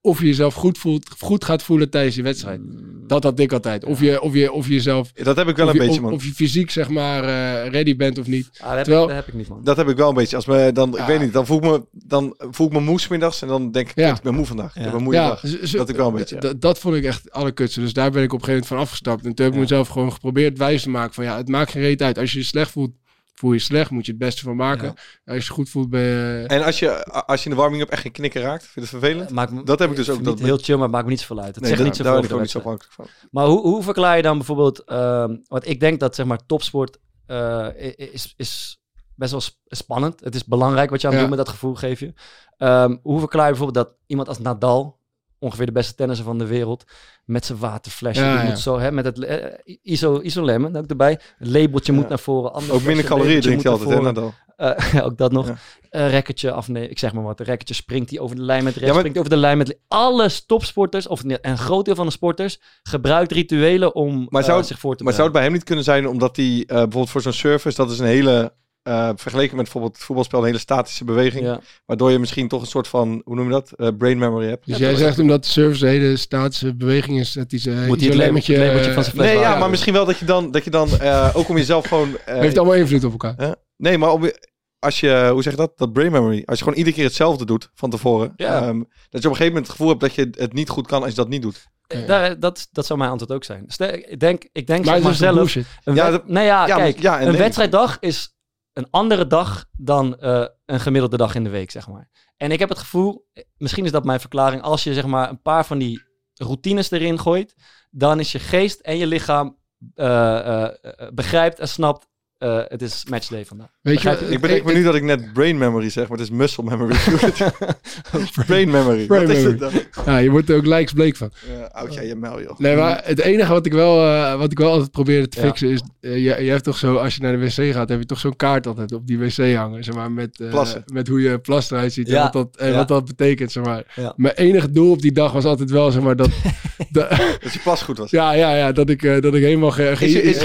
Of 0.00 0.20
je 0.20 0.26
jezelf 0.26 0.54
goed, 0.54 0.78
voelt, 0.78 1.10
goed 1.18 1.44
gaat 1.44 1.62
voelen 1.62 1.90
tijdens 1.90 2.14
je 2.16 2.22
wedstrijd. 2.22 2.60
Dat 3.06 3.22
had 3.22 3.38
ik 3.38 3.52
altijd. 3.52 3.84
Of 3.84 4.00
je, 4.00 4.20
of 4.20 4.34
je, 4.34 4.52
of 4.52 4.66
je 4.66 4.72
jezelf, 4.72 5.12
Dat 5.12 5.36
heb 5.36 5.48
ik 5.48 5.56
wel 5.56 5.68
een 5.68 5.72
je, 5.74 5.78
beetje, 5.78 6.00
man. 6.00 6.12
of 6.12 6.24
je 6.24 6.32
fysiek 6.32 6.70
zeg 6.70 6.88
maar 6.88 7.22
eh, 7.24 7.70
ready 7.70 7.96
bent 7.96 8.18
of 8.18 8.26
niet. 8.26 8.48
Ah, 8.52 8.66
dat, 8.68 8.76
heb 8.76 8.84
Terwijl- 8.84 9.02
ik, 9.02 9.08
dat 9.08 9.16
heb 9.16 9.28
ik 9.28 9.34
niet 9.34 9.48
man. 9.48 9.60
Dat 9.64 9.76
heb 9.76 9.88
ik 9.88 9.96
wel 9.96 10.08
een 10.08 10.14
beetje. 10.14 10.36
Als 10.36 10.46
me 10.46 10.70
dan, 10.72 10.98
ik 10.98 11.04
weet 11.04 11.20
niet, 11.20 11.32
dan 11.32 11.46
voel 11.46 11.56
ik 11.56 11.64
me, 11.64 11.82
dan 11.92 12.34
voel 12.38 12.66
ik 12.66 12.72
me 12.72 12.80
moe 12.80 13.00
's 13.00 13.08
middags 13.08 13.42
en 13.42 13.48
dan 13.48 13.70
denk 13.70 13.88
ik, 13.90 13.96
Ja. 13.98 14.14
ik 14.14 14.22
ben 14.22 14.34
moe 14.34 14.46
vandaag. 14.46 14.76
Ik 14.76 14.82
heb 14.84 14.92
een 14.92 15.02
moeie 15.02 15.18
Ja, 15.20 15.28
dag. 15.28 15.40
zo- 15.64 15.78
Dat 15.78 15.88
ik 15.88 15.96
wel 15.96 16.08
een 16.08 16.14
beetje, 16.14 16.36
ja. 16.40 16.52
d- 16.52 16.60
Dat 16.60 16.78
vond 16.78 16.94
ik 16.94 17.04
echt 17.04 17.22
het 17.24 17.32
allerkutste. 17.32 17.80
Dus 17.80 17.92
daar 17.92 18.10
ben 18.10 18.22
ik 18.22 18.32
op 18.32 18.38
een 18.38 18.44
gegeven 18.44 18.66
moment 18.68 18.68
van 18.68 18.78
afgestapt. 18.78 19.24
En 19.24 19.34
toen 19.34 19.44
heb 19.44 19.54
ik 19.54 19.60
Ja. 19.60 19.60
mezelf 19.68 19.88
gewoon 19.88 20.12
geprobeerd 20.12 20.58
wijs 20.58 20.82
te 20.82 20.90
maken 20.90 21.14
van 21.14 21.24
ja, 21.24 21.36
het 21.36 21.48
maakt 21.48 21.70
geen 21.70 21.82
reet 21.82 22.02
uit. 22.02 22.18
Als 22.18 22.32
je 22.32 22.38
je 22.38 22.44
slecht 22.44 22.70
voelt, 22.70 22.90
voel 23.38 23.50
je 23.52 23.56
je 23.56 23.62
slecht. 23.62 23.90
Moet 23.90 24.06
je 24.06 24.10
het 24.12 24.20
beste 24.20 24.42
van 24.42 24.56
maken. 24.56 24.94
Als 25.24 25.46
je 25.46 25.52
goed 25.52 25.68
voelt, 25.68 25.90
ben 25.90 26.00
je... 26.00 26.44
En 26.46 26.62
als 26.64 26.78
je, 26.78 27.04
als 27.04 27.42
je 27.42 27.50
in 27.50 27.54
de 27.56 27.60
warming-up 27.62 27.88
echt 27.88 28.02
geen 28.02 28.12
knikken 28.12 28.40
raakt, 28.42 28.62
vind 28.62 28.74
je 28.74 28.80
het 28.80 28.90
vervelend? 28.90 29.30
Maakt 29.30 29.52
me- 29.52 29.62
Dat 29.64 29.78
heb 29.78 29.90
ik 29.90 29.96
dus 29.96 30.10
ook. 30.10 30.16
Niet 30.16 30.24
Dat, 30.24 30.38
heel 30.40 30.58
chill, 30.58 30.74
maar 30.74 30.82
het 30.84 30.92
maakt 30.92 31.04
me 31.04 31.10
niet 31.10 31.20
zoveel 31.20 31.40
uit. 31.40 31.54
Het 31.54 31.56
nee, 31.64 31.66
zegt 31.66 31.76
daar, 31.78 31.86
niet 31.88 31.96
zoveel 31.96 32.12
daar 32.12 32.20
ben 32.28 32.36
ik 32.38 32.42
niet 32.44 32.56
afhankelijk 32.56 32.94
van. 32.94 33.06
Maar 33.30 33.46
hoe, 33.46 33.60
hoe 33.60 33.82
verklaar 33.82 34.16
je 34.16 34.22
dan 34.22 34.36
bijvoorbeeld... 34.36 34.84
ehm 34.84 35.36
want 35.46 35.68
ik 35.68 35.80
denk 35.80 36.00
dat 36.00 36.14
zeg 36.14 36.26
maar 36.26 36.46
topsport 36.46 36.98
eh, 37.26 37.66
is, 37.96 38.34
is 38.36 38.80
best 39.14 39.30
wel 39.30 39.40
sp- 39.40 39.56
spannend. 39.66 40.20
Het 40.20 40.34
is 40.34 40.44
belangrijk 40.44 40.90
wat 40.90 41.00
je 41.00 41.06
aan 41.06 41.12
het 41.12 41.22
Ja. 41.22 41.28
doen 41.28 41.36
met 41.36 41.46
dat 41.46 41.54
gevoel 41.54 41.74
geef 41.74 42.00
je. 42.00 42.12
Ehm, 42.56 42.96
hoe 43.02 43.18
verklaar 43.18 43.44
je 43.44 43.52
bijvoorbeeld 43.52 43.86
dat 43.86 43.96
iemand 44.06 44.28
als 44.28 44.38
Nadal... 44.38 44.97
ongeveer 45.38 45.66
de 45.66 45.72
beste 45.72 45.94
tennisser 45.94 46.24
van 46.26 46.38
de 46.38 46.46
wereld... 46.46 46.84
met 47.24 47.44
zijn 47.46 47.58
waterflesje, 47.58 48.22
Ja, 48.24 48.42
moet 48.42 48.58
zo... 48.58 48.78
Hè, 48.78 48.92
met 48.92 49.04
het 49.04 49.24
eh, 49.24 49.76
iso, 49.82 50.20
isolemon 50.20 50.76
ook 50.76 50.86
erbij. 50.86 51.20
Het 51.38 51.48
labeltje 51.48 51.92
Ja. 51.92 51.98
moet 51.98 52.08
naar 52.08 52.18
voren. 52.18 52.52
Ook 52.70 52.82
minder 52.82 53.04
calorieën 53.04 53.40
drinkt 53.40 53.62
hij 53.62 53.72
altijd, 53.72 53.90
hè. 53.90 54.00
Nadal? 54.00 54.34
Eh, 54.56 55.04
ook 55.06 55.18
dat 55.18 55.32
nog. 55.32 55.46
Ja. 55.46 55.56
Een 55.90 56.08
rekkertje 56.08 56.52
af, 56.52 56.68
nee, 56.68 56.88
ik 56.88 56.98
zeg 56.98 57.12
maar 57.12 57.22
wat. 57.22 57.40
Een 57.40 57.46
rekkertje 57.46 57.74
springt 57.74 58.10
hij 58.10 58.18
over 58.18 58.36
de 58.36 58.42
lijn 58.42 58.64
met 58.64 58.72
rechts, 58.72 58.86
Ja, 58.88 58.92
maar- 58.92 58.98
springt 58.98 59.18
over 59.18 59.30
de 59.30 59.36
lijn 59.40 59.58
met... 59.58 59.78
Alle 59.88 60.30
topsporters, 60.46 61.06
of 61.06 61.22
een 61.24 61.58
groot 61.58 61.84
deel 61.84 61.94
van 61.94 62.06
de 62.06 62.12
sporters, 62.12 62.60
gebruikt 62.82 63.32
rituelen 63.32 63.94
om 63.94 64.26
Maar 64.28 64.40
eh, 64.40 64.46
zou 64.46 64.58
het- 64.58 64.66
zich 64.68 64.78
voor 64.78 64.96
te 64.96 65.04
Maar 65.04 65.12
zou 65.12 65.24
het 65.24 65.32
bij 65.32 65.42
hem 65.42 65.52
niet 65.52 65.64
kunnen 65.64 65.84
zijn 65.84 66.08
omdat 66.08 66.36
hij 66.36 66.46
eh, 66.46 66.66
bijvoorbeeld 66.66 67.10
voor 67.10 67.22
zo'n 67.22 67.32
service, 67.32 67.76
dat 67.76 67.90
is 67.90 67.98
een 67.98 68.06
hele, 68.06 68.52
eh, 68.88 69.10
vergeleken 69.16 69.54
met 69.56 69.64
bijvoorbeeld 69.64 69.96
het 69.96 70.04
voetbalspel, 70.04 70.38
een 70.38 70.44
hele 70.46 70.58
statische 70.58 71.04
beweging. 71.04 71.44
Ja. 71.44 71.60
Waardoor 71.86 72.10
je 72.10 72.18
misschien 72.18 72.48
toch 72.48 72.60
een 72.60 72.66
soort 72.66 72.88
van, 72.88 73.22
hoe 73.24 73.34
noem 73.34 73.44
je 73.44 73.50
dat, 73.52 73.72
Eh, 73.72 73.88
brain 73.98 74.18
memory 74.18 74.46
hebt. 74.46 74.66
Dus 74.66 74.78
jij 74.78 74.94
zegt 74.94 75.18
omdat 75.18 75.42
de 75.44 75.48
service 75.50 75.86
een 75.86 75.92
hele 75.92 76.16
statische 76.16 76.74
beweging 76.74 77.18
is, 77.18 77.32
dat 77.32 77.50
hij 77.50 77.60
ze 77.60 77.70
Moet 77.70 77.78
hij 77.80 77.88
het 77.90 78.02
isolemmertje, 78.02 78.52
label- 78.52 78.66
labeltje 78.66 78.92
van 78.94 79.02
zijn 79.04 79.16
fles 79.16 79.26
Nee, 79.26 79.38
ja, 79.38 79.58
maar 79.58 79.70
misschien 79.70 79.92
wel 79.92 80.04
dat 80.04 80.18
je 80.18 80.24
dan, 80.24 80.50
dat 80.50 80.64
je 80.64 80.70
dan 80.70 80.88
eh, 81.00 81.30
ook 81.34 81.48
om 81.48 81.56
jezelf 81.56 81.86
gewoon... 81.86 82.16
eh, 82.24 82.38
heeft 82.40 82.56
allemaal 82.58 82.76
invloed 82.76 83.04
op 83.04 83.10
elkaar. 83.12 83.54
Nee, 83.76 83.98
maar 83.98 84.12
om, 84.12 84.24
je- 84.24 84.46
als 84.78 85.00
je, 85.00 85.28
hoe 85.32 85.42
zeg 85.42 85.52
je 85.52 85.58
dat? 85.58 85.78
Dat 85.78 85.92
brain 85.92 86.12
memory. 86.12 86.42
Als 86.44 86.58
je 86.58 86.64
gewoon 86.64 86.78
iedere 86.78 86.96
keer 86.96 87.04
hetzelfde 87.04 87.44
doet 87.44 87.70
van 87.74 87.90
tevoren. 87.90 88.32
Ja. 88.36 88.62
ehm, 88.62 88.78
dat 88.78 88.86
je 89.10 89.10
op 89.10 89.14
een 89.14 89.22
gegeven 89.22 89.46
moment 89.46 89.66
het 89.66 89.70
gevoel 89.70 89.88
hebt 89.88 90.00
dat 90.00 90.14
je 90.14 90.28
het 90.30 90.52
niet 90.52 90.68
goed 90.68 90.86
kan 90.86 91.00
als 91.00 91.10
je 91.10 91.16
dat 91.16 91.28
niet 91.28 91.42
doet. 91.42 91.66
Eh, 91.86 92.06
Daar, 92.06 92.40
dat, 92.40 92.68
dat 92.72 92.86
zou 92.86 92.98
mijn 92.98 93.10
antwoord 93.10 93.32
ook 93.32 93.44
zijn. 93.44 93.64
Stel, 93.66 93.88
ik 93.92 94.20
denk, 94.20 94.48
ik 94.52 94.66
denk 94.66 94.84
Maar 94.84 94.86
zeg 94.86 94.94
het 94.94 95.04
maar 95.04 95.14
zelf... 95.14 95.54
Een 95.84 95.94
Ja, 95.94 96.10
dat- 96.10 96.28
nee, 96.28 96.44
ja, 96.44 96.66
ja, 96.66 96.76
kijk. 96.76 97.00
ja 97.00 97.20
een 97.20 97.28
nee. 97.28 97.36
wedstrijddag 97.36 97.96
is 98.00 98.36
een 98.78 98.90
andere 98.90 99.26
dag 99.26 99.64
dan 99.76 100.18
eh, 100.18 100.44
een 100.66 100.80
gemiddelde 100.80 101.16
dag 101.16 101.34
in 101.34 101.44
de 101.44 101.50
week, 101.50 101.70
zeg 101.70 101.88
maar. 101.88 102.08
En 102.36 102.50
ik 102.50 102.58
heb 102.58 102.68
het 102.68 102.78
gevoel, 102.78 103.26
misschien 103.56 103.84
is 103.84 103.90
dat 103.90 104.04
mijn 104.04 104.20
verklaring, 104.20 104.62
als 104.62 104.84
je 104.84 104.94
zeg 104.94 105.06
maar 105.06 105.28
een 105.28 105.42
paar 105.42 105.66
van 105.66 105.78
die 105.78 106.02
routines 106.34 106.90
erin 106.90 107.18
gooit, 107.18 107.54
dan 107.90 108.20
is 108.20 108.32
je 108.32 108.38
geest 108.38 108.80
en 108.80 108.96
je 108.96 109.06
lichaam 109.06 109.58
eh, 109.94 110.64
eh, 110.64 110.72
begrijpt 111.12 111.58
en 111.58 111.68
snapt 111.68 112.08
eh, 112.38 112.60
het 112.68 112.82
is 112.82 113.04
matchday 113.10 113.44
vandaag. 113.44 113.68
Weet 113.80 114.02
je, 114.02 114.10
Ik 114.28 114.40
bedenk 114.40 114.64
me 114.64 114.72
nu 114.72 114.82
dat 114.82 114.94
ik 114.94 115.02
net 115.02 115.32
brain 115.32 115.58
memory 115.58 115.90
zeg, 115.90 116.08
maar 116.08 116.18
het 116.18 116.26
is 116.30 116.34
muscle 116.36 116.64
memory. 116.64 116.96
brain 118.46 118.70
memory. 118.70 119.06
Brain 119.06 119.26
Wat 119.26 119.36
is 119.36 119.42
memory. 119.44 119.64
het 119.64 119.94
dan? 119.94 120.04
Ja, 120.14 120.18
je 120.18 120.30
wordt 120.30 120.50
er 120.50 120.56
ook 120.56 120.66
lijksbleek 120.66 121.16
van. 121.16 121.30
Ja, 121.58 121.64
oud 121.72 121.94
jij 121.94 122.06
je 122.06 122.14
mel, 122.16 122.40
joh. 122.42 122.58
Nee, 122.58 122.76
maar 122.76 123.00
het 123.04 123.20
enige 123.20 123.52
wat 123.52 123.66
ik 123.66 123.72
wel, 123.72 124.06
eh, 124.06 124.38
wat 124.38 124.50
ik 124.52 124.58
wel 124.58 124.70
altijd 124.70 124.90
probeerde 124.90 125.28
te 125.28 125.40
Ja. 125.40 125.46
fixen 125.46 125.68
is... 125.68 125.80
eh, 126.00 126.12
je, 126.12 126.44
je 126.44 126.50
hebt 126.50 126.64
toch 126.64 126.76
zo, 126.76 126.94
als 126.96 127.14
je 127.14 127.22
naar 127.22 127.32
de 127.32 127.38
wc 127.38 127.72
gaat, 127.74 127.88
heb 127.88 127.98
je 127.98 128.06
toch 128.06 128.18
zo'n 128.18 128.36
kaart 128.36 128.66
altijd 128.66 128.92
op 128.92 129.06
die 129.06 129.18
wc 129.18 129.54
hangen. 129.54 129.84
Zeg 129.84 129.94
maar, 129.94 130.10
met, 130.12 130.40
eh, 130.40 130.64
met 130.86 131.08
hoe 131.08 131.20
je 131.22 131.38
plas 131.38 131.70
eruit 131.70 131.92
ziet 131.92 132.08
Ja. 132.08 132.16
en, 132.16 132.22
wat 132.22 132.32
dat, 132.32 132.56
en 132.56 132.70
Ja. 132.70 132.76
wat 132.76 132.88
dat 132.88 133.04
betekent. 133.04 133.52
Zeg 133.52 133.64
maar. 133.64 133.92
Ja. 133.94 134.12
Mijn 134.16 134.34
enige 134.34 134.70
doel 134.70 134.90
op 134.90 135.02
die 135.02 135.12
dag 135.12 135.32
was 135.32 135.44
altijd 135.44 135.70
wel 135.70 135.90
zeg 135.90 136.02
maar, 136.02 136.16
dat, 136.16 136.28
dat, 136.90 137.08
Dat 137.40 137.52
je 137.52 137.58
plas 137.62 137.82
goed 137.82 137.98
was. 137.98 138.10
ja, 138.10 138.32
ja, 138.32 138.56
ja, 138.56 138.72
dat, 138.72 138.88
ik, 138.90 139.02
eh, 139.02 139.20
dat 139.20 139.34
ik 139.34 139.42
helemaal 139.42 139.70
ge, 139.70 139.92
ge, 139.96 140.04
Is 140.04 140.12
je- 140.12 140.22
is- 140.22 140.36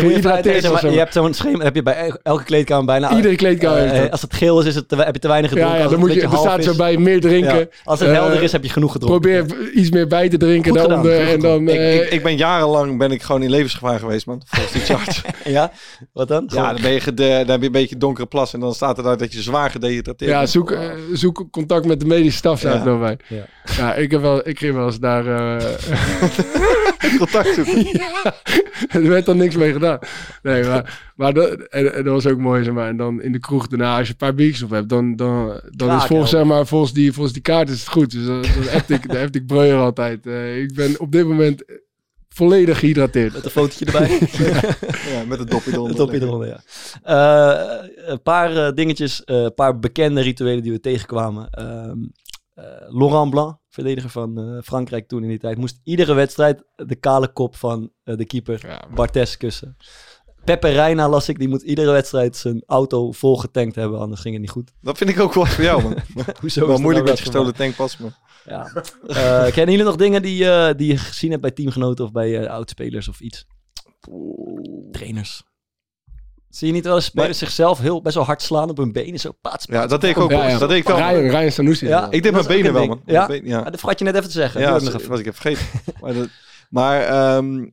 hebt 0.98 1.14
zo'n 1.14 1.34
schema, 1.34 1.64
heb 1.64 1.76
je 1.76 1.83
bij 1.84 1.96
el- 1.96 2.18
elke 2.24 2.44
kleedkamer 2.44 2.86
bijna. 2.86 3.16
Iedere 3.16 3.36
kleedkamer 3.36 3.86
Eh, 3.86 4.02
dat. 4.02 4.12
als 4.12 4.22
het 4.22 4.34
geel 4.34 4.60
is, 4.60 4.66
is 4.66 4.76
het 4.76 4.88
te, 4.90 4.96
heb 4.96 5.14
je 5.14 5.20
te 5.20 5.28
weinig 5.28 5.50
gedronken. 5.52 5.76
Ja, 5.78 5.84
dan 5.84 5.92
het 5.92 6.00
moet 6.02 6.14
je, 6.14 6.22
er 6.58 6.64
zo 6.64 6.76
bij 6.76 6.98
meer 6.98 7.22
drinken. 7.22 7.58
Ja, 7.60 7.66
Als 7.84 8.00
het 8.00 8.10
Eh, 8.10 8.16
helder 8.16 8.44
is, 8.44 8.52
heb 8.52 8.64
je 8.64 8.70
genoeg 8.70 8.92
gedronken. 8.92 9.22
Probeer 9.46 9.72
iets 9.74 9.90
meer 9.90 10.08
bij 10.08 10.30
te 10.30 10.38
drinken 10.38 10.72
Goed 10.72 10.82
gedaan, 10.82 11.04
daaronder. 11.04 11.26
goed 11.26 11.34
En 11.34 11.40
dan, 11.40 11.68
Ik, 11.68 11.76
eh, 11.80 11.96
ik, 12.04 12.10
ik 12.12 12.24
ben 12.24 12.38
jarenlang 12.38 12.98
ben 12.98 13.12
ik 13.12 13.22
gewoon 13.22 13.44
in 13.44 13.50
levensgevaar 13.50 14.00
geweest, 14.00 14.26
man. 14.26 14.42
Volgens 14.46 14.72
die 14.74 14.82
charts. 14.96 15.22
Ja, 15.44 15.72
wat 16.14 16.28
dan? 16.28 16.44
ja, 16.54 16.74
dan, 16.74 16.82
ben 16.82 16.92
je 16.92 17.00
gede- 17.00 17.38
dan 17.38 17.50
heb 17.50 17.60
je 17.60 17.66
een 17.66 17.72
beetje 17.72 17.98
donkere 17.98 18.28
plas 18.28 18.54
en 18.54 18.60
dan 18.60 18.74
staat 18.74 18.98
er 18.98 19.04
daar 19.04 19.18
dat 19.18 19.34
je 19.34 19.42
zwaar 19.42 19.70
gedehydrateerd 19.70 20.32
ja, 20.32 20.46
zoek, 20.46 20.72
eh, 20.72 20.90
zoek 21.14 21.46
contact 21.52 21.86
met 21.86 22.00
de 22.00 22.06
medische 22.06 22.38
staf, 22.38 22.60
staat 22.60 22.74
Ja. 22.74 22.80
er 22.80 22.86
nog 22.86 23.00
bij. 23.00 23.18
Ja. 23.28 23.46
Ja, 23.78 23.94
ik, 23.96 24.12
heb 24.12 24.22
wel, 24.22 24.48
ik 24.48 24.60
ging 24.60 24.76
wel 24.76 24.86
eens 24.86 25.00
daar... 25.00 25.28
eh, 25.58 25.66
Contact 27.18 27.54
zoeken. 27.56 27.86
Ja, 27.92 28.34
er 28.90 29.08
werd 29.10 29.26
dan 29.26 29.38
niks 29.38 29.56
mee 29.56 29.72
gedaan. 29.74 30.00
Nee, 30.44 30.64
maar, 30.64 31.00
maar 31.16 31.34
dat, 31.34 31.52
en, 31.52 31.94
en 31.94 32.04
dat 32.04 32.14
was 32.14 32.28
ook 32.28 32.40
mooi, 32.40 32.64
zeg 32.64 32.74
maar. 32.74 32.88
En 32.88 32.98
dan 32.98 33.22
in 33.22 33.32
de 33.32 33.40
kroeg 33.40 33.68
daarna, 33.68 33.98
als 33.98 34.08
je 34.08 34.14
een 34.14 34.18
paar 34.20 34.36
biertjes 34.36 34.62
op 34.64 34.70
hebt, 34.70 34.90
dan, 34.90 35.16
dan, 35.16 35.62
dan 35.70 35.96
is 35.96 36.04
volgens, 36.04 36.30
zeg 36.32 36.44
maar, 36.44 36.68
volgens, 36.68 36.94
die, 36.94 37.14
volgens 37.14 37.34
die 37.34 37.42
kaart 37.42 37.70
is 37.70 37.80
het 37.80 37.90
goed. 37.90 38.12
Dus 38.12 38.26
dan, 38.26 38.42
dan 38.42 38.64
heb 38.64 38.90
ik, 38.90 39.04
heb 39.12 39.36
ik 39.36 39.46
breuer 39.46 39.80
altijd. 39.80 40.28
Eh, 40.28 40.62
ik 40.62 40.74
ben 40.74 41.00
op 41.00 41.12
dit 41.12 41.28
moment 41.28 41.64
volledig 42.30 42.80
gehydrateerd. 42.80 43.34
Met 43.34 43.46
een 43.46 43.52
fotootje 43.52 43.86
erbij. 43.86 44.10
Ja, 45.14 45.26
met 45.28 45.40
een 45.40 45.46
dopje 45.46 45.72
eronder. 45.72 45.96
Het 45.98 46.06
topje 46.06 46.22
eronder, 46.22 46.48
ja. 46.48 46.62
Eh, 47.04 47.90
een 47.96 48.22
paar 48.22 48.56
eh, 48.56 48.74
dingetjes, 48.74 49.24
eh, 49.24 49.42
een 49.42 49.54
paar 49.54 49.80
bekende 49.80 50.22
rituelen 50.22 50.64
die 50.64 50.72
we 50.72 50.80
tegenkwamen. 50.80 51.50
Ehm, 51.50 52.00
eh, 52.54 52.66
Laurent 52.90 53.30
Blanc, 53.30 53.58
verdediger 53.70 54.10
van 54.10 54.38
eh, 54.38 54.62
Frankrijk 54.62 55.08
toen 55.08 55.24
in 55.24 55.30
die 55.30 55.40
tijd, 55.40 55.58
moest 55.58 55.80
iedere 55.84 56.14
wedstrijd 56.14 56.64
de 56.76 56.96
kale 56.96 57.28
kop 57.28 57.56
van 57.56 57.92
eh, 58.04 58.18
de 58.18 58.26
keeper 58.26 58.68
Ja, 58.68 58.88
Bartes 58.96 59.38
kussen. 59.38 59.78
Pepe 60.44 60.70
Reina 60.70 61.10
las 61.10 61.30
ik, 61.30 61.40
die 61.40 61.48
moet 61.48 61.62
iedere 61.62 61.92
wedstrijd 61.92 62.38
zijn 62.38 62.64
auto 62.66 63.12
vol 63.12 63.38
getankt 63.38 63.76
hebben, 63.76 64.00
anders 64.00 64.22
ging 64.22 64.34
het 64.34 64.42
niet 64.44 64.52
goed. 64.52 64.72
Dat 64.82 64.98
vind 64.98 65.10
ik 65.10 65.20
ook 65.20 65.34
wel 65.34 65.46
voor 65.46 65.64
jou, 65.64 65.82
man. 65.84 65.96
Hoezo 66.42 66.60
wel 66.60 66.70
is 66.70 66.74
dat 66.74 66.80
moeilijk 66.80 67.06
nou 67.06 67.18
met 67.18 67.20
gestolen 67.20 67.56
tankpas, 67.56 67.98
man. 67.98 68.14
Ja. 68.46 68.72
Eh, 69.08 69.44
kennen 69.44 69.70
jullie 69.72 69.84
nog 69.84 69.96
dingen 69.96 70.22
die, 70.22 70.50
eh, 70.50 70.74
die 70.78 70.88
je 70.88 70.98
gezien 70.98 71.30
hebt 71.30 71.42
bij 71.42 71.52
teamgenoten 71.52 72.06
of 72.06 72.12
bij 72.12 72.40
eh 72.44 72.50
oudspelers 72.50 73.08
of 73.08 73.20
iets? 73.20 73.46
Trainers. 74.92 75.44
Zie 76.50 76.68
je 76.68 76.74
niet 76.74 76.84
wel 76.86 76.96
eens 76.96 77.06
spelers 77.06 77.28
Nee. 77.40 77.50
zichzelf 77.50 77.80
heel 77.80 78.02
best 78.02 78.16
wel 78.16 78.24
hard 78.24 78.42
slaan 78.42 78.70
op 78.70 78.78
hun 78.78 78.92
benen? 78.92 79.20
Zo 79.20 79.32
paats, 79.42 79.66
Ja, 79.70 79.88
dat 79.88 80.02
deed 80.02 80.10
ik 80.10 80.18
ook 80.18 80.32
Ja, 80.32 80.38
wel. 80.38 80.48
ja. 80.48 80.58
Dat 80.58 80.70
deed 80.70 80.78
ik 80.78 80.88
wel. 80.88 80.98
Ryan, 80.98 81.30
Ryan 81.30 81.52
Sanusi. 81.52 81.88
Ja, 81.88 82.08
Ik 82.10 82.24
deed 82.24 82.32
mijn 82.32 82.48
benen 82.48 82.74
wel, 82.74 82.86
man. 82.88 83.02
Ja? 83.06 83.26
Benen, 83.28 83.48
ja. 83.50 83.58
Ah, 83.60 83.66
dat 83.66 83.80
vergat 83.80 84.00
je 84.00 84.06
net 84.06 84.16
even 84.16 84.28
te 84.28 84.34
zeggen. 84.34 84.62
Ja, 84.62 84.72
dat 84.80 84.82
was 85.08 85.20
ik 85.20 85.26
even 85.26 85.42
vergeten. 85.42 85.66
maar 86.02 86.14
dat- 86.14 86.30
maar 86.70 87.02
ehm, 87.02 87.66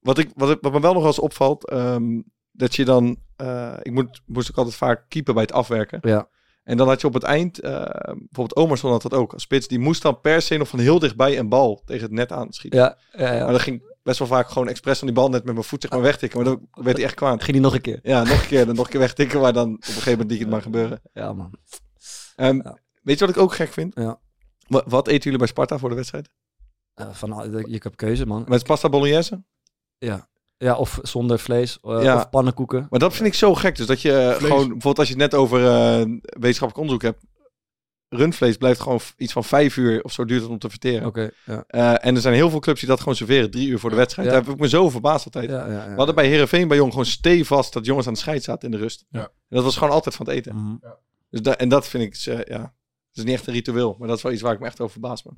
wat, 0.00 0.18
ik, 0.18 0.30
wat, 0.34 0.50
ik, 0.50 0.58
wat 0.60 0.72
me 0.72 0.80
wel 0.80 0.92
nog 0.92 1.02
wel 1.02 1.10
eens 1.10 1.20
opvalt, 1.20 1.68
ehm, 1.68 2.20
dat 2.52 2.76
je 2.76 2.84
dan, 2.84 3.16
eh, 3.36 3.74
ik 3.82 3.92
moet, 3.92 4.22
moest 4.26 4.50
ook 4.50 4.56
altijd 4.56 4.76
vaak 4.76 5.04
keeper 5.08 5.34
bij 5.34 5.42
het 5.42 5.52
afwerken. 5.52 5.98
Ja. 6.02 6.28
En 6.62 6.76
dan 6.76 6.88
had 6.88 7.00
je 7.00 7.06
op 7.06 7.14
het 7.14 7.22
eind, 7.22 7.60
eh, 7.60 7.84
bijvoorbeeld 8.04 8.56
Omerson 8.56 8.90
had 8.90 9.02
dat 9.02 9.14
ook, 9.14 9.32
als 9.32 9.42
spits, 9.42 9.68
die 9.68 9.78
moest 9.78 10.02
dan 10.02 10.20
per 10.20 10.42
se 10.42 10.56
nog 10.56 10.68
van 10.68 10.78
heel 10.78 10.98
dichtbij 10.98 11.38
een 11.38 11.48
bal 11.48 11.82
tegen 11.84 12.02
het 12.02 12.12
net 12.12 12.32
aanschieten. 12.32 12.80
Ja, 12.80 12.98
ja, 13.12 13.32
ja. 13.32 13.42
Maar 13.42 13.52
dan 13.52 13.60
ging 13.60 13.82
best 14.02 14.18
wel 14.18 14.28
vaak 14.28 14.48
gewoon 14.48 14.68
expres 14.68 14.98
van 14.98 15.06
die 15.06 15.16
bal 15.16 15.28
net 15.28 15.44
met 15.44 15.54
mijn 15.54 15.66
voet 15.66 15.82
zeg 15.82 15.90
maar 15.90 16.00
wegtikken, 16.00 16.42
maar 16.42 16.48
dan 16.48 16.68
werd 16.84 16.96
hij 16.96 17.06
echt 17.06 17.14
kwaad. 17.14 17.42
Ging 17.42 17.52
die 17.52 17.60
nog 17.60 17.74
een 17.74 17.80
keer. 17.80 18.00
Ja, 18.02 18.22
nog 18.22 18.40
een 18.40 18.46
keer, 18.46 18.66
dan 18.66 18.74
nog 18.74 18.84
een 18.84 18.90
keer 18.90 19.00
wegtikken, 19.00 19.40
maar 19.40 19.52
dan 19.52 19.68
op 19.68 19.76
een 19.76 19.84
gegeven 19.84 20.10
moment 20.10 20.30
liet 20.30 20.40
het 20.40 20.50
maar 20.50 20.62
gebeuren. 20.62 21.00
Ja, 21.12 21.32
man. 21.32 21.54
Ja. 22.36 22.78
Weet 23.02 23.18
je 23.18 23.26
wat 23.26 23.36
ik 23.36 23.42
ook 23.42 23.54
gek 23.54 23.72
vind? 23.72 23.94
Ja. 23.94 24.20
Wat, 24.66 24.84
wat 24.86 25.06
eten 25.06 25.22
jullie 25.22 25.38
bij 25.38 25.46
Sparta 25.46 25.78
voor 25.78 25.88
de 25.88 25.94
wedstrijd? 25.94 26.28
Eh, 26.94 27.10
van, 27.12 27.50
je 27.50 27.78
hebt 27.82 27.96
keuze, 27.96 28.26
man. 28.26 28.44
Met 28.48 28.64
pasta 28.64 28.88
bolognese? 28.88 29.42
Ja. 29.98 30.28
ja, 30.56 30.76
of 30.76 30.98
zonder 31.02 31.38
vlees. 31.38 31.78
eh, 31.82 32.02
Ja. 32.02 32.16
Of 32.16 32.30
pannenkoeken. 32.30 32.86
Maar 32.90 33.00
dat 33.00 33.14
vind 33.14 33.28
ik 33.28 33.34
zo 33.34 33.54
gek. 33.54 33.76
Dus 33.76 33.86
dat 33.86 34.02
je 34.02 34.12
eh, 34.12 34.34
gewoon, 34.34 34.58
bijvoorbeeld 34.58 34.98
als 34.98 35.08
je 35.08 35.14
het 35.14 35.22
net 35.22 35.34
over 35.34 35.58
eh, 35.66 35.96
wetenschappelijk 36.20 36.76
onderzoek 36.76 37.02
hebt. 37.02 37.24
Rundvlees 38.10 38.56
blijft 38.56 38.80
gewoon 38.80 39.00
iets 39.16 39.32
van 39.32 39.44
vijf 39.44 39.76
uur 39.76 40.02
of 40.04 40.12
zo 40.12 40.24
duurt 40.24 40.42
het 40.42 40.50
om 40.50 40.58
te 40.58 40.70
verteren. 40.70 41.06
Oké, 41.06 41.30
ja. 41.44 41.64
Eh, 41.66 42.06
en 42.06 42.14
er 42.14 42.20
zijn 42.20 42.34
heel 42.34 42.50
veel 42.50 42.58
clubs 42.58 42.80
die 42.80 42.88
dat 42.88 42.98
gewoon 42.98 43.14
serveren, 43.14 43.50
drie 43.50 43.68
uur 43.68 43.78
voor 43.78 43.90
de 43.90 43.96
wedstrijd. 43.96 44.28
Ja. 44.28 44.34
Daar 44.34 44.44
heb 44.44 44.52
ik 44.54 44.60
me 44.60 44.68
zo 44.68 44.88
verbaasd 44.90 45.24
altijd. 45.24 45.50
Ja, 45.50 45.66
ja, 45.66 45.72
ja. 45.84 45.88
We 45.90 45.96
hadden 45.96 46.14
bij 46.14 46.28
Herenveen 46.28 46.68
bij 46.68 46.76
Jong 46.76 46.90
gewoon 46.90 47.06
stevast 47.06 47.72
dat 47.72 47.84
jongens 47.86 48.06
aan 48.06 48.12
de 48.12 48.18
scheid 48.18 48.42
zaten 48.42 48.64
in 48.70 48.76
de 48.76 48.82
rust. 48.82 49.04
Ja. 49.10 49.20
En 49.20 49.28
dat 49.48 49.64
was 49.64 49.76
gewoon 49.76 49.92
altijd 49.92 50.14
van 50.14 50.26
het 50.26 50.34
eten. 50.34 50.54
Mhm. 50.56 50.76
Dus 51.30 51.40
da- 51.42 51.56
en 51.56 51.68
dat 51.68 51.88
vind 51.88 52.02
ik, 52.04 52.14
ja, 52.48 52.58
dat 52.58 52.70
is 53.12 53.24
niet 53.24 53.34
echt 53.34 53.46
een 53.46 53.52
ritueel, 53.52 53.96
maar 53.98 54.08
dat 54.08 54.16
is 54.16 54.22
wel 54.22 54.32
iets 54.32 54.42
waar 54.42 54.52
ik 54.52 54.60
me 54.60 54.66
echt 54.66 54.80
over 54.80 54.92
verbaas 54.92 55.22
me. 55.22 55.32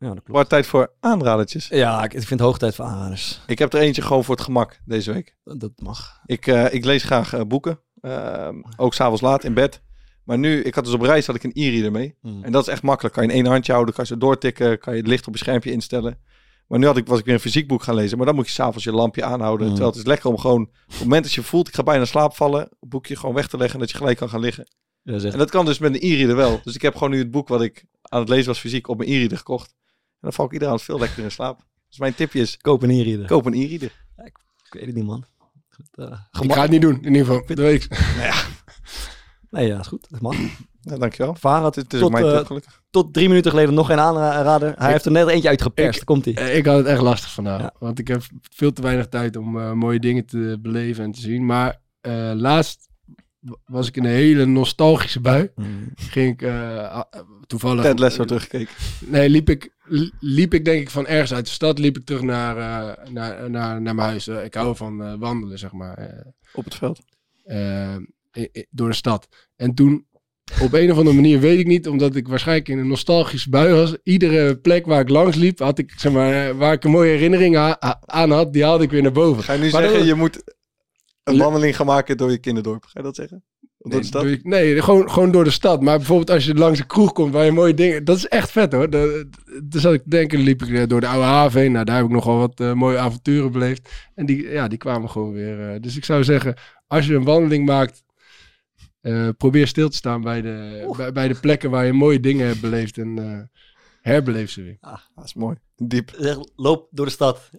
Ja, 0.00 0.14
dat 0.14 0.22
klopt. 0.22 0.48
Tijd 0.48 0.66
voor 0.66 0.92
aanradertjes. 1.00 1.68
Ja, 1.68 2.04
ik 2.04 2.14
ik 2.14 2.26
vind 2.26 2.40
hoog 2.40 2.58
tijd 2.58 2.74
voor 2.74 2.84
aanraders. 2.84 3.40
Ik 3.46 3.58
heb 3.58 3.72
er 3.72 3.80
eentje 3.80 4.02
gewoon 4.02 4.24
voor 4.24 4.34
het 4.34 4.44
gemak 4.44 4.80
deze 4.84 5.12
week. 5.12 5.36
Dat 5.44 5.72
mag. 5.76 6.20
Ik, 6.24 6.46
eh, 6.46 6.74
ik 6.74 6.84
lees 6.84 7.02
graag 7.02 7.32
eh, 7.32 7.40
boeken. 7.40 7.80
Ehm, 8.00 8.54
ook 8.76 8.94
s'avonds 8.94 9.20
laat 9.20 9.44
in 9.44 9.54
bed. 9.54 9.82
Maar 10.24 10.38
nu, 10.38 10.62
ik 10.62 10.74
had 10.74 10.84
dus 10.84 10.94
op 10.94 11.00
reis 11.00 11.26
had 11.26 11.34
ik 11.34 11.42
een 11.42 11.50
e-reader 11.54 11.92
mee. 11.92 12.16
Mm. 12.20 12.44
En 12.44 12.52
dat 12.52 12.62
is 12.62 12.68
echt 12.68 12.82
makkelijk. 12.82 13.14
Kan 13.14 13.24
je 13.24 13.30
in 13.30 13.36
één 13.36 13.46
handje 13.46 13.72
houden, 13.72 13.94
kan 13.94 14.04
je 14.08 14.12
zo 14.12 14.18
doortikken, 14.18 14.78
kan 14.78 14.92
je 14.92 14.98
het 14.98 15.08
licht 15.08 15.26
op 15.26 15.32
je 15.32 15.38
schermpje 15.38 15.72
instellen. 15.72 16.18
Maar 16.66 16.78
nu 16.78 16.86
had 16.86 16.96
ik, 16.96 17.06
was 17.06 17.18
ik 17.18 17.24
weer 17.24 17.34
een 17.34 17.40
fysiek 17.40 17.68
boek 17.68 17.82
gaan 17.82 17.94
lezen. 17.94 18.16
Maar 18.16 18.26
dan 18.26 18.34
moet 18.34 18.46
je 18.46 18.52
s'avonds 18.52 18.84
je 18.84 18.92
lampje 18.92 19.24
aanhouden. 19.24 19.66
Mm. 19.66 19.72
Terwijl 19.72 19.90
het 19.90 20.00
is 20.00 20.06
lekker 20.06 20.30
om 20.30 20.38
gewoon, 20.38 20.62
op 20.62 20.92
het 20.92 21.00
moment 21.00 21.24
dat 21.24 21.32
je 21.32 21.42
voelt, 21.42 21.68
ik 21.68 21.74
ga 21.74 21.82
bijna 21.82 22.04
slaap 22.04 22.34
vallen, 22.34 22.60
het 22.60 22.88
boekje 22.88 23.16
gewoon 23.16 23.34
weg 23.34 23.48
te 23.48 23.56
leggen 23.56 23.74
en 23.74 23.80
dat 23.80 23.90
je 23.90 23.96
gelijk 23.96 24.16
kan 24.16 24.28
gaan 24.28 24.40
liggen. 24.40 24.66
Ja. 25.02 25.18
En 25.18 25.38
dat 25.38 25.50
kan 25.50 25.64
dus 25.64 25.78
met 25.78 25.94
een 25.94 26.10
e-reader 26.10 26.36
wel. 26.36 26.60
Dus 26.64 26.74
ik 26.74 26.82
heb 26.82 26.94
gewoon 26.94 27.10
nu 27.10 27.18
het 27.18 27.30
boek 27.30 27.48
wat 27.48 27.62
ik 27.62 27.84
aan 28.02 28.20
het 28.20 28.28
lezen 28.28 28.46
was 28.46 28.58
fysiek 28.58 28.88
op 28.88 28.98
mijn 28.98 29.10
e-reader 29.10 29.36
gekocht. 29.36 29.74
En 30.20 30.26
dan 30.28 30.32
val 30.32 30.44
ik 30.46 30.52
iedere 30.52 30.70
avond 30.70 30.86
veel 30.86 30.98
lekkerder 30.98 31.24
in 31.24 31.30
slaap. 31.30 31.60
Dus 31.88 31.98
mijn 31.98 32.14
tipje 32.14 32.40
is, 32.40 32.56
Koop 32.56 32.82
een 32.82 32.90
e-reader. 32.90 33.26
koop 33.26 33.46
een 33.46 33.54
e-reader. 33.54 33.92
Ik 34.24 34.36
weet 34.70 34.86
het 34.86 34.94
niet, 34.94 35.04
man. 35.04 35.24
Eh, 35.94 36.12
Ik 36.40 36.52
ga 36.52 36.62
het 36.62 36.70
niet 36.70 36.80
doen, 36.80 36.94
in 37.02 37.12
ieder 37.12 37.26
geval. 37.26 37.46
Dat 37.46 37.58
weet 37.58 37.84
ik. 37.84 37.98
Nee, 39.50 39.66
ja, 39.66 39.78
is 39.78 39.86
goed. 39.86 40.06
Dat 40.10 40.20
mag. 40.20 40.36
Ja, 40.80 40.96
dankjewel. 40.96 41.34
Vara 41.34 41.64
Het, 41.64 41.74
het 41.74 41.92
is 41.92 41.98
tot, 42.00 42.08
ook 42.08 42.14
mijn 42.14 42.24
eh, 42.32 42.36
tip 42.36 42.46
gelukkig. 42.46 42.82
tot 42.90 43.12
drie 43.12 43.28
minuten 43.28 43.50
geleden 43.50 43.74
nog 43.74 43.86
geen 43.86 43.98
aanrader. 43.98 44.68
Hij 44.76 44.86
Ik- 44.86 44.92
heeft 44.92 45.04
er 45.04 45.10
net 45.12 45.28
eentje 45.28 45.48
uitgeperst. 45.48 46.04
Komt 46.04 46.24
hij? 46.24 46.34
Eh, 46.34 46.56
Ik 46.56 46.66
had 46.66 46.76
het 46.76 46.86
echt 46.86 47.00
lastig 47.00 47.32
vandaag. 47.32 47.60
Ja. 47.60 47.72
Want 47.78 47.98
ik 47.98 48.08
heb 48.08 48.22
veel 48.54 48.72
te 48.72 48.82
weinig 48.82 49.08
tijd 49.08 49.36
om 49.36 49.58
eh, 49.60 49.72
mooie 49.72 50.00
dingen 50.00 50.26
te 50.26 50.58
beleven 50.62 51.04
en 51.04 51.12
te 51.12 51.20
zien. 51.20 51.46
Maar 51.46 51.80
eh, 52.00 52.32
laatst 52.34 52.88
was 53.64 53.88
ik 53.88 53.96
in 53.96 54.04
een 54.04 54.10
hele 54.10 54.44
nostalgische 54.46 55.20
bui. 55.20 55.50
Ging 55.94 56.32
ik 56.32 56.42
eh, 56.42 57.00
toevallig... 57.46 57.82
Ted 57.84 57.98
Lasso 57.98 58.24
teruggekeken. 58.24 58.74
Nee, 59.06 59.28
liep 59.28 59.50
ik, 59.50 59.74
li- 59.84 60.10
liep 60.20 60.54
ik 60.54 60.64
denk 60.64 60.80
ik 60.80 60.90
van 60.90 61.06
ergens 61.06 61.32
uit 61.34 61.44
de 61.46 61.50
stad. 61.52 61.78
Liep 61.78 61.96
ik 61.96 62.04
terug 62.04 62.22
naar, 62.22 62.56
eh, 62.56 63.10
naar, 63.12 63.50
naar, 63.50 63.80
naar 63.82 63.94
mijn 63.94 64.08
huis. 64.08 64.26
Eh, 64.28 64.44
ik 64.44 64.54
hou 64.54 64.76
van 64.76 65.02
eh, 65.02 65.14
wandelen, 65.18 65.58
zeg 65.58 65.72
maar. 65.72 65.94
eh, 65.98 66.26
Op 66.52 66.64
het 66.64 66.74
veld. 66.74 67.00
door 68.70 68.88
de 68.88 68.94
stad. 68.94 69.28
En 69.56 69.74
toen, 69.74 70.06
op 70.60 70.72
een 70.72 70.90
of 70.90 70.96
andere 70.96 71.16
manier, 71.16 71.40
weet 71.40 71.58
ik 71.58 71.66
niet, 71.66 71.88
omdat 71.88 72.14
ik 72.16 72.28
waarschijnlijk 72.28 72.68
in 72.68 72.78
een 72.78 72.88
nostalgische 72.88 73.50
bui 73.50 73.74
was. 73.74 73.96
Iedere 74.02 74.56
plek 74.56 74.86
waar 74.86 75.00
ik 75.00 75.08
langs 75.08 75.36
liep, 75.36 75.58
had 75.58 75.78
ik, 75.78 75.92
zeg 75.96 76.12
maar, 76.12 76.56
waar 76.56 76.72
ik 76.72 76.84
een 76.84 76.90
mooie 76.90 77.10
herinnering 77.10 77.56
aan 78.00 78.30
had, 78.30 78.52
die 78.52 78.64
haalde 78.64 78.84
ik 78.84 78.90
weer 78.90 79.02
naar 79.02 79.12
boven. 79.12 79.42
Ga 79.42 79.52
je 79.52 79.58
nu 79.58 79.70
Maar 79.70 79.80
zeggen, 79.80 79.98
dat- 79.98 80.08
je 80.08 80.14
moet 80.14 80.42
een 81.30 81.38
wandeling 81.38 81.76
gaan 81.76 81.86
maken 81.86 82.16
door 82.16 82.30
je 82.30 82.38
kinderdorp? 82.38 82.84
Ga 82.84 82.90
je 82.92 83.02
dat 83.02 83.16
zeggen? 83.16 83.44
Door 83.78 83.90
Nee, 83.92 84.00
de 84.00 84.06
stad? 84.06 84.24
nee, 84.42 84.82
gewoon, 84.82 85.10
gewoon 85.10 85.30
door 85.30 85.44
de 85.44 85.50
stad. 85.50 85.80
Maar 85.82 85.96
bijvoorbeeld 85.96 86.30
als 86.30 86.44
je 86.44 86.54
langs 86.54 86.78
de 86.78 86.86
kroeg 86.86 87.12
komt 87.12 87.32
waar 87.32 87.44
je 87.44 87.52
mooie 87.52 87.74
dingen... 87.74 88.04
Dat 88.04 88.16
is 88.16 88.26
echt 88.28 88.50
vet 88.50 88.72
hoor. 88.72 88.90
Da- 88.90 89.24
Dus 89.64 89.82
zat 89.82 89.92
ik 89.92 90.02
denken, 90.04 90.38
liep 90.38 90.62
ik 90.62 90.68
eh, 90.68 90.86
door 90.86 91.00
de 91.00 91.06
oude 91.06 91.24
haven 91.26 91.60
heen. 91.60 91.72
Nou, 91.72 91.84
daar 91.84 91.96
heb 91.96 92.04
ik 92.04 92.10
nogal 92.10 92.38
wat 92.38 92.60
eh, 92.60 92.72
mooie 92.72 92.98
avonturen 92.98 93.52
beleefd. 93.52 93.90
En 94.14 94.26
die, 94.26 94.48
ja, 94.48 94.68
die 94.68 94.78
kwamen 94.78 95.10
gewoon 95.10 95.32
weer. 95.32 95.70
eh. 95.74 95.80
dus 95.80 95.96
ik 95.96 96.04
zou 96.04 96.24
zeggen, 96.24 96.54
als 96.86 97.06
je 97.06 97.14
een 97.14 97.24
wandeling 97.24 97.66
maakt... 97.66 98.02
eh, 99.00 99.28
probeer 99.36 99.66
stil 99.66 99.88
te 99.88 99.96
staan 99.96 100.20
bij 100.20 100.40
de, 100.42 100.84
bij, 100.96 101.12
bij 101.12 101.28
de 101.28 101.34
plekken 101.40 101.70
waar 101.70 101.86
je 101.86 101.92
mooie 101.92 102.20
dingen 102.20 102.46
hebt 102.46 102.60
beleefd. 102.60 102.98
En 102.98 103.18
eh, 103.18 103.58
herbeleef 104.00 104.50
ze 104.50 104.62
weer. 104.62 104.78
Dat 105.14 105.24
is 105.24 105.34
mooi. 105.34 105.56
Diep. 105.76 106.10
Zeg, 106.18 106.36
loop 106.56 106.88
door 106.90 107.06
de 107.06 107.12
stad. 107.12 107.50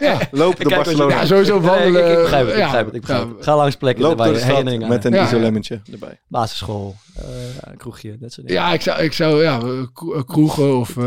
Ja, 0.00 0.18
Loop 0.30 0.54
kijk, 0.54 0.68
Barcelona. 0.68 1.14
ja 1.14 1.26
sowieso 1.26 1.60
wandelen. 1.60 1.92
Nee, 1.92 2.12
ik, 2.12 2.16
ik 2.16 2.22
begrijp 2.22 2.46
het. 2.46 2.54
Ik 2.56 2.62
begrijp 2.62 2.86
het, 2.86 2.94
ik 2.94 3.00
begrijp 3.00 3.22
ja, 3.28 3.34
het. 3.34 3.44
Ga 3.44 3.56
langs 3.56 3.76
plekken 3.76 4.04
Loop 4.04 4.18
de 4.18 4.86
met 4.88 5.04
een 5.04 5.12
Ja, 5.12 5.24
isolemmetje 5.24 5.80
erbij. 5.92 6.20
Basisschool, 6.28 6.94
eh, 7.16 7.24
een 7.60 7.76
kroegje, 7.76 8.18
dat 8.18 8.32
soort 8.32 8.46
dingen. 8.46 8.62
Ja, 8.62 8.72
ik 8.72 8.80
zou, 8.80 9.02
ik 9.02 9.12
zou 9.12 9.42
ja, 9.42 9.58
kro- 9.92 10.22
kroegen 10.22 10.76
of... 10.78 10.96
eh, 10.96 11.04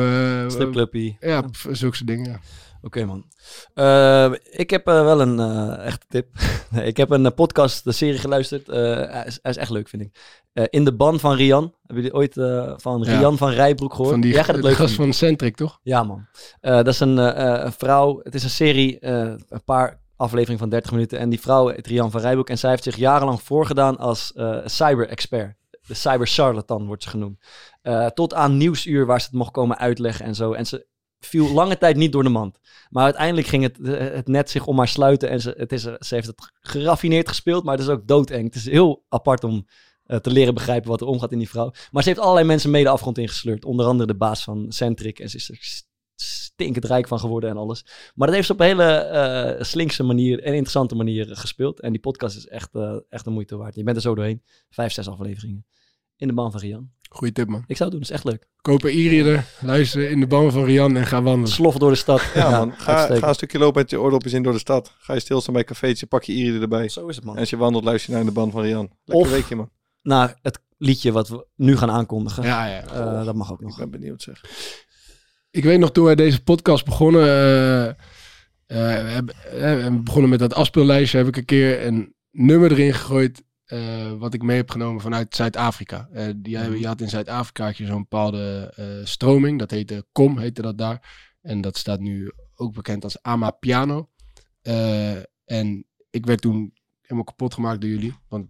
Stripclubje. 0.48 1.16
Ja, 1.20 1.44
zulke 1.72 1.96
soort 1.96 2.08
dingen. 2.08 2.30
ja. 2.32 2.40
Oké 2.82 3.06
man. 3.06 3.26
Eh, 3.74 4.32
ik 4.52 4.70
heb 4.70 4.88
eh, 4.88 5.04
wel 5.04 5.22
een 5.22 5.40
eh, 5.40 5.86
echte 5.86 6.06
tip. 6.10 6.28
nee, 6.72 6.86
ik 6.86 6.98
heb 6.98 7.10
een 7.10 7.26
eh, 7.26 7.32
podcast, 7.36 7.84
de 7.84 7.92
serie 7.92 8.20
geluisterd. 8.20 8.70
Eh, 8.70 8.76
hij, 8.96 9.24
is, 9.26 9.40
is 9.42 9.58
echt 9.58 9.70
leuk, 9.70 9.88
vind 9.90 10.02
ik. 10.02 10.10
Eh, 10.54 10.64
In 10.70 10.86
de 10.86 10.94
ban 10.94 11.20
van 11.20 11.36
Rian. 11.36 11.74
Hebben 11.86 12.04
jullie 12.06 12.14
ooit 12.14 12.38
eh, 12.38 12.74
van 12.78 13.04
Ja. 13.06 13.18
Rian 13.18 13.38
van 13.38 13.50
Rijbroek 13.50 13.92
gehoord? 13.92 14.12
Van 14.12 14.22
die 14.22 14.32
Jij 14.34 14.44
gaat 14.44 14.56
het 14.56 14.62
de 14.64 14.68
leuk 14.68 14.78
gast 14.78 14.94
vinden. 14.96 15.14
van 15.16 15.28
Centric, 15.28 15.56
toch? 15.56 15.80
Ja, 15.84 16.04
man. 16.04 16.26
Eh, 16.62 16.76
dat 16.76 16.88
is 16.88 17.00
een, 17.00 17.20
eh, 17.20 17.56
eh, 17.56 17.64
een 17.64 17.72
Het 18.06 18.36
is 18.36 18.44
een 18.44 18.50
serie, 18.50 19.00
eh, 19.00 19.34
een 19.50 19.64
paar 19.66 20.02
afleveringen 20.16 20.60
van 20.60 20.70
30 20.70 20.92
minuten. 20.92 21.20
En 21.20 21.30
die 21.30 21.40
vrouw 21.40 21.68
heet 21.68 21.88
Rian 21.88 22.12
van 22.12 22.22
Rijbroek. 22.22 22.50
En 22.50 22.58
zij 22.58 22.70
heeft 22.70 22.84
zich 22.84 22.96
jarenlang 22.96 23.42
voorgedaan 23.42 23.98
als 23.98 24.34
eh, 24.34 24.58
cyber-expert. 24.66 25.56
De 25.88 25.94
cyber-charlatan 25.94 26.86
wordt 26.86 27.04
ze 27.04 27.10
genoemd. 27.10 27.40
Eh, 27.82 28.06
tot 28.06 28.34
aan 28.34 28.58
nieuwsuur 28.58 29.06
waar 29.06 29.20
ze 29.20 29.26
het 29.26 29.36
mocht 29.36 29.52
komen 29.52 29.78
uitleggen 29.78 30.26
en 30.26 30.36
zo. 30.36 30.54
En 30.54 30.66
ze 30.66 30.86
viel 31.20 31.54
lange 31.54 31.78
tijd 31.78 31.96
niet 31.96 32.12
door 32.12 32.24
de 32.24 32.30
mand. 32.30 32.60
Maar 32.90 33.04
uiteindelijk 33.04 33.48
ging 33.48 33.64
het, 33.64 33.78
het 34.14 34.28
net 34.28 34.50
zich 34.50 34.66
om 34.66 34.78
haar 34.78 34.88
sluiten. 34.88 35.30
En 35.30 35.42
ze, 35.42 35.54
het 35.58 35.72
is, 35.72 35.82
ze 35.82 36.16
heeft 36.16 36.28
het 36.28 36.52
geraffineerd 36.62 37.28
gespeeld, 37.28 37.64
maar 37.64 37.74
het 37.74 37.84
is 37.84 37.90
ook 37.90 38.08
doodeng. 38.08 38.44
Het 38.44 38.56
is 38.56 38.70
heel 38.70 39.04
apart 39.10 39.44
om 39.44 39.66
te 40.22 40.32
leren 40.32 40.54
begrijpen 40.54 40.90
wat 40.90 41.02
er 41.02 41.08
omgaat 41.08 41.32
in 41.32 41.38
die 41.38 41.50
vrouw. 41.50 41.72
Maar 41.92 42.04
ze 42.04 42.10
heeft 42.10 42.22
allerlei 42.22 42.46
mensen 42.46 42.72
mee 42.72 42.84
de 42.84 42.90
afgrond 42.90 43.18
ingesleurd. 43.18 43.66
Onder 43.66 43.86
andere 43.86 44.08
de 44.08 44.18
baas 44.18 44.44
van 44.44 44.66
Centric. 44.70 45.20
En 45.20 45.30
ze 45.30 45.38
is 45.38 45.88
stinkend 46.22 46.86
rijk 46.86 47.08
van 47.08 47.20
geworden 47.20 47.50
en 47.50 47.58
alles. 47.58 47.86
Maar 48.16 48.28
dat 48.28 48.36
heeft 48.36 48.48
ze 48.48 48.54
op 48.54 48.60
een 48.60 48.66
hele 48.66 48.84
eh, 48.94 49.64
slinkse 49.64 50.04
manier 50.04 50.40
en 50.40 50.52
interessante 50.52 50.96
manier 50.96 51.36
gespeeld. 51.36 51.80
En 51.80 51.92
die 51.92 52.02
podcast 52.02 52.38
is 52.38 52.48
echt, 52.48 52.70
eh, 52.76 52.96
echt 53.10 53.26
een 53.26 53.34
moeite 53.34 53.58
waard. 53.58 53.76
Je 53.76 53.84
bent 53.84 53.96
er 53.96 54.02
zo 54.02 54.16
doorheen. 54.16 54.42
Vijf, 54.70 54.92
zes 54.94 55.08
afleveringen. 55.10 55.66
In 56.16 56.28
de 56.28 56.34
ban 56.34 56.52
van 56.52 56.60
Rian. 56.60 56.90
Goeie 57.10 57.34
tip, 57.34 57.48
man. 57.48 57.64
Ik 57.68 57.78
zou 57.78 57.90
het 57.90 57.92
doen, 57.92 58.00
dat 58.00 58.10
is 58.10 58.16
echt 58.16 58.24
leuk. 58.24 58.48
Koop 58.62 58.84
een 58.84 58.90
e-reader, 58.98 59.46
luister 59.62 60.10
in 60.10 60.20
de 60.20 60.28
ban 60.28 60.52
van 60.52 60.64
Rian 60.64 60.96
en 60.98 61.06
ga 61.06 61.22
wandelen. 61.22 61.48
Sloffen 61.52 61.80
door 61.80 61.90
de 61.90 61.96
stad. 61.96 62.22
Ja, 62.34 62.50
man. 62.50 62.74
Ga, 62.78 63.10
een 63.10 63.34
stukje 63.34 63.58
lopen 63.60 63.82
met 63.82 63.90
je 63.90 64.00
oordopjes 64.00 64.34
in 64.34 64.44
door 64.44 64.54
de 64.54 64.60
stad. 64.60 64.94
Ga 64.98 65.14
je 65.14 65.20
stilstaan 65.20 65.54
bij 65.54 65.64
cafeetje, 65.64 66.06
pak 66.06 66.24
je 66.24 66.34
Iri 66.34 66.60
erbij. 66.62 66.90
Zo 66.90 67.08
is 67.08 67.16
het, 67.16 67.26
man. 67.26 67.34
En 67.34 67.40
als 67.40 67.50
je 67.50 67.58
wandelt, 67.58 67.84
luister 67.84 68.10
je 68.10 68.16
naar 68.16 68.26
de 68.26 68.32
band 68.32 68.52
van 68.52 68.62
Rian. 68.62 68.90
Lekker 69.06 69.26
Of- 69.26 69.32
weekje, 69.32 69.56
man. 69.56 69.70
Naar 70.02 70.40
het 70.42 70.60
liedje 70.78 71.12
wat 71.12 71.28
we 71.30 71.46
nu 71.56 71.78
gaan 71.78 71.92
aankondigen. 71.92 72.44
Ja, 72.44 72.66
ja. 72.66 72.84
Eh, 72.86 73.26
dat 73.26 73.36
mag 73.36 73.52
ook 73.52 73.62
Ik 73.62 73.68
nog. 73.68 73.78
ben 73.78 73.90
benieuwd, 73.92 74.22
zeg. 74.22 74.44
Ik 75.58 75.64
weet 75.64 75.80
nog 75.80 75.92
toen 75.92 76.06
wij 76.06 76.16
deze 76.16 76.44
podcast 76.44 76.86
begonnen, 76.86 77.22
eh, 77.22 77.96
we, 78.68 78.76
hebben, 78.76 79.36
we 79.84 80.02
begonnen 80.04 80.30
met 80.30 80.40
dat 80.40 80.54
afspeellijstje, 80.54 81.18
heb 81.18 81.28
ik 81.28 81.38
een 81.38 81.46
keer 81.46 81.86
een 81.86 82.14
nummer 82.32 82.72
erin 82.72 82.94
gegooid 82.94 83.44
wat 84.18 84.34
ik 84.34 84.44
mee 84.44 84.58
heb 84.58 84.70
genomen 84.70 85.02
vanuit 85.02 85.36
Zuid-Afrika. 85.36 86.10
Die, 86.36 86.58
je 86.80 86.88
had 86.88 87.02
in 87.02 87.10
Zuid-Afrika 87.10 87.74
zo'n 87.74 87.98
bepaalde 87.98 88.74
stroming, 89.04 89.60
dat 89.60 89.72
heette 89.72 90.06
COM, 90.12 90.38
heette 90.38 90.62
dat 90.62 90.78
daar. 90.78 91.28
En 91.42 91.62
dat 91.62 91.78
staat 91.78 92.00
nu 92.00 92.32
ook 92.56 92.74
bekend 92.74 93.04
als 93.04 93.22
Ama 93.22 93.52
Piano. 93.52 94.10
Eh, 94.62 95.16
en 95.46 95.86
ik 96.10 96.26
werd 96.26 96.42
toen 96.42 96.74
helemaal 97.02 97.24
kapot 97.24 97.54
gemaakt 97.54 97.82
door 97.82 97.90
jullie, 97.90 98.14
want 98.28 98.48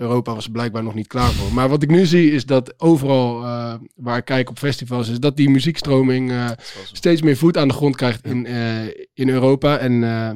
Europa 0.00 0.34
was 0.34 0.44
er 0.44 0.50
blijkbaar 0.50 0.82
nog 0.82 0.94
niet 0.94 1.06
klaar 1.06 1.30
voor. 1.30 1.52
Maar 1.54 1.68
wat 1.68 1.82
ik 1.82 1.90
nu 1.90 2.06
zie 2.06 2.32
is 2.32 2.46
dat 2.46 2.74
overal 2.80 3.44
eh, 3.44 3.74
waar 3.94 4.16
ik 4.16 4.24
kijk 4.24 4.50
op 4.50 4.58
festivals, 4.58 5.08
is 5.08 5.20
dat 5.20 5.36
die 5.36 5.50
muziekstroming 5.50 6.30
eh, 6.30 6.50
steeds 6.92 7.22
meer 7.22 7.36
voet 7.36 7.56
aan 7.56 7.68
de 7.68 7.74
grond 7.74 7.96
krijgt 7.96 8.24
in, 8.24 8.46
eh, 8.46 8.84
in 9.14 9.28
Europa. 9.28 9.78
En 9.78 10.04
eh, 10.04 10.30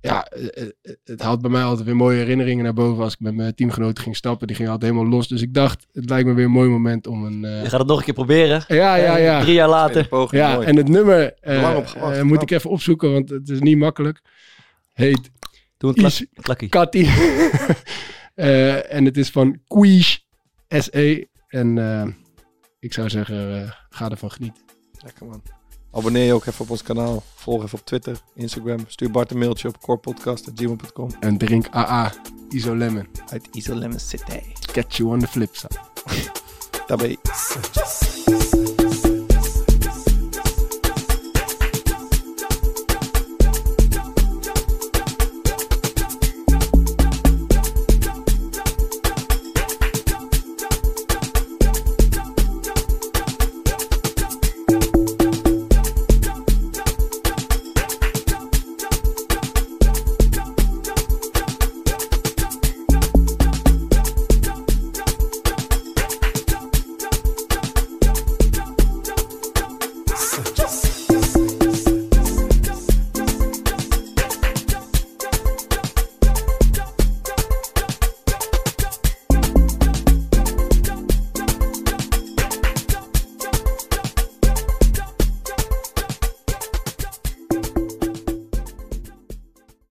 ja, 0.00 0.26
het 1.04 1.22
haalt 1.22 1.40
bij 1.40 1.50
mij 1.50 1.62
altijd 1.62 1.86
weer 1.86 1.96
mooie 1.96 2.18
herinneringen 2.18 2.64
naar 2.64 2.72
boven 2.72 3.02
als 3.04 3.12
ik 3.12 3.20
met 3.20 3.34
mijn 3.34 3.54
teamgenoten 3.54 4.02
ging 4.02 4.16
stappen. 4.16 4.46
Die 4.46 4.56
gingen 4.56 4.72
altijd 4.72 4.92
helemaal 4.92 5.12
los. 5.12 5.28
Dus 5.28 5.42
ik 5.42 5.54
dacht, 5.54 5.86
het 5.92 6.08
lijkt 6.10 6.28
me 6.28 6.34
weer 6.34 6.44
een 6.44 6.50
mooi 6.50 6.68
moment 6.68 7.06
om 7.06 7.24
een... 7.24 7.44
eh, 7.44 7.62
Je 7.62 7.68
gaat 7.68 7.78
het 7.80 7.88
nog 7.88 7.98
een 7.98 8.04
keer 8.04 8.14
proberen. 8.14 8.64
ja, 8.68 8.94
ja, 8.96 9.16
ja. 9.16 9.40
Drie 9.40 9.54
jaar 9.54 9.68
later. 9.68 10.08
poging, 10.08 10.42
Ja, 10.42 10.54
mooi. 10.54 10.66
en 10.66 10.76
het 10.76 10.88
nummer 10.88 11.34
Lang 11.42 11.76
op 11.76 11.86
gewacht, 11.86 12.22
moet 12.22 12.42
ik 12.42 12.50
even 12.50 12.70
opzoeken, 12.70 13.12
want 13.12 13.28
het 13.30 13.48
is 13.48 13.60
niet 13.60 13.78
makkelijk. 13.78 14.20
Heet 14.92 15.30
Doe 15.76 15.92
een 15.94 16.28
klakkie. 16.42 16.68
Cathy. 16.68 17.06
Eh, 18.34 18.92
en 18.92 19.04
het 19.04 19.16
is 19.16 19.30
van 19.30 19.60
Quiche 19.68 20.20
SE. 20.68 21.28
En 21.48 21.78
eh, 21.78 22.06
ik 22.78 22.92
zou 22.92 23.08
zeggen, 23.08 23.62
eh, 23.62 23.70
ga 23.90 24.10
ervan 24.10 24.30
genieten. 24.30 24.62
Lekker, 25.04 25.26
man. 25.26 25.42
Abonneer 25.90 26.24
je 26.24 26.32
ook 26.32 26.46
even 26.46 26.64
op 26.64 26.70
ons 26.70 26.82
kanaal. 26.82 27.22
Volg 27.34 27.62
even 27.62 27.78
op 27.78 27.84
Twitter, 27.84 28.20
Instagram. 28.34 28.78
Stuur 28.86 29.10
Bart 29.10 29.30
een 29.30 29.38
mailtje 29.38 29.68
op 29.68 29.80
corepodcast.gmail.com. 29.80 31.10
En 31.20 31.38
drink 31.38 31.68
AA 31.70 32.12
Iso 32.48 32.76
Lemon. 32.76 33.08
Uit 33.30 33.48
Iso 33.52 33.74
Lemon 33.74 34.00
City. 34.00 34.40
Catch 34.72 34.96
you 34.96 35.10
on 35.10 35.18
the 35.18 35.26
flip 35.26 35.56
side. 35.56 35.78
Daarbij. 36.86 37.16
Just 37.72 38.41